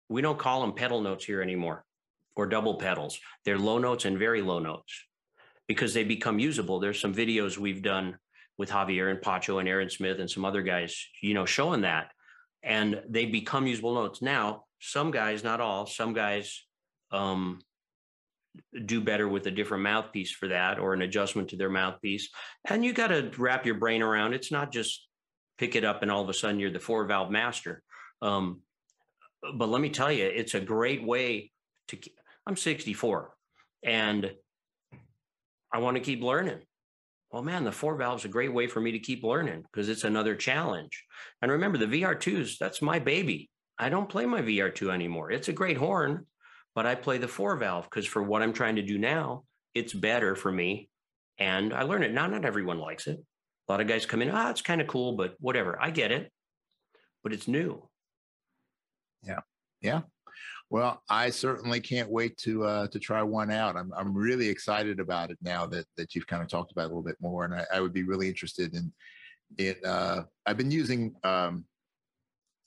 we 0.10 0.22
don't 0.22 0.40
call 0.40 0.62
them 0.62 0.74
pedal 0.74 1.02
notes 1.02 1.26
here 1.26 1.42
anymore 1.42 1.84
or 2.36 2.46
double 2.46 2.76
pedals. 2.76 3.20
They're 3.46 3.58
low 3.58 3.80
notes 3.80 4.06
and 4.06 4.18
very 4.18 4.42
low 4.42 4.60
notes 4.60 5.06
because 5.68 5.94
they 5.94 6.04
become 6.04 6.40
usable. 6.40 6.80
There's 6.80 7.00
some 7.00 7.14
videos 7.14 7.58
we've 7.58 7.82
done 7.82 8.18
with 8.58 8.70
Javier 8.70 9.12
and 9.12 9.22
Pacho 9.22 9.60
and 9.60 9.68
Aaron 9.68 9.90
Smith 9.90 10.20
and 10.20 10.30
some 10.30 10.46
other 10.46 10.62
guys, 10.62 10.96
you 11.22 11.34
know, 11.34 11.46
showing 11.46 11.82
that. 11.82 12.12
And 12.64 13.02
they 13.08 13.26
become 13.26 13.68
usable 13.68 13.96
notes. 13.96 14.22
Now, 14.22 14.64
some 14.80 15.12
guys, 15.12 15.44
not 15.44 15.62
all, 15.62 15.86
some 15.86 16.14
guys 16.14 16.64
um, 17.12 17.60
do 18.86 19.02
better 19.02 19.28
with 19.28 19.46
a 19.48 19.52
different 19.52 19.84
mouthpiece 19.84 20.32
for 20.32 20.48
that 20.50 20.80
or 20.80 20.94
an 20.94 21.02
adjustment 21.02 21.50
to 21.50 21.56
their 21.56 21.70
mouthpiece. 21.70 22.30
And 22.66 22.84
you 22.84 22.94
got 22.94 23.08
to 23.08 23.32
wrap 23.38 23.66
your 23.66 23.76
brain 23.76 24.02
around. 24.02 24.34
It's 24.34 24.52
not 24.52 24.72
just 24.72 25.07
pick 25.58 25.76
it 25.76 25.84
up 25.84 26.02
and 26.02 26.12
all 26.12 26.22
of 26.22 26.30
a 26.30 26.34
sudden 26.34 26.60
you're 26.60 26.72
the 26.72 26.80
four 26.80 27.06
valve 27.06 27.32
master. 27.32 27.82
Um, 28.22 28.62
but 29.56 29.70
let 29.70 29.82
me 29.82 29.90
tell 29.90 30.12
you, 30.12 30.26
it's 30.26 30.56
a 30.56 30.60
great 30.60 31.04
way 31.04 31.52
to. 31.90 31.98
I'm 32.46 32.56
64 32.56 33.34
and 33.84 34.32
I 35.72 35.80
want 35.80 35.98
to 35.98 36.04
keep 36.04 36.22
learning. 36.22 36.60
Well, 37.32 37.44
man, 37.44 37.66
the 37.66 37.72
four 37.74 37.96
valve 37.96 38.20
is 38.20 38.26
a 38.26 38.30
great 38.30 38.54
way 38.54 38.68
for 38.68 38.80
me 38.80 38.94
to 38.94 39.00
keep 39.00 39.24
learning 39.24 39.64
because 39.64 39.90
it's 39.90 40.06
another 40.06 40.34
challenge. 40.34 41.04
And 41.42 41.52
remember, 41.52 41.78
the 41.78 42.02
VR2s, 42.02 42.58
that's 42.58 42.82
my 42.82 43.00
baby. 43.00 43.50
I 43.78 43.90
don't 43.90 44.10
play 44.10 44.26
my 44.26 44.42
VR2 44.42 44.94
anymore. 44.94 45.30
It's 45.32 45.50
a 45.50 45.54
great 45.54 45.78
horn, 45.78 46.26
but 46.74 46.86
I 46.86 46.96
play 46.96 47.18
the 47.18 47.28
four 47.28 47.56
valve 47.58 47.84
because 47.84 48.06
for 48.06 48.24
what 48.24 48.42
I'm 48.42 48.54
trying 48.54 48.78
to 48.78 48.82
do 48.82 48.98
now, 48.98 49.44
it's 49.76 49.94
better 49.94 50.36
for 50.36 50.52
me. 50.52 50.90
And 51.38 51.74
I 51.74 51.84
learn 51.84 52.02
it. 52.02 52.14
Now, 52.14 52.28
not 52.28 52.46
everyone 52.46 52.80
likes 52.80 53.08
it. 53.08 53.20
A 53.68 53.72
lot 53.72 53.82
of 53.82 53.88
guys 53.88 54.06
come 54.06 54.22
in, 54.22 54.30
ah, 54.30 54.50
it's 54.50 54.62
kind 54.62 54.82
of 54.82 54.88
cool, 54.88 55.14
but 55.14 55.36
whatever. 55.40 55.78
I 55.82 55.92
get 55.92 56.12
it, 56.12 56.32
but 57.24 57.34
it's 57.34 57.48
new. 57.48 57.88
Yeah. 59.24 59.40
Yeah. 59.82 60.02
Well, 60.70 61.02
I 61.10 61.30
certainly 61.30 61.80
can't 61.80 62.10
wait 62.10 62.38
to 62.40 62.66
uh, 62.66 62.88
to 62.88 63.00
try 63.00 63.22
one 63.24 63.52
out. 63.52 63.78
I'm 63.78 63.92
I'm 63.96 64.14
really 64.14 64.50
excited 64.50 65.00
about 65.00 65.32
it 65.32 65.38
now 65.42 65.66
that 65.68 65.86
that 65.96 66.14
you've 66.14 66.28
kind 66.28 66.44
of 66.44 66.50
talked 66.50 66.72
about 66.72 66.86
a 66.86 66.88
little 66.88 67.04
bit 67.04 67.16
more, 67.22 67.46
and 67.46 67.54
I, 67.54 67.66
I 67.74 67.80
would 67.80 67.94
be 67.94 68.04
really 68.04 68.28
interested 68.28 68.76
in 68.76 68.92
it. 69.58 69.84
Uh, 69.86 70.24
I've 70.46 70.58
been 70.58 70.72
using 70.72 71.16
um, 71.24 71.64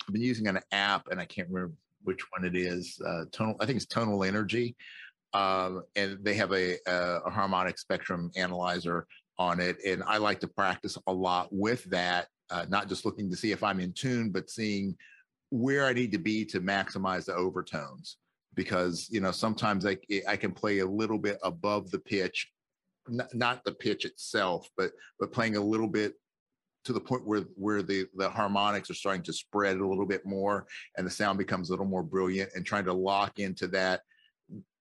I've 0.09 0.14
been 0.14 0.22
using 0.22 0.47
an 0.47 0.60
app, 0.72 1.09
and 1.10 1.20
I 1.20 1.27
can't 1.27 1.48
remember 1.51 1.74
which 2.05 2.22
one 2.31 2.44
it 2.47 2.56
is. 2.56 2.98
Uh, 3.06 3.24
tonal, 3.32 3.56
I 3.60 3.66
think 3.66 3.77
it's 3.77 3.86
Tonal 3.86 4.24
Energy, 4.24 4.77
um, 5.35 5.82
and 5.94 6.18
they 6.22 6.35
have 6.35 6.52
a, 6.52 6.78
a, 6.86 7.20
a 7.27 7.31
harmonic 7.31 7.78
spectrum 7.78 8.31
analyzer 8.35 9.06
on 9.40 9.58
it. 9.58 9.78
And 9.86 10.02
I 10.06 10.18
like 10.18 10.38
to 10.40 10.46
practice 10.46 10.98
a 11.06 11.12
lot 11.12 11.48
with 11.50 11.84
that, 11.84 12.28
uh, 12.50 12.66
not 12.68 12.90
just 12.90 13.06
looking 13.06 13.30
to 13.30 13.36
see 13.36 13.52
if 13.52 13.64
I'm 13.64 13.80
in 13.80 13.94
tune, 13.94 14.28
but 14.30 14.50
seeing 14.50 14.94
where 15.48 15.86
I 15.86 15.94
need 15.94 16.12
to 16.12 16.18
be 16.18 16.44
to 16.44 16.60
maximize 16.60 17.24
the 17.24 17.34
overtones. 17.34 18.18
Because 18.54 19.08
you 19.10 19.20
know 19.20 19.30
sometimes 19.30 19.86
I 19.86 19.96
I 20.28 20.36
can 20.36 20.52
play 20.52 20.80
a 20.80 20.86
little 20.86 21.18
bit 21.18 21.38
above 21.42 21.90
the 21.90 22.00
pitch, 22.00 22.50
not, 23.08 23.32
not 23.32 23.64
the 23.64 23.72
pitch 23.72 24.04
itself, 24.04 24.68
but 24.76 24.90
but 25.18 25.32
playing 25.32 25.56
a 25.56 25.60
little 25.60 25.86
bit 25.86 26.14
to 26.84 26.92
the 26.92 27.00
point 27.00 27.26
where 27.26 27.42
where 27.54 27.80
the 27.82 28.06
the 28.16 28.28
harmonics 28.28 28.90
are 28.90 28.94
starting 28.94 29.22
to 29.22 29.32
spread 29.32 29.76
a 29.76 29.86
little 29.86 30.04
bit 30.04 30.26
more 30.26 30.66
and 30.96 31.06
the 31.06 31.10
sound 31.10 31.38
becomes 31.38 31.70
a 31.70 31.72
little 31.72 31.86
more 31.86 32.02
brilliant 32.02 32.50
and 32.54 32.66
trying 32.66 32.84
to 32.84 32.92
lock 32.92 33.38
into 33.38 33.68
that 33.68 34.00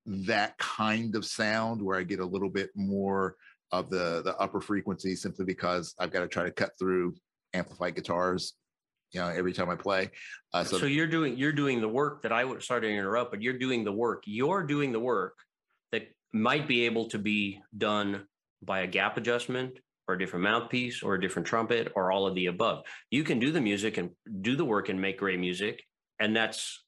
that 0.05 0.57
kind 0.57 1.15
of 1.15 1.23
sound 1.23 1.81
where 1.81 1.99
I 1.99 2.03
get 2.03 2.19
a 2.19 2.25
little 2.25 2.49
bit 2.49 2.71
more 2.75 3.35
of 3.71 3.89
the 3.89 4.21
the 4.23 4.35
upper 4.37 4.61
frequency 4.61 5.15
simply 5.15 5.45
because 5.45 5.95
I've 5.99 6.11
got 6.11 6.21
to 6.21 6.27
try 6.27 6.43
to 6.43 6.51
cut 6.51 6.71
through 6.79 7.15
amplified 7.53 7.95
guitars 7.95 8.53
you 9.11 9.19
know 9.19 9.27
every 9.27 9.53
time 9.53 9.69
I 9.69 9.75
play. 9.75 10.11
Uh, 10.53 10.63
so, 10.63 10.79
so 10.79 10.85
you're 10.85 11.07
doing 11.07 11.37
you're 11.37 11.51
doing 11.51 11.81
the 11.81 11.89
work 11.89 12.23
that 12.23 12.31
I 12.31 12.43
would 12.43 12.61
start 12.61 12.83
to 12.83 12.89
interrupt, 12.89 13.31
but 13.31 13.41
you're 13.41 13.57
doing 13.57 13.83
the 13.83 13.91
work. 13.91 14.23
You're 14.25 14.63
doing 14.63 14.91
the 14.91 14.99
work 14.99 15.35
that 15.91 16.07
might 16.33 16.67
be 16.67 16.85
able 16.85 17.09
to 17.09 17.19
be 17.19 17.61
done 17.77 18.25
by 18.61 18.81
a 18.81 18.87
gap 18.87 19.17
adjustment 19.17 19.79
or 20.07 20.15
a 20.15 20.19
different 20.19 20.43
mouthpiece 20.43 21.03
or 21.03 21.15
a 21.15 21.21
different 21.21 21.47
trumpet 21.47 21.91
or 21.95 22.11
all 22.11 22.27
of 22.27 22.35
the 22.35 22.47
above. 22.47 22.83
You 23.11 23.23
can 23.23 23.39
do 23.39 23.51
the 23.51 23.61
music 23.61 23.97
and 23.97 24.11
do 24.41 24.55
the 24.55 24.65
work 24.65 24.89
and 24.89 24.99
make 24.99 25.19
great 25.19 25.39
music, 25.39 25.83
and 26.19 26.35
that's 26.35 26.83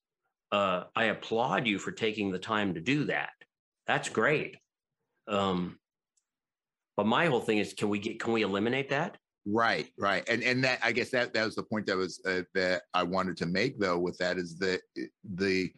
uh, 0.52 0.84
I 0.96 1.06
applaud 1.06 1.66
you 1.68 1.80
for 1.80 1.92
taking 1.92 2.32
the 2.32 2.40
time 2.40 2.74
to 2.74 2.82
do 2.82 3.06
that. 3.06 3.30
That's 3.88 4.10
great. 4.10 4.58
Um, 5.28 5.78
but 7.02 7.08
my 7.08 7.26
whole 7.26 7.40
thing 7.40 7.58
is, 7.58 7.74
can 7.74 7.90
we 7.90 7.98
get 7.98 8.20
can 8.20 8.32
we 8.32 8.44
eliminate 8.44 8.90
that? 8.90 9.18
Right, 9.48 9.90
right, 9.98 10.24
and 10.30 10.44
and 10.44 10.64
that 10.64 10.78
I 10.84 10.92
guess 10.92 11.10
that 11.10 11.34
that 11.34 11.44
was 11.44 11.56
the 11.56 11.64
point 11.64 11.88
that 11.88 11.98
was 11.98 12.22
uh, 12.28 12.44
that 12.54 12.84
I 12.94 13.02
wanted 13.02 13.38
to 13.38 13.48
make 13.48 13.80
though 13.80 13.98
with 13.98 14.20
that 14.20 14.38
is 14.38 14.60
that 14.60 14.82
eh, 14.96 15.06
the 15.34 15.72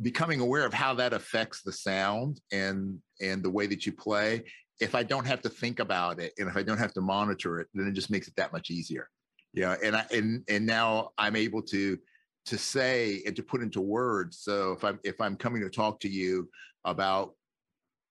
becoming 0.00 0.38
aware 0.38 0.64
of 0.64 0.72
how 0.72 0.94
that 0.94 1.12
affects 1.12 1.62
the 1.62 1.72
sound 1.72 2.40
and 2.52 3.00
and 3.20 3.42
the 3.42 3.50
way 3.50 3.66
that 3.66 3.84
you 3.84 3.90
play. 3.90 4.44
If 4.78 4.94
I 4.94 5.02
don't 5.02 5.26
have 5.26 5.42
to 5.42 5.48
think 5.48 5.80
about 5.80 6.20
it 6.20 6.34
and 6.38 6.48
if 6.48 6.56
I 6.56 6.62
don't 6.62 6.78
have 6.78 6.94
to 6.94 7.00
monitor 7.00 7.58
it, 7.58 7.66
then 7.74 7.88
it 7.88 7.92
just 7.92 8.08
makes 8.08 8.28
it 8.28 8.36
that 8.36 8.52
much 8.52 8.70
easier. 8.70 9.08
Yeah, 9.52 9.74
and 9.82 9.96
I 9.96 10.06
and 10.12 10.44
and 10.48 10.64
now 10.64 11.10
I'm 11.18 11.34
able 11.34 11.62
to 11.62 11.98
to 12.46 12.56
say 12.56 13.24
and 13.26 13.34
to 13.34 13.42
put 13.42 13.60
into 13.60 13.80
words. 13.80 14.38
So 14.38 14.70
if 14.70 14.84
I'm 14.84 15.00
if 15.02 15.20
I'm 15.20 15.34
coming 15.34 15.62
to 15.62 15.68
talk 15.68 15.98
to 16.02 16.08
you 16.08 16.48
about 16.84 17.34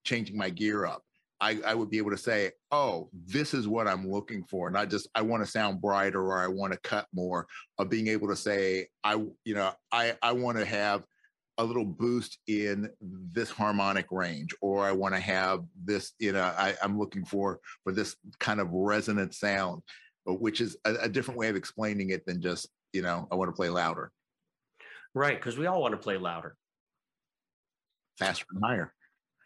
changing 0.03 0.35
my 0.35 0.49
gear 0.49 0.85
up 0.85 1.03
I, 1.41 1.59
I 1.65 1.73
would 1.73 1.89
be 1.89 1.97
able 1.97 2.11
to 2.11 2.17
say, 2.17 2.51
oh, 2.71 3.09
this 3.13 3.53
is 3.53 3.67
what 3.67 3.87
I'm 3.87 4.09
looking 4.09 4.43
for, 4.43 4.69
not 4.69 4.89
just 4.89 5.07
I 5.15 5.21
want 5.21 5.43
to 5.43 5.49
sound 5.49 5.81
brighter 5.81 6.21
or 6.21 6.39
I 6.39 6.47
want 6.47 6.73
to 6.73 6.79
cut 6.79 7.07
more. 7.13 7.47
Of 7.77 7.89
being 7.89 8.07
able 8.09 8.27
to 8.27 8.35
say, 8.35 8.87
I, 9.03 9.13
you 9.45 9.55
know, 9.55 9.71
I 9.91 10.15
I 10.21 10.33
want 10.33 10.57
to 10.57 10.65
have 10.65 11.05
a 11.57 11.63
little 11.63 11.85
boost 11.85 12.39
in 12.47 12.89
this 13.01 13.49
harmonic 13.49 14.07
range, 14.11 14.53
or 14.61 14.85
I 14.85 14.91
want 14.91 15.13
to 15.13 15.19
have 15.19 15.65
this, 15.83 16.13
you 16.19 16.31
know, 16.31 16.43
I, 16.43 16.75
I'm 16.81 16.97
looking 16.97 17.25
for 17.25 17.59
for 17.83 17.91
this 17.91 18.15
kind 18.39 18.59
of 18.59 18.69
resonant 18.71 19.33
sound, 19.33 19.81
which 20.25 20.61
is 20.61 20.77
a, 20.85 20.95
a 21.01 21.09
different 21.09 21.37
way 21.37 21.49
of 21.49 21.55
explaining 21.55 22.11
it 22.11 22.25
than 22.25 22.41
just, 22.41 22.69
you 22.93 23.01
know, 23.01 23.27
I 23.31 23.35
want 23.35 23.49
to 23.49 23.55
play 23.55 23.69
louder. 23.69 24.11
Right, 25.13 25.37
because 25.37 25.57
we 25.57 25.67
all 25.67 25.81
want 25.81 25.93
to 25.93 25.97
play 25.97 26.17
louder, 26.17 26.55
faster 28.17 28.45
and 28.53 28.63
higher. 28.63 28.93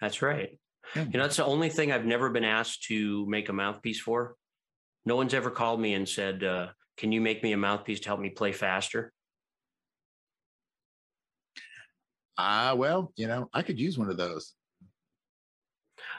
That's 0.01 0.21
right. 0.21 0.59
You 0.95 1.05
know, 1.05 1.23
that's 1.23 1.37
the 1.37 1.45
only 1.45 1.69
thing 1.69 1.91
I've 1.91 2.05
never 2.05 2.29
been 2.29 2.43
asked 2.43 2.83
to 2.83 3.25
make 3.27 3.49
a 3.49 3.53
mouthpiece 3.53 3.99
for. 3.99 4.35
No 5.05 5.15
one's 5.15 5.33
ever 5.33 5.49
called 5.49 5.79
me 5.79 5.93
and 5.95 6.07
said, 6.07 6.43
uh, 6.43 6.67
"Can 6.97 7.11
you 7.11 7.21
make 7.21 7.41
me 7.41 7.51
a 7.53 7.57
mouthpiece 7.57 8.01
to 8.01 8.09
help 8.09 8.19
me 8.19 8.29
play 8.29 8.51
faster?" 8.51 9.11
Ah, 12.37 12.71
uh, 12.71 12.75
well, 12.75 13.13
you 13.15 13.27
know, 13.27 13.49
I 13.53 13.61
could 13.61 13.79
use 13.79 13.97
one 13.97 14.09
of 14.09 14.17
those. 14.17 14.53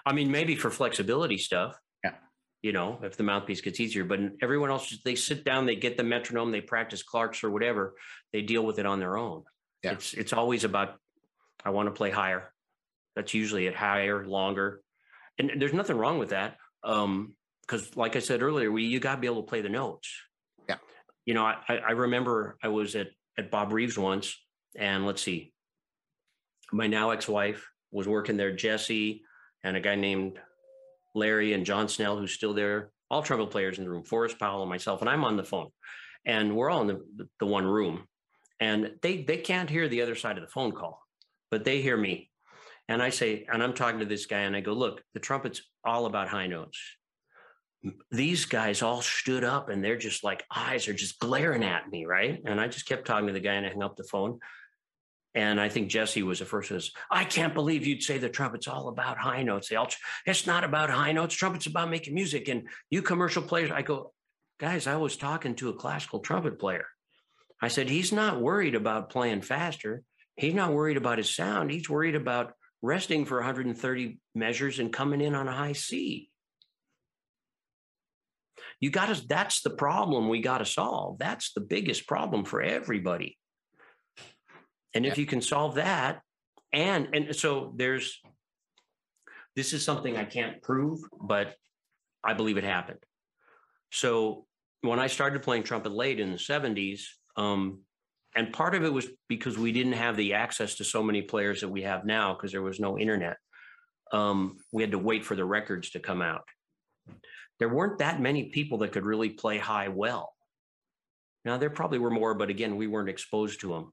I 0.06 0.12
mean, 0.12 0.30
maybe 0.30 0.54
for 0.54 0.70
flexibility 0.70 1.38
stuff. 1.38 1.76
Yeah. 2.02 2.14
You 2.62 2.72
know, 2.72 3.00
if 3.02 3.16
the 3.16 3.24
mouthpiece 3.24 3.60
gets 3.60 3.80
easier, 3.80 4.04
but 4.04 4.20
everyone 4.40 4.70
else, 4.70 4.96
they 5.04 5.16
sit 5.16 5.44
down, 5.44 5.66
they 5.66 5.76
get 5.76 5.96
the 5.96 6.04
metronome, 6.04 6.52
they 6.52 6.60
practice 6.60 7.02
Clarke's 7.02 7.42
or 7.44 7.50
whatever, 7.50 7.94
they 8.32 8.42
deal 8.42 8.64
with 8.64 8.78
it 8.78 8.86
on 8.86 9.00
their 9.00 9.16
own. 9.16 9.44
Yeah. 9.82 9.92
It's 9.92 10.14
it's 10.14 10.32
always 10.32 10.64
about, 10.64 10.96
I 11.64 11.70
want 11.70 11.88
to 11.88 11.92
play 11.92 12.10
higher. 12.10 12.53
That's 13.16 13.34
usually 13.34 13.68
at 13.68 13.74
higher, 13.74 14.26
longer, 14.26 14.82
and 15.38 15.52
there's 15.58 15.72
nothing 15.72 15.96
wrong 15.96 16.18
with 16.18 16.30
that. 16.30 16.56
Um, 16.82 17.34
because 17.62 17.96
like 17.96 18.14
I 18.14 18.18
said 18.18 18.42
earlier, 18.42 18.70
we 18.70 18.84
you 18.84 19.00
got 19.00 19.14
to 19.14 19.20
be 19.20 19.26
able 19.26 19.42
to 19.42 19.48
play 19.48 19.62
the 19.62 19.68
notes. 19.68 20.08
Yeah. 20.68 20.76
You 21.24 21.34
know, 21.34 21.44
I 21.44 21.56
I 21.68 21.92
remember 21.92 22.58
I 22.62 22.68
was 22.68 22.94
at 22.94 23.08
at 23.38 23.50
Bob 23.50 23.72
Reeves 23.72 23.98
once, 23.98 24.36
and 24.76 25.06
let's 25.06 25.22
see, 25.22 25.52
my 26.72 26.86
now 26.86 27.10
ex-wife 27.10 27.66
was 27.90 28.06
working 28.06 28.36
there. 28.36 28.54
Jesse 28.54 29.22
and 29.62 29.76
a 29.76 29.80
guy 29.80 29.94
named 29.94 30.38
Larry 31.14 31.52
and 31.52 31.64
John 31.64 31.88
Snell, 31.88 32.18
who's 32.18 32.32
still 32.32 32.54
there, 32.54 32.90
all 33.10 33.22
trumpet 33.22 33.50
players 33.50 33.78
in 33.78 33.84
the 33.84 33.90
room, 33.90 34.04
Forrest 34.04 34.38
Powell 34.38 34.62
and 34.62 34.70
myself, 34.70 35.00
and 35.00 35.08
I'm 35.08 35.24
on 35.24 35.36
the 35.36 35.44
phone, 35.44 35.68
and 36.26 36.54
we're 36.54 36.70
all 36.70 36.82
in 36.82 36.88
the, 36.88 37.28
the 37.40 37.46
one 37.46 37.64
room, 37.64 38.06
and 38.60 38.92
they 39.00 39.22
they 39.22 39.38
can't 39.38 39.70
hear 39.70 39.88
the 39.88 40.02
other 40.02 40.14
side 40.14 40.36
of 40.36 40.44
the 40.44 40.50
phone 40.50 40.72
call, 40.72 41.00
but 41.50 41.64
they 41.64 41.80
hear 41.80 41.96
me, 41.96 42.30
and 42.88 43.02
I 43.02 43.10
say, 43.10 43.46
and 43.50 43.62
I'm 43.62 43.74
talking 43.74 44.00
to 44.00 44.06
this 44.06 44.26
guy, 44.26 44.40
and 44.40 44.54
I 44.54 44.60
go, 44.60 44.72
look, 44.72 45.02
the 45.14 45.20
trumpet's 45.20 45.62
all 45.84 46.06
about 46.06 46.28
high 46.28 46.46
notes. 46.46 46.78
These 48.10 48.46
guys 48.46 48.82
all 48.82 49.02
stood 49.02 49.44
up 49.44 49.68
and 49.68 49.84
they're 49.84 49.98
just 49.98 50.24
like 50.24 50.42
eyes 50.54 50.88
are 50.88 50.94
just 50.94 51.18
glaring 51.18 51.62
at 51.62 51.90
me, 51.90 52.06
right? 52.06 52.40
And 52.46 52.58
I 52.58 52.66
just 52.66 52.86
kept 52.86 53.06
talking 53.06 53.26
to 53.26 53.34
the 53.34 53.40
guy 53.40 53.54
and 53.54 53.66
I 53.66 53.70
hung 53.70 53.82
up 53.82 53.96
the 53.96 54.04
phone. 54.04 54.38
And 55.34 55.60
I 55.60 55.68
think 55.68 55.88
Jesse 55.88 56.22
was 56.22 56.38
the 56.38 56.46
first 56.46 56.70
says, 56.70 56.92
I 57.10 57.24
can't 57.24 57.52
believe 57.52 57.86
you'd 57.86 58.02
say 58.02 58.16
the 58.16 58.30
trumpet's 58.30 58.68
all 58.68 58.88
about 58.88 59.18
high 59.18 59.42
notes. 59.42 59.68
They 59.68 59.76
all, 59.76 59.88
it's 60.24 60.46
not 60.46 60.64
about 60.64 60.88
high 60.88 61.12
notes. 61.12 61.34
Trumpet's 61.34 61.66
about 61.66 61.90
making 61.90 62.14
music. 62.14 62.48
And 62.48 62.68
you 62.88 63.02
commercial 63.02 63.42
players, 63.42 63.70
I 63.70 63.82
go, 63.82 64.12
guys, 64.58 64.86
I 64.86 64.96
was 64.96 65.16
talking 65.16 65.54
to 65.56 65.70
a 65.70 65.74
classical 65.74 66.20
trumpet 66.20 66.58
player. 66.58 66.86
I 67.60 67.68
said, 67.68 67.90
he's 67.90 68.12
not 68.12 68.40
worried 68.40 68.76
about 68.76 69.10
playing 69.10 69.42
faster. 69.42 70.02
He's 70.36 70.54
not 70.54 70.72
worried 70.72 70.96
about 70.96 71.18
his 71.18 71.34
sound. 71.34 71.70
He's 71.70 71.90
worried 71.90 72.14
about 72.14 72.54
resting 72.84 73.24
for 73.24 73.38
130 73.38 74.18
measures 74.34 74.78
and 74.78 74.92
coming 74.92 75.22
in 75.22 75.34
on 75.34 75.48
a 75.48 75.52
high 75.52 75.72
C. 75.72 76.28
You 78.78 78.90
got 78.90 79.14
to, 79.14 79.26
that's 79.26 79.62
the 79.62 79.70
problem 79.70 80.28
we 80.28 80.42
got 80.42 80.58
to 80.58 80.66
solve. 80.66 81.18
That's 81.18 81.52
the 81.54 81.62
biggest 81.62 82.06
problem 82.06 82.44
for 82.44 82.60
everybody. 82.60 83.38
And 84.92 85.06
if 85.06 85.16
you 85.16 85.24
can 85.24 85.40
solve 85.40 85.76
that, 85.76 86.20
and 86.72 87.08
and 87.14 87.34
so 87.34 87.72
there's 87.76 88.20
this 89.56 89.72
is 89.72 89.84
something 89.84 90.16
I 90.16 90.24
can't 90.24 90.60
prove, 90.62 91.00
but 91.20 91.54
I 92.22 92.34
believe 92.34 92.58
it 92.58 92.64
happened. 92.64 92.98
So 93.90 94.46
when 94.82 94.98
I 94.98 95.06
started 95.06 95.42
playing 95.42 95.62
trumpet 95.62 95.92
late 95.92 96.20
in 96.20 96.32
the 96.32 96.38
70s, 96.38 97.02
um, 97.36 97.80
and 98.36 98.52
part 98.52 98.74
of 98.74 98.84
it 98.84 98.92
was 98.92 99.06
because 99.28 99.56
we 99.56 99.72
didn't 99.72 99.92
have 99.92 100.16
the 100.16 100.34
access 100.34 100.74
to 100.76 100.84
so 100.84 101.02
many 101.02 101.22
players 101.22 101.60
that 101.60 101.68
we 101.68 101.82
have 101.82 102.04
now 102.04 102.34
because 102.34 102.50
there 102.50 102.62
was 102.62 102.80
no 102.80 102.98
internet. 102.98 103.36
Um, 104.12 104.56
we 104.72 104.82
had 104.82 104.90
to 104.90 104.98
wait 104.98 105.24
for 105.24 105.36
the 105.36 105.44
records 105.44 105.90
to 105.90 106.00
come 106.00 106.20
out. 106.20 106.42
There 107.58 107.68
weren't 107.68 107.98
that 107.98 108.20
many 108.20 108.50
people 108.50 108.78
that 108.78 108.92
could 108.92 109.04
really 109.04 109.30
play 109.30 109.58
high 109.58 109.88
well. 109.88 110.32
Now 111.44 111.58
there 111.58 111.70
probably 111.70 111.98
were 111.98 112.10
more, 112.10 112.34
but 112.34 112.50
again, 112.50 112.76
we 112.76 112.88
weren't 112.88 113.08
exposed 113.08 113.60
to 113.60 113.68
them. 113.68 113.92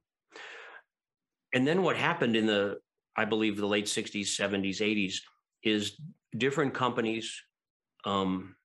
And 1.53 1.67
then 1.67 1.83
what 1.83 1.97
happened 1.97 2.35
in 2.35 2.47
the, 2.47 2.77
I 3.15 3.25
believe, 3.25 3.57
the 3.57 3.67
late 3.67 3.85
60s, 3.85 4.21
70s, 4.21 4.77
80s 4.77 5.15
is 5.63 5.97
different 6.35 6.73
companies 6.73 7.39
um, 8.05 8.55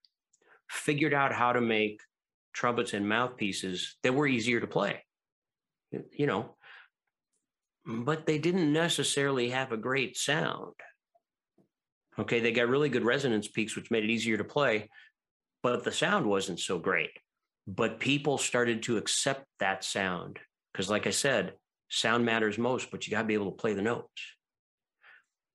figured 0.70 1.12
out 1.12 1.32
how 1.32 1.52
to 1.52 1.60
make 1.60 2.00
trumpets 2.54 2.94
and 2.94 3.06
mouthpieces 3.06 3.96
that 4.02 4.14
were 4.14 4.26
easier 4.26 4.60
to 4.60 4.66
play 4.66 5.02
you 5.90 6.26
know, 6.26 6.56
but 7.86 8.26
they 8.26 8.38
didn't 8.38 8.72
necessarily 8.72 9.50
have 9.50 9.72
a 9.72 9.76
great 9.76 10.16
sound. 10.16 10.74
Okay, 12.18 12.40
they 12.40 12.52
got 12.52 12.68
really 12.68 12.88
good 12.88 13.04
resonance 13.04 13.46
peaks, 13.46 13.76
which 13.76 13.90
made 13.90 14.04
it 14.04 14.10
easier 14.10 14.36
to 14.38 14.44
play, 14.44 14.88
but 15.62 15.84
the 15.84 15.92
sound 15.92 16.26
wasn't 16.26 16.60
so 16.60 16.78
great. 16.78 17.10
But 17.66 18.00
people 18.00 18.38
started 18.38 18.84
to 18.84 18.96
accept 18.96 19.44
that 19.60 19.84
sound 19.84 20.38
because, 20.72 20.88
like 20.88 21.06
I 21.06 21.10
said, 21.10 21.54
sound 21.88 22.24
matters 22.24 22.58
most, 22.58 22.90
but 22.90 23.06
you 23.06 23.10
got 23.10 23.22
to 23.22 23.26
be 23.26 23.34
able 23.34 23.50
to 23.50 23.56
play 23.56 23.74
the 23.74 23.82
notes. 23.82 24.22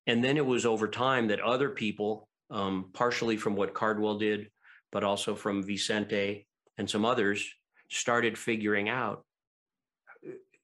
And 0.08 0.24
then 0.24 0.38
it 0.38 0.46
was 0.46 0.66
over 0.66 0.88
time 0.88 1.28
that 1.28 1.40
other 1.40 1.70
people, 1.70 2.28
um, 2.50 2.90
partially 2.94 3.38
from 3.38 3.56
what 3.56 3.74
Cardwell 3.74 4.18
did, 4.18 4.50
but 4.92 5.04
also 5.04 5.36
from 5.36 5.64
Vicente 5.64 6.48
and 6.78 6.90
some 6.90 7.06
others, 7.06 7.48
started 7.90 8.38
figuring 8.38 8.90
out 8.90 9.24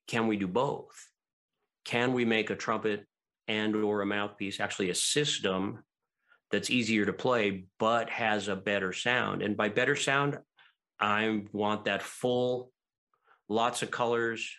can 0.07 0.27
we 0.27 0.37
do 0.37 0.47
both? 0.47 1.07
Can 1.85 2.13
we 2.13 2.25
make 2.25 2.49
a 2.49 2.55
trumpet 2.55 3.05
and 3.47 3.75
or 3.75 4.01
a 4.01 4.05
mouthpiece, 4.05 4.59
actually 4.59 4.89
a 4.89 4.95
system 4.95 5.83
that's 6.51 6.69
easier 6.69 7.05
to 7.05 7.13
play, 7.13 7.65
but 7.79 8.09
has 8.09 8.47
a 8.47 8.55
better 8.55 8.93
sound. 8.93 9.41
And 9.41 9.57
by 9.57 9.69
better 9.69 9.95
sound, 9.95 10.37
I 10.99 11.43
want 11.51 11.85
that 11.85 12.01
full, 12.01 12.71
lots 13.49 13.83
of 13.83 13.91
colors, 13.91 14.49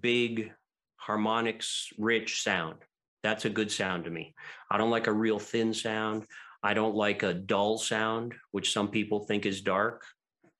big 0.00 0.52
harmonics 0.96 1.88
rich 1.98 2.42
sound. 2.42 2.76
That's 3.22 3.44
a 3.44 3.50
good 3.50 3.70
sound 3.70 4.04
to 4.04 4.10
me. 4.10 4.34
I 4.70 4.78
don't 4.78 4.90
like 4.90 5.06
a 5.06 5.12
real 5.12 5.38
thin 5.38 5.74
sound. 5.74 6.24
I 6.62 6.74
don't 6.74 6.94
like 6.94 7.22
a 7.22 7.34
dull 7.34 7.78
sound, 7.78 8.34
which 8.50 8.72
some 8.72 8.88
people 8.88 9.20
think 9.20 9.46
is 9.46 9.62
dark. 9.62 10.04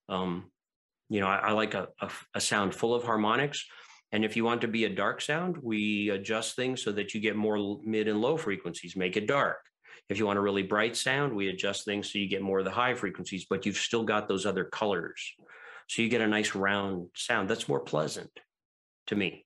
Um, 0.08 0.50
you 1.08 1.20
know, 1.20 1.26
I, 1.26 1.36
I 1.36 1.52
like 1.52 1.74
a, 1.74 1.88
a, 2.00 2.10
a, 2.34 2.40
sound 2.40 2.74
full 2.74 2.94
of 2.94 3.04
harmonics. 3.04 3.64
And 4.12 4.24
if 4.24 4.36
you 4.36 4.44
want 4.44 4.62
to 4.62 4.68
be 4.68 4.84
a 4.84 4.94
dark 4.94 5.20
sound, 5.20 5.56
we 5.62 6.10
adjust 6.10 6.56
things 6.56 6.82
so 6.82 6.92
that 6.92 7.14
you 7.14 7.20
get 7.20 7.36
more 7.36 7.78
mid 7.84 8.08
and 8.08 8.20
low 8.20 8.36
frequencies, 8.36 8.96
make 8.96 9.16
it 9.16 9.26
dark. 9.26 9.58
If 10.08 10.18
you 10.18 10.26
want 10.26 10.38
a 10.38 10.42
really 10.42 10.64
bright 10.64 10.96
sound, 10.96 11.34
we 11.34 11.48
adjust 11.48 11.84
things 11.84 12.12
so 12.12 12.18
you 12.18 12.28
get 12.28 12.42
more 12.42 12.58
of 12.58 12.64
the 12.64 12.70
high 12.72 12.94
frequencies, 12.94 13.46
but 13.48 13.64
you've 13.64 13.76
still 13.76 14.02
got 14.02 14.26
those 14.26 14.46
other 14.46 14.64
colors. 14.64 15.34
So 15.88 16.02
you 16.02 16.08
get 16.08 16.20
a 16.20 16.26
nice 16.26 16.54
round 16.54 17.08
sound 17.14 17.48
that's 17.48 17.68
more 17.68 17.80
pleasant 17.80 18.30
to 19.06 19.16
me. 19.16 19.44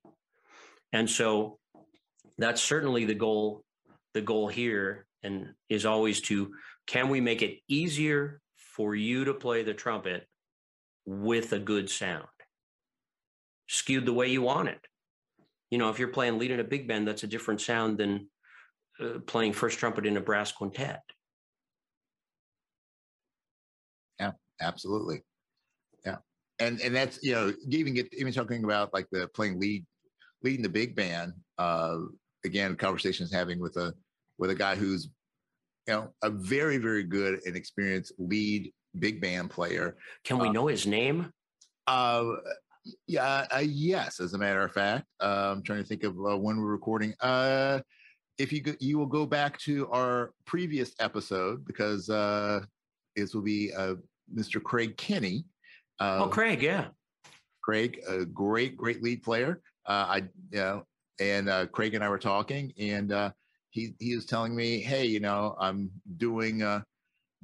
And 0.92 1.08
so 1.08 1.58
that's 2.38 2.62
certainly 2.62 3.04
the 3.04 3.14
goal, 3.14 3.64
the 4.14 4.22
goal 4.22 4.48
here 4.48 5.06
and 5.22 5.54
is 5.68 5.86
always 5.86 6.20
to 6.22 6.54
can 6.86 7.08
we 7.08 7.20
make 7.20 7.42
it 7.42 7.58
easier 7.68 8.40
for 8.56 8.94
you 8.94 9.24
to 9.24 9.34
play 9.34 9.62
the 9.62 9.74
trumpet 9.74 10.26
with 11.06 11.52
a 11.52 11.58
good 11.58 11.90
sound? 11.90 12.26
Skewed 13.66 14.06
the 14.06 14.12
way 14.12 14.28
you 14.28 14.42
want 14.42 14.68
it. 14.68 14.80
You 15.70 15.78
know, 15.78 15.90
if 15.90 15.98
you're 15.98 16.08
playing 16.08 16.38
lead 16.38 16.50
in 16.50 16.60
a 16.60 16.64
big 16.64 16.86
band, 16.86 17.08
that's 17.08 17.24
a 17.24 17.26
different 17.26 17.60
sound 17.60 17.98
than 17.98 18.28
uh, 19.00 19.18
playing 19.26 19.52
first 19.52 19.78
trumpet 19.78 20.06
in 20.06 20.16
a 20.16 20.20
brass 20.20 20.52
quintet. 20.52 21.02
Yeah, 24.20 24.32
absolutely. 24.60 25.22
Yeah, 26.04 26.18
and 26.58 26.80
and 26.80 26.94
that's 26.94 27.22
you 27.22 27.32
know 27.32 27.52
even 27.68 27.94
get 27.94 28.12
even 28.14 28.32
talking 28.32 28.64
about 28.64 28.92
like 28.92 29.08
the 29.10 29.28
playing 29.28 29.58
lead 29.58 29.84
leading 30.42 30.62
the 30.62 30.68
big 30.68 30.94
band. 30.94 31.32
Uh, 31.58 32.00
again, 32.44 32.76
conversations 32.76 33.32
having 33.32 33.58
with 33.58 33.76
a 33.76 33.94
with 34.38 34.50
a 34.50 34.54
guy 34.54 34.76
who's 34.76 35.08
you 35.88 35.94
know 35.94 36.14
a 36.22 36.30
very 36.30 36.76
very 36.76 37.02
good 37.02 37.40
and 37.46 37.56
experienced 37.56 38.12
lead 38.18 38.72
big 38.98 39.20
band 39.20 39.50
player. 39.50 39.96
Can 40.24 40.38
we 40.38 40.48
uh, 40.48 40.52
know 40.52 40.66
his 40.66 40.86
name? 40.86 41.32
Uh, 41.86 42.24
yeah, 43.06 43.46
uh, 43.50 43.58
yes. 43.58 44.20
As 44.20 44.34
a 44.34 44.38
matter 44.38 44.62
of 44.62 44.72
fact, 44.72 45.06
uh, 45.20 45.52
I'm 45.52 45.62
trying 45.62 45.82
to 45.82 45.88
think 45.88 46.04
of 46.04 46.16
uh, 46.16 46.36
when 46.36 46.58
we're 46.58 46.70
recording. 46.70 47.14
Uh, 47.20 47.80
if 48.38 48.52
you 48.52 48.60
go, 48.60 48.74
you 48.80 48.98
will 48.98 49.06
go 49.06 49.26
back 49.26 49.58
to 49.60 49.88
our 49.90 50.32
previous 50.44 50.94
episode 50.98 51.64
because 51.64 52.10
uh, 52.10 52.60
this 53.16 53.34
will 53.34 53.42
be 53.42 53.72
uh, 53.72 53.94
Mr. 54.34 54.62
Craig 54.62 54.96
Kenny. 54.96 55.44
Uh, 56.00 56.24
oh, 56.24 56.28
Craig, 56.28 56.62
yeah. 56.62 56.86
Craig, 57.62 58.00
a 58.08 58.24
great, 58.24 58.76
great 58.76 59.02
lead 59.02 59.22
player. 59.22 59.62
Uh, 59.86 60.06
I, 60.08 60.16
you 60.50 60.58
know, 60.58 60.86
and 61.20 61.48
uh, 61.48 61.66
Craig 61.66 61.94
and 61.94 62.02
I 62.02 62.08
were 62.08 62.18
talking, 62.18 62.72
and 62.78 63.12
uh, 63.12 63.30
he 63.70 63.94
he 63.98 64.14
was 64.14 64.26
telling 64.26 64.54
me, 64.54 64.80
hey, 64.80 65.06
you 65.06 65.20
know, 65.20 65.56
I'm 65.58 65.90
doing 66.16 66.62
uh, 66.62 66.82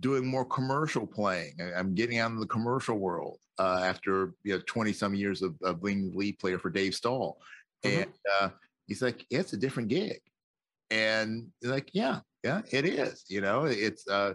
doing 0.01 0.27
more 0.27 0.45
commercial 0.45 1.07
playing. 1.07 1.55
I'm 1.77 1.95
getting 1.95 2.19
out 2.19 2.33
of 2.33 2.41
the 2.41 2.47
commercial 2.47 2.97
world 2.97 3.39
uh, 3.59 3.83
after 3.85 4.35
you 4.43 4.55
know 4.55 4.63
20 4.67 4.93
some 4.93 5.15
years 5.15 5.43
of, 5.43 5.55
of 5.63 5.83
being 5.83 6.11
the 6.11 6.17
lead 6.17 6.39
player 6.39 6.59
for 6.59 6.71
Dave 6.71 6.95
Stahl, 6.95 7.39
mm-hmm. 7.85 8.03
and 8.03 8.13
uh, 8.41 8.49
he's 8.87 9.03
like, 9.03 9.27
yeah, 9.31 9.41
it's 9.41 9.53
a 9.53 9.59
different 9.59 9.89
gig 9.89 10.21
and 10.91 11.47
like 11.63 11.91
yeah 11.93 12.21
yeah 12.45 12.61
it 12.71 12.85
is 12.85 13.25
you 13.29 13.41
know 13.41 13.65
it's 13.65 14.07
uh 14.09 14.35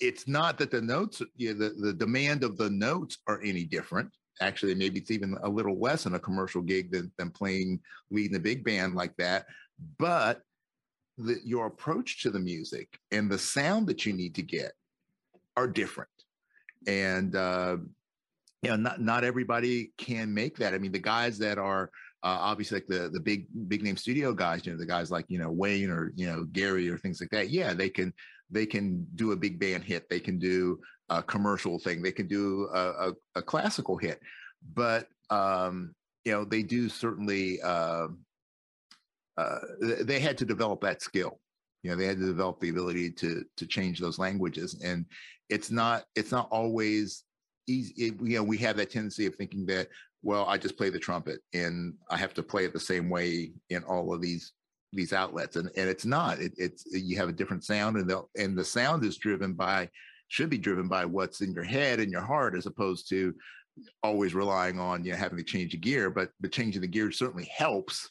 it's 0.00 0.26
not 0.26 0.58
that 0.58 0.70
the 0.70 0.80
notes 0.80 1.22
you 1.36 1.54
know, 1.54 1.68
the, 1.68 1.74
the 1.80 1.92
demand 1.92 2.42
of 2.42 2.56
the 2.56 2.70
notes 2.70 3.18
are 3.28 3.40
any 3.42 3.64
different 3.64 4.10
actually 4.40 4.74
maybe 4.74 4.98
it's 4.98 5.12
even 5.12 5.36
a 5.42 5.48
little 5.48 5.78
less 5.78 6.06
in 6.06 6.14
a 6.14 6.18
commercial 6.18 6.60
gig 6.60 6.90
than, 6.90 7.10
than 7.16 7.30
playing 7.30 7.78
leading 8.10 8.36
a 8.36 8.40
big 8.40 8.64
band 8.64 8.94
like 8.94 9.14
that 9.16 9.46
but 9.98 10.40
the, 11.18 11.38
your 11.44 11.66
approach 11.66 12.22
to 12.22 12.30
the 12.30 12.40
music 12.40 12.98
and 13.12 13.30
the 13.30 13.38
sound 13.38 13.86
that 13.86 14.04
you 14.04 14.12
need 14.12 14.34
to 14.34 14.42
get 14.42 14.72
are 15.56 15.68
different 15.68 16.10
and 16.86 17.36
uh 17.36 17.76
you 18.62 18.70
know 18.70 18.76
not 18.76 19.00
not 19.00 19.24
everybody 19.24 19.92
can 19.98 20.32
make 20.32 20.56
that 20.56 20.74
i 20.74 20.78
mean 20.78 20.92
the 20.92 20.98
guys 20.98 21.38
that 21.38 21.58
are 21.58 21.90
uh, 22.24 22.38
obviously 22.40 22.78
like 22.78 22.86
the 22.86 23.10
the 23.10 23.20
big 23.20 23.46
big 23.68 23.82
name 23.82 23.98
studio 23.98 24.32
guys, 24.32 24.64
you 24.64 24.72
know, 24.72 24.78
the 24.78 24.86
guys 24.86 25.10
like 25.10 25.26
you 25.28 25.38
know 25.38 25.50
Wayne 25.50 25.90
or 25.90 26.10
you 26.16 26.26
know 26.26 26.44
Gary 26.44 26.88
or 26.88 26.96
things 26.96 27.20
like 27.20 27.28
that. 27.30 27.50
Yeah, 27.50 27.74
they 27.74 27.90
can 27.90 28.14
they 28.50 28.64
can 28.64 29.06
do 29.14 29.32
a 29.32 29.36
big 29.36 29.60
band 29.60 29.84
hit. 29.84 30.08
They 30.08 30.20
can 30.20 30.38
do 30.38 30.80
a 31.10 31.22
commercial 31.22 31.78
thing. 31.78 32.02
They 32.02 32.12
can 32.12 32.26
do 32.26 32.68
a, 32.72 33.08
a, 33.08 33.12
a 33.36 33.42
classical 33.42 33.98
hit, 33.98 34.20
but 34.72 35.08
um, 35.28 35.94
you 36.24 36.32
know 36.32 36.44
they 36.44 36.62
do 36.62 36.88
certainly. 36.88 37.60
Uh, 37.62 38.08
uh, 39.36 39.58
they 39.80 40.20
had 40.20 40.38
to 40.38 40.44
develop 40.44 40.80
that 40.80 41.02
skill. 41.02 41.40
You 41.82 41.90
know, 41.90 41.96
they 41.96 42.06
had 42.06 42.20
to 42.20 42.26
develop 42.26 42.58
the 42.60 42.70
ability 42.70 43.10
to 43.10 43.44
to 43.58 43.66
change 43.66 44.00
those 44.00 44.18
languages, 44.18 44.80
and 44.82 45.04
it's 45.48 45.70
not 45.70 46.04
it's 46.14 46.32
not 46.32 46.48
always 46.50 47.24
easy. 47.66 47.94
It, 47.96 48.14
you 48.22 48.36
know, 48.36 48.42
we 48.42 48.58
have 48.58 48.76
that 48.76 48.90
tendency 48.90 49.26
of 49.26 49.34
thinking 49.34 49.66
that 49.66 49.88
well, 50.22 50.46
I 50.46 50.56
just 50.56 50.78
play 50.78 50.88
the 50.88 50.98
trumpet 50.98 51.40
and 51.52 51.94
I 52.10 52.16
have 52.16 52.32
to 52.34 52.42
play 52.42 52.64
it 52.64 52.72
the 52.72 52.80
same 52.80 53.10
way 53.10 53.52
in 53.68 53.84
all 53.84 54.12
of 54.12 54.22
these 54.22 54.52
these 54.92 55.12
outlets. 55.12 55.56
And 55.56 55.70
and 55.76 55.88
it's 55.88 56.06
not. 56.06 56.40
It, 56.40 56.54
it's 56.56 56.84
you 56.86 57.16
have 57.16 57.28
a 57.28 57.32
different 57.32 57.64
sound 57.64 57.96
and 57.96 58.08
the 58.08 58.22
and 58.36 58.56
the 58.56 58.64
sound 58.64 59.04
is 59.04 59.18
driven 59.18 59.52
by 59.52 59.88
should 60.28 60.50
be 60.50 60.58
driven 60.58 60.88
by 60.88 61.04
what's 61.04 61.42
in 61.42 61.52
your 61.52 61.64
head 61.64 62.00
and 62.00 62.10
your 62.10 62.22
heart 62.22 62.56
as 62.56 62.66
opposed 62.66 63.08
to 63.10 63.34
always 64.02 64.34
relying 64.34 64.78
on 64.78 65.04
you 65.04 65.12
know 65.12 65.18
having 65.18 65.38
to 65.38 65.44
change 65.44 65.72
the 65.72 65.78
gear. 65.78 66.10
But 66.10 66.30
but 66.40 66.52
changing 66.52 66.80
the 66.80 66.88
gear 66.88 67.12
certainly 67.12 67.50
helps. 67.54 68.10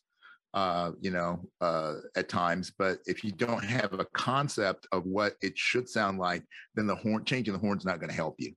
Uh, 0.54 0.92
you 1.02 1.10
know, 1.10 1.40
uh, 1.62 1.96
at 2.16 2.30
times, 2.30 2.72
but 2.78 3.00
if 3.08 3.24
you 3.24 3.32
don't 3.32 3.64
have 3.64 3.92
a 3.94 4.06
concept 4.14 4.86
of 4.92 5.04
what 5.04 5.34
it 5.42 5.58
should 5.58 5.90
sound 5.90 6.20
like, 6.20 6.44
then 6.76 6.86
the 6.86 6.94
horn 6.94 7.26
changing 7.26 7.54
the 7.54 7.60
horn's 7.60 7.86
not 7.86 8.00
going 8.00 8.10
to 8.10 8.16
help 8.16 8.36
you. 8.38 8.54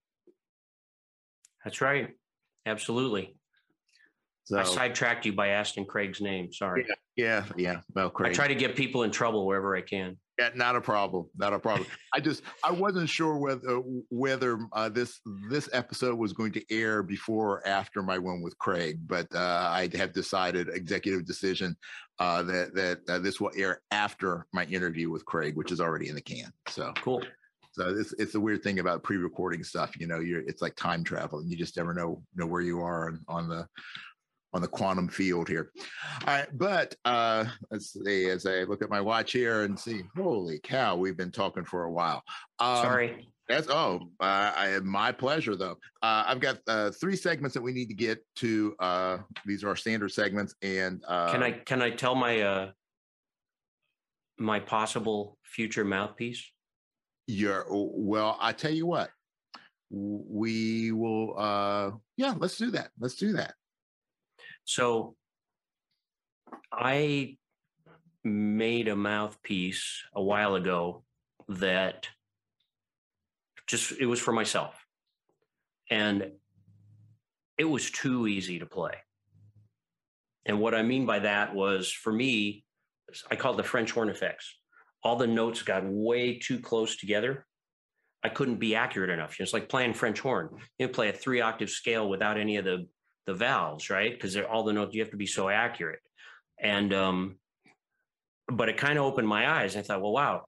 That's 1.65 1.81
right. 1.81 2.11
Absolutely. 2.67 3.35
So 4.45 4.59
I 4.59 4.63
sidetracked 4.65 5.25
you 5.25 5.33
by 5.33 5.49
asking 5.49 5.87
Craig's 5.87 6.21
name. 6.21 6.53
Sorry. 6.53 6.87
Yeah, 6.87 6.95
yeah, 7.17 7.45
yeah. 7.57 7.81
Well, 7.95 8.11
Craig. 8.11 8.31
I 8.31 8.35
try 8.35 8.47
to 8.47 8.55
get 8.55 8.77
people 8.77 9.03
in 9.05 9.11
trouble 9.11 9.47
wherever 9.47 9.75
I 9.75 9.81
can. 9.81 10.19
Yeah, 10.39 10.51
not 10.55 10.77
a 10.77 10.81
problem. 10.83 11.31
Not 11.37 11.55
a 11.55 11.59
problem. 11.59 11.87
I 12.13 12.21
just 12.21 12.43
I 12.63 12.71
wasn't 12.71 13.09
sure 13.09 13.39
whether 13.39 13.81
whether 14.11 14.59
uh, 14.73 14.91
this 14.91 15.21
this 15.49 15.69
episode 15.73 16.19
was 16.19 16.35
going 16.35 16.53
to 16.53 16.63
air 16.71 17.03
before 17.03 17.53
or 17.53 17.67
after 17.67 18.03
my 18.03 18.19
one 18.19 18.43
with 18.43 18.59
Craig, 18.59 18.99
but 19.07 19.27
uh, 19.35 19.71
I 19.73 19.89
have 19.95 20.13
decided 20.13 20.69
executive 20.69 21.25
decision 21.27 21.75
uh, 22.19 22.43
that 22.43 22.75
that 22.75 22.99
uh, 23.09 23.19
this 23.19 23.41
will 23.41 23.51
air 23.57 23.81
after 23.91 24.47
my 24.53 24.65
interview 24.67 25.11
with 25.11 25.25
Craig, 25.25 25.57
which 25.57 25.73
is 25.73 25.81
already 25.81 26.09
in 26.09 26.15
the 26.15 26.21
can. 26.21 26.53
So 26.69 26.93
cool. 27.01 27.25
So 27.73 27.89
it's 27.89 28.13
it's 28.15 28.35
a 28.35 28.41
weird 28.41 28.63
thing 28.63 28.79
about 28.79 29.03
pre-recording 29.03 29.65
stuff. 29.65 29.99
You 29.99 30.07
know, 30.07 30.21
you're 30.21 30.41
it's 30.41 30.61
like 30.61 30.77
time 30.77 31.03
travel, 31.03 31.39
and 31.39 31.51
you 31.51 31.57
just 31.57 31.79
never 31.79 31.95
know 31.95 32.23
know 32.35 32.47
where 32.47 32.63
you 32.63 32.81
are 32.81 33.09
on, 33.09 33.25
on 33.29 33.49
the 33.49 33.67
on 34.53 34.63
the 34.63 34.69
quantum 34.69 35.09
field 35.09 35.49
here. 35.49 35.71
All 36.27 36.35
right, 36.35 36.49
but 36.57 36.95
uh, 37.05 37.45
let's 37.71 37.93
see 37.93 38.29
as 38.29 38.47
I 38.47 38.65
look 38.65 38.83
at 38.83 38.91
my 38.91 39.01
watch 39.01 39.33
here 39.33 39.63
and 39.63 39.79
see. 39.79 40.03
Holy 40.17 40.61
cow, 40.63 40.97
we've 40.97 41.17
been 41.17 41.33
talking 41.33 41.65
for 41.65 41.85
a 41.85 41.93
while. 41.93 42.23
Um, 42.59 42.83
Sorry. 42.83 43.29
That's 43.49 43.69
oh, 43.69 44.01
uh, 44.19 44.53
I, 44.57 44.81
my 44.83 45.13
pleasure 45.13 45.55
though. 45.55 45.79
Uh, 46.03 46.25
I've 46.27 46.41
got 46.41 46.59
uh, 46.67 46.91
three 46.91 47.15
segments 47.15 47.55
that 47.55 47.63
we 47.63 47.73
need 47.73 47.87
to 47.87 47.95
get 47.95 48.25
to. 48.37 48.75
Uh, 48.81 49.19
these 49.45 49.63
are 49.63 49.69
our 49.69 49.77
standard 49.77 50.11
segments, 50.11 50.55
and 50.63 51.01
uh, 51.07 51.31
can 51.31 51.45
I 51.45 51.53
can 51.53 51.81
I 51.81 51.91
tell 51.91 52.17
my 52.17 52.41
uh, 52.41 52.71
my 54.39 54.59
possible 54.59 55.39
future 55.45 55.85
mouthpiece? 55.85 56.45
Yeah. 57.29 57.63
Well, 57.69 58.37
I 58.41 58.53
tell 58.53 58.73
you 58.73 58.87
what, 58.87 59.11
we 59.91 60.91
will. 60.91 61.35
uh 61.39 61.93
Yeah, 62.17 62.35
let's 62.39 62.57
do 62.57 62.73
that. 62.73 62.91
Let's 62.99 63.15
do 63.15 63.33
that. 63.35 63.55
So 64.67 65.15
I 66.73 67.39
made 68.25 68.89
a 68.89 68.97
mouthpiece 68.97 70.03
a 70.15 70.23
while 70.23 70.57
ago 70.57 71.05
that 71.49 72.09
just 73.69 73.93
it 73.93 74.07
was 74.07 74.21
for 74.21 74.33
myself. 74.33 74.75
And 75.89 76.33
it 77.57 77.65
was 77.65 77.91
too 77.91 78.27
easy 78.27 78.59
to 78.59 78.67
play. 78.67 78.95
And 80.45 80.61
what 80.61 80.75
I 80.75 80.83
mean 80.83 81.07
by 81.07 81.21
that 81.21 81.55
was 81.55 81.91
for 81.91 82.13
me, 82.13 82.65
I 83.31 83.37
call 83.37 83.55
it 83.55 83.57
the 83.57 83.63
French 83.63 83.93
horn 83.93 84.09
effects. 84.09 84.53
All 85.05 85.17
the 85.17 85.29
notes 85.29 85.63
got 85.63 85.85
way 85.87 86.39
too 86.39 86.59
close 86.59 86.97
together. 86.97 87.47
I 88.25 88.31
couldn't 88.31 88.57
be 88.57 88.75
accurate 88.75 89.11
enough. 89.11 89.37
It's 89.39 89.53
like 89.53 89.69
playing 89.69 89.95
French 89.95 90.19
horn. 90.19 90.51
You 90.79 90.89
play 90.89 91.09
a 91.09 91.13
three 91.13 91.41
octave 91.41 91.71
scale 91.71 92.09
without 92.09 92.37
any 92.37 92.57
of 92.57 92.65
the 92.65 92.89
the 93.27 93.35
valves, 93.35 93.91
right? 93.91 94.13
Because 94.13 94.33
they're 94.33 94.49
all 94.49 94.65
the 94.65 94.73
notes. 94.73 94.95
You 94.95 95.03
have 95.03 95.11
to 95.11 95.17
be 95.17 95.27
so 95.27 95.49
accurate, 95.49 96.01
and 96.61 96.93
um, 96.95 97.37
but 98.49 98.69
it 98.69 98.77
kind 98.77 98.99
of 98.99 99.05
opened 99.05 99.29
my 99.29 99.61
eyes. 99.61 99.77
I 99.77 99.83
thought, 99.83 100.01
well, 100.01 100.13
wow, 100.13 100.45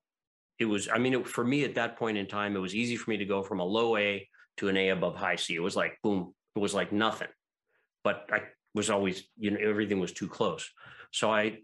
it 0.59 0.65
was. 0.65 0.89
I 0.89 0.99
mean, 0.99 1.15
it, 1.15 1.29
for 1.29 1.45
me 1.45 1.65
at 1.65 1.75
that 1.75 1.97
point 1.97 2.19
in 2.19 2.27
time, 2.27 2.57
it 2.57 2.61
was 2.61 2.75
easy 2.75 2.97
for 2.97 3.11
me 3.11 3.17
to 3.19 3.25
go 3.25 3.43
from 3.43 3.61
a 3.61 3.65
low 3.65 3.97
A 3.97 4.29
to 4.59 4.69
an 4.69 4.77
A 4.77 4.91
above 4.91 5.17
high 5.17 5.37
C. 5.37 5.55
It 5.55 5.63
was 5.63 5.77
like 5.77 5.99
boom. 6.03 6.35
It 6.57 6.61
was 6.61 6.75
like 6.75 6.93
nothing. 6.93 7.29
But 8.05 8.29
I 8.33 8.43
was 8.75 8.91
always, 8.91 9.25
you 9.39 9.51
know, 9.51 9.59
everything 9.61 10.01
was 10.01 10.13
too 10.13 10.29
close. 10.29 10.71
So 11.13 11.31
I, 11.33 11.59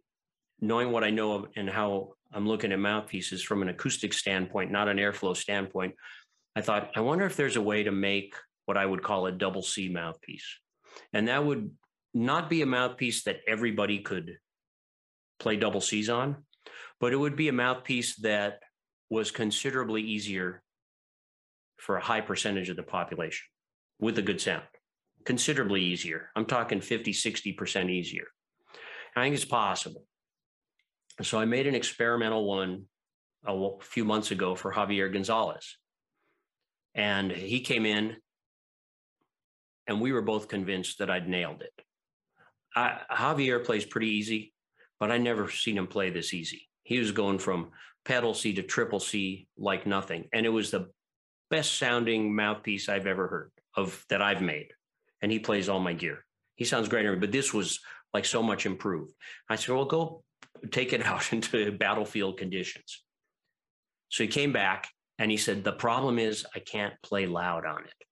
knowing 0.61 0.91
what 0.91 1.05
I 1.05 1.11
know 1.11 1.47
and 1.57 1.69
how 1.69 2.15
I'm 2.33 2.49
looking 2.49 2.73
at 2.73 2.79
mouthpieces 2.79 3.43
from 3.43 3.63
an 3.63 3.69
acoustic 3.69 4.13
standpoint, 4.13 4.71
not 4.71 4.89
an 4.89 4.97
airflow 4.97 5.37
standpoint, 5.37 5.95
I 6.57 6.61
thought, 6.61 6.91
I 6.97 7.01
wonder 7.01 7.25
if 7.25 7.37
there's 7.37 7.57
a 7.57 7.63
way 7.63 7.85
to 7.85 7.93
make 7.93 8.35
what 8.67 8.77
I 8.77 8.87
would 8.87 9.03
call 9.03 9.27
a 9.27 9.33
double 9.33 9.63
C 9.63 9.89
mouthpiece. 9.89 10.59
And 11.13 11.29
that 11.29 11.45
would 11.45 11.71
not 12.13 12.49
be 12.49 12.63
a 12.63 12.67
mouthpiece 12.67 13.25
that 13.25 13.41
everybody 13.47 14.01
could 14.01 14.39
play 15.39 15.57
double 15.57 15.81
C's 15.81 16.09
on, 16.09 16.45
but 17.01 17.13
it 17.13 17.17
would 17.17 17.37
be 17.37 17.49
a 17.49 17.53
mouthpiece 17.53 18.17
that 18.17 18.61
was 19.11 19.31
considerably 19.31 20.03
easier 20.03 20.63
for 21.77 21.97
a 21.97 22.05
high 22.05 22.21
percentage 22.21 22.69
of 22.69 22.77
the 22.77 22.83
population 22.83 23.47
with 23.99 24.19
a 24.19 24.23
good 24.23 24.41
sound. 24.41 24.65
Considerably 25.25 25.83
easier. 25.83 26.31
I'm 26.37 26.47
talking 26.47 26.81
50, 26.81 27.13
60% 27.13 27.91
easier. 27.91 28.27
I 29.17 29.23
think 29.23 29.35
it's 29.35 29.45
possible. 29.45 30.05
So 31.23 31.39
I 31.39 31.45
made 31.45 31.67
an 31.67 31.75
experimental 31.75 32.45
one 32.45 32.85
a 33.47 33.71
few 33.81 34.05
months 34.05 34.31
ago 34.31 34.55
for 34.55 34.73
Javier 34.73 35.13
Gonzalez. 35.13 35.77
And 36.95 37.31
he 37.31 37.61
came 37.61 37.87
in 37.87 38.17
and 39.87 40.01
we 40.01 40.13
were 40.13 40.23
both 40.23 40.49
convinced 40.49 40.99
that 40.99 41.11
I'd 41.11 41.29
nailed 41.29 41.63
it. 41.63 41.73
I, 42.75 43.01
Javier 43.11 43.65
plays 43.65 43.85
pretty 43.85 44.09
easy, 44.09 44.53
but 44.99 45.11
I 45.11 45.19
never 45.19 45.51
seen 45.51 45.79
him 45.79 45.87
play 45.87 46.11
this 46.11 46.35
easy. 46.35 46.69
He 46.83 46.99
was 46.99 47.13
going 47.13 47.39
from 47.39 47.71
pedal 48.05 48.35
C 48.35 48.53
to 48.55 48.63
triple 48.63 49.01
C 49.01 49.49
like 49.57 49.87
nothing, 49.87 50.29
and 50.33 50.45
it 50.45 50.51
was 50.51 50.71
the 50.71 50.91
best 51.51 51.79
sounding 51.79 52.35
mouthpiece 52.35 52.89
I've 52.89 53.07
ever 53.07 53.29
heard 53.29 53.53
of 53.77 54.05
that 54.09 54.23
I've 54.23 54.43
made. 54.43 54.73
And 55.23 55.31
he 55.31 55.39
plays 55.39 55.69
all 55.69 55.81
my 55.81 55.93
gear. 55.93 56.25
He 56.57 56.65
sounds 56.65 56.89
great, 56.89 57.21
but 57.21 57.33
this 57.33 57.53
was 57.55 57.81
like 58.13 58.25
so 58.25 58.43
much 58.43 58.67
improved. 58.67 59.13
I 59.49 59.57
said, 59.57 59.75
"Well, 59.75 59.85
go 59.85 60.23
take 60.71 60.93
it 60.93 61.05
out 61.07 61.33
into 61.33 61.73
battlefield 61.73 62.39
conditions." 62.39 63.03
So 64.09 64.25
he 64.25 64.29
came 64.29 64.53
back 64.53 64.89
and 65.19 65.31
he 65.31 65.37
said, 65.37 65.65
"The 65.65 65.73
problem 65.73 66.19
is 66.19 66.47
I 66.55 66.59
can't 66.59 66.95
play 67.03 67.27
loud 67.27 67.65
on 67.67 67.85
it." 67.85 68.05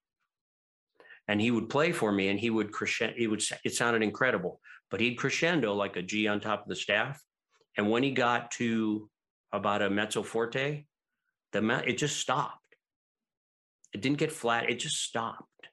And 1.33 1.41
he 1.41 1.51
would 1.51 1.71
play 1.71 1.93
for 1.93 2.13
me 2.13 2.29
and 2.29 2.39
he 2.39 2.51
would 2.51 2.71
crescendo 2.71 3.15
he 3.17 3.27
would 3.27 3.43
it 3.65 3.75
sounded 3.75 4.03
incredible 4.03 4.61
but 4.91 5.01
he'd 5.01 5.15
crescendo 5.15 5.73
like 5.73 5.97
a 5.97 6.03
g 6.03 6.29
on 6.29 6.39
top 6.39 6.61
of 6.61 6.69
the 6.69 6.77
staff. 6.77 7.19
And 7.75 7.91
when 7.91 8.03
he 8.03 8.11
got 8.11 8.51
to 8.53 9.09
about 9.51 9.81
a 9.81 9.89
mezzo 9.89 10.23
forte 10.23 10.85
the 11.53 11.83
it 11.87 11.97
just 11.97 12.19
stopped. 12.19 12.59
It 13.95 14.03
didn't 14.03 14.19
get 14.19 14.31
flat 14.31 14.69
it 14.69 14.79
just 14.79 15.03
stopped. 15.03 15.69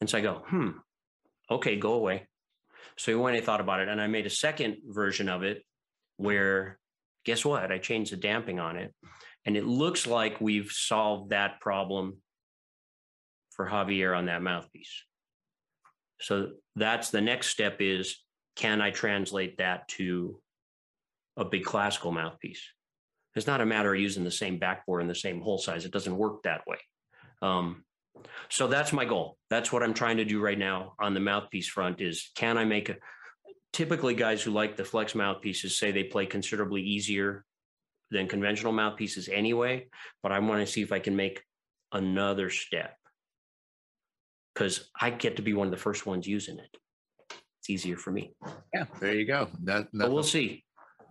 And 0.00 0.10
so 0.10 0.18
i 0.18 0.20
go 0.20 0.42
hmm 0.48 0.70
okay 1.48 1.76
go 1.76 1.92
away. 1.92 2.26
So 2.98 3.12
he 3.12 3.16
went 3.16 3.36
i 3.36 3.40
thought 3.40 3.60
about 3.60 3.78
it 3.78 3.88
and 3.88 4.00
i 4.00 4.08
made 4.08 4.26
a 4.26 4.30
second 4.30 4.78
version 4.84 5.28
of 5.28 5.44
it 5.44 5.62
where 6.16 6.80
guess 7.24 7.44
what? 7.44 7.70
I 7.70 7.78
changed 7.78 8.10
the 8.10 8.16
damping 8.16 8.58
on 8.58 8.76
it 8.76 8.92
and 9.46 9.56
it 9.56 9.64
looks 9.64 10.08
like 10.08 10.40
we've 10.40 10.72
solved 10.72 11.30
that 11.30 11.60
problem 11.60 12.16
for 13.54 13.66
Javier 13.68 14.16
on 14.16 14.26
that 14.26 14.42
mouthpiece. 14.42 15.04
So 16.20 16.52
that's 16.76 17.10
the 17.10 17.20
next 17.20 17.48
step 17.48 17.76
is 17.80 18.18
can 18.56 18.80
I 18.80 18.90
translate 18.90 19.58
that 19.58 19.88
to 19.88 20.40
a 21.36 21.44
big 21.44 21.64
classical 21.64 22.12
mouthpiece? 22.12 22.62
It's 23.34 23.46
not 23.46 23.60
a 23.60 23.66
matter 23.66 23.94
of 23.94 24.00
using 24.00 24.24
the 24.24 24.30
same 24.30 24.60
backbore 24.60 25.00
and 25.00 25.08
the 25.08 25.14
same 25.14 25.40
hole 25.40 25.58
size. 25.58 25.84
It 25.84 25.92
doesn't 25.92 26.16
work 26.16 26.42
that 26.42 26.66
way. 26.66 26.76
Um, 27.40 27.84
so 28.50 28.68
that's 28.68 28.92
my 28.92 29.04
goal. 29.04 29.38
That's 29.50 29.72
what 29.72 29.82
I'm 29.82 29.94
trying 29.94 30.18
to 30.18 30.24
do 30.24 30.40
right 30.40 30.58
now 30.58 30.94
on 31.00 31.14
the 31.14 31.20
mouthpiece 31.20 31.66
front 31.66 32.00
is 32.00 32.30
can 32.36 32.58
I 32.58 32.64
make 32.64 32.90
a 32.90 32.96
typically 33.72 34.14
guys 34.14 34.42
who 34.42 34.50
like 34.50 34.76
the 34.76 34.84
flex 34.84 35.14
mouthpieces 35.14 35.76
say 35.76 35.90
they 35.90 36.04
play 36.04 36.26
considerably 36.26 36.82
easier 36.82 37.44
than 38.10 38.28
conventional 38.28 38.72
mouthpieces 38.72 39.28
anyway, 39.28 39.88
but 40.22 40.30
I 40.30 40.38
want 40.38 40.60
to 40.60 40.70
see 40.70 40.82
if 40.82 40.92
I 40.92 40.98
can 40.98 41.16
make 41.16 41.42
another 41.90 42.50
step 42.50 42.96
because 44.54 44.90
I 45.00 45.10
get 45.10 45.36
to 45.36 45.42
be 45.42 45.54
one 45.54 45.66
of 45.66 45.70
the 45.70 45.76
first 45.78 46.06
ones 46.06 46.26
using 46.26 46.58
it. 46.58 46.76
It's 47.60 47.70
easier 47.70 47.96
for 47.96 48.10
me. 48.10 48.34
Yeah, 48.74 48.86
there 49.00 49.14
you 49.14 49.26
go. 49.26 49.48
That, 49.64 49.88
but 49.92 50.10
we'll 50.10 50.22
see. 50.22 50.64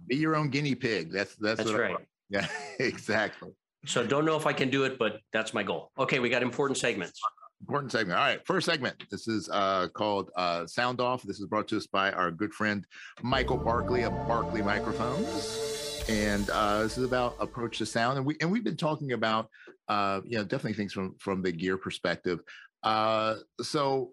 Be 0.08 0.18
your 0.18 0.36
own 0.36 0.50
guinea 0.50 0.76
pig. 0.76 1.12
That's 1.12 1.36
that's, 1.36 1.60
that's 1.60 1.72
right. 1.72 1.98
Yeah, 2.30 2.48
exactly. 2.80 3.50
So 3.86 4.08
don't 4.08 4.24
know 4.24 4.38
if 4.38 4.48
I 4.48 4.54
can 4.54 4.70
do 4.70 4.86
it, 4.86 4.98
but 4.98 5.20
that's 5.34 5.54
my 5.54 5.64
goal. 5.64 5.92
Okay, 6.00 6.20
we 6.20 6.30
got 6.30 6.44
important 6.44 6.78
segments. 6.78 7.20
Important 7.60 7.92
segment. 7.92 8.18
All 8.18 8.26
right, 8.26 8.40
first 8.48 8.66
segment. 8.66 9.04
This 9.12 9.28
is 9.28 9.50
uh, 9.52 9.90
called 9.90 10.32
uh, 10.38 10.66
Sound 10.66 11.02
Off. 11.02 11.24
This 11.24 11.42
is 11.42 11.46
brought 11.48 11.68
to 11.70 11.78
us 11.78 11.88
by 11.88 12.12
our 12.14 12.32
good 12.32 12.54
friend 12.54 12.86
Michael 13.22 13.58
Barkley 13.58 14.04
of 14.04 14.14
Barkley 14.28 14.62
Microphones, 14.62 16.06
and 16.08 16.50
uh, 16.52 16.84
this 16.84 16.98
is 16.98 17.04
about 17.04 17.36
approach 17.40 17.80
to 17.80 17.86
sound. 17.86 18.18
And 18.18 18.26
we 18.26 18.38
and 18.40 18.50
we've 18.50 18.64
been 18.64 18.78
talking 18.78 19.12
about 19.12 19.50
uh, 19.90 20.22
you 20.26 20.38
know 20.38 20.44
definitely 20.44 20.74
things 20.74 20.94
from 20.94 21.16
from 21.20 21.42
the 21.42 21.52
gear 21.52 21.78
perspective. 21.78 22.40
Uh, 22.84 23.36
so 23.62 24.12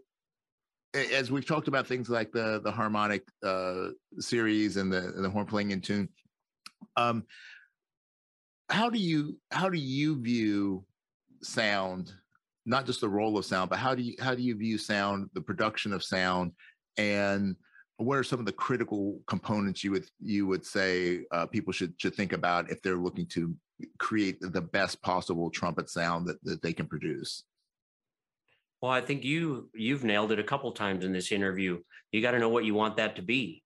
as 0.94 1.30
we've 1.30 1.46
talked 1.46 1.68
about 1.68 1.86
things 1.86 2.08
like 2.08 2.32
the 2.32 2.60
the 2.62 2.70
harmonic 2.70 3.26
uh, 3.44 3.88
series 4.18 4.76
and 4.76 4.92
the 4.92 5.12
the 5.16 5.30
horn 5.30 5.46
playing 5.46 5.70
in 5.70 5.80
tune, 5.80 6.08
um, 6.96 7.24
how 8.68 8.90
do 8.90 8.98
you 8.98 9.38
how 9.50 9.68
do 9.68 9.78
you 9.78 10.20
view 10.20 10.84
sound? 11.42 12.12
Not 12.66 12.84
just 12.84 13.00
the 13.00 13.08
role 13.08 13.38
of 13.38 13.44
sound, 13.44 13.70
but 13.70 13.78
how 13.78 13.94
do 13.94 14.02
you 14.02 14.14
how 14.20 14.34
do 14.34 14.42
you 14.42 14.54
view 14.54 14.78
sound, 14.78 15.30
the 15.34 15.40
production 15.40 15.92
of 15.92 16.02
sound, 16.02 16.52
and 16.96 17.56
what 17.96 18.18
are 18.18 18.24
some 18.24 18.38
of 18.38 18.46
the 18.46 18.52
critical 18.52 19.20
components 19.26 19.82
you 19.82 19.90
would 19.92 20.06
you 20.20 20.46
would 20.46 20.64
say 20.64 21.24
uh, 21.32 21.46
people 21.46 21.72
should 21.72 21.94
should 21.98 22.14
think 22.14 22.32
about 22.32 22.70
if 22.70 22.80
they're 22.82 22.96
looking 22.96 23.26
to 23.26 23.54
create 23.98 24.38
the 24.40 24.60
best 24.60 25.00
possible 25.02 25.50
trumpet 25.50 25.88
sound 25.88 26.26
that, 26.26 26.42
that 26.44 26.62
they 26.62 26.72
can 26.72 26.86
produce? 26.86 27.44
Well, 28.80 28.92
I 28.92 29.00
think 29.00 29.24
you 29.24 29.70
you've 29.74 30.04
nailed 30.04 30.32
it 30.32 30.38
a 30.38 30.44
couple 30.44 30.70
times 30.72 31.04
in 31.04 31.12
this 31.12 31.32
interview. 31.32 31.80
You 32.12 32.22
got 32.22 32.32
to 32.32 32.38
know 32.38 32.48
what 32.48 32.64
you 32.64 32.74
want 32.74 32.96
that 32.96 33.16
to 33.16 33.22
be. 33.22 33.62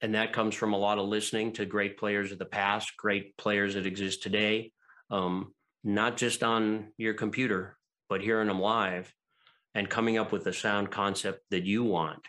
And 0.00 0.14
that 0.14 0.32
comes 0.32 0.54
from 0.54 0.72
a 0.72 0.78
lot 0.78 0.98
of 0.98 1.08
listening 1.08 1.52
to 1.54 1.66
great 1.66 1.98
players 1.98 2.32
of 2.32 2.38
the 2.38 2.44
past, 2.44 2.96
great 2.96 3.36
players 3.36 3.74
that 3.74 3.86
exist 3.86 4.22
today, 4.22 4.72
um, 5.10 5.54
not 5.84 6.16
just 6.16 6.42
on 6.42 6.88
your 6.98 7.14
computer, 7.14 7.78
but 8.08 8.20
hearing 8.20 8.48
them 8.48 8.60
live 8.60 9.12
and 9.74 9.88
coming 9.88 10.18
up 10.18 10.32
with 10.32 10.46
a 10.46 10.52
sound 10.52 10.90
concept 10.90 11.40
that 11.50 11.64
you 11.64 11.84
want. 11.84 12.20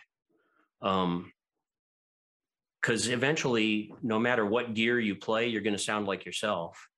Um, 0.80 1.32
because 2.80 3.08
eventually, 3.08 3.92
no 4.02 4.18
matter 4.18 4.46
what 4.46 4.74
gear 4.74 5.00
you 5.00 5.16
play, 5.16 5.48
you're 5.48 5.62
going 5.62 5.76
to 5.76 5.82
sound 5.82 6.06
like 6.06 6.24
yourself 6.24 6.88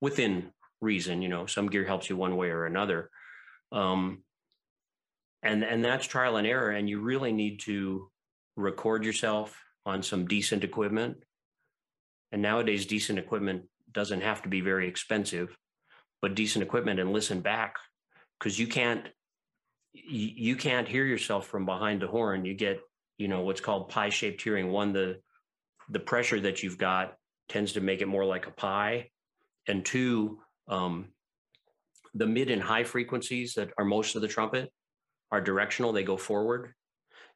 within 0.00 0.52
reason. 0.80 1.22
You 1.22 1.28
know, 1.28 1.46
some 1.46 1.68
gear 1.68 1.84
helps 1.84 2.10
you 2.10 2.16
one 2.16 2.36
way 2.36 2.50
or 2.50 2.66
another, 2.66 3.10
um, 3.72 4.22
and 5.42 5.62
and 5.62 5.84
that's 5.84 6.06
trial 6.06 6.36
and 6.36 6.46
error 6.46 6.70
and 6.70 6.88
you 6.88 7.00
really 7.00 7.32
need 7.32 7.60
to 7.60 8.10
record 8.56 9.04
yourself 9.04 9.56
on 9.86 10.02
some 10.02 10.26
decent 10.26 10.64
equipment. 10.64 11.16
And 12.32 12.42
nowadays 12.42 12.86
decent 12.86 13.18
equipment 13.18 13.64
doesn't 13.92 14.20
have 14.20 14.42
to 14.42 14.48
be 14.48 14.60
very 14.60 14.86
expensive 14.88 15.56
but 16.20 16.34
decent 16.34 16.62
equipment 16.62 17.00
and 17.00 17.12
listen 17.12 17.40
back 17.40 17.76
because 18.38 18.58
you 18.58 18.66
can't 18.66 19.06
you 19.92 20.54
can't 20.54 20.86
hear 20.86 21.04
yourself 21.04 21.46
from 21.46 21.64
behind 21.64 22.02
the 22.02 22.06
horn. 22.06 22.44
You 22.44 22.54
get 22.54 22.80
you 23.16 23.28
know 23.28 23.42
what's 23.42 23.60
called 23.60 23.88
pie 23.88 24.10
shaped 24.10 24.42
hearing. 24.42 24.70
One 24.70 24.92
the 24.92 25.20
the 25.90 26.00
pressure 26.00 26.40
that 26.40 26.62
you've 26.62 26.78
got 26.78 27.14
tends 27.48 27.72
to 27.72 27.80
make 27.80 28.02
it 28.02 28.06
more 28.06 28.24
like 28.24 28.46
a 28.46 28.52
pie. 28.52 29.10
And 29.66 29.84
two 29.84 30.38
um, 30.68 31.06
the 32.14 32.26
mid 32.26 32.50
and 32.50 32.62
high 32.62 32.84
frequencies 32.84 33.54
that 33.54 33.70
are 33.78 33.84
most 33.84 34.16
of 34.16 34.22
the 34.22 34.28
trumpet 34.28 34.72
are 35.30 35.40
directional, 35.40 35.92
they 35.92 36.02
go 36.02 36.16
forward. 36.16 36.72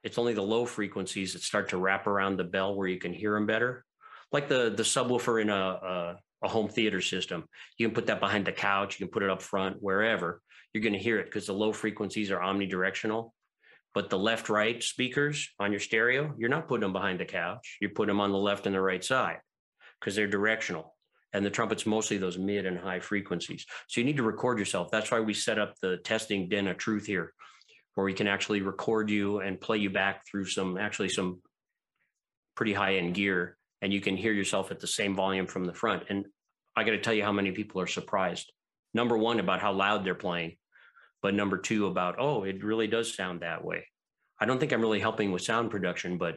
It's 0.02 0.18
only 0.18 0.34
the 0.34 0.42
low 0.42 0.66
frequencies 0.66 1.32
that 1.32 1.42
start 1.42 1.68
to 1.70 1.76
wrap 1.76 2.06
around 2.06 2.36
the 2.36 2.44
bell 2.44 2.74
where 2.74 2.88
you 2.88 2.98
can 2.98 3.12
hear 3.12 3.34
them 3.34 3.46
better. 3.46 3.84
Like 4.32 4.48
the, 4.48 4.72
the 4.74 4.82
subwoofer 4.82 5.42
in 5.42 5.50
a, 5.50 5.54
a, 5.54 6.16
a 6.44 6.48
home 6.48 6.68
theater 6.68 7.00
system. 7.00 7.44
You 7.78 7.86
can 7.86 7.94
put 7.94 8.06
that 8.06 8.20
behind 8.20 8.46
the 8.46 8.52
couch, 8.52 8.98
you 8.98 9.06
can 9.06 9.12
put 9.12 9.22
it 9.22 9.30
up 9.30 9.42
front, 9.42 9.76
wherever. 9.80 10.40
You're 10.72 10.82
going 10.82 10.94
to 10.94 10.98
hear 10.98 11.18
it 11.18 11.26
because 11.26 11.46
the 11.46 11.52
low 11.52 11.72
frequencies 11.72 12.30
are 12.30 12.40
omnidirectional. 12.40 13.30
But 13.94 14.08
the 14.08 14.18
left 14.18 14.48
right 14.48 14.82
speakers 14.82 15.50
on 15.60 15.70
your 15.70 15.80
stereo, 15.80 16.34
you're 16.38 16.48
not 16.48 16.66
putting 16.66 16.80
them 16.80 16.94
behind 16.94 17.20
the 17.20 17.26
couch. 17.26 17.76
You 17.80 17.90
put 17.90 18.08
them 18.08 18.20
on 18.20 18.32
the 18.32 18.38
left 18.38 18.66
and 18.66 18.74
the 18.74 18.80
right 18.80 19.04
side 19.04 19.38
because 20.00 20.16
they're 20.16 20.26
directional 20.26 20.91
and 21.32 21.44
the 21.44 21.50
trumpet's 21.50 21.86
mostly 21.86 22.18
those 22.18 22.38
mid 22.38 22.66
and 22.66 22.78
high 22.78 23.00
frequencies. 23.00 23.66
So 23.88 24.00
you 24.00 24.04
need 24.04 24.18
to 24.18 24.22
record 24.22 24.58
yourself. 24.58 24.90
That's 24.90 25.10
why 25.10 25.20
we 25.20 25.34
set 25.34 25.58
up 25.58 25.74
the 25.80 25.96
testing 25.98 26.48
den 26.48 26.68
of 26.68 26.76
truth 26.76 27.06
here, 27.06 27.32
where 27.94 28.04
we 28.04 28.14
can 28.14 28.26
actually 28.26 28.62
record 28.62 29.10
you 29.10 29.40
and 29.40 29.60
play 29.60 29.78
you 29.78 29.90
back 29.90 30.26
through 30.26 30.46
some 30.46 30.76
actually 30.76 31.08
some 31.08 31.40
pretty 32.54 32.74
high 32.74 32.96
end 32.96 33.14
gear 33.14 33.56
and 33.82 33.92
you 33.92 34.00
can 34.00 34.16
hear 34.16 34.32
yourself 34.32 34.70
at 34.70 34.80
the 34.80 34.86
same 34.86 35.14
volume 35.14 35.46
from 35.46 35.64
the 35.64 35.74
front. 35.74 36.04
And 36.08 36.24
I 36.76 36.84
got 36.84 36.92
to 36.92 37.00
tell 37.00 37.12
you 37.12 37.24
how 37.24 37.32
many 37.32 37.50
people 37.50 37.80
are 37.80 37.86
surprised. 37.86 38.50
Number 38.94 39.18
one, 39.18 39.40
about 39.40 39.60
how 39.60 39.72
loud 39.72 40.04
they're 40.04 40.14
playing, 40.14 40.56
but 41.20 41.34
number 41.34 41.58
two, 41.58 41.86
about, 41.86 42.16
oh, 42.18 42.44
it 42.44 42.62
really 42.62 42.86
does 42.86 43.14
sound 43.14 43.40
that 43.40 43.64
way. 43.64 43.86
I 44.38 44.46
don't 44.46 44.58
think 44.58 44.72
I'm 44.72 44.80
really 44.80 45.00
helping 45.00 45.32
with 45.32 45.42
sound 45.42 45.70
production, 45.70 46.16
but 46.16 46.34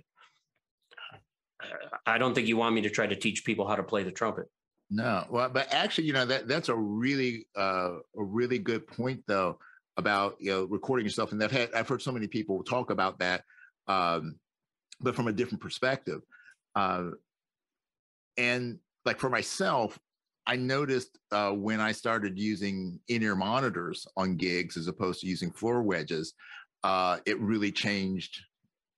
uh, 1.61 1.97
I 2.05 2.17
don't 2.17 2.33
think 2.33 2.47
you 2.47 2.57
want 2.57 2.75
me 2.75 2.81
to 2.81 2.89
try 2.89 3.05
to 3.05 3.15
teach 3.15 3.45
people 3.45 3.67
how 3.67 3.75
to 3.75 3.83
play 3.83 4.03
the 4.03 4.11
trumpet. 4.11 4.45
No, 4.89 5.25
well, 5.29 5.49
but 5.49 5.73
actually, 5.73 6.05
you 6.05 6.13
know 6.13 6.25
that 6.25 6.47
that's 6.47 6.69
a 6.69 6.75
really 6.75 7.47
uh, 7.57 7.95
a 8.17 8.23
really 8.23 8.59
good 8.59 8.85
point 8.85 9.23
though 9.27 9.57
about 9.97 10.35
you 10.39 10.51
know 10.51 10.63
recording 10.65 11.05
yourself, 11.05 11.31
and 11.31 11.43
I've 11.43 11.51
had 11.51 11.73
I've 11.73 11.87
heard 11.87 12.01
so 12.01 12.11
many 12.11 12.27
people 12.27 12.63
talk 12.63 12.91
about 12.91 13.17
that, 13.19 13.43
um, 13.87 14.35
but 15.01 15.15
from 15.15 15.27
a 15.27 15.33
different 15.33 15.61
perspective. 15.61 16.21
Uh, 16.75 17.11
and 18.37 18.77
like 19.05 19.19
for 19.19 19.29
myself, 19.29 19.97
I 20.45 20.55
noticed 20.55 21.17
uh, 21.31 21.51
when 21.51 21.79
I 21.79 21.91
started 21.91 22.37
using 22.37 22.99
in-ear 23.07 23.35
monitors 23.35 24.05
on 24.17 24.35
gigs 24.35 24.77
as 24.77 24.87
opposed 24.87 25.21
to 25.21 25.27
using 25.27 25.51
floor 25.51 25.81
wedges, 25.81 26.33
uh, 26.83 27.17
it 27.25 27.39
really 27.39 27.71
changed 27.71 28.39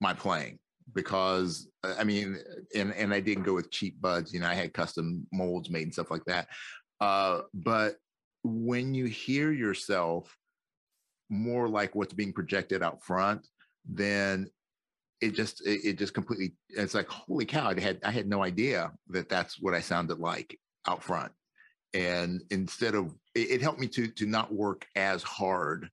my 0.01 0.13
playing 0.13 0.59
because 0.93 1.67
uh, 1.83 1.95
I 1.97 2.03
mean, 2.03 2.37
and 2.75 2.93
and 2.93 3.13
I 3.13 3.19
didn't 3.19 3.43
go 3.43 3.53
with 3.53 3.71
cheap 3.71 3.99
buds. 4.01 4.33
You 4.33 4.39
know, 4.39 4.47
I 4.47 4.55
had 4.55 4.73
custom 4.73 5.27
molds 5.31 5.69
made 5.69 5.83
and 5.83 5.93
stuff 5.93 6.11
like 6.11 6.25
that. 6.25 6.47
Uh, 6.99 7.41
but 7.53 7.95
when 8.43 8.93
you 8.93 9.05
hear 9.05 9.51
yourself 9.51 10.35
more 11.29 11.67
like 11.67 11.95
what's 11.95 12.13
being 12.13 12.33
projected 12.33 12.81
out 12.81 13.03
front, 13.03 13.45
then 13.85 14.49
it 15.21 15.33
just 15.33 15.65
it, 15.65 15.81
it 15.83 15.97
just 15.97 16.13
completely 16.13 16.55
it's 16.69 16.93
like 16.93 17.07
holy 17.07 17.45
cow! 17.45 17.69
I 17.69 17.79
had 17.79 17.99
I 18.03 18.11
had 18.11 18.27
no 18.27 18.43
idea 18.43 18.91
that 19.09 19.29
that's 19.29 19.59
what 19.59 19.73
I 19.73 19.81
sounded 19.81 20.19
like 20.19 20.57
out 20.87 21.03
front. 21.03 21.31
And 21.93 22.43
instead 22.51 22.95
of 22.95 23.15
it, 23.35 23.51
it 23.51 23.61
helped 23.61 23.79
me 23.79 23.87
to 23.89 24.07
to 24.07 24.25
not 24.25 24.53
work 24.53 24.85
as 24.95 25.23
hard 25.23 25.89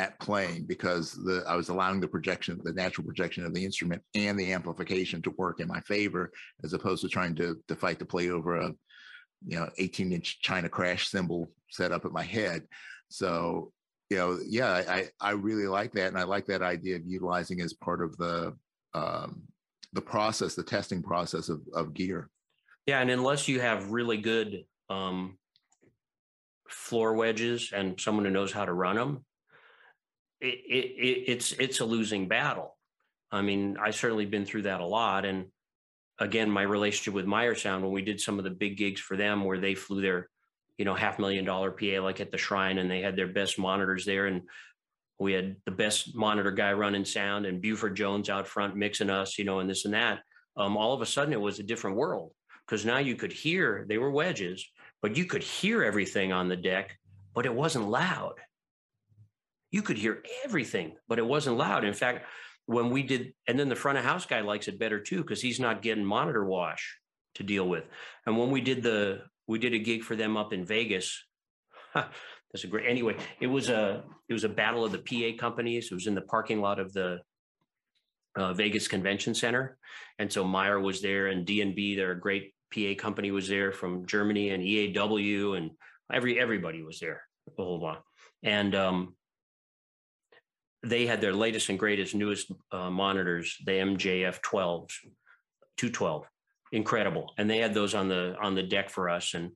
at 0.00 0.18
playing 0.18 0.64
because 0.64 1.12
the 1.12 1.44
I 1.46 1.54
was 1.56 1.68
allowing 1.68 2.00
the 2.00 2.08
projection, 2.08 2.58
the 2.64 2.72
natural 2.72 3.06
projection 3.06 3.44
of 3.44 3.52
the 3.52 3.62
instrument 3.62 4.00
and 4.14 4.38
the 4.38 4.50
amplification 4.50 5.20
to 5.22 5.34
work 5.36 5.60
in 5.60 5.68
my 5.68 5.80
favor, 5.80 6.32
as 6.64 6.72
opposed 6.72 7.02
to 7.02 7.08
trying 7.08 7.34
to 7.36 7.58
to 7.68 7.76
fight 7.76 7.98
to 7.98 8.06
play 8.06 8.30
over 8.30 8.56
a 8.56 8.74
you 9.46 9.58
know 9.58 9.68
18 9.76 10.12
inch 10.12 10.40
China 10.40 10.70
crash 10.70 11.08
cymbal 11.08 11.50
set 11.70 11.92
up 11.92 12.06
at 12.06 12.12
my 12.12 12.22
head. 12.22 12.62
So 13.10 13.72
you 14.08 14.16
know, 14.16 14.38
yeah, 14.48 14.82
I 14.88 15.08
I 15.20 15.32
really 15.32 15.66
like 15.66 15.92
that, 15.92 16.08
and 16.08 16.18
I 16.18 16.22
like 16.22 16.46
that 16.46 16.62
idea 16.62 16.96
of 16.96 17.06
utilizing 17.06 17.60
as 17.60 17.74
part 17.74 18.02
of 18.02 18.16
the 18.16 18.56
um, 18.94 19.42
the 19.92 20.00
process, 20.00 20.54
the 20.54 20.62
testing 20.62 21.02
process 21.02 21.50
of 21.50 21.60
of 21.74 21.92
gear. 21.92 22.30
Yeah, 22.86 23.00
and 23.00 23.10
unless 23.10 23.48
you 23.48 23.60
have 23.60 23.90
really 23.90 24.16
good 24.16 24.64
um, 24.88 25.36
floor 26.70 27.12
wedges 27.12 27.70
and 27.74 28.00
someone 28.00 28.24
who 28.24 28.30
knows 28.30 28.50
how 28.50 28.64
to 28.64 28.72
run 28.72 28.96
them, 28.96 29.24
it, 30.40 30.46
it, 30.46 31.24
it's 31.30 31.52
it's 31.52 31.80
a 31.80 31.84
losing 31.84 32.28
battle. 32.28 32.76
I 33.30 33.42
mean, 33.42 33.76
I 33.80 33.90
certainly 33.90 34.26
been 34.26 34.44
through 34.44 34.62
that 34.62 34.80
a 34.80 34.86
lot. 34.86 35.24
And 35.24 35.46
again, 36.18 36.50
my 36.50 36.62
relationship 36.62 37.14
with 37.14 37.26
Meyer 37.26 37.54
Sound 37.54 37.84
when 37.84 37.92
we 37.92 38.02
did 38.02 38.20
some 38.20 38.38
of 38.38 38.44
the 38.44 38.50
big 38.50 38.76
gigs 38.76 39.00
for 39.00 39.16
them, 39.16 39.44
where 39.44 39.58
they 39.58 39.74
flew 39.74 40.00
their, 40.00 40.28
you 40.78 40.84
know, 40.84 40.94
half 40.94 41.18
million 41.18 41.44
dollar 41.44 41.70
PA 41.70 42.02
like 42.02 42.20
at 42.20 42.32
the 42.32 42.38
Shrine, 42.38 42.78
and 42.78 42.90
they 42.90 43.00
had 43.00 43.16
their 43.16 43.28
best 43.28 43.58
monitors 43.58 44.04
there, 44.04 44.26
and 44.26 44.42
we 45.18 45.32
had 45.32 45.56
the 45.66 45.70
best 45.70 46.16
monitor 46.16 46.50
guy 46.50 46.72
running 46.72 47.04
sound, 47.04 47.46
and 47.46 47.60
Buford 47.60 47.94
Jones 47.94 48.30
out 48.30 48.46
front 48.46 48.76
mixing 48.76 49.10
us, 49.10 49.38
you 49.38 49.44
know, 49.44 49.60
and 49.60 49.68
this 49.68 49.84
and 49.84 49.94
that. 49.94 50.20
Um, 50.56 50.76
all 50.76 50.94
of 50.94 51.02
a 51.02 51.06
sudden, 51.06 51.32
it 51.32 51.40
was 51.40 51.58
a 51.58 51.64
different 51.64 51.96
world 51.96 52.32
because 52.66 52.84
now 52.84 52.98
you 52.98 53.16
could 53.16 53.32
hear 53.32 53.84
they 53.88 53.98
were 53.98 54.10
wedges, 54.10 54.66
but 55.02 55.16
you 55.16 55.26
could 55.26 55.42
hear 55.42 55.84
everything 55.84 56.32
on 56.32 56.48
the 56.48 56.56
deck, 56.56 56.98
but 57.34 57.46
it 57.46 57.54
wasn't 57.54 57.88
loud 57.88 58.34
you 59.70 59.82
could 59.82 59.98
hear 59.98 60.22
everything, 60.44 60.96
but 61.08 61.18
it 61.18 61.26
wasn't 61.26 61.56
loud. 61.56 61.84
In 61.84 61.94
fact, 61.94 62.26
when 62.66 62.90
we 62.90 63.02
did, 63.02 63.32
and 63.46 63.58
then 63.58 63.68
the 63.68 63.76
front 63.76 63.98
of 63.98 64.04
house 64.04 64.26
guy 64.26 64.40
likes 64.40 64.68
it 64.68 64.78
better 64.78 65.00
too 65.00 65.22
because 65.22 65.40
he's 65.40 65.60
not 65.60 65.82
getting 65.82 66.04
monitor 66.04 66.44
wash 66.44 66.98
to 67.34 67.42
deal 67.42 67.68
with. 67.68 67.84
And 68.26 68.38
when 68.38 68.50
we 68.50 68.60
did 68.60 68.82
the, 68.82 69.22
we 69.46 69.58
did 69.58 69.74
a 69.74 69.78
gig 69.78 70.02
for 70.02 70.16
them 70.16 70.36
up 70.36 70.52
in 70.52 70.64
Vegas. 70.64 71.24
that's 71.94 72.64
a 72.64 72.66
great. 72.66 72.86
Anyway, 72.88 73.16
it 73.40 73.46
was 73.46 73.68
a 73.68 74.04
it 74.28 74.32
was 74.32 74.44
a 74.44 74.48
battle 74.48 74.84
of 74.84 74.92
the 74.92 74.98
PA 74.98 75.40
companies. 75.40 75.88
It 75.90 75.94
was 75.94 76.06
in 76.06 76.14
the 76.14 76.20
parking 76.22 76.60
lot 76.60 76.78
of 76.78 76.92
the 76.92 77.20
uh, 78.36 78.52
Vegas 78.54 78.88
Convention 78.88 79.34
Center, 79.34 79.78
and 80.18 80.32
so 80.32 80.44
Meyer 80.44 80.80
was 80.80 81.00
there, 81.00 81.28
and 81.28 81.44
D 81.44 81.62
and 81.62 81.74
B, 81.74 81.96
their 81.96 82.14
great 82.14 82.54
PA 82.72 82.94
company, 82.96 83.30
was 83.30 83.48
there 83.48 83.72
from 83.72 84.06
Germany, 84.06 84.50
and 84.50 84.62
EAW, 84.62 85.56
and 85.56 85.70
every 86.12 86.38
everybody 86.38 86.82
was 86.82 87.00
there. 87.00 87.22
Hold 87.56 87.84
on, 87.84 87.98
and 88.42 88.74
um, 88.74 89.14
they 90.82 91.06
had 91.06 91.20
their 91.20 91.34
latest 91.34 91.68
and 91.68 91.78
greatest, 91.78 92.14
newest 92.14 92.50
uh, 92.72 92.90
monitors, 92.90 93.56
the 93.64 93.72
MJF 93.72 94.40
12s, 94.40 94.92
212, 95.76 96.26
incredible. 96.72 97.32
And 97.36 97.50
they 97.50 97.58
had 97.58 97.74
those 97.74 97.94
on 97.94 98.08
the 98.08 98.36
on 98.40 98.54
the 98.54 98.62
deck 98.62 98.90
for 98.90 99.10
us, 99.10 99.34
and 99.34 99.52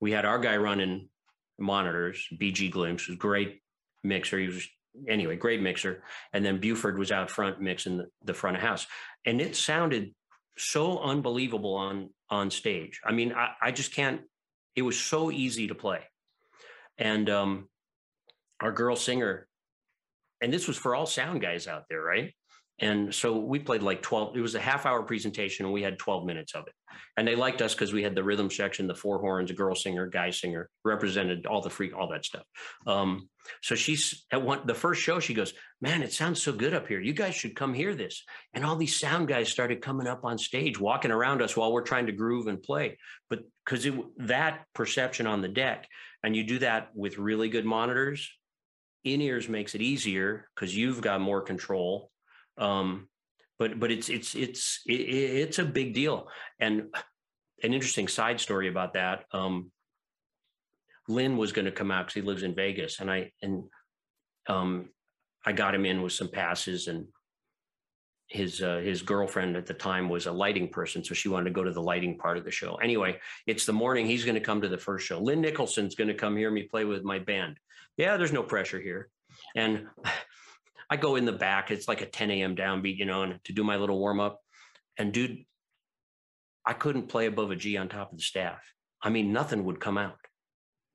we 0.00 0.12
had 0.12 0.24
our 0.24 0.38
guy 0.38 0.56
running 0.56 1.08
monitors. 1.58 2.26
BG 2.34 2.70
Glimpse 2.70 3.08
was 3.08 3.16
great 3.16 3.60
mixer. 4.04 4.38
He 4.38 4.46
was 4.46 4.68
anyway 5.08 5.36
great 5.36 5.62
mixer, 5.62 6.02
and 6.32 6.44
then 6.44 6.60
Buford 6.60 6.98
was 6.98 7.10
out 7.12 7.30
front 7.30 7.60
mixing 7.60 7.98
the, 7.98 8.06
the 8.24 8.34
front 8.34 8.56
of 8.56 8.62
house, 8.62 8.86
and 9.24 9.40
it 9.40 9.56
sounded 9.56 10.14
so 10.58 10.98
unbelievable 10.98 11.74
on 11.74 12.10
on 12.28 12.50
stage. 12.50 13.00
I 13.04 13.12
mean, 13.12 13.32
I, 13.32 13.52
I 13.62 13.70
just 13.70 13.94
can't. 13.94 14.22
It 14.74 14.82
was 14.82 14.98
so 14.98 15.30
easy 15.30 15.68
to 15.68 15.74
play, 15.74 16.00
and 16.98 17.30
um, 17.30 17.68
our 18.60 18.72
girl 18.72 18.96
singer 18.96 19.48
and 20.46 20.54
this 20.54 20.68
was 20.68 20.76
for 20.76 20.94
all 20.94 21.06
sound 21.06 21.40
guys 21.40 21.66
out 21.66 21.86
there, 21.90 22.00
right? 22.00 22.32
And 22.78 23.12
so 23.12 23.36
we 23.36 23.58
played 23.58 23.82
like 23.82 24.00
12, 24.00 24.36
it 24.36 24.40
was 24.40 24.54
a 24.54 24.60
half 24.60 24.86
hour 24.86 25.02
presentation 25.02 25.64
and 25.64 25.74
we 25.74 25.82
had 25.82 25.98
12 25.98 26.24
minutes 26.24 26.54
of 26.54 26.68
it. 26.68 26.74
And 27.16 27.26
they 27.26 27.34
liked 27.34 27.60
us 27.62 27.74
because 27.74 27.92
we 27.92 28.04
had 28.04 28.14
the 28.14 28.22
rhythm 28.22 28.48
section, 28.48 28.86
the 28.86 28.94
four 28.94 29.18
horns, 29.18 29.50
a 29.50 29.54
girl 29.54 29.74
singer, 29.74 30.06
guy 30.06 30.30
singer, 30.30 30.70
represented 30.84 31.46
all 31.46 31.62
the 31.62 31.70
freak, 31.70 31.96
all 31.96 32.08
that 32.10 32.24
stuff. 32.24 32.44
Um, 32.86 33.28
so 33.60 33.74
she's 33.74 34.24
at 34.30 34.40
one, 34.40 34.68
the 34.68 34.74
first 34.74 35.02
show, 35.02 35.18
she 35.18 35.34
goes, 35.34 35.52
Man, 35.80 36.00
it 36.00 36.12
sounds 36.12 36.40
so 36.40 36.52
good 36.52 36.74
up 36.74 36.86
here. 36.86 37.00
You 37.00 37.12
guys 37.12 37.34
should 37.34 37.56
come 37.56 37.74
hear 37.74 37.96
this. 37.96 38.22
And 38.54 38.64
all 38.64 38.76
these 38.76 39.00
sound 39.00 39.26
guys 39.26 39.48
started 39.48 39.82
coming 39.82 40.06
up 40.06 40.24
on 40.24 40.38
stage, 40.38 40.78
walking 40.78 41.10
around 41.10 41.42
us 41.42 41.56
while 41.56 41.72
we're 41.72 41.82
trying 41.82 42.06
to 42.06 42.12
groove 42.12 42.46
and 42.46 42.62
play. 42.62 42.98
But 43.28 43.40
because 43.64 43.88
that 44.18 44.64
perception 44.76 45.26
on 45.26 45.42
the 45.42 45.48
deck, 45.48 45.88
and 46.22 46.36
you 46.36 46.44
do 46.44 46.60
that 46.60 46.90
with 46.94 47.18
really 47.18 47.48
good 47.48 47.64
monitors, 47.64 48.30
in 49.06 49.22
ears 49.22 49.48
makes 49.48 49.74
it 49.74 49.80
easier 49.80 50.48
because 50.54 50.76
you've 50.76 51.00
got 51.00 51.20
more 51.20 51.40
control. 51.40 52.10
Um, 52.58 53.08
but 53.58 53.78
but 53.78 53.90
it's 53.90 54.08
it's 54.08 54.34
it's 54.34 54.80
it, 54.86 54.92
it's 54.92 55.58
a 55.58 55.64
big 55.64 55.94
deal. 55.94 56.28
And 56.60 56.94
an 57.62 57.72
interesting 57.72 58.08
side 58.08 58.40
story 58.40 58.68
about 58.68 58.94
that. 58.94 59.24
Um, 59.32 59.70
Lynn 61.08 61.36
was 61.36 61.52
going 61.52 61.64
to 61.64 61.72
come 61.72 61.90
out 61.90 62.06
because 62.06 62.14
he 62.14 62.20
lives 62.20 62.42
in 62.42 62.54
Vegas, 62.54 63.00
and 63.00 63.10
I 63.10 63.30
and 63.42 63.64
um, 64.48 64.88
I 65.44 65.52
got 65.52 65.74
him 65.74 65.86
in 65.86 66.02
with 66.02 66.12
some 66.12 66.28
passes, 66.28 66.88
and 66.88 67.06
his 68.28 68.60
uh, 68.60 68.78
his 68.78 69.02
girlfriend 69.02 69.56
at 69.56 69.66
the 69.66 69.74
time 69.74 70.08
was 70.08 70.26
a 70.26 70.32
lighting 70.32 70.68
person, 70.68 71.04
so 71.04 71.14
she 71.14 71.28
wanted 71.28 71.44
to 71.44 71.54
go 71.54 71.64
to 71.64 71.72
the 71.72 71.82
lighting 71.82 72.18
part 72.18 72.36
of 72.36 72.44
the 72.44 72.50
show. 72.50 72.74
Anyway, 72.76 73.18
it's 73.46 73.64
the 73.64 73.72
morning. 73.72 74.06
He's 74.06 74.24
going 74.24 74.34
to 74.34 74.40
come 74.40 74.60
to 74.60 74.68
the 74.68 74.76
first 74.76 75.06
show. 75.06 75.20
Lynn 75.20 75.40
Nicholson's 75.40 75.94
going 75.94 76.08
to 76.08 76.14
come 76.14 76.36
hear 76.36 76.50
me 76.50 76.64
play 76.64 76.84
with 76.84 77.04
my 77.04 77.20
band. 77.20 77.56
Yeah, 77.96 78.16
there's 78.16 78.32
no 78.32 78.42
pressure 78.42 78.80
here, 78.80 79.08
and 79.54 79.86
I 80.90 80.96
go 80.96 81.16
in 81.16 81.24
the 81.24 81.32
back. 81.32 81.70
It's 81.70 81.88
like 81.88 82.00
a 82.00 82.06
10 82.06 82.30
a.m. 82.30 82.54
downbeat, 82.54 82.96
you 82.96 83.06
know, 83.06 83.22
and 83.22 83.42
to 83.44 83.52
do 83.52 83.64
my 83.64 83.76
little 83.76 83.98
warm 83.98 84.20
up. 84.20 84.40
And 84.96 85.12
dude, 85.12 85.44
I 86.64 86.74
couldn't 86.74 87.08
play 87.08 87.26
above 87.26 87.50
a 87.50 87.56
G 87.56 87.76
on 87.76 87.88
top 87.88 88.12
of 88.12 88.18
the 88.18 88.22
staff. 88.22 88.60
I 89.02 89.10
mean, 89.10 89.32
nothing 89.32 89.64
would 89.64 89.80
come 89.80 89.98
out. 89.98 90.18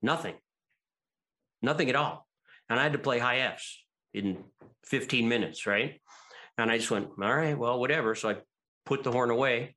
Nothing. 0.00 0.34
Nothing 1.60 1.90
at 1.90 1.96
all. 1.96 2.26
And 2.68 2.80
I 2.80 2.82
had 2.82 2.92
to 2.92 2.98
play 2.98 3.18
high 3.18 3.40
Fs 3.40 3.84
in 4.14 4.44
15 4.86 5.28
minutes, 5.28 5.66
right? 5.66 6.00
And 6.58 6.70
I 6.70 6.78
just 6.78 6.90
went, 6.90 7.08
all 7.22 7.36
right, 7.36 7.56
well, 7.56 7.78
whatever. 7.78 8.14
So 8.14 8.30
I 8.30 8.36
put 8.84 9.04
the 9.04 9.12
horn 9.12 9.30
away 9.30 9.76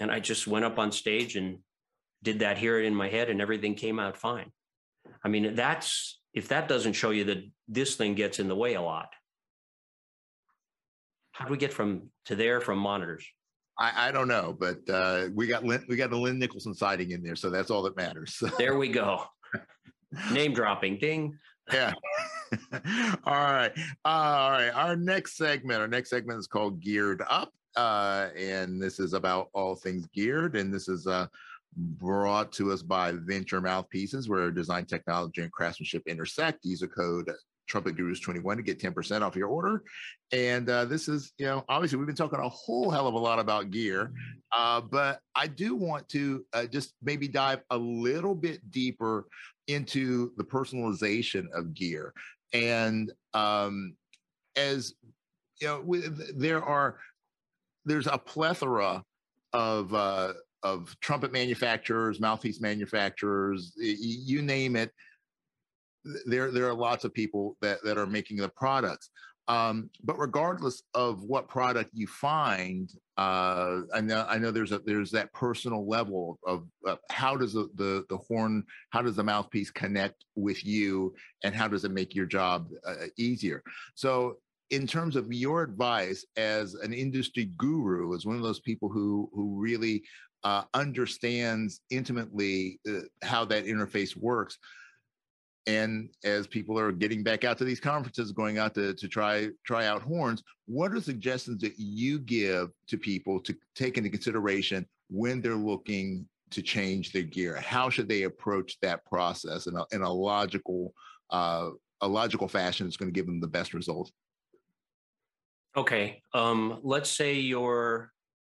and 0.00 0.10
I 0.10 0.20
just 0.20 0.46
went 0.46 0.64
up 0.64 0.78
on 0.78 0.92
stage 0.92 1.36
and 1.36 1.58
did 2.22 2.40
that, 2.40 2.58
hear 2.58 2.78
it 2.78 2.86
in 2.86 2.94
my 2.94 3.08
head, 3.08 3.30
and 3.30 3.40
everything 3.40 3.74
came 3.74 3.98
out 3.98 4.16
fine. 4.16 4.50
I 5.24 5.28
mean, 5.28 5.54
that's 5.54 6.20
if 6.34 6.48
that 6.48 6.68
doesn't 6.68 6.92
show 6.92 7.10
you 7.10 7.24
that 7.24 7.38
this 7.68 7.96
thing 7.96 8.14
gets 8.14 8.38
in 8.38 8.48
the 8.48 8.56
way 8.56 8.74
a 8.74 8.82
lot. 8.82 9.08
How 11.32 11.44
do 11.44 11.50
we 11.50 11.58
get 11.58 11.72
from 11.72 12.10
to 12.26 12.36
there 12.36 12.60
from 12.60 12.78
monitors? 12.78 13.26
I, 13.78 14.08
I 14.08 14.12
don't 14.12 14.28
know, 14.28 14.56
but 14.58 14.78
uh, 14.88 15.28
we 15.34 15.46
got 15.46 15.64
Lynn, 15.64 15.84
we 15.88 15.96
got 15.96 16.10
the 16.10 16.16
Lynn 16.16 16.38
Nicholson 16.38 16.74
sighting 16.74 17.10
in 17.10 17.22
there, 17.22 17.36
so 17.36 17.50
that's 17.50 17.70
all 17.70 17.82
that 17.82 17.96
matters. 17.96 18.42
there 18.58 18.78
we 18.78 18.88
go. 18.88 19.24
Name 20.32 20.54
dropping, 20.54 20.98
ding. 20.98 21.38
Yeah. 21.72 21.92
all 23.24 23.34
right. 23.34 23.72
Uh, 24.04 24.08
all 24.08 24.50
right. 24.52 24.70
Our 24.70 24.96
next 24.96 25.36
segment, 25.36 25.80
our 25.80 25.88
next 25.88 26.10
segment 26.10 26.38
is 26.38 26.46
called 26.46 26.80
Geared 26.80 27.22
Up. 27.28 27.52
uh, 27.76 28.28
and 28.36 28.80
this 28.80 28.98
is 28.98 29.12
about 29.12 29.48
all 29.52 29.74
things 29.76 30.06
geared. 30.14 30.56
And 30.56 30.72
this 30.72 30.88
is 30.88 31.06
uh, 31.06 31.26
brought 31.76 32.52
to 32.52 32.72
us 32.72 32.82
by 32.82 33.12
Venture 33.12 33.60
Mouthpieces, 33.60 34.28
where 34.28 34.50
design 34.50 34.86
technology 34.86 35.42
and 35.42 35.52
craftsmanship 35.52 36.02
intersect. 36.06 36.64
Use 36.64 36.82
a 36.82 36.88
code 36.88 37.30
Trumpet 37.66 37.96
Gurus 37.96 38.20
21 38.20 38.56
to 38.56 38.62
get 38.62 38.78
10% 38.78 39.22
off 39.22 39.36
your 39.36 39.48
order. 39.48 39.82
And 40.32 40.68
uh, 40.68 40.84
this 40.84 41.08
is, 41.08 41.32
you 41.38 41.46
know, 41.46 41.64
obviously 41.68 41.98
we've 41.98 42.06
been 42.06 42.16
talking 42.16 42.38
a 42.38 42.48
whole 42.48 42.90
hell 42.90 43.06
of 43.06 43.14
a 43.14 43.18
lot 43.18 43.38
about 43.38 43.70
gear, 43.70 44.12
uh, 44.56 44.80
but 44.80 45.20
I 45.34 45.46
do 45.46 45.74
want 45.74 46.08
to 46.10 46.44
uh, 46.52 46.66
just 46.66 46.94
maybe 47.02 47.28
dive 47.28 47.60
a 47.70 47.76
little 47.76 48.34
bit 48.34 48.70
deeper 48.70 49.26
into 49.66 50.32
the 50.36 50.44
personalization 50.44 51.46
of 51.52 51.74
gear. 51.74 52.12
And 52.52 53.12
um, 53.34 53.96
as 54.54 54.94
you 55.60 55.68
know, 55.68 56.02
there 56.34 56.62
are 56.62 56.98
there's 57.84 58.06
a 58.06 58.18
plethora 58.18 59.02
of 59.52 59.94
uh, 59.94 60.32
of 60.66 60.76
trumpet 61.06 61.32
manufacturers, 61.32 62.20
mouthpiece 62.20 62.60
manufacturers, 62.60 63.60
you 63.76 64.42
name 64.42 64.74
it. 64.82 64.90
There, 66.32 66.50
there 66.50 66.68
are 66.70 66.74
lots 66.88 67.04
of 67.04 67.12
people 67.12 67.44
that, 67.62 67.78
that 67.84 67.98
are 67.98 68.06
making 68.18 68.38
the 68.38 68.48
products. 68.48 69.10
Um, 69.48 69.90
but 70.02 70.18
regardless 70.18 70.82
of 70.94 71.22
what 71.22 71.48
product 71.48 71.90
you 71.94 72.08
find, 72.08 72.90
uh, 73.16 73.82
I 73.94 74.00
know 74.00 74.26
I 74.28 74.38
know 74.38 74.50
there's 74.50 74.72
a 74.72 74.80
there's 74.80 75.12
that 75.12 75.32
personal 75.32 75.82
level 75.96 76.38
of 76.44 76.66
how 77.10 77.36
does 77.36 77.52
the, 77.52 77.68
the, 77.76 78.04
the 78.08 78.16
horn, 78.16 78.64
how 78.90 79.02
does 79.02 79.16
the 79.16 79.22
mouthpiece 79.22 79.70
connect 79.70 80.24
with 80.34 80.60
you, 80.64 81.14
and 81.44 81.54
how 81.54 81.68
does 81.68 81.84
it 81.84 81.92
make 81.92 82.12
your 82.12 82.26
job 82.26 82.68
uh, 82.84 83.06
easier? 83.16 83.62
So 83.94 84.38
in 84.70 84.84
terms 84.84 85.14
of 85.14 85.32
your 85.32 85.62
advice 85.62 86.26
as 86.36 86.74
an 86.74 86.92
industry 86.92 87.52
guru, 87.56 88.14
as 88.16 88.26
one 88.26 88.36
of 88.36 88.42
those 88.42 88.60
people 88.60 88.88
who 88.88 89.30
who 89.32 89.44
really 89.56 90.02
uh, 90.46 90.62
understands 90.74 91.80
intimately 91.90 92.78
uh, 92.88 93.00
how 93.22 93.44
that 93.44 93.66
interface 93.66 94.16
works, 94.16 94.58
and 95.66 96.08
as 96.22 96.46
people 96.46 96.78
are 96.78 96.92
getting 96.92 97.24
back 97.24 97.42
out 97.42 97.58
to 97.58 97.64
these 97.64 97.80
conferences, 97.80 98.30
going 98.30 98.56
out 98.56 98.72
to 98.72 98.94
to 98.94 99.08
try 99.08 99.48
try 99.64 99.86
out 99.86 100.02
horns, 100.02 100.44
what 100.66 100.92
are 100.92 101.00
suggestions 101.00 101.60
that 101.62 101.76
you 101.76 102.20
give 102.20 102.70
to 102.86 102.96
people 102.96 103.40
to 103.40 103.56
take 103.74 103.98
into 103.98 104.08
consideration 104.08 104.86
when 105.10 105.40
they're 105.40 105.56
looking 105.56 106.28
to 106.50 106.62
change 106.62 107.10
their 107.10 107.24
gear? 107.24 107.56
How 107.56 107.90
should 107.90 108.08
they 108.08 108.22
approach 108.22 108.78
that 108.82 109.04
process 109.04 109.66
in 109.66 109.74
a, 109.74 109.84
in 109.90 110.02
a 110.02 110.12
logical 110.12 110.94
uh, 111.30 111.70
a 112.02 112.06
logical 112.06 112.46
fashion 112.46 112.86
that's 112.86 112.96
going 112.96 113.12
to 113.12 113.18
give 113.18 113.26
them 113.26 113.40
the 113.40 113.48
best 113.48 113.74
results? 113.74 114.12
Okay. 115.76 116.22
Um, 116.32 116.78
let's 116.84 117.10
say 117.10 117.34
you're 117.34 118.12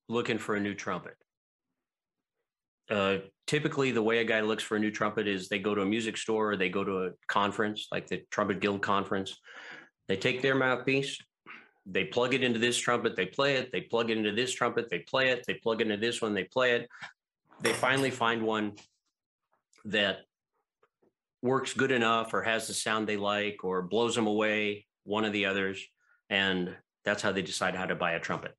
looking 0.10 0.40
for 0.40 0.56
a 0.56 0.60
new 0.60 0.74
trumpet. 0.74 1.18
Uh, 2.90 3.18
typically, 3.48 3.92
the 3.92 4.02
way 4.02 4.20
a 4.20 4.24
guy 4.24 4.42
looks 4.42 4.64
for 4.64 4.76
a 4.76 4.80
new 4.80 4.92
trumpet 4.92 5.28
is 5.28 5.48
they 5.48 5.60
go 5.60 5.74
to 5.74 5.82
a 5.82 5.86
music 5.86 6.18
store 6.18 6.52
or 6.52 6.56
they 6.58 6.70
go 6.70 6.84
to 6.84 7.06
a 7.06 7.10
conference, 7.28 7.88
like 7.92 8.08
the 8.08 8.24
Trumpet 8.30 8.60
Guild 8.60 8.82
conference. 8.82 9.40
They 10.08 10.18
take 10.18 10.42
their 10.42 10.56
mouthpiece, 10.56 11.18
they 11.86 12.06
plug 12.06 12.34
it 12.34 12.44
into 12.44 12.60
this 12.60 12.78
trumpet, 12.78 13.16
they 13.16 13.26
play 13.26 13.56
it, 13.56 13.72
they 13.72 13.82
plug 13.82 14.10
it 14.10 14.18
into 14.18 14.32
this 14.32 14.54
trumpet, 14.54 14.90
they 14.90 15.00
play 15.00 15.30
it, 15.30 15.44
they 15.48 15.56
plug 15.56 15.82
it 15.82 15.90
into 15.90 15.98
this 15.98 16.22
one, 16.22 16.34
they 16.34 16.44
play 16.46 16.72
it. 16.72 16.90
They 17.62 17.74
finally 17.74 18.12
find 18.12 18.44
one 18.44 18.74
that 19.86 20.20
works 21.42 21.74
good 21.74 21.92
enough 21.92 22.34
or 22.34 22.42
has 22.42 22.68
the 22.68 22.74
sound 22.74 23.08
they 23.08 23.18
like 23.18 23.64
or 23.64 23.82
blows 23.82 24.16
them 24.16 24.28
away, 24.28 24.86
one 25.04 25.26
of 25.26 25.34
the 25.34 25.46
others. 25.46 25.82
And 26.30 26.76
that's 27.06 27.22
how 27.22 27.32
they 27.32 27.42
decide 27.42 27.76
how 27.76 27.86
to 27.86 27.96
buy 27.96 28.14
a 28.14 28.20
trumpet. 28.20 28.56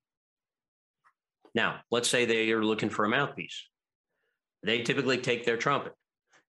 Now, 1.55 1.81
let's 1.91 2.09
say 2.09 2.25
they 2.25 2.51
are 2.53 2.65
looking 2.65 2.91
for 2.91 3.05
a 3.05 3.09
mouthpiece. 3.09 3.69
They 4.65 4.83
typically 4.83 5.19
take 5.19 5.45
their 5.45 5.57
trumpet 5.57 5.93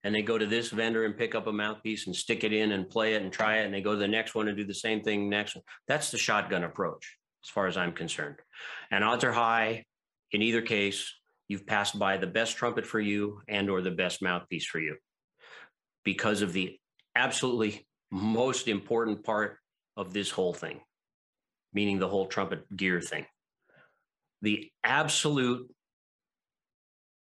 and 0.03 0.13
they 0.13 0.21
go 0.21 0.37
to 0.37 0.45
this 0.45 0.69
vendor 0.69 1.05
and 1.05 1.17
pick 1.17 1.35
up 1.35 1.47
a 1.47 1.51
mouthpiece 1.51 2.07
and 2.07 2.15
stick 2.15 2.43
it 2.43 2.53
in 2.53 2.71
and 2.71 2.89
play 2.89 3.15
it 3.15 3.21
and 3.21 3.31
try 3.31 3.57
it. 3.57 3.65
And 3.65 3.73
they 3.73 3.81
go 3.81 3.93
to 3.93 3.99
the 3.99 4.07
next 4.07 4.35
one 4.35 4.47
and 4.47 4.57
do 4.57 4.65
the 4.65 4.73
same 4.73 5.01
thing 5.01 5.29
next 5.29 5.55
one. 5.55 5.63
That's 5.87 6.11
the 6.11 6.17
shotgun 6.17 6.63
approach, 6.63 7.17
as 7.43 7.49
far 7.49 7.67
as 7.67 7.77
I'm 7.77 7.91
concerned. 7.91 8.37
And 8.91 9.03
odds 9.03 9.23
are 9.23 9.31
high 9.31 9.83
in 10.31 10.41
either 10.41 10.61
case, 10.61 11.13
you've 11.47 11.67
passed 11.67 11.97
by 11.97 12.17
the 12.17 12.27
best 12.27 12.57
trumpet 12.57 12.85
for 12.85 12.99
you 12.99 13.41
and 13.47 13.69
or 13.69 13.81
the 13.81 13.91
best 13.91 14.21
mouthpiece 14.21 14.65
for 14.65 14.79
you 14.79 14.97
because 16.03 16.41
of 16.41 16.53
the 16.53 16.77
absolutely 17.15 17.85
most 18.11 18.67
important 18.67 19.23
part 19.23 19.57
of 19.95 20.13
this 20.13 20.29
whole 20.29 20.53
thing 20.53 20.81
meaning 21.75 21.99
the 21.99 22.07
whole 22.07 22.25
trumpet 22.25 22.65
gear 22.75 23.01
thing. 23.01 23.25
The 24.41 24.71
absolute 24.83 25.69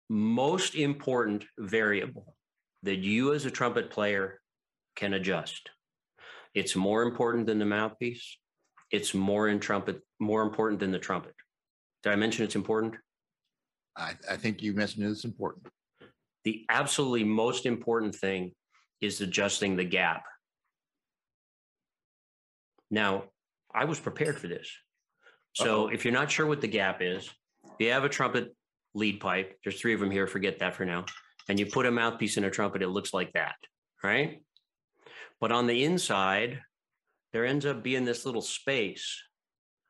most 0.09 0.75
important 0.75 1.45
variable 1.57 2.35
that 2.84 2.97
you 2.97 3.34
as 3.34 3.45
a 3.45 3.51
trumpet 3.51 3.89
player 3.89 4.39
can 4.95 5.13
adjust. 5.13 5.69
It's 6.53 6.75
more 6.75 7.03
important 7.03 7.45
than 7.45 7.59
the 7.59 7.65
mouthpiece. 7.65 8.38
It's 8.91 9.13
more 9.13 9.49
in 9.49 9.59
trumpet, 9.59 10.01
more 10.19 10.41
important 10.41 10.79
than 10.79 10.91
the 10.91 10.99
trumpet. 10.99 11.34
Did 12.03 12.13
I 12.13 12.15
mention 12.15 12.45
it's 12.45 12.55
important? 12.55 12.95
I, 13.97 14.13
I 14.29 14.38
think 14.38 14.61
you 14.61 14.73
mentioned 14.73 15.05
it's 15.05 15.25
important. 15.25 15.67
The 16.45 16.65
absolutely 16.69 17.25
most 17.25 17.65
important 17.65 18.15
thing 18.15 18.53
is 19.01 19.19
adjusting 19.21 19.75
the 19.75 19.84
gap. 19.84 20.23
Now, 22.89 23.25
I 23.73 23.85
was 23.85 23.99
prepared 23.99 24.39
for 24.39 24.47
this. 24.47 24.71
So 25.53 25.85
Uh-oh. 25.85 25.88
if 25.89 26.05
you're 26.05 26.13
not 26.13 26.31
sure 26.31 26.45
what 26.45 26.61
the 26.61 26.67
gap 26.67 27.01
is, 27.01 27.29
if 27.65 27.73
you 27.79 27.91
have 27.91 28.05
a 28.05 28.09
trumpet 28.09 28.55
lead 28.93 29.19
pipe, 29.19 29.57
there's 29.64 29.80
three 29.80 29.93
of 29.93 29.99
them 29.99 30.11
here, 30.11 30.27
forget 30.27 30.59
that 30.59 30.76
for 30.76 30.85
now. 30.85 31.05
And 31.49 31.59
you 31.59 31.65
put 31.65 31.85
a 31.85 31.91
mouthpiece 31.91 32.38
in 32.38 32.43
a 32.43 32.51
trumpet, 32.51 32.81
it 32.81 32.89
looks 32.89 33.14
like 33.14 33.34
that, 33.34 33.55
right? 34.03 34.41
But 35.39 35.51
on 35.51 35.68
the 35.68 35.84
inside, 35.84 36.61
there 37.34 37.45
ends 37.45 37.65
up 37.65 37.84
being 37.84 38.05
this 38.05 38.26
little 38.26 38.41
space. 38.41 39.22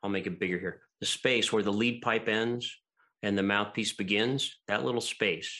I'll 0.04 0.10
make 0.10 0.28
it 0.28 0.40
bigger 0.40 0.60
here. 0.60 0.82
The 1.00 1.06
space 1.06 1.52
where 1.52 1.64
the 1.64 1.74
lead 1.74 2.02
pipe 2.02 2.28
ends 2.28 2.80
and 3.24 3.38
the 3.38 3.44
mouthpiece 3.44 3.94
begins, 3.94 4.58
that 4.68 4.84
little 4.84 5.02
space. 5.02 5.54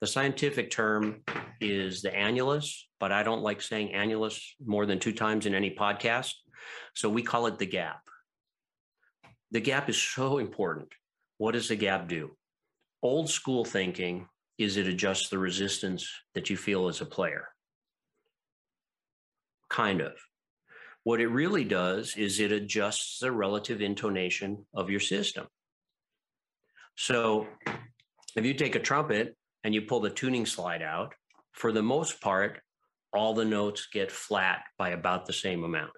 The 0.00 0.06
scientific 0.06 0.70
term 0.70 1.22
is 1.60 2.02
the 2.02 2.10
annulus, 2.10 2.82
but 3.00 3.12
I 3.12 3.22
don't 3.22 3.42
like 3.42 3.62
saying 3.62 3.92
annulus 3.94 4.42
more 4.64 4.84
than 4.84 4.98
two 4.98 5.12
times 5.12 5.46
in 5.46 5.54
any 5.54 5.74
podcast. 5.74 6.34
So 6.94 7.08
we 7.08 7.22
call 7.22 7.46
it 7.46 7.58
the 7.58 7.66
gap. 7.66 8.00
The 9.52 9.60
gap 9.60 9.88
is 9.88 10.00
so 10.00 10.38
important. 10.38 10.88
What 11.38 11.52
does 11.52 11.68
the 11.68 11.76
gap 11.76 12.08
do? 12.08 12.36
Old 13.02 13.28
school 13.28 13.64
thinking 13.64 14.28
is 14.58 14.76
it 14.76 14.86
adjusts 14.86 15.28
the 15.28 15.38
resistance 15.38 16.10
that 16.34 16.50
you 16.50 16.56
feel 16.56 16.88
as 16.88 17.00
a 17.00 17.06
player. 17.06 17.48
Kind 19.68 20.00
of. 20.00 20.12
What 21.04 21.20
it 21.20 21.28
really 21.28 21.64
does 21.64 22.16
is 22.16 22.40
it 22.40 22.52
adjusts 22.52 23.18
the 23.20 23.30
relative 23.30 23.80
intonation 23.80 24.66
of 24.74 24.90
your 24.90 25.00
system. 25.00 25.46
So 26.96 27.46
if 28.34 28.44
you 28.44 28.54
take 28.54 28.74
a 28.74 28.80
trumpet 28.80 29.36
and 29.62 29.74
you 29.74 29.82
pull 29.82 30.00
the 30.00 30.10
tuning 30.10 30.46
slide 30.46 30.82
out, 30.82 31.14
for 31.52 31.72
the 31.72 31.82
most 31.82 32.20
part, 32.20 32.60
all 33.12 33.34
the 33.34 33.44
notes 33.44 33.88
get 33.92 34.10
flat 34.10 34.62
by 34.78 34.90
about 34.90 35.26
the 35.26 35.32
same 35.32 35.64
amount. 35.64 35.90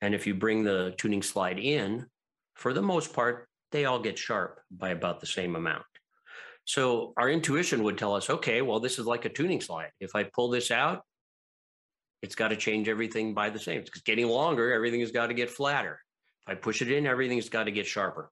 And 0.00 0.14
if 0.14 0.26
you 0.26 0.34
bring 0.34 0.62
the 0.62 0.94
tuning 0.98 1.22
slide 1.22 1.58
in, 1.58 2.06
for 2.54 2.72
the 2.72 2.82
most 2.82 3.12
part, 3.12 3.48
they 3.70 3.86
all 3.86 3.98
get 4.00 4.18
sharp 4.18 4.60
by 4.70 4.90
about 4.90 5.20
the 5.20 5.26
same 5.26 5.56
amount. 5.56 5.84
So 6.64 7.12
our 7.16 7.28
intuition 7.28 7.82
would 7.82 7.98
tell 7.98 8.14
us, 8.14 8.30
okay, 8.30 8.62
well, 8.62 8.80
this 8.80 8.98
is 8.98 9.06
like 9.06 9.24
a 9.24 9.28
tuning 9.28 9.60
slide. 9.60 9.90
If 10.00 10.14
I 10.14 10.24
pull 10.24 10.48
this 10.48 10.70
out, 10.70 11.02
it's 12.22 12.36
got 12.36 12.48
to 12.48 12.56
change 12.56 12.88
everything 12.88 13.34
by 13.34 13.50
the 13.50 13.58
same. 13.58 13.80
It's 13.80 13.90
getting 14.02 14.28
longer, 14.28 14.72
everything 14.72 15.00
has 15.00 15.10
got 15.10 15.26
to 15.26 15.34
get 15.34 15.50
flatter. 15.50 15.98
If 16.46 16.52
I 16.52 16.54
push 16.54 16.82
it 16.82 16.90
in, 16.90 17.06
everything's 17.06 17.48
got 17.48 17.64
to 17.64 17.72
get 17.72 17.86
sharper. 17.86 18.30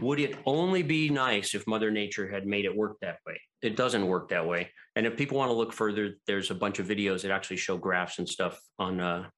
Would 0.00 0.20
it 0.20 0.36
only 0.46 0.82
be 0.82 1.10
nice 1.10 1.54
if 1.54 1.66
Mother 1.66 1.90
Nature 1.90 2.28
had 2.28 2.46
made 2.46 2.64
it 2.64 2.74
work 2.74 2.96
that 3.02 3.18
way? 3.26 3.40
It 3.60 3.76
doesn't 3.76 4.06
work 4.06 4.30
that 4.30 4.46
way. 4.46 4.70
And 4.96 5.06
if 5.06 5.16
people 5.16 5.38
want 5.38 5.50
to 5.50 5.54
look 5.54 5.72
further, 5.72 6.14
there's 6.26 6.50
a 6.50 6.54
bunch 6.54 6.78
of 6.78 6.86
videos 6.86 7.22
that 7.22 7.30
actually 7.30 7.58
show 7.58 7.76
graphs 7.76 8.18
and 8.18 8.28
stuff 8.28 8.60
on 8.78 9.00
uh, 9.00 9.28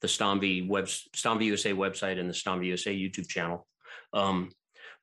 the 0.00 0.08
Stomvi 0.08 0.66
web, 0.66 0.86
Stomvi 0.86 1.44
USA 1.44 1.72
website 1.72 2.18
and 2.18 2.28
the 2.28 2.34
Stomvi 2.34 2.66
USA 2.66 2.94
YouTube 2.94 3.28
channel. 3.28 3.66
Um, 4.12 4.50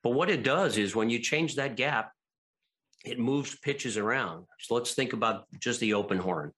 but 0.02 0.10
what 0.10 0.30
it 0.30 0.42
does 0.42 0.76
is 0.76 0.94
when 0.94 1.10
you 1.10 1.18
change 1.18 1.56
that 1.56 1.76
gap, 1.76 2.12
it 3.08 3.18
moves 3.18 3.58
pitches 3.58 3.96
around. 3.96 4.44
So 4.60 4.74
let's 4.74 4.94
think 4.94 5.12
about 5.12 5.44
just 5.58 5.80
the 5.80 5.94
open 5.94 6.18
horn. 6.18 6.52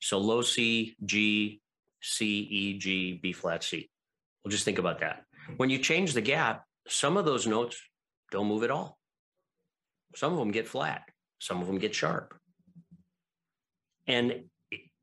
So 0.00 0.18
low 0.18 0.42
C, 0.42 0.96
G, 1.04 1.60
C, 2.02 2.26
E, 2.26 2.78
G, 2.78 3.18
B 3.22 3.32
flat 3.32 3.64
C. 3.64 3.88
We'll 4.44 4.52
just 4.52 4.64
think 4.64 4.78
about 4.78 5.00
that. 5.00 5.24
When 5.56 5.70
you 5.70 5.78
change 5.78 6.12
the 6.12 6.20
gap, 6.20 6.64
some 6.86 7.16
of 7.16 7.24
those 7.24 7.46
notes 7.46 7.80
don't 8.30 8.48
move 8.48 8.62
at 8.62 8.70
all. 8.70 8.98
Some 10.14 10.32
of 10.32 10.38
them 10.38 10.50
get 10.50 10.68
flat. 10.68 11.02
Some 11.38 11.60
of 11.60 11.66
them 11.66 11.78
get 11.78 11.94
sharp. 11.94 12.34
And 14.06 14.44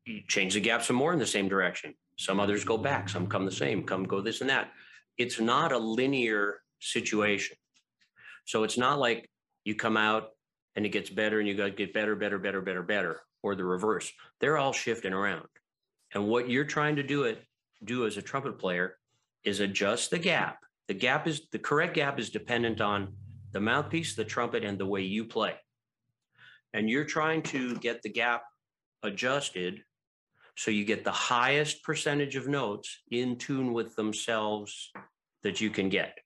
you 0.06 0.22
change 0.28 0.54
the 0.54 0.60
gap 0.60 0.82
some 0.82 0.96
more 0.96 1.12
in 1.12 1.18
the 1.18 1.26
same 1.26 1.48
direction. 1.48 1.94
Some 2.18 2.38
others 2.38 2.64
go 2.64 2.78
back, 2.78 3.08
some 3.08 3.26
come 3.26 3.44
the 3.44 3.52
same, 3.52 3.82
come 3.84 4.04
go 4.04 4.20
this 4.20 4.40
and 4.40 4.50
that. 4.50 4.70
It's 5.18 5.40
not 5.40 5.72
a 5.72 5.78
linear 5.78 6.60
situation. 6.80 7.56
So 8.44 8.64
it's 8.64 8.78
not 8.78 8.98
like 8.98 9.28
you 9.64 9.74
come 9.74 9.96
out 9.96 10.30
and 10.76 10.86
it 10.86 10.90
gets 10.90 11.10
better 11.10 11.38
and 11.38 11.48
you 11.48 11.54
got 11.54 11.64
to 11.66 11.70
get 11.70 11.92
better, 11.92 12.16
better, 12.16 12.38
better, 12.38 12.60
better, 12.60 12.82
better, 12.82 13.20
or 13.42 13.54
the 13.54 13.64
reverse. 13.64 14.12
They're 14.40 14.58
all 14.58 14.72
shifting 14.72 15.12
around. 15.12 15.46
And 16.14 16.28
what 16.28 16.48
you're 16.48 16.64
trying 16.64 16.96
to 16.96 17.02
do 17.02 17.24
it 17.24 17.42
do 17.84 18.06
as 18.06 18.16
a 18.16 18.22
trumpet 18.22 18.58
player 18.58 18.96
is 19.44 19.60
adjust 19.60 20.10
the 20.10 20.18
gap. 20.18 20.58
The 20.88 20.94
gap 20.94 21.26
is 21.26 21.48
the 21.50 21.58
correct 21.58 21.94
gap 21.94 22.18
is 22.18 22.30
dependent 22.30 22.80
on 22.80 23.14
the 23.52 23.60
mouthpiece, 23.60 24.14
the 24.14 24.24
trumpet, 24.24 24.64
and 24.64 24.78
the 24.78 24.86
way 24.86 25.02
you 25.02 25.24
play. 25.24 25.54
And 26.72 26.88
you're 26.88 27.04
trying 27.04 27.42
to 27.44 27.76
get 27.76 28.02
the 28.02 28.08
gap 28.08 28.42
adjusted 29.02 29.82
so 30.56 30.70
you 30.70 30.84
get 30.84 31.04
the 31.04 31.10
highest 31.10 31.82
percentage 31.82 32.36
of 32.36 32.48
notes 32.48 33.00
in 33.10 33.36
tune 33.36 33.72
with 33.72 33.94
themselves 33.96 34.90
that 35.42 35.60
you 35.60 35.70
can 35.70 35.88
get. 35.88 36.18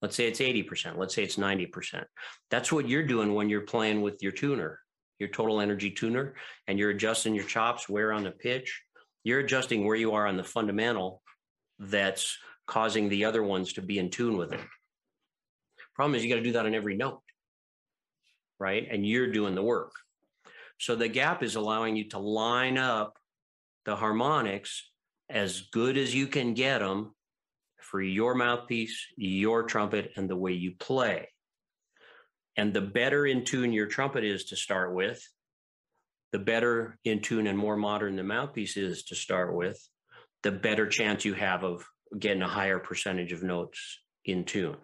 Let's 0.00 0.14
say 0.14 0.28
it's 0.28 0.40
80%, 0.40 0.96
let's 0.96 1.14
say 1.14 1.24
it's 1.24 1.36
90%. 1.36 2.04
That's 2.50 2.70
what 2.70 2.88
you're 2.88 3.06
doing 3.06 3.34
when 3.34 3.48
you're 3.48 3.62
playing 3.62 4.00
with 4.00 4.22
your 4.22 4.32
tuner, 4.32 4.78
your 5.18 5.28
total 5.28 5.60
energy 5.60 5.90
tuner, 5.90 6.34
and 6.66 6.78
you're 6.78 6.90
adjusting 6.90 7.34
your 7.34 7.44
chops, 7.44 7.88
where 7.88 8.12
on 8.12 8.22
the 8.22 8.30
pitch. 8.30 8.82
You're 9.24 9.40
adjusting 9.40 9.84
where 9.84 9.96
you 9.96 10.12
are 10.12 10.26
on 10.26 10.36
the 10.36 10.44
fundamental 10.44 11.22
that's 11.78 12.38
causing 12.66 13.08
the 13.08 13.24
other 13.24 13.42
ones 13.42 13.72
to 13.74 13.82
be 13.82 13.98
in 13.98 14.10
tune 14.10 14.36
with 14.36 14.52
it. 14.52 14.60
Problem 15.94 16.14
is, 16.14 16.22
you 16.22 16.30
got 16.30 16.36
to 16.36 16.42
do 16.42 16.52
that 16.52 16.66
on 16.66 16.74
every 16.74 16.96
note, 16.96 17.22
right? 18.60 18.86
And 18.88 19.04
you're 19.04 19.32
doing 19.32 19.56
the 19.56 19.62
work. 19.62 19.92
So 20.78 20.94
the 20.94 21.08
gap 21.08 21.42
is 21.42 21.56
allowing 21.56 21.96
you 21.96 22.08
to 22.10 22.20
line 22.20 22.78
up 22.78 23.18
the 23.84 23.96
harmonics 23.96 24.90
as 25.28 25.62
good 25.72 25.98
as 25.98 26.14
you 26.14 26.28
can 26.28 26.54
get 26.54 26.78
them 26.78 27.14
for 27.90 28.00
your 28.00 28.34
mouthpiece, 28.34 29.06
your 29.16 29.62
trumpet, 29.64 30.12
and 30.16 30.28
the 30.28 30.36
way 30.36 30.52
you 30.52 30.72
play. 30.78 31.28
And 32.56 32.74
the 32.74 32.80
better 32.80 33.26
in 33.26 33.44
tune 33.44 33.72
your 33.72 33.86
trumpet 33.86 34.24
is 34.24 34.46
to 34.46 34.56
start 34.56 34.94
with, 34.94 35.22
the 36.32 36.38
better 36.38 36.98
in 37.04 37.20
tune 37.20 37.46
and 37.46 37.56
more 37.56 37.76
modern 37.76 38.16
the 38.16 38.22
mouthpiece 38.22 38.76
is 38.76 39.04
to 39.04 39.14
start 39.14 39.54
with, 39.54 39.80
the 40.42 40.52
better 40.52 40.86
chance 40.86 41.24
you 41.24 41.34
have 41.34 41.64
of 41.64 41.86
getting 42.18 42.42
a 42.42 42.48
higher 42.48 42.78
percentage 42.78 43.32
of 43.32 43.42
notes 43.42 44.00
in 44.24 44.44
tune. 44.44 44.76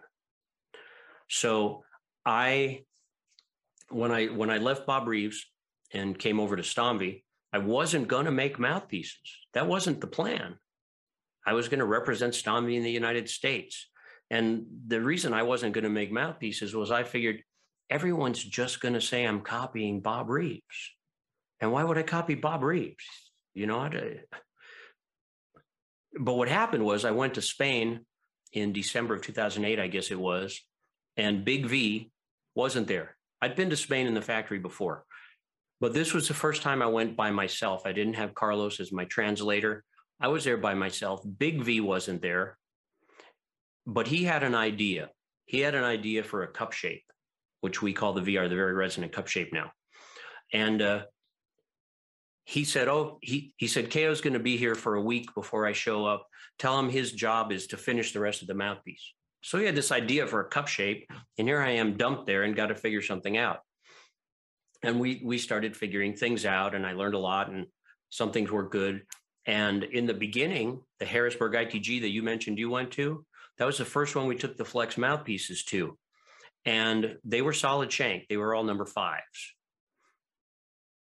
So 1.28 1.84
I 2.24 2.84
when 3.90 4.12
I 4.12 4.26
when 4.26 4.50
I 4.50 4.58
left 4.58 4.86
Bob 4.86 5.06
Reeves 5.06 5.44
and 5.92 6.18
came 6.18 6.40
over 6.40 6.56
to 6.56 6.62
Stomvi, 6.62 7.22
I 7.52 7.58
wasn't 7.58 8.08
going 8.08 8.24
to 8.24 8.32
make 8.32 8.58
mouthpieces. 8.58 9.18
That 9.52 9.66
wasn't 9.66 10.00
the 10.00 10.06
plan. 10.06 10.58
I 11.46 11.52
was 11.52 11.68
going 11.68 11.80
to 11.80 11.86
represent 11.86 12.34
Stomvi 12.34 12.76
in 12.76 12.82
the 12.82 12.90
United 12.90 13.28
States. 13.28 13.88
And 14.30 14.64
the 14.86 15.00
reason 15.00 15.32
I 15.32 15.42
wasn't 15.42 15.74
going 15.74 15.84
to 15.84 15.90
make 15.90 16.10
mouthpieces 16.10 16.74
was 16.74 16.90
I 16.90 17.04
figured 17.04 17.42
everyone's 17.90 18.42
just 18.42 18.80
going 18.80 18.94
to 18.94 19.00
say 19.00 19.24
I'm 19.24 19.42
copying 19.42 20.00
Bob 20.00 20.30
Reeves. 20.30 20.92
And 21.60 21.72
why 21.72 21.84
would 21.84 21.98
I 21.98 22.02
copy 22.02 22.34
Bob 22.34 22.62
Reeves? 22.62 23.04
You 23.54 23.66
know, 23.66 23.80
I'd, 23.80 23.94
uh, 23.94 25.58
but 26.18 26.34
what 26.34 26.48
happened 26.48 26.84
was 26.84 27.04
I 27.04 27.10
went 27.10 27.34
to 27.34 27.42
Spain 27.42 28.00
in 28.52 28.72
December 28.72 29.14
of 29.14 29.22
2008, 29.22 29.78
I 29.78 29.88
guess 29.88 30.10
it 30.10 30.18
was, 30.18 30.60
and 31.16 31.44
Big 31.44 31.66
V 31.66 32.10
wasn't 32.54 32.86
there. 32.86 33.16
I'd 33.42 33.56
been 33.56 33.70
to 33.70 33.76
Spain 33.76 34.06
in 34.06 34.14
the 34.14 34.22
factory 34.22 34.58
before, 34.58 35.04
but 35.80 35.92
this 35.92 36.14
was 36.14 36.28
the 36.28 36.34
first 36.34 36.62
time 36.62 36.82
I 36.82 36.86
went 36.86 37.16
by 37.16 37.30
myself. 37.30 37.82
I 37.84 37.92
didn't 37.92 38.14
have 38.14 38.34
Carlos 38.34 38.80
as 38.80 38.92
my 38.92 39.04
translator. 39.04 39.84
I 40.20 40.28
was 40.28 40.44
there 40.44 40.56
by 40.56 40.74
myself. 40.74 41.22
Big 41.38 41.62
V 41.62 41.80
wasn't 41.80 42.22
there, 42.22 42.58
but 43.86 44.06
he 44.06 44.24
had 44.24 44.42
an 44.42 44.54
idea. 44.54 45.10
He 45.46 45.60
had 45.60 45.74
an 45.74 45.84
idea 45.84 46.22
for 46.22 46.42
a 46.42 46.48
cup 46.48 46.72
shape, 46.72 47.04
which 47.60 47.82
we 47.82 47.92
call 47.92 48.12
the 48.12 48.22
VR, 48.22 48.48
the 48.48 48.54
very 48.54 48.72
resonant 48.74 49.12
cup 49.12 49.28
shape 49.28 49.52
now. 49.52 49.72
And 50.52 50.80
uh, 50.80 51.02
he 52.44 52.64
said, 52.64 52.88
"Oh, 52.88 53.18
he 53.22 53.54
he 53.56 53.66
said 53.66 53.90
KO's 53.90 54.20
going 54.20 54.34
to 54.34 54.38
be 54.38 54.56
here 54.56 54.74
for 54.74 54.94
a 54.94 55.02
week 55.02 55.34
before 55.34 55.66
I 55.66 55.72
show 55.72 56.06
up. 56.06 56.26
Tell 56.58 56.78
him 56.78 56.88
his 56.88 57.12
job 57.12 57.52
is 57.52 57.66
to 57.68 57.76
finish 57.76 58.12
the 58.12 58.20
rest 58.20 58.42
of 58.42 58.48
the 58.48 58.54
mouthpiece." 58.54 59.12
So 59.42 59.58
he 59.58 59.66
had 59.66 59.74
this 59.74 59.92
idea 59.92 60.26
for 60.26 60.40
a 60.40 60.48
cup 60.48 60.68
shape, 60.68 61.06
and 61.38 61.46
here 61.46 61.60
I 61.60 61.72
am 61.72 61.96
dumped 61.96 62.26
there 62.26 62.44
and 62.44 62.56
got 62.56 62.68
to 62.68 62.74
figure 62.74 63.02
something 63.02 63.36
out. 63.36 63.60
And 64.82 65.00
we 65.00 65.20
we 65.24 65.38
started 65.38 65.76
figuring 65.76 66.14
things 66.14 66.46
out, 66.46 66.74
and 66.74 66.86
I 66.86 66.92
learned 66.92 67.14
a 67.14 67.18
lot, 67.18 67.50
and 67.50 67.66
some 68.10 68.30
things 68.30 68.50
were 68.50 68.68
good. 68.68 69.02
And 69.46 69.84
in 69.84 70.06
the 70.06 70.14
beginning, 70.14 70.80
the 70.98 71.04
Harrisburg 71.04 71.52
ITG 71.52 72.00
that 72.02 72.10
you 72.10 72.22
mentioned 72.22 72.58
you 72.58 72.70
went 72.70 72.92
to, 72.92 73.24
that 73.58 73.66
was 73.66 73.78
the 73.78 73.84
first 73.84 74.16
one 74.16 74.26
we 74.26 74.36
took 74.36 74.56
the 74.56 74.64
flex 74.64 74.96
mouthpieces 74.96 75.64
to. 75.64 75.98
And 76.64 77.18
they 77.24 77.42
were 77.42 77.52
solid 77.52 77.92
shank. 77.92 78.26
They 78.28 78.38
were 78.38 78.54
all 78.54 78.64
number 78.64 78.86
fives. 78.86 79.54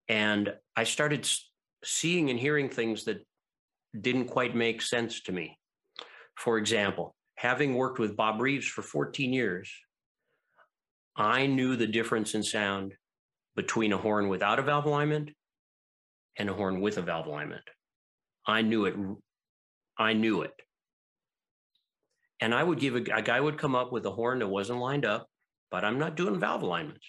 And 0.09 0.53
I 0.75 0.83
started 0.83 1.29
seeing 1.83 2.29
and 2.29 2.39
hearing 2.39 2.69
things 2.69 3.05
that 3.05 3.25
didn't 3.99 4.25
quite 4.25 4.55
make 4.55 4.81
sense 4.81 5.21
to 5.21 5.31
me. 5.31 5.59
For 6.35 6.57
example, 6.57 7.15
having 7.35 7.75
worked 7.75 7.99
with 7.99 8.17
Bob 8.17 8.41
Reeves 8.41 8.65
for 8.65 8.81
14 8.81 9.31
years, 9.31 9.71
I 11.15 11.45
knew 11.45 11.75
the 11.75 11.87
difference 11.87 12.33
in 12.33 12.41
sound 12.41 12.95
between 13.55 13.93
a 13.93 13.97
horn 13.97 14.29
without 14.29 14.57
a 14.57 14.63
valve 14.63 14.85
alignment 14.85 15.29
and 16.37 16.49
a 16.49 16.53
horn 16.53 16.81
with 16.81 16.97
a 16.97 17.03
valve 17.03 17.27
alignment. 17.27 17.63
I 18.45 18.61
knew 18.61 18.85
it. 18.85 18.95
I 19.97 20.13
knew 20.13 20.41
it. 20.41 20.53
And 22.39 22.53
I 22.53 22.63
would 22.63 22.79
give 22.79 22.95
a, 22.95 23.03
a 23.13 23.21
guy 23.21 23.39
would 23.39 23.57
come 23.57 23.75
up 23.75 23.91
with 23.91 24.05
a 24.05 24.11
horn 24.11 24.39
that 24.39 24.47
wasn't 24.47 24.79
lined 24.79 25.05
up, 25.05 25.27
but 25.71 25.85
I'm 25.85 25.99
not 25.99 26.17
doing 26.17 26.39
valve 26.39 26.61
alignments. 26.61 27.07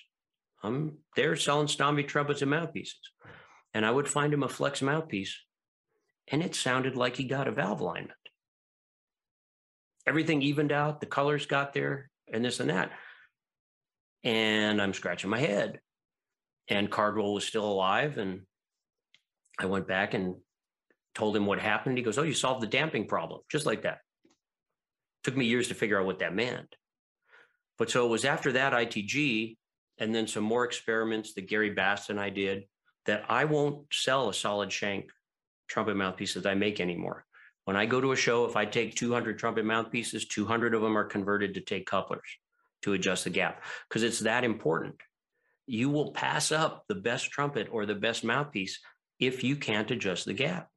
I'm 0.63 0.99
there 1.17 1.37
selling 1.37 1.67
Stomvi 1.67 2.07
trumpets 2.07 2.43
and 2.43 2.51
mouthpieces. 2.51 3.01
And 3.75 3.85
I 3.85 3.91
would 3.91 4.09
find 4.09 4.33
him 4.33 4.45
a 4.45 4.49
flex 4.49 4.81
mouthpiece, 4.81 5.37
and 6.29 6.43
it 6.43 6.55
sounded 6.55 6.97
like 6.97 7.17
he 7.17 7.25
got 7.25 7.49
a 7.49 7.53
valve 7.53 7.81
alignment. 7.81 8.13
Everything 10.07 10.43
evened 10.43 10.71
out, 10.71 11.01
the 11.01 11.07
colors 11.07 11.47
got 11.47 11.73
there, 11.73 12.11
and 12.33 12.45
this 12.45 12.61
and 12.61 12.71
that. 12.71 12.93
And 14.23 14.81
I'm 14.81 14.95
scratching 14.95 15.31
my 15.31 15.41
head. 15.41 15.81
And 16.69 16.91
Cardwell 16.91 17.35
was 17.35 17.45
still 17.45 17.71
alive. 17.71 18.17
And 18.17 18.43
I 19.59 19.67
went 19.67 19.87
back 19.87 20.15
and 20.15 20.37
told 21.15 21.37
him 21.37 21.47
what 21.47 21.61
happened. 21.61 21.97
He 21.97 22.05
goes, 22.05 22.19
Oh, 22.19 22.23
you 22.23 22.35
solved 22.35 22.63
the 22.63 22.67
damping 22.67 23.07
problem, 23.07 23.41
just 23.51 23.67
like 23.67 23.83
that. 23.83 23.99
Took 25.23 25.37
me 25.37 25.47
years 25.47 25.69
to 25.69 25.75
figure 25.75 25.99
out 25.99 26.07
what 26.07 26.19
that 26.19 26.35
meant. 26.35 26.75
But 27.79 27.91
so 27.91 28.07
it 28.07 28.11
was 28.11 28.25
after 28.25 28.53
that 28.53 28.73
ITG 28.73 29.57
and 29.99 30.15
then 30.15 30.27
some 30.27 30.45
more 30.45 30.65
experiments 30.65 31.35
that 31.35 31.49
Gary 31.49 31.71
Bass 31.71 32.11
and 32.11 32.21
I 32.21 32.31
did 32.31 32.65
that 33.07 33.25
I 33.29 33.45
won't 33.45 33.87
sell 33.93 34.29
a 34.29 34.35
solid 34.35 34.73
shank 34.73 35.11
trumpet 35.69 35.97
mouthpiece 35.97 36.35
that 36.35 36.47
I 36.47 36.55
make 36.55 36.81
anymore. 36.81 37.25
When 37.65 37.77
I 37.77 37.87
go 37.87 38.01
to 38.01 38.13
a 38.13 38.17
show, 38.17 38.45
if 38.45 38.57
I 38.57 38.67
take 38.67 38.95
200 38.95 39.39
trumpet 39.39 39.65
mouthpieces, 39.65 40.27
200 40.27 40.75
of 40.75 40.83
them 40.83 40.99
are 40.99 41.05
converted 41.05 41.55
to 41.55 41.61
take 41.61 41.87
couplers 41.87 42.29
to 42.83 42.93
adjust 42.93 43.25
the 43.25 43.31
gap 43.31 43.63
because 43.89 44.03
it's 44.03 44.21
that 44.21 44.45
important. 44.45 44.97
You 45.67 45.89
will 45.89 46.13
pass 46.13 46.53
up 46.53 46.85
the 46.89 46.95
best 46.95 47.31
trumpet 47.31 47.69
or 47.71 47.87
the 47.87 47.95
best 47.95 48.23
mouthpiece 48.23 48.81
if 49.19 49.43
you 49.43 49.57
can't 49.57 49.91
adjust 49.91 50.27
the 50.27 50.35
gap. 50.35 50.69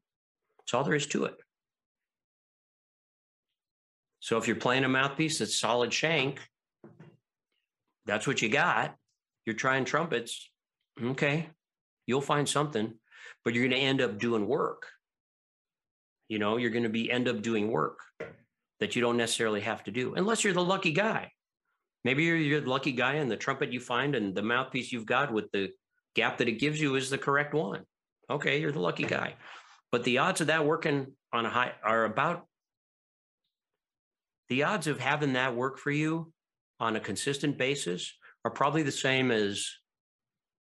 That's 0.68 0.74
all 0.74 0.84
there 0.84 0.96
is 0.96 1.08
to 1.08 1.24
it. 1.26 1.36
So 4.20 4.38
if 4.38 4.48
you're 4.48 4.58
playing 4.58 4.84
a 4.84 4.90
mouthpiece 4.90 5.40
that's 5.40 5.58
solid 5.58 5.94
shank, 5.94 6.42
that's 8.06 8.28
what 8.28 8.42
you 8.42 8.50
got. 8.50 8.94
You're 9.46 9.56
trying 9.56 9.86
trumpets. 9.86 10.50
Okay. 11.02 11.48
You'll 12.06 12.20
find 12.20 12.48
something, 12.50 12.94
but 13.46 13.54
you're 13.54 13.66
going 13.70 13.80
to 13.80 13.86
end 13.88 14.02
up 14.02 14.20
doing 14.20 14.46
work. 14.46 14.88
You 16.28 16.40
know, 16.40 16.58
you're 16.58 16.72
going 16.72 16.84
to 16.84 16.90
be 16.90 17.10
end 17.10 17.30
up 17.30 17.42
doing 17.42 17.72
work 17.72 18.00
that 18.82 18.98
you 18.98 19.02
don't 19.02 19.16
necessarily 19.16 19.62
have 19.62 19.86
to 19.86 19.92
do 19.92 20.16
unless 20.16 20.44
you're 20.44 20.54
the 20.54 20.62
lucky 20.62 20.92
guy. 20.92 21.32
Maybe 22.04 22.26
you're, 22.26 22.36
you're 22.36 22.62
the 22.62 22.70
lucky 22.70 22.92
guy 22.92 23.14
and 23.14 23.32
the 23.32 23.38
trumpet 23.38 23.72
you 23.72 23.80
find 23.80 24.16
and 24.16 24.36
the 24.36 24.42
mouthpiece 24.42 24.92
you've 24.92 25.06
got 25.06 25.32
with 25.32 25.50
the 25.54 25.72
gap 26.16 26.40
that 26.40 26.50
it 26.50 26.60
gives 26.60 26.82
you 26.82 26.96
is 26.96 27.10
the 27.10 27.18
correct 27.18 27.54
one. 27.54 27.84
Okay, 28.30 28.60
you're 28.60 28.74
the 28.74 28.82
lucky 28.82 29.06
guy. 29.06 29.36
But 29.92 30.04
the 30.04 30.20
odds 30.20 30.42
of 30.42 30.48
that 30.48 30.66
working 30.66 31.14
on 31.32 31.46
a 31.46 31.50
high 31.50 31.74
are 31.84 32.06
about 32.06 32.46
the 34.50 34.64
odds 34.64 34.88
of 34.88 35.00
having 35.00 35.34
that 35.34 35.56
work 35.56 35.78
for 35.78 35.92
you 35.92 36.32
on 36.80 36.96
a 36.96 37.00
consistent 37.00 37.58
basis 37.58 38.14
are 38.46 38.52
probably 38.52 38.84
the 38.84 38.92
same 38.92 39.32
as 39.32 39.70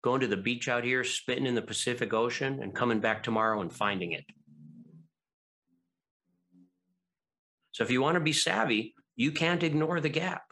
going 0.04 0.22
to 0.22 0.28
the 0.28 0.38
beach 0.38 0.68
out 0.68 0.84
here, 0.84 1.04
spitting 1.04 1.46
in 1.46 1.56
the 1.56 1.62
Pacific 1.62 2.14
Ocean, 2.14 2.62
and 2.62 2.76
coming 2.76 3.00
back 3.00 3.24
tomorrow 3.24 3.62
and 3.62 3.72
finding 3.72 4.14
it. 4.14 4.26
So 7.72 7.84
if 7.84 7.92
you 7.92 8.02
want 8.02 8.16
to 8.16 8.22
be 8.22 8.34
savvy, 8.34 8.96
you 9.16 9.32
can't 9.32 9.64
ignore 9.64 10.00
the 10.00 10.10
gap. 10.10 10.44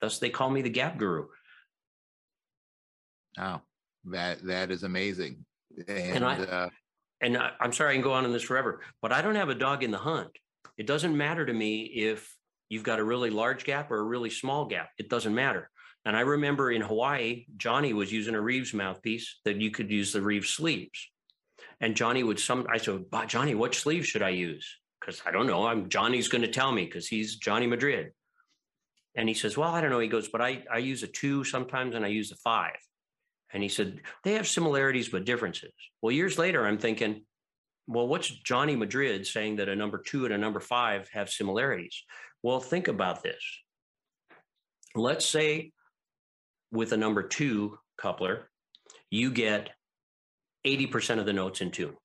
Thus, 0.00 0.18
they 0.18 0.30
call 0.30 0.50
me 0.50 0.62
the 0.62 0.70
gap 0.70 0.96
guru. 0.96 1.26
Oh, 3.38 3.60
that 4.06 4.42
that 4.44 4.70
is 4.70 4.82
amazing. 4.82 5.44
And, 5.86 6.16
and 6.16 6.24
I, 6.24 6.36
uh, 6.38 6.68
and 7.20 7.36
I'm 7.60 7.72
sorry 7.72 7.90
I 7.90 7.94
can 7.94 8.02
go 8.02 8.12
on 8.12 8.24
in 8.24 8.32
this 8.32 8.42
forever, 8.42 8.80
but 9.02 9.12
I 9.12 9.22
don't 9.22 9.34
have 9.34 9.48
a 9.48 9.54
dog 9.54 9.82
in 9.82 9.90
the 9.90 9.98
hunt. 9.98 10.30
It 10.78 10.86
doesn't 10.86 11.16
matter 11.16 11.44
to 11.44 11.52
me 11.52 11.82
if 11.82 12.34
you've 12.68 12.82
got 12.84 12.98
a 12.98 13.04
really 13.04 13.30
large 13.30 13.64
gap 13.64 13.90
or 13.90 13.98
a 13.98 14.04
really 14.04 14.30
small 14.30 14.66
gap. 14.66 14.90
It 14.98 15.10
doesn't 15.10 15.34
matter. 15.34 15.70
And 16.04 16.16
I 16.16 16.20
remember 16.20 16.70
in 16.70 16.80
Hawaii, 16.80 17.44
Johnny 17.56 17.92
was 17.92 18.12
using 18.12 18.34
a 18.34 18.40
Reeves 18.40 18.72
mouthpiece 18.72 19.40
that 19.44 19.60
you 19.60 19.70
could 19.70 19.90
use 19.90 20.12
the 20.12 20.22
Reeves 20.22 20.48
sleeves. 20.48 21.10
And 21.80 21.94
Johnny 21.94 22.22
would 22.22 22.40
some, 22.40 22.66
I 22.72 22.78
said, 22.78 23.04
Johnny, 23.26 23.54
what 23.54 23.74
sleeve 23.74 24.06
should 24.06 24.22
I 24.22 24.30
use? 24.30 24.78
Because 25.00 25.20
I 25.26 25.30
don't 25.30 25.46
know. 25.46 25.66
I'm 25.66 25.88
Johnny's 25.88 26.28
going 26.28 26.42
to 26.42 26.48
tell 26.48 26.72
me 26.72 26.84
because 26.84 27.06
he's 27.06 27.36
Johnny 27.36 27.66
Madrid. 27.66 28.12
And 29.14 29.28
he 29.28 29.34
says, 29.34 29.56
Well, 29.56 29.74
I 29.74 29.80
don't 29.80 29.90
know. 29.90 29.98
He 29.98 30.08
goes, 30.08 30.28
But 30.28 30.40
I, 30.40 30.62
I 30.72 30.78
use 30.78 31.02
a 31.02 31.06
two 31.06 31.44
sometimes 31.44 31.94
and 31.94 32.04
I 32.04 32.08
use 32.08 32.32
a 32.32 32.36
five. 32.36 32.76
And 33.52 33.62
he 33.62 33.68
said, 33.68 34.00
They 34.24 34.34
have 34.34 34.46
similarities 34.46 35.08
but 35.08 35.24
differences. 35.24 35.72
Well, 36.02 36.12
years 36.12 36.38
later, 36.38 36.66
I'm 36.66 36.78
thinking, 36.78 37.22
Well, 37.86 38.08
what's 38.08 38.28
Johnny 38.28 38.76
Madrid 38.76 39.26
saying 39.26 39.56
that 39.56 39.68
a 39.68 39.76
number 39.76 39.98
two 39.98 40.24
and 40.24 40.34
a 40.34 40.38
number 40.38 40.60
five 40.60 41.08
have 41.12 41.30
similarities? 41.30 42.04
Well, 42.42 42.60
think 42.60 42.88
about 42.88 43.22
this. 43.22 43.42
Let's 44.94 45.26
say 45.26 45.72
with 46.72 46.92
a 46.92 46.96
number 46.96 47.22
two 47.22 47.78
coupler, 47.96 48.48
you 49.10 49.30
get 49.30 49.70
80% 50.66 51.18
of 51.18 51.26
the 51.26 51.32
notes 51.32 51.60
in 51.60 51.70
tune. 51.70 51.96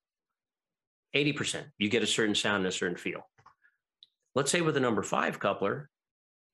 80%. 1.14 1.64
You 1.78 1.88
get 1.88 2.02
a 2.02 2.06
certain 2.06 2.34
sound 2.34 2.58
and 2.58 2.66
a 2.66 2.72
certain 2.72 2.96
feel. 2.96 3.28
Let's 4.34 4.50
say 4.50 4.60
with 4.60 4.76
a 4.76 4.80
number 4.80 5.02
five 5.02 5.38
coupler, 5.38 5.88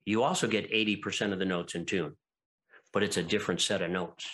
you 0.04 0.22
also 0.22 0.46
get 0.46 0.70
80% 0.70 1.32
of 1.32 1.38
the 1.38 1.44
notes 1.44 1.74
in 1.74 1.84
tune, 1.84 2.16
but 2.92 3.02
it's 3.02 3.16
a 3.16 3.22
different 3.22 3.60
set 3.60 3.82
of 3.82 3.90
notes. 3.90 4.28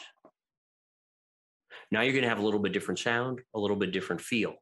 Now 1.90 2.02
you're 2.02 2.12
going 2.12 2.22
to 2.22 2.28
have 2.28 2.38
a 2.38 2.44
little 2.44 2.60
bit 2.60 2.72
different 2.72 2.98
sound, 2.98 3.40
a 3.54 3.58
little 3.58 3.76
bit 3.76 3.92
different 3.92 4.20
feel. 4.20 4.54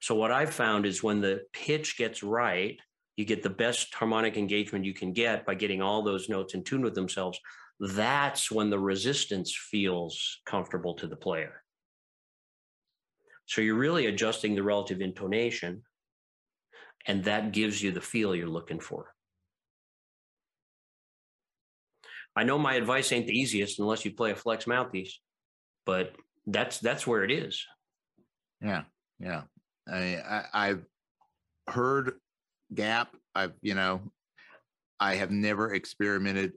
So, 0.00 0.16
what 0.16 0.32
I've 0.32 0.52
found 0.52 0.84
is 0.84 1.02
when 1.02 1.20
the 1.20 1.42
pitch 1.52 1.96
gets 1.96 2.22
right, 2.22 2.78
you 3.16 3.24
get 3.24 3.42
the 3.42 3.50
best 3.50 3.94
harmonic 3.94 4.36
engagement 4.36 4.84
you 4.84 4.94
can 4.94 5.12
get 5.12 5.46
by 5.46 5.54
getting 5.54 5.80
all 5.80 6.02
those 6.02 6.28
notes 6.28 6.54
in 6.54 6.64
tune 6.64 6.82
with 6.82 6.94
themselves. 6.94 7.38
That's 7.78 8.50
when 8.50 8.70
the 8.70 8.78
resistance 8.78 9.56
feels 9.70 10.40
comfortable 10.44 10.94
to 10.94 11.06
the 11.06 11.16
player. 11.16 11.62
So, 13.46 13.60
you're 13.60 13.76
really 13.76 14.06
adjusting 14.06 14.56
the 14.56 14.64
relative 14.64 15.00
intonation, 15.00 15.82
and 17.06 17.22
that 17.24 17.52
gives 17.52 17.80
you 17.80 17.92
the 17.92 18.00
feel 18.00 18.34
you're 18.34 18.48
looking 18.48 18.80
for. 18.80 19.14
I 22.34 22.42
know 22.42 22.58
my 22.58 22.74
advice 22.74 23.12
ain't 23.12 23.26
the 23.26 23.38
easiest 23.38 23.78
unless 23.78 24.04
you 24.04 24.12
play 24.12 24.32
a 24.32 24.36
flex 24.36 24.66
mouthpiece, 24.66 25.20
but 25.84 26.12
that's 26.46 26.78
that's 26.78 27.06
where 27.06 27.24
it 27.24 27.30
is. 27.30 27.64
Yeah, 28.60 28.82
yeah. 29.18 29.42
I, 29.88 30.16
I 30.16 30.44
I've 30.52 30.84
heard 31.68 32.14
Gap. 32.74 33.14
I've 33.34 33.52
you 33.60 33.74
know, 33.74 34.00
I 35.00 35.14
have 35.16 35.30
never 35.30 35.74
experimented 35.74 36.52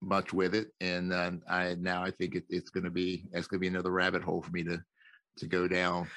much 0.00 0.32
with 0.32 0.54
it, 0.54 0.68
and 0.80 1.12
uh, 1.12 1.32
I 1.48 1.76
now 1.78 2.02
I 2.02 2.10
think 2.10 2.34
it, 2.34 2.44
it's 2.48 2.70
going 2.70 2.84
to 2.84 2.90
be 2.90 3.26
it's 3.32 3.46
going 3.46 3.58
to 3.58 3.62
be 3.62 3.68
another 3.68 3.90
rabbit 3.90 4.22
hole 4.22 4.42
for 4.42 4.50
me 4.50 4.64
to 4.64 4.80
to 5.38 5.46
go 5.46 5.68
down. 5.68 6.08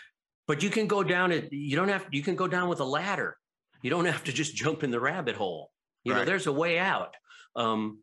But 0.48 0.64
you 0.64 0.69
can 0.69 0.88
go 0.88 1.03
down 1.03 1.31
it. 1.31 1.52
You 1.52 1.76
don't 1.76 1.89
have. 1.89 2.06
You 2.11 2.23
can 2.23 2.35
go 2.35 2.48
down 2.48 2.69
with 2.69 2.80
a 2.80 2.85
ladder. 2.85 3.38
You 3.81 3.89
don't 3.89 4.06
have 4.06 4.23
to 4.26 4.34
just 4.34 4.56
jump 4.56 4.84
in 4.84 4.91
the 4.91 4.99
rabbit 4.99 5.35
hole. 5.35 5.72
You 6.03 6.14
right. 6.14 6.19
know, 6.19 6.26
there's 6.26 6.48
a 6.48 6.52
way 6.52 6.80
out. 6.80 7.15
Um, 7.56 7.99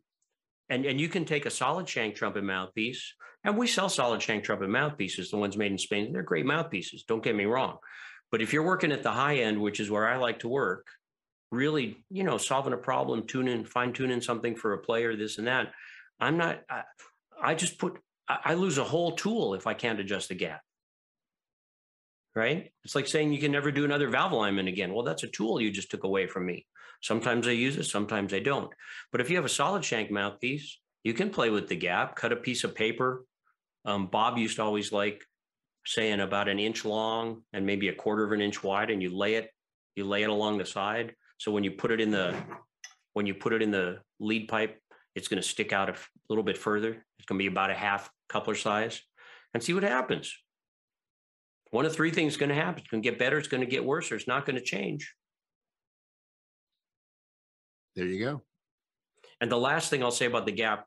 and 0.69 0.85
and 0.85 0.99
you 0.99 1.09
can 1.09 1.25
take 1.25 1.45
a 1.45 1.51
solid 1.51 1.87
shank 1.87 2.15
trumpet 2.15 2.43
mouthpiece, 2.43 3.13
and 3.49 3.57
we 3.57 3.67
sell 3.67 3.89
solid 3.89 4.21
shank 4.21 4.43
trumpet 4.43 4.69
mouthpieces, 4.69 5.31
the 5.31 5.37
ones 5.37 5.57
made 5.57 5.71
in 5.71 5.77
Spain. 5.77 6.13
They're 6.13 6.23
great 6.23 6.45
mouthpieces. 6.45 7.03
Don't 7.03 7.23
get 7.23 7.35
me 7.35 7.45
wrong, 7.45 7.77
but 8.31 8.41
if 8.41 8.53
you're 8.53 8.63
working 8.63 8.91
at 8.91 9.03
the 9.03 9.11
high 9.11 9.37
end, 9.37 9.59
which 9.59 9.79
is 9.79 9.91
where 9.91 10.07
I 10.07 10.17
like 10.17 10.39
to 10.39 10.47
work, 10.47 10.87
really, 11.51 12.03
you 12.09 12.23
know, 12.23 12.37
solving 12.37 12.73
a 12.73 12.77
problem, 12.77 13.25
tuning, 13.27 13.65
fine 13.65 13.93
tuning 13.93 14.21
something 14.21 14.55
for 14.55 14.73
a 14.73 14.79
player, 14.79 15.15
this 15.15 15.37
and 15.37 15.47
that. 15.47 15.71
I'm 16.19 16.37
not. 16.37 16.61
I, 16.69 16.83
I 17.41 17.55
just 17.55 17.77
put. 17.77 17.97
I, 18.27 18.39
I 18.45 18.53
lose 18.53 18.77
a 18.77 18.83
whole 18.83 19.13
tool 19.13 19.53
if 19.53 19.67
I 19.67 19.73
can't 19.73 19.99
adjust 19.99 20.29
the 20.29 20.35
gap 20.35 20.61
right? 22.35 22.71
It's 22.83 22.95
like 22.95 23.07
saying 23.07 23.33
you 23.33 23.39
can 23.39 23.51
never 23.51 23.71
do 23.71 23.85
another 23.85 24.09
valve 24.09 24.31
alignment 24.31 24.69
again. 24.69 24.93
Well, 24.93 25.03
that's 25.03 25.23
a 25.23 25.27
tool 25.27 25.59
you 25.59 25.71
just 25.71 25.91
took 25.91 26.03
away 26.03 26.27
from 26.27 26.45
me. 26.45 26.65
Sometimes 27.01 27.47
I 27.47 27.51
use 27.51 27.77
it, 27.77 27.83
sometimes 27.83 28.33
I 28.33 28.39
don't. 28.39 28.71
But 29.11 29.21
if 29.21 29.29
you 29.29 29.35
have 29.35 29.45
a 29.45 29.49
solid 29.49 29.85
shank 29.85 30.11
mouthpiece, 30.11 30.79
you 31.03 31.13
can 31.13 31.29
play 31.29 31.49
with 31.49 31.67
the 31.67 31.75
gap, 31.75 32.15
cut 32.15 32.31
a 32.31 32.37
piece 32.37 32.63
of 32.63 32.75
paper. 32.75 33.25
Um, 33.89 34.05
Bob 34.05 34.37
used 34.37 34.57
to 34.57 34.63
always 34.63 34.91
like 34.91 35.25
saying 35.83 36.19
about 36.19 36.47
an 36.47 36.59
inch 36.59 36.85
long 36.85 37.41
and 37.53 37.65
maybe 37.65 37.87
a 37.87 37.93
quarter 37.93 38.23
of 38.23 38.31
an 38.31 38.39
inch 38.39 38.63
wide, 38.63 38.91
and 38.91 39.01
you 39.01 39.09
lay 39.17 39.33
it, 39.33 39.49
you 39.95 40.05
lay 40.05 40.21
it 40.21 40.29
along 40.29 40.59
the 40.59 40.65
side. 40.65 41.15
So 41.39 41.51
when 41.51 41.63
you 41.63 41.71
put 41.71 41.89
it 41.89 41.99
in 41.99 42.11
the 42.11 42.35
when 43.13 43.25
you 43.25 43.33
put 43.33 43.51
it 43.51 43.63
in 43.63 43.71
the 43.71 43.97
lead 44.19 44.47
pipe, 44.47 44.79
it's 45.15 45.27
going 45.27 45.41
to 45.41 45.47
stick 45.47 45.73
out 45.73 45.89
a 45.89 45.95
little 46.29 46.43
bit 46.43 46.55
further. 46.55 47.03
It's 47.17 47.25
going 47.25 47.39
to 47.39 47.43
be 47.43 47.47
about 47.47 47.71
a 47.71 47.73
half 47.73 48.11
coupler 48.29 48.53
size, 48.53 49.01
and 49.55 49.63
see 49.63 49.73
what 49.73 49.81
happens. 49.81 50.37
One 51.71 51.85
of 51.87 51.93
three 51.93 52.11
things 52.11 52.33
is 52.33 52.37
going 52.37 52.49
to 52.49 52.55
happen. 52.55 52.81
It's 52.81 52.89
going 52.89 53.01
to 53.01 53.09
get 53.09 53.17
better. 53.17 53.39
It's 53.39 53.47
going 53.47 53.61
to 53.61 53.67
get 53.67 53.83
worse, 53.83 54.11
or 54.11 54.15
it's 54.15 54.27
not 54.27 54.45
going 54.45 54.57
to 54.57 54.61
change. 54.61 55.15
There 57.95 58.05
you 58.05 58.23
go. 58.23 58.43
And 59.41 59.51
the 59.51 59.57
last 59.57 59.89
thing 59.89 60.03
I'll 60.03 60.11
say 60.11 60.27
about 60.27 60.45
the 60.45 60.51
gap 60.51 60.85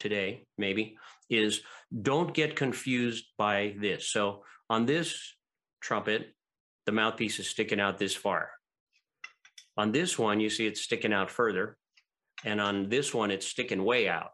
today, 0.00 0.44
maybe, 0.58 0.98
is 1.32 1.60
don't 2.02 2.34
get 2.34 2.56
confused 2.56 3.24
by 3.36 3.74
this. 3.80 4.08
So 4.08 4.44
on 4.70 4.86
this 4.86 5.34
trumpet, 5.80 6.34
the 6.86 6.92
mouthpiece 6.92 7.38
is 7.38 7.48
sticking 7.48 7.80
out 7.80 7.98
this 7.98 8.14
far. 8.14 8.50
On 9.76 9.92
this 9.92 10.18
one, 10.18 10.40
you 10.40 10.50
see 10.50 10.66
it's 10.66 10.82
sticking 10.82 11.12
out 11.12 11.30
further. 11.30 11.76
And 12.44 12.60
on 12.60 12.88
this 12.88 13.14
one, 13.14 13.30
it's 13.30 13.46
sticking 13.46 13.84
way 13.84 14.08
out. 14.08 14.32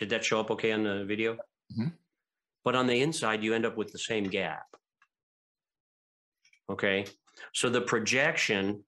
Did 0.00 0.10
that 0.10 0.24
show 0.24 0.40
up 0.40 0.50
okay 0.52 0.72
on 0.72 0.82
the 0.82 1.04
video? 1.04 1.34
Mm-hmm. 1.34 1.88
But 2.64 2.76
on 2.76 2.86
the 2.86 3.00
inside, 3.00 3.42
you 3.42 3.54
end 3.54 3.66
up 3.66 3.76
with 3.76 3.92
the 3.92 3.98
same 3.98 4.24
gap. 4.24 4.64
Okay. 6.70 7.04
So 7.52 7.68
the 7.68 7.80
projection 7.80 8.84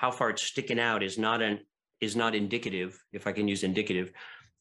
how 0.00 0.10
far 0.10 0.30
it's 0.30 0.42
sticking 0.42 0.80
out 0.80 1.02
is 1.02 1.18
not 1.18 1.42
an 1.42 1.60
is 2.00 2.16
not 2.16 2.34
indicative 2.34 2.98
if 3.12 3.26
i 3.26 3.32
can 3.32 3.46
use 3.46 3.64
indicative 3.64 4.12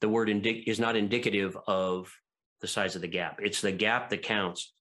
the 0.02 0.10
word 0.10 0.30
indi- 0.30 0.64
is 0.68 0.80
not 0.80 0.96
indicative 0.96 1.58
of 1.68 2.14
the 2.62 2.68
size 2.68 2.96
of 2.96 3.02
the 3.02 3.08
gap. 3.08 3.40
It's 3.42 3.62
the 3.62 3.72
gap 3.72 4.10
that 4.10 4.22
counts 4.22 4.74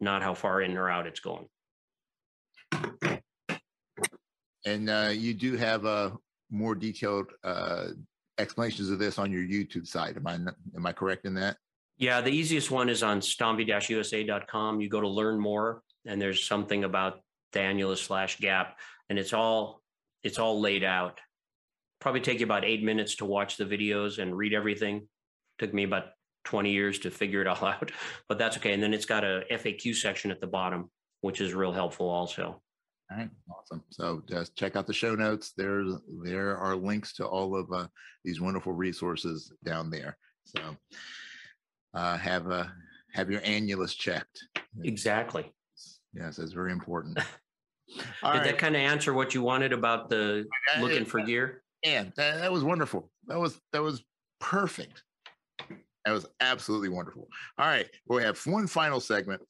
not 0.00 0.22
how 0.22 0.34
far 0.34 0.62
in 0.62 0.76
or 0.76 0.90
out 0.90 1.06
it's 1.06 1.20
going. 1.20 1.46
And 4.66 4.88
uh, 4.88 5.10
you 5.12 5.34
do 5.34 5.56
have 5.56 5.84
uh, 5.84 6.10
more 6.50 6.74
detailed 6.74 7.26
uh, 7.42 7.88
explanations 8.38 8.90
of 8.90 8.98
this 8.98 9.18
on 9.18 9.30
your 9.30 9.42
youtube 9.42 9.86
site. 9.86 10.16
Am 10.16 10.26
i 10.26 10.34
am 10.34 10.86
i 10.86 10.92
correct 10.92 11.24
in 11.24 11.34
that? 11.34 11.56
Yeah 11.98 12.20
the 12.20 12.30
easiest 12.30 12.70
one 12.70 12.88
is 12.88 13.02
on 13.02 13.20
stomvi-usa.com 13.20 14.80
you 14.80 14.88
go 14.88 15.00
to 15.00 15.08
learn 15.08 15.38
more 15.38 15.82
and 16.06 16.20
there's 16.20 16.44
something 16.44 16.84
about 16.84 17.20
the 17.52 17.60
annulus 17.60 17.98
slash 17.98 18.38
gap 18.38 18.76
and 19.08 19.18
it's 19.18 19.32
all 19.32 19.82
it's 20.22 20.38
all 20.38 20.60
laid 20.60 20.82
out. 20.82 21.20
Probably 22.04 22.20
take 22.20 22.40
you 22.40 22.44
about 22.44 22.66
eight 22.66 22.84
minutes 22.84 23.14
to 23.14 23.24
watch 23.24 23.56
the 23.56 23.64
videos 23.64 24.18
and 24.18 24.36
read 24.36 24.52
everything. 24.52 25.08
Took 25.58 25.72
me 25.72 25.84
about 25.84 26.08
20 26.44 26.70
years 26.70 26.98
to 26.98 27.10
figure 27.10 27.40
it 27.40 27.46
all 27.46 27.64
out, 27.66 27.92
but 28.28 28.36
that's 28.36 28.58
okay. 28.58 28.74
And 28.74 28.82
then 28.82 28.92
it's 28.92 29.06
got 29.06 29.24
a 29.24 29.44
FAQ 29.50 29.94
section 29.94 30.30
at 30.30 30.38
the 30.38 30.46
bottom, 30.46 30.90
which 31.22 31.40
is 31.40 31.54
real 31.54 31.72
helpful 31.72 32.06
also. 32.06 32.60
All 33.10 33.16
right, 33.16 33.30
awesome. 33.50 33.82
So 33.88 34.22
just 34.28 34.54
check 34.54 34.76
out 34.76 34.86
the 34.86 34.92
show 34.92 35.14
notes. 35.14 35.54
There's 35.56 35.94
there 36.22 36.58
are 36.58 36.76
links 36.76 37.14
to 37.14 37.26
all 37.26 37.56
of 37.56 37.72
uh, 37.72 37.86
these 38.22 38.38
wonderful 38.38 38.74
resources 38.74 39.50
down 39.64 39.88
there. 39.88 40.18
So 40.44 40.60
uh, 41.94 42.18
have 42.18 42.48
a 42.48 42.50
uh, 42.50 42.68
have 43.14 43.30
your 43.30 43.40
annulus 43.40 43.96
checked. 43.96 44.44
Exactly. 44.82 45.50
Yes, 46.12 46.36
that's 46.36 46.52
very 46.52 46.72
important. 46.72 47.16
Did 47.88 48.04
right. 48.22 48.44
that 48.44 48.58
kind 48.58 48.76
of 48.76 48.82
answer 48.82 49.14
what 49.14 49.32
you 49.32 49.40
wanted 49.40 49.72
about 49.72 50.10
the 50.10 50.44
looking 50.78 51.06
for 51.06 51.20
gear? 51.22 51.62
Yeah, 51.84 52.04
that, 52.16 52.38
that 52.38 52.52
was 52.52 52.64
wonderful. 52.64 53.10
That 53.26 53.38
was 53.38 53.60
that 53.72 53.82
was 53.82 54.02
perfect. 54.40 55.02
That 56.04 56.12
was 56.12 56.26
absolutely 56.40 56.88
wonderful. 56.88 57.28
All 57.58 57.66
right, 57.66 57.88
we 58.08 58.22
have 58.22 58.38
one 58.46 58.66
final 58.66 59.00
segment, 59.00 59.42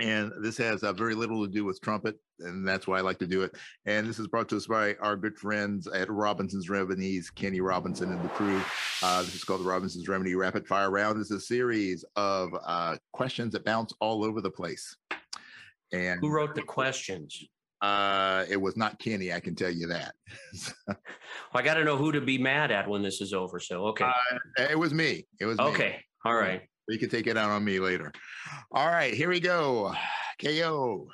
and 0.00 0.32
this 0.42 0.56
has 0.58 0.82
uh, 0.82 0.92
very 0.92 1.14
little 1.14 1.44
to 1.44 1.50
do 1.50 1.64
with 1.64 1.80
trumpet, 1.80 2.16
and 2.40 2.66
that's 2.66 2.86
why 2.86 2.98
I 2.98 3.02
like 3.02 3.18
to 3.18 3.26
do 3.26 3.42
it. 3.42 3.52
And 3.86 4.06
this 4.06 4.18
is 4.18 4.26
brought 4.26 4.48
to 4.50 4.56
us 4.56 4.66
by 4.66 4.94
our 4.96 5.16
good 5.16 5.36
friends 5.36 5.86
at 5.86 6.10
Robinson's 6.10 6.70
Remedies, 6.70 7.30
Kenny 7.30 7.60
Robinson 7.60 8.10
and 8.10 8.22
the 8.24 8.28
crew. 8.30 8.60
Uh, 9.02 9.22
this 9.22 9.34
is 9.34 9.44
called 9.44 9.60
the 9.60 9.68
Robinson's 9.68 10.08
Remedy 10.08 10.34
Rapid 10.34 10.66
Fire 10.66 10.90
Round. 10.90 11.20
Is 11.20 11.30
a 11.30 11.40
series 11.40 12.04
of 12.16 12.50
uh, 12.64 12.96
questions 13.12 13.52
that 13.52 13.64
bounce 13.64 13.92
all 14.00 14.24
over 14.24 14.40
the 14.40 14.50
place. 14.50 14.96
And 15.92 16.20
who 16.20 16.30
wrote 16.30 16.54
the 16.54 16.62
questions? 16.62 17.44
Uh, 17.80 18.44
it 18.48 18.60
was 18.60 18.76
not 18.76 18.98
Kenny. 18.98 19.32
I 19.32 19.40
can 19.40 19.54
tell 19.54 19.70
you 19.70 19.86
that. 19.86 20.14
well, 20.86 20.96
I 21.54 21.62
got 21.62 21.74
to 21.74 21.84
know 21.84 21.96
who 21.96 22.12
to 22.12 22.20
be 22.20 22.36
mad 22.36 22.70
at 22.70 22.88
when 22.88 23.02
this 23.02 23.20
is 23.20 23.32
over. 23.32 23.58
So 23.58 23.86
okay, 23.86 24.04
uh, 24.04 24.62
it 24.62 24.78
was 24.78 24.92
me. 24.92 25.26
It 25.40 25.46
was 25.46 25.58
okay. 25.58 25.88
Me. 25.88 26.04
All 26.24 26.34
right. 26.34 26.62
You 26.88 26.98
can 26.98 27.08
take 27.08 27.26
it 27.26 27.36
out 27.36 27.50
on 27.50 27.64
me 27.64 27.78
later. 27.78 28.12
All 28.72 28.88
right, 28.88 29.14
here 29.14 29.28
we 29.28 29.40
go. 29.40 29.94
KO. 30.42 31.08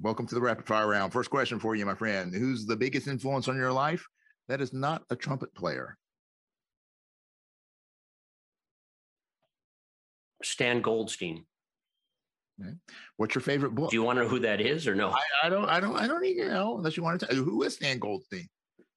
Welcome 0.00 0.26
to 0.28 0.34
the 0.34 0.40
rapid 0.40 0.66
fire 0.66 0.86
round. 0.86 1.12
First 1.12 1.28
question 1.28 1.58
for 1.58 1.74
you, 1.74 1.84
my 1.84 1.94
friend. 1.94 2.32
Who's 2.34 2.64
the 2.64 2.76
biggest 2.76 3.06
influence 3.06 3.48
on 3.48 3.56
your 3.56 3.72
life 3.72 4.06
that 4.48 4.60
is 4.60 4.72
not 4.72 5.02
a 5.10 5.16
trumpet 5.16 5.54
player? 5.54 5.98
Stan 10.42 10.80
Goldstein. 10.80 11.44
What's 13.16 13.34
your 13.34 13.42
favorite 13.42 13.74
book? 13.74 13.90
Do 13.90 13.96
you 13.96 14.02
want 14.02 14.18
to 14.18 14.24
know 14.24 14.28
who 14.28 14.40
that 14.40 14.60
is 14.60 14.86
or 14.86 14.94
no? 14.94 15.10
I, 15.10 15.46
I 15.46 15.48
don't. 15.48 15.68
I 15.68 15.80
don't. 15.80 15.96
I 15.96 16.06
don't 16.06 16.24
even 16.24 16.48
know 16.48 16.76
unless 16.76 16.96
you 16.96 17.02
want 17.02 17.20
to 17.20 17.26
tell. 17.26 17.36
Who 17.36 17.62
is 17.62 17.74
Stan 17.74 17.98
Goldstein? 17.98 18.48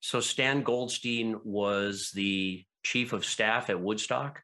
So 0.01 0.19
Stan 0.19 0.63
Goldstein 0.63 1.39
was 1.43 2.11
the 2.13 2.63
chief 2.83 3.13
of 3.13 3.25
staff 3.25 3.69
at 3.69 3.79
Woodstock, 3.79 4.41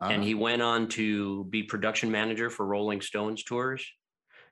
uh-huh. 0.00 0.12
and 0.12 0.24
he 0.24 0.34
went 0.34 0.62
on 0.62 0.88
to 0.88 1.44
be 1.44 1.62
production 1.62 2.10
manager 2.10 2.50
for 2.50 2.66
Rolling 2.66 3.00
Stones 3.00 3.44
tours, 3.44 3.86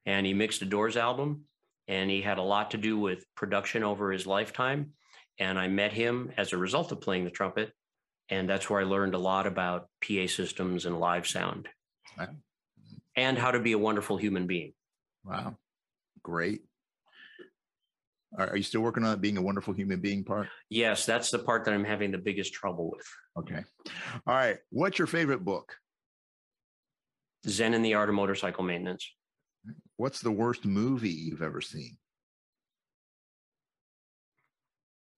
and 0.07 0.25
he 0.25 0.35
mixed 0.35 0.61
the 0.61 0.67
Doors 0.67 0.97
album, 0.97 1.45
and 1.89 2.11
he 2.11 2.23
had 2.23 2.39
a 2.39 2.43
lot 2.43 2.73
to 2.73 2.77
do 2.77 2.99
with 2.99 3.25
production 3.35 3.83
over 3.83 4.13
his 4.13 4.27
lifetime. 4.27 4.93
And 5.41 5.57
I 5.57 5.69
met 5.69 5.93
him 5.93 6.33
as 6.37 6.53
a 6.53 6.57
result 6.57 6.91
of 6.91 7.01
playing 7.01 7.25
the 7.25 7.31
trumpet, 7.31 7.73
and 8.29 8.49
that's 8.49 8.69
where 8.69 8.81
I 8.81 8.85
learned 8.85 9.15
a 9.15 9.19
lot 9.19 9.47
about 9.47 9.89
PA 10.05 10.27
systems 10.27 10.85
and 10.85 10.99
live 10.99 11.27
sound. 11.27 11.69
And 13.19 13.37
how 13.37 13.51
to 13.51 13.59
be 13.59 13.73
a 13.73 13.79
wonderful 13.79 14.17
human 14.17 14.47
being. 14.47 14.73
Wow, 15.25 15.57
great. 16.23 16.63
Are, 18.39 18.57
you 18.57 18.63
still 18.63 18.83
working 18.83 19.05
on 19.05 19.21
being 19.21 19.39
a 19.39 19.43
wonderful 19.43 19.75
human 19.75 20.01
being 20.01 20.23
part? 20.23 20.49
Yes, 20.69 21.05
that's 21.05 21.31
the 21.31 21.39
part 21.39 21.65
that 21.65 21.75
I'm 21.75 21.85
having 21.85 22.13
the 22.13 22.19
biggest 22.19 22.53
trouble 22.53 22.91
with. 22.91 23.07
Okay. 23.39 23.65
All 24.27 24.35
right. 24.35 24.59
What's 24.71 24.99
your 24.99 25.07
favorite 25.07 25.45
book? 25.45 25.75
Zen 27.49 27.75
and 27.75 27.85
the 27.85 27.95
Art 27.95 28.09
of 28.09 28.15
Motorcycle 28.15 28.63
Maintenance. 28.63 29.11
What's 29.97 30.21
the 30.21 30.31
worst 30.31 30.65
movie 30.65 31.09
you've 31.09 31.43
ever 31.43 31.61
seen? 31.61 31.97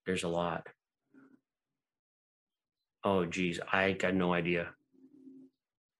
There's 0.06 0.22
a 0.22 0.28
lot. 0.28 0.68
Oh, 3.05 3.27
geez. 3.27 3.60
I 3.70 3.93
got 3.93 4.14
no 4.14 4.32
idea. 4.32 4.68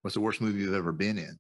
What's 0.03 0.15
the 0.15 0.21
worst 0.21 0.41
movie 0.41 0.61
you've 0.61 0.75
ever 0.75 0.93
been 0.93 1.19
in? 1.19 1.39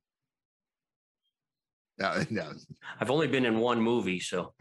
No, 2.00 2.24
no. 2.30 2.52
I've 2.98 3.10
only 3.10 3.26
been 3.26 3.44
in 3.44 3.58
one 3.58 3.80
movie, 3.80 4.20
so. 4.20 4.54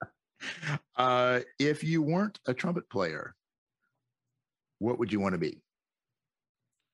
uh, 0.96 1.40
if 1.58 1.82
you 1.82 2.02
weren't 2.02 2.38
a 2.46 2.52
trumpet 2.52 2.88
player, 2.90 3.34
what 4.78 4.98
would 4.98 5.10
you 5.10 5.18
want 5.18 5.32
to 5.32 5.38
be? 5.38 5.62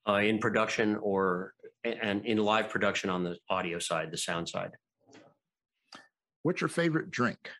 Uh, 0.09 0.21
in 0.21 0.39
production 0.39 0.97
or 0.97 1.55
and 1.85 2.25
in 2.25 2.39
live 2.39 2.69
production 2.69 3.11
on 3.11 3.25
the 3.25 3.37
audio 3.51 3.79
side, 3.79 4.11
the 4.11 4.17
sound 4.17 4.49
side. 4.49 4.71
What's 6.43 6.61
your 6.61 6.69
favorite 6.69 7.11
drink? 7.11 7.51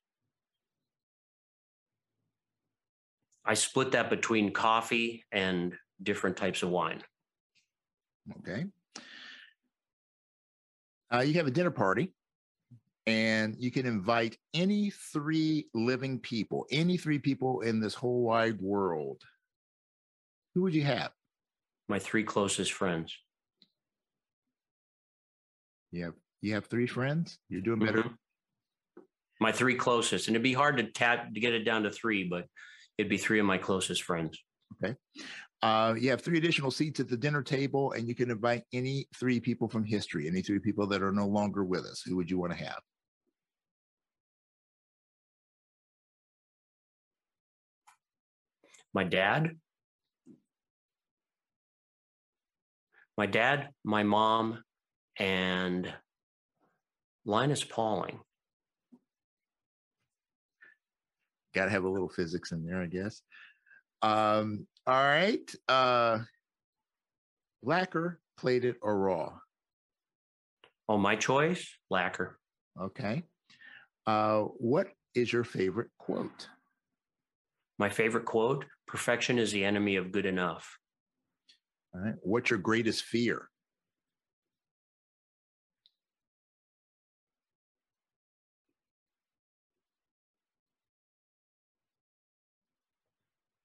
I 3.45 3.55
split 3.55 3.93
that 3.93 4.11
between 4.11 4.53
coffee 4.53 5.25
and 5.33 5.75
different 6.03 6.37
types 6.37 6.63
of 6.63 6.69
wine. 6.69 7.03
Okay. 8.39 8.67
Uh, 11.13 11.21
you 11.21 11.35
have 11.35 11.47
a 11.47 11.51
dinner 11.51 11.71
party 11.71 12.13
and 13.07 13.57
you 13.59 13.71
can 13.71 13.87
invite 13.87 14.37
any 14.53 14.91
three 14.91 15.67
living 15.73 16.19
people, 16.19 16.67
any 16.71 16.99
three 16.99 17.19
people 17.19 17.63
in 17.63 17.81
this 17.81 17.95
whole 17.95 18.23
wide 18.23 18.61
world. 18.61 19.23
Who 20.55 20.63
would 20.63 20.75
you 20.75 20.85
have? 20.85 21.11
My 21.89 21.99
three 21.99 22.25
closest 22.25 22.73
friends. 22.73 23.17
You 25.91 26.05
have 26.05 26.15
you 26.43 26.53
have 26.55 26.67
three 26.67 26.87
friends? 26.87 27.39
You're 27.49 27.63
doing 27.63 27.79
better. 27.79 28.03
Mm-hmm. 28.03 29.03
My 29.41 29.53
three 29.53 29.77
closest. 29.77 30.29
And 30.29 30.37
it'd 30.37 30.43
be 30.43 30.53
hard 30.53 30.77
to 30.77 30.85
tap 30.85 31.33
to 31.33 31.41
get 31.41 31.55
it 31.55 31.65
down 31.65 31.85
to 31.85 31.91
three, 31.91 32.25
but 32.25 32.45
it'd 32.99 33.09
be 33.09 33.17
three 33.17 33.41
of 33.41 33.47
my 33.47 33.57
closest 33.57 34.03
friends. 34.03 34.39
Okay. 34.75 34.95
Uh, 35.63 35.95
you 35.99 36.11
have 36.11 36.21
three 36.21 36.39
additional 36.39 36.71
seats 36.71 37.01
at 37.01 37.09
the 37.09 37.17
dinner 37.17 37.43
table, 37.43 37.93
and 37.93 38.07
you 38.07 38.15
can 38.15 38.31
invite 38.31 38.63
any 38.73 39.09
three 39.17 39.41
people 39.41 39.69
from 39.69 39.85
history, 39.85 40.29
any 40.29 40.41
three 40.41 40.61
people 40.61 40.87
that 40.87 41.03
are 41.03 41.13
no 41.13 41.27
longer 41.27 41.65
with 41.65 41.85
us. 41.85 42.03
Who 42.03 42.17
would 42.17 42.31
you 42.31 42.39
want 42.39 42.53
to 42.53 42.65
have? 42.65 42.79
My 48.95 49.05
dad, 49.05 49.51
my 53.17 53.27
dad, 53.27 53.69
my 53.85 54.03
mom, 54.03 54.63
and 55.19 55.93
Linus 57.25 57.65
Pauling. 57.65 58.21
Got 61.55 61.67
to 61.67 61.71
have 61.71 61.85
a 61.85 61.89
little 61.89 62.09
physics 62.09 62.53
in 62.53 62.65
there, 62.65 62.81
I 62.81 62.87
guess. 62.87 63.23
Um, 64.03 64.67
all 64.87 64.95
right. 64.95 65.55
Uh, 65.69 66.21
lacquer, 67.63 68.21
plated, 68.37 68.77
or 68.81 68.99
raw? 68.99 69.33
Oh, 70.89 70.99
my 70.99 71.17
choice, 71.17 71.69
lacquer. 71.91 72.39
Okay. 72.81 73.25
Uh, 74.07 74.43
what 74.43 74.89
is 75.15 75.33
your 75.33 75.45
favorite 75.45 75.91
quote? 75.99 76.49
My 77.79 77.89
favorite 77.89 78.25
quote 78.25 78.65
perfection 78.87 79.39
is 79.39 79.53
the 79.53 79.65
enemy 79.65 79.97
of 79.97 80.13
good 80.13 80.27
enough. 80.27 80.79
All 81.95 82.01
right. 82.01 82.15
What's 82.23 82.51
your 82.51 82.59
greatest 82.59 83.05
fear? 83.05 83.51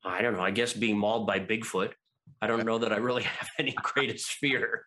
I 0.06 0.22
don't 0.22 0.34
know. 0.34 0.42
I 0.42 0.52
guess 0.52 0.74
being 0.74 0.98
mauled 0.98 1.26
by 1.26 1.40
Bigfoot. 1.40 1.94
I 2.42 2.48
don't 2.48 2.66
know 2.66 2.78
that 2.80 2.92
I 2.92 2.98
really 2.98 3.24
have 3.40 3.50
any 3.58 3.74
greatest 3.82 4.32
fear. 4.34 4.86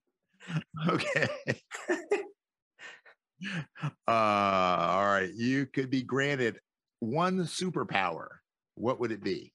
okay. 0.88 1.28
uh, 4.06 4.10
all 4.10 5.06
right. 5.06 5.30
You 5.34 5.66
could 5.66 5.90
be 5.90 6.02
granted 6.02 6.58
one 7.00 7.38
superpower. 7.40 8.28
What 8.74 9.00
would 9.00 9.12
it 9.12 9.22
be? 9.22 9.52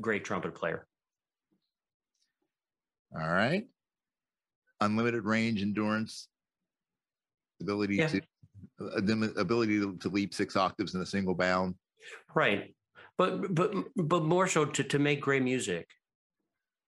Great 0.00 0.24
trumpet 0.24 0.54
player. 0.54 0.86
All 3.14 3.28
right. 3.28 3.66
Unlimited 4.80 5.24
range, 5.24 5.62
endurance, 5.62 6.28
ability 7.60 7.96
yeah. 7.96 8.08
to 8.08 8.20
ability 9.36 9.80
to, 9.80 9.96
to 9.96 10.08
leap 10.08 10.34
six 10.34 10.56
octaves 10.56 10.94
in 10.94 11.00
a 11.00 11.06
single 11.06 11.34
bound. 11.34 11.74
Right, 12.34 12.74
but 13.18 13.54
but 13.54 13.74
but 13.96 14.24
more 14.24 14.46
so 14.46 14.64
to 14.64 14.84
to 14.84 14.98
make 14.98 15.20
great 15.20 15.42
music, 15.42 15.88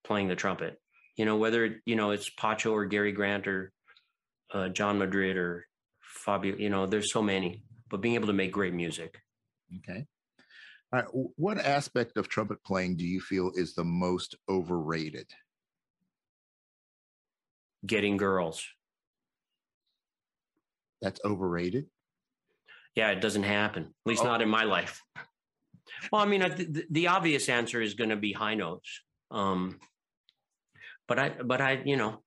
playing 0.05 0.29
the 0.29 0.37
trumpet. 0.37 0.81
You 1.16 1.25
know 1.25 1.37
whether 1.37 1.81
you 1.87 1.97
know 1.97 2.11
it's 2.11 2.29
Poncho 2.31 2.73
or 2.73 2.87
Gary 2.87 3.12
Grant 3.12 3.47
or 3.47 3.73
uh, 4.53 4.69
John 4.69 4.99
Madrid 4.99 5.37
or 5.37 5.66
Fabio. 6.01 6.57
You 6.57 6.71
know 6.71 6.87
there's 6.87 7.12
so 7.12 7.23
many, 7.23 7.62
but 7.91 8.01
being 8.01 8.15
able 8.15 8.29
to 8.29 8.33
make 8.33 8.53
great 8.53 8.75
music. 8.75 9.21
Okay. 9.79 10.07
All 10.93 11.01
right. 11.01 11.09
What 11.37 11.59
aspect 11.59 12.16
of 12.16 12.29
trumpet 12.29 12.62
playing 12.65 12.97
do 12.97 13.05
you 13.05 13.21
feel 13.21 13.53
is 13.55 13.75
the 13.75 13.85
most 13.85 14.37
overrated? 14.49 15.27
Getting 17.87 18.16
girls 18.16 18.65
that's 21.05 21.21
overrated? 21.25 21.87
Yeah, 22.97 23.11
it 23.11 23.21
doesn't 23.21 23.43
happen. 23.43 23.83
At 23.85 24.07
least 24.07 24.23
oh. 24.23 24.27
not 24.27 24.41
in 24.41 24.49
my 24.49 24.65
life. 24.65 25.03
Well, 26.11 26.23
I 26.23 26.27
mean, 26.27 26.41
the, 26.41 26.85
the 26.91 27.09
obvious 27.09 27.49
answer 27.49 27.81
is 27.83 27.95
going 27.95 28.11
to 28.11 28.17
be 28.17 28.33
high 28.33 28.55
notes. 28.55 29.03
Um, 29.31 29.79
but 31.07 31.19
I, 31.19 31.29
but 31.29 31.61
I, 31.61 31.83
you 31.85 31.97
know, 31.97 32.23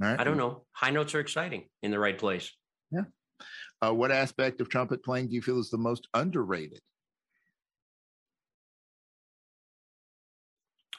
right. 0.00 0.18
I 0.18 0.24
don't 0.24 0.36
know. 0.36 0.64
High 0.72 0.90
notes 0.90 1.14
are 1.14 1.20
exciting 1.20 1.68
in 1.82 1.92
the 1.92 1.98
right 1.98 2.18
place. 2.18 2.50
Yeah. 2.90 3.04
Uh, 3.80 3.94
what 3.94 4.10
aspect 4.10 4.60
of 4.60 4.68
trumpet 4.68 5.04
playing 5.04 5.28
do 5.28 5.34
you 5.34 5.42
feel 5.42 5.60
is 5.60 5.70
the 5.70 5.78
most 5.78 6.08
underrated? 6.12 6.80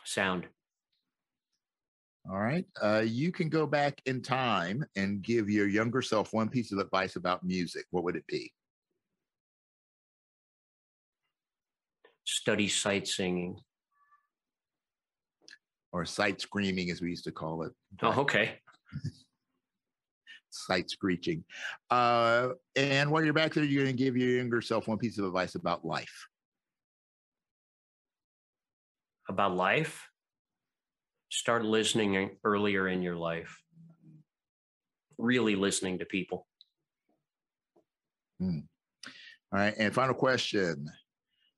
Sound. 0.06 0.48
All 2.30 2.40
right. 2.40 2.66
Uh, 2.82 3.04
you 3.06 3.32
can 3.32 3.48
go 3.48 3.66
back 3.66 4.02
in 4.06 4.22
time 4.22 4.84
and 4.98 5.22
give 5.22 5.50
your 5.50 5.68
younger 5.68 6.02
self 6.02 6.34
one 6.34 6.50
piece 6.50 6.74
of 6.74 6.80
advice 6.80 7.16
about 7.16 7.44
music. 7.44 7.86
What 7.92 8.04
would 8.04 8.18
it 8.18 8.28
be? 8.28 8.52
Study 12.26 12.68
sight 12.68 13.08
singing. 13.08 13.58
Or 15.94 16.04
sight 16.04 16.42
screaming, 16.42 16.92
as 16.92 17.02
we 17.02 17.10
used 17.10 17.24
to 17.24 17.32
call 17.32 17.64
it. 17.64 17.72
Oh, 18.02 18.22
okay. 18.22 18.60
sight 20.50 20.90
screeching. 20.90 21.46
Uh, 21.90 22.50
and 22.76 23.10
while 23.10 23.24
you're 23.24 23.34
back 23.34 23.54
there, 23.54 23.64
you're 23.64 23.86
going 23.86 23.96
to 23.96 24.04
give 24.04 24.18
your 24.18 24.32
younger 24.32 24.62
self 24.62 24.90
one 24.90 24.98
piece 24.98 25.18
of 25.18 25.24
advice 25.24 25.56
about 25.56 25.86
life. 25.86 26.28
About 29.30 29.56
life? 29.56 30.07
Start 31.30 31.66
listening 31.66 32.38
earlier 32.44 32.88
in 32.88 33.02
your 33.02 33.16
life. 33.16 33.62
Really 35.18 35.56
listening 35.56 36.00
to 36.00 36.06
people. 36.06 36.48
Hmm. 38.40 38.60
All 39.52 39.60
right. 39.60 39.74
And 39.78 39.94
final 39.94 40.14
question 40.14 40.90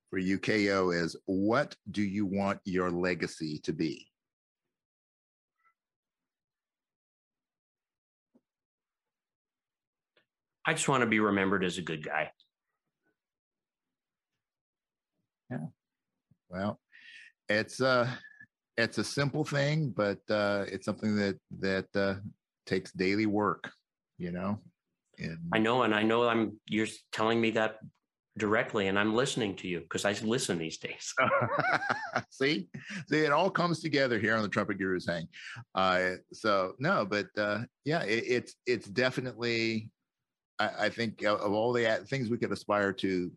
for 0.10 0.20
UKO 0.20 0.96
is 0.96 1.16
what 1.26 1.76
do 1.92 2.02
you 2.02 2.26
want 2.26 2.60
your 2.64 2.92
legacy 2.92 3.60
to 3.64 3.74
be? 3.74 4.08
I 10.66 10.74
just 10.74 10.88
want 10.88 11.02
to 11.02 11.08
be 11.08 11.20
remembered 11.20 11.64
as 11.64 11.78
a 11.80 11.82
good 11.82 12.06
guy. 12.06 12.32
Yeah. 15.50 15.66
Well, 16.48 16.80
it's 17.48 17.82
uh 17.82 18.08
it's 18.84 18.98
a 18.98 19.04
simple 19.04 19.44
thing, 19.44 19.94
but 19.96 20.20
uh 20.30 20.66
it's 20.68 20.86
something 20.86 21.16
that 21.16 21.38
that 21.60 21.88
uh 21.96 22.16
takes 22.66 22.92
daily 22.92 23.26
work, 23.26 23.72
you 24.18 24.32
know. 24.32 24.60
And 25.18 25.38
I 25.54 25.60
know, 25.60 25.84
and 25.84 25.94
I 25.94 26.04
know 26.04 26.28
I'm 26.28 26.60
you're 26.68 26.88
telling 27.12 27.42
me 27.42 27.52
that 27.52 27.80
directly 28.38 28.88
and 28.88 28.98
I'm 28.98 29.14
listening 29.14 29.56
to 29.58 29.68
you 29.68 29.82
because 29.82 30.06
I 30.06 30.14
listen 30.24 30.58
these 30.58 30.78
days. 30.78 31.14
See, 32.30 32.70
see, 33.10 33.18
it 33.18 33.32
all 33.32 33.50
comes 33.50 33.82
together 33.82 34.18
here 34.18 34.36
on 34.36 34.42
the 34.42 34.50
Trumpet 34.50 34.78
Gurus 34.78 35.06
Hang. 35.08 35.28
Uh, 35.76 36.12
so 36.32 36.74
no, 36.80 37.06
but 37.06 37.28
uh, 37.38 37.60
yeah, 37.86 38.04
it, 38.04 38.24
it's 38.26 38.56
it's 38.66 38.88
definitely 38.88 39.92
I, 40.58 40.86
I 40.86 40.90
think 40.90 41.24
of 41.24 41.52
all 41.54 41.74
the 41.74 42.06
things 42.10 42.30
we 42.30 42.38
could 42.38 42.52
aspire 42.52 42.94
to, 42.94 43.32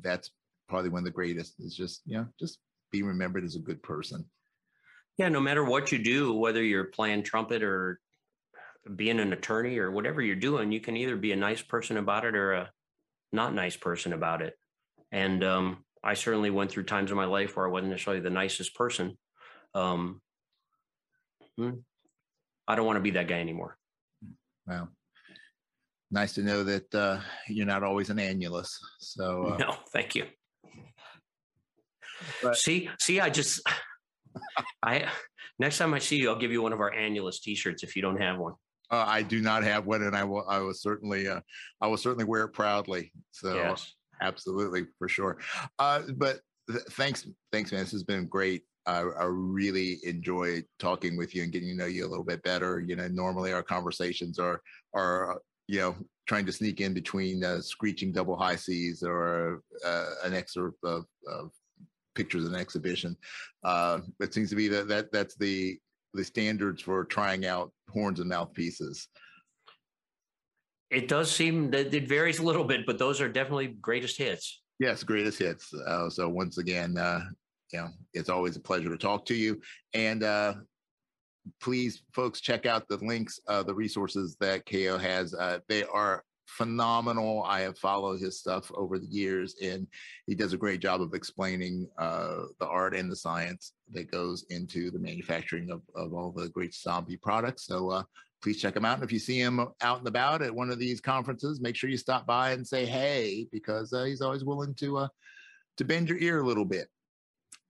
that's 0.00 0.30
probably 0.68 0.90
one 0.90 1.00
of 1.00 1.04
the 1.04 1.10
greatest. 1.10 1.54
Is 1.58 1.74
just 1.74 2.02
you 2.06 2.18
know 2.18 2.26
just 2.38 2.58
be 2.92 3.02
remembered 3.02 3.44
as 3.44 3.56
a 3.56 3.60
good 3.60 3.82
person. 3.82 4.24
Yeah, 5.16 5.28
no 5.28 5.40
matter 5.40 5.64
what 5.64 5.92
you 5.92 5.98
do, 5.98 6.34
whether 6.34 6.62
you're 6.62 6.84
playing 6.84 7.22
trumpet 7.22 7.62
or 7.62 8.00
being 8.96 9.20
an 9.20 9.32
attorney 9.32 9.78
or 9.78 9.90
whatever 9.90 10.20
you're 10.20 10.36
doing, 10.36 10.72
you 10.72 10.80
can 10.80 10.96
either 10.96 11.16
be 11.16 11.32
a 11.32 11.36
nice 11.36 11.62
person 11.62 11.96
about 11.96 12.24
it 12.24 12.34
or 12.34 12.52
a 12.52 12.70
not 13.32 13.54
nice 13.54 13.76
person 13.76 14.12
about 14.12 14.42
it. 14.42 14.54
And 15.12 15.44
um, 15.44 15.84
I 16.02 16.14
certainly 16.14 16.50
went 16.50 16.70
through 16.70 16.84
times 16.84 17.10
in 17.10 17.16
my 17.16 17.24
life 17.26 17.56
where 17.56 17.66
I 17.66 17.70
wasn't 17.70 17.92
necessarily 17.92 18.22
the 18.22 18.30
nicest 18.30 18.74
person. 18.74 19.16
Um, 19.74 20.20
hmm, 21.56 21.70
I 22.66 22.74
don't 22.74 22.86
want 22.86 22.96
to 22.96 23.02
be 23.02 23.12
that 23.12 23.28
guy 23.28 23.40
anymore. 23.40 23.76
Wow 24.66 24.88
nice 26.14 26.32
to 26.34 26.42
know 26.42 26.62
that 26.62 26.94
uh, 26.94 27.20
you're 27.48 27.66
not 27.66 27.82
always 27.82 28.08
an 28.08 28.16
annulus. 28.16 28.78
So 28.98 29.54
uh, 29.54 29.56
no, 29.58 29.76
thank 29.92 30.14
you. 30.14 30.26
But, 32.42 32.56
see, 32.56 32.88
see, 33.00 33.20
I 33.20 33.28
just, 33.28 33.60
I 34.82 35.08
next 35.58 35.78
time 35.78 35.94
I 35.94 35.98
see 35.98 36.16
you, 36.16 36.30
I'll 36.30 36.38
give 36.38 36.52
you 36.52 36.62
one 36.62 36.72
of 36.72 36.80
our 36.80 36.92
annulus 36.92 37.40
T-shirts 37.40 37.82
if 37.82 37.96
you 37.96 38.02
don't 38.02 38.20
have 38.20 38.38
one. 38.38 38.54
Uh, 38.90 39.04
I 39.06 39.22
do 39.22 39.40
not 39.40 39.64
have 39.64 39.86
one, 39.86 40.02
and 40.02 40.14
I 40.14 40.24
will. 40.24 40.44
I 40.48 40.58
will 40.58 40.74
certainly. 40.74 41.28
Uh, 41.28 41.40
I 41.80 41.86
will 41.86 41.96
certainly 41.96 42.24
wear 42.24 42.44
it 42.44 42.52
proudly. 42.52 43.12
So 43.32 43.54
yes. 43.54 43.94
absolutely 44.20 44.86
for 44.98 45.08
sure. 45.08 45.38
Uh, 45.78 46.02
but 46.16 46.40
th- 46.70 46.84
thanks, 46.90 47.26
thanks, 47.52 47.72
man. 47.72 47.80
This 47.80 47.92
has 47.92 48.04
been 48.04 48.26
great. 48.26 48.62
I, 48.86 48.98
I 48.98 49.24
really 49.24 49.98
enjoy 50.04 50.62
talking 50.78 51.16
with 51.16 51.34
you 51.34 51.42
and 51.42 51.50
getting 51.50 51.70
to 51.70 51.74
know 51.74 51.86
you 51.86 52.06
a 52.06 52.08
little 52.08 52.24
bit 52.24 52.42
better. 52.42 52.80
You 52.80 52.96
know, 52.96 53.08
normally 53.08 53.52
our 53.52 53.62
conversations 53.62 54.38
are 54.38 54.60
are 54.94 55.40
you 55.66 55.80
know, 55.80 55.96
trying 56.26 56.46
to 56.46 56.52
sneak 56.52 56.80
in 56.80 56.94
between 56.94 57.44
uh, 57.44 57.60
screeching 57.60 58.12
double 58.12 58.36
high 58.36 58.56
Cs 58.56 59.02
or 59.02 59.62
uh, 59.84 60.06
an 60.24 60.34
excerpt 60.34 60.78
of, 60.84 61.04
of, 61.26 61.50
pictures 62.14 62.46
in 62.46 62.54
an 62.54 62.60
exhibition. 62.60 63.16
Uh, 63.62 64.00
it 64.20 64.32
seems 64.34 64.50
to 64.50 64.56
be 64.56 64.68
that, 64.68 64.88
that 64.88 65.12
that's 65.12 65.36
the 65.36 65.78
the 66.14 66.24
standards 66.24 66.80
for 66.80 67.04
trying 67.04 67.44
out 67.44 67.72
horns 67.90 68.20
and 68.20 68.28
mouthpieces. 68.28 69.08
It 70.90 71.08
does 71.08 71.30
seem 71.30 71.72
that 71.72 71.92
it 71.92 72.08
varies 72.08 72.38
a 72.38 72.44
little 72.44 72.64
bit, 72.64 72.86
but 72.86 72.98
those 72.98 73.20
are 73.20 73.28
definitely 73.28 73.66
greatest 73.66 74.16
hits. 74.16 74.62
Yes, 74.78 75.02
greatest 75.02 75.38
hits. 75.40 75.74
Uh, 75.74 76.08
so 76.08 76.28
once 76.28 76.58
again, 76.58 76.96
uh, 76.96 77.20
you 77.72 77.80
know, 77.80 77.88
it's 78.12 78.28
always 78.28 78.56
a 78.56 78.60
pleasure 78.60 78.90
to 78.90 78.96
talk 78.96 79.24
to 79.26 79.34
you. 79.34 79.60
And 79.92 80.22
uh, 80.22 80.54
please, 81.60 82.02
folks, 82.12 82.40
check 82.40 82.66
out 82.66 82.86
the 82.88 82.98
links, 82.98 83.40
uh, 83.48 83.62
the 83.64 83.74
resources 83.74 84.36
that 84.40 84.66
KO 84.66 84.98
has. 84.98 85.34
Uh, 85.34 85.58
they 85.68 85.82
are 85.84 86.22
phenomenal. 86.46 87.42
I 87.42 87.60
have 87.60 87.78
followed 87.78 88.20
his 88.20 88.38
stuff 88.38 88.70
over 88.74 88.98
the 88.98 89.06
years, 89.06 89.56
and 89.62 89.86
he 90.26 90.34
does 90.34 90.52
a 90.52 90.58
great 90.58 90.80
job 90.80 91.00
of 91.00 91.14
explaining 91.14 91.88
uh, 91.98 92.44
the 92.60 92.66
art 92.66 92.94
and 92.94 93.10
the 93.10 93.16
science 93.16 93.72
that 93.92 94.10
goes 94.10 94.44
into 94.50 94.90
the 94.90 94.98
manufacturing 94.98 95.70
of, 95.70 95.82
of 95.94 96.12
all 96.14 96.30
the 96.30 96.48
great 96.48 96.72
Stomvi 96.72 97.20
products. 97.20 97.66
So 97.66 97.90
uh, 97.90 98.02
please 98.42 98.60
check 98.60 98.76
him 98.76 98.84
out. 98.84 98.96
And 98.96 99.04
if 99.04 99.12
you 99.12 99.18
see 99.18 99.38
him 99.38 99.60
out 99.80 99.98
and 99.98 100.08
about 100.08 100.42
at 100.42 100.54
one 100.54 100.70
of 100.70 100.78
these 100.78 101.00
conferences, 101.00 101.60
make 101.60 101.76
sure 101.76 101.90
you 101.90 101.96
stop 101.96 102.26
by 102.26 102.52
and 102.52 102.66
say 102.66 102.84
hey, 102.84 103.46
because 103.50 103.92
uh, 103.92 104.04
he's 104.04 104.20
always 104.20 104.44
willing 104.44 104.74
to 104.76 104.98
uh, 104.98 105.08
to 105.78 105.84
bend 105.84 106.08
your 106.08 106.18
ear 106.18 106.40
a 106.40 106.46
little 106.46 106.64
bit. 106.64 106.88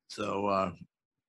So 0.09 0.47
uh, 0.47 0.73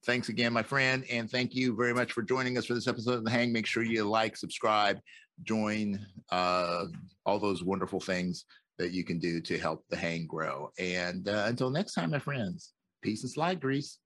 thanks 0.05 0.29
again, 0.29 0.53
my 0.53 0.63
friend. 0.63 1.03
And 1.11 1.29
thank 1.29 1.55
you 1.55 1.75
very 1.75 1.93
much 1.93 2.11
for 2.11 2.21
joining 2.21 2.57
us 2.57 2.65
for 2.65 2.73
this 2.73 2.87
episode 2.87 3.13
of 3.13 3.23
The 3.23 3.31
Hang. 3.31 3.51
Make 3.51 3.65
sure 3.65 3.83
you 3.83 4.03
like, 4.03 4.35
subscribe, 4.35 4.99
join 5.43 6.05
uh, 6.31 6.85
all 7.25 7.39
those 7.39 7.63
wonderful 7.63 7.99
things 7.99 8.45
that 8.77 8.91
you 8.91 9.03
can 9.03 9.19
do 9.19 9.39
to 9.41 9.57
help 9.57 9.85
The 9.89 9.97
Hang 9.97 10.27
grow. 10.27 10.71
And 10.79 11.27
uh, 11.27 11.45
until 11.47 11.69
next 11.69 11.93
time, 11.93 12.11
my 12.11 12.19
friends, 12.19 12.73
peace 13.01 13.23
and 13.23 13.31
slide 13.31 13.61
grease. 13.61 13.99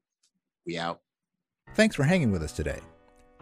We 0.66 0.78
out. 0.78 1.00
Thanks 1.76 1.96
for 1.96 2.04
hanging 2.04 2.32
with 2.32 2.44
us 2.44 2.52
today. 2.52 2.80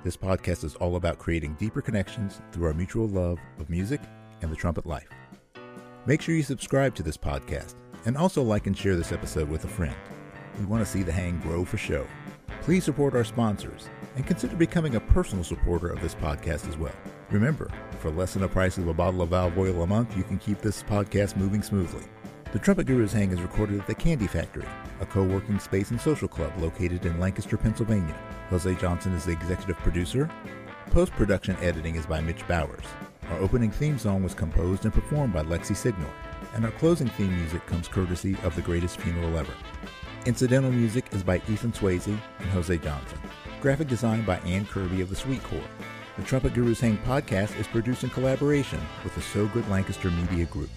This 0.04 0.18
podcast 0.18 0.64
is 0.64 0.76
all 0.76 0.96
about 0.96 1.18
creating 1.18 1.56
deeper 1.56 1.82
connections 1.82 2.42
through 2.52 2.68
our 2.68 2.74
mutual 2.74 3.08
love 3.08 3.40
of 3.60 3.70
music 3.70 4.02
and 4.42 4.52
the 4.52 4.56
trumpet 4.56 4.86
life. 4.86 5.10
Make 6.06 6.22
sure 6.22 6.36
you 6.36 6.44
subscribe 6.44 6.96
to 6.96 7.04
this 7.04 7.18
podcast 7.18 7.76
and 8.06 8.16
also 8.16 8.42
like 8.44 8.68
and 8.68 8.78
share 8.78 8.96
this 8.96 9.12
episode 9.12 9.50
with 9.50 9.66
a 9.66 9.68
friend. 9.68 9.96
We 10.60 10.66
want 10.66 10.86
to 10.86 10.90
see 10.90 11.04
the 11.04 11.12
hang 11.12 11.40
grow 11.40 11.66
for 11.66 11.78
show. 11.78 12.08
Please 12.62 12.84
support 12.84 13.16
our 13.16 13.24
sponsors 13.24 13.90
and 14.16 14.26
consider 14.26 14.56
becoming 14.56 14.96
a 14.96 15.00
personal 15.00 15.44
supporter 15.44 15.90
of 15.90 16.02
this 16.02 16.16
podcast 16.16 16.70
as 16.70 16.78
well. 16.78 16.96
Remember, 17.30 17.70
for 18.00 18.10
less 18.10 18.34
than 18.34 18.42
the 18.42 18.48
price 18.48 18.78
of 18.78 18.88
a 18.88 18.94
bottle 18.94 19.22
of 19.22 19.30
valve 19.30 19.58
oil 19.58 19.84
a 19.84 19.88
month, 19.88 20.16
you 20.16 20.24
can 20.24 20.38
keep 20.38 20.62
this 20.62 20.82
podcast 20.84 21.36
moving 21.36 21.62
smoothly. 21.62 22.06
The 22.54 22.60
Trumpet 22.60 22.88
Gurus 22.88 23.12
Hang 23.12 23.34
is 23.34 23.42
recorded 23.42 23.82
at 23.82 23.88
the 23.88 23.96
Candy 23.96 24.28
Factory, 24.28 24.66
a 25.02 25.06
co-working 25.06 25.60
space 25.60 25.92
and 25.92 26.00
social 26.00 26.30
club 26.30 26.54
located 26.58 27.06
in 27.06 27.20
Lancaster, 27.20 27.58
Pennsylvania. 27.58 28.16
Jose 28.50 28.74
Johnson 28.76 29.14
is 29.14 29.26
the 29.26 29.34
executive 29.34 29.76
producer. 29.80 30.30
Post-production 30.92 31.58
editing 31.58 31.96
is 31.96 32.06
by 32.06 32.22
Mitch 32.22 32.48
Bowers. 32.48 32.86
Our 33.30 33.40
opening 33.40 33.72
theme 33.72 34.00
song 34.00 34.24
was 34.24 34.34
composed 34.34 34.86
and 34.86 34.94
performed 34.94 35.34
by 35.34 35.44
Lexi 35.44 35.76
Signal, 35.76 36.10
and 36.54 36.64
our 36.64 36.72
closing 36.72 37.10
theme 37.10 37.36
music 37.36 37.66
comes 37.66 37.90
courtesy 37.90 38.38
of 38.44 38.56
The 38.56 38.62
Greatest 38.62 39.02
Funeral 39.02 39.38
Ever. 39.38 39.54
Incidental 40.26 40.72
music 40.72 41.08
is 41.12 41.24
by 41.24 41.42
Ethan 41.50 41.74
Swayze 41.74 42.08
and 42.08 42.50
Jose 42.52 42.78
Johnson. 42.78 43.20
Graphic 43.60 43.90
design 43.90 44.24
by 44.24 44.38
Ann 44.40 44.66
Kirby 44.66 45.02
of 45.02 45.10
the 45.10 45.16
Sweet 45.16 45.44
Corps. 45.44 45.60
The 46.18 46.24
Trumpet 46.24 46.56
Gurus 46.56 46.80
Hang 46.80 46.98
podcast 46.98 47.60
is 47.60 47.68
produced 47.68 48.04
in 48.04 48.10
collaboration 48.10 48.82
with 49.04 49.14
the 49.14 49.22
So 49.22 49.46
Good 49.50 49.70
Lancaster 49.70 50.10
Media 50.10 50.46
Group. 50.46 50.72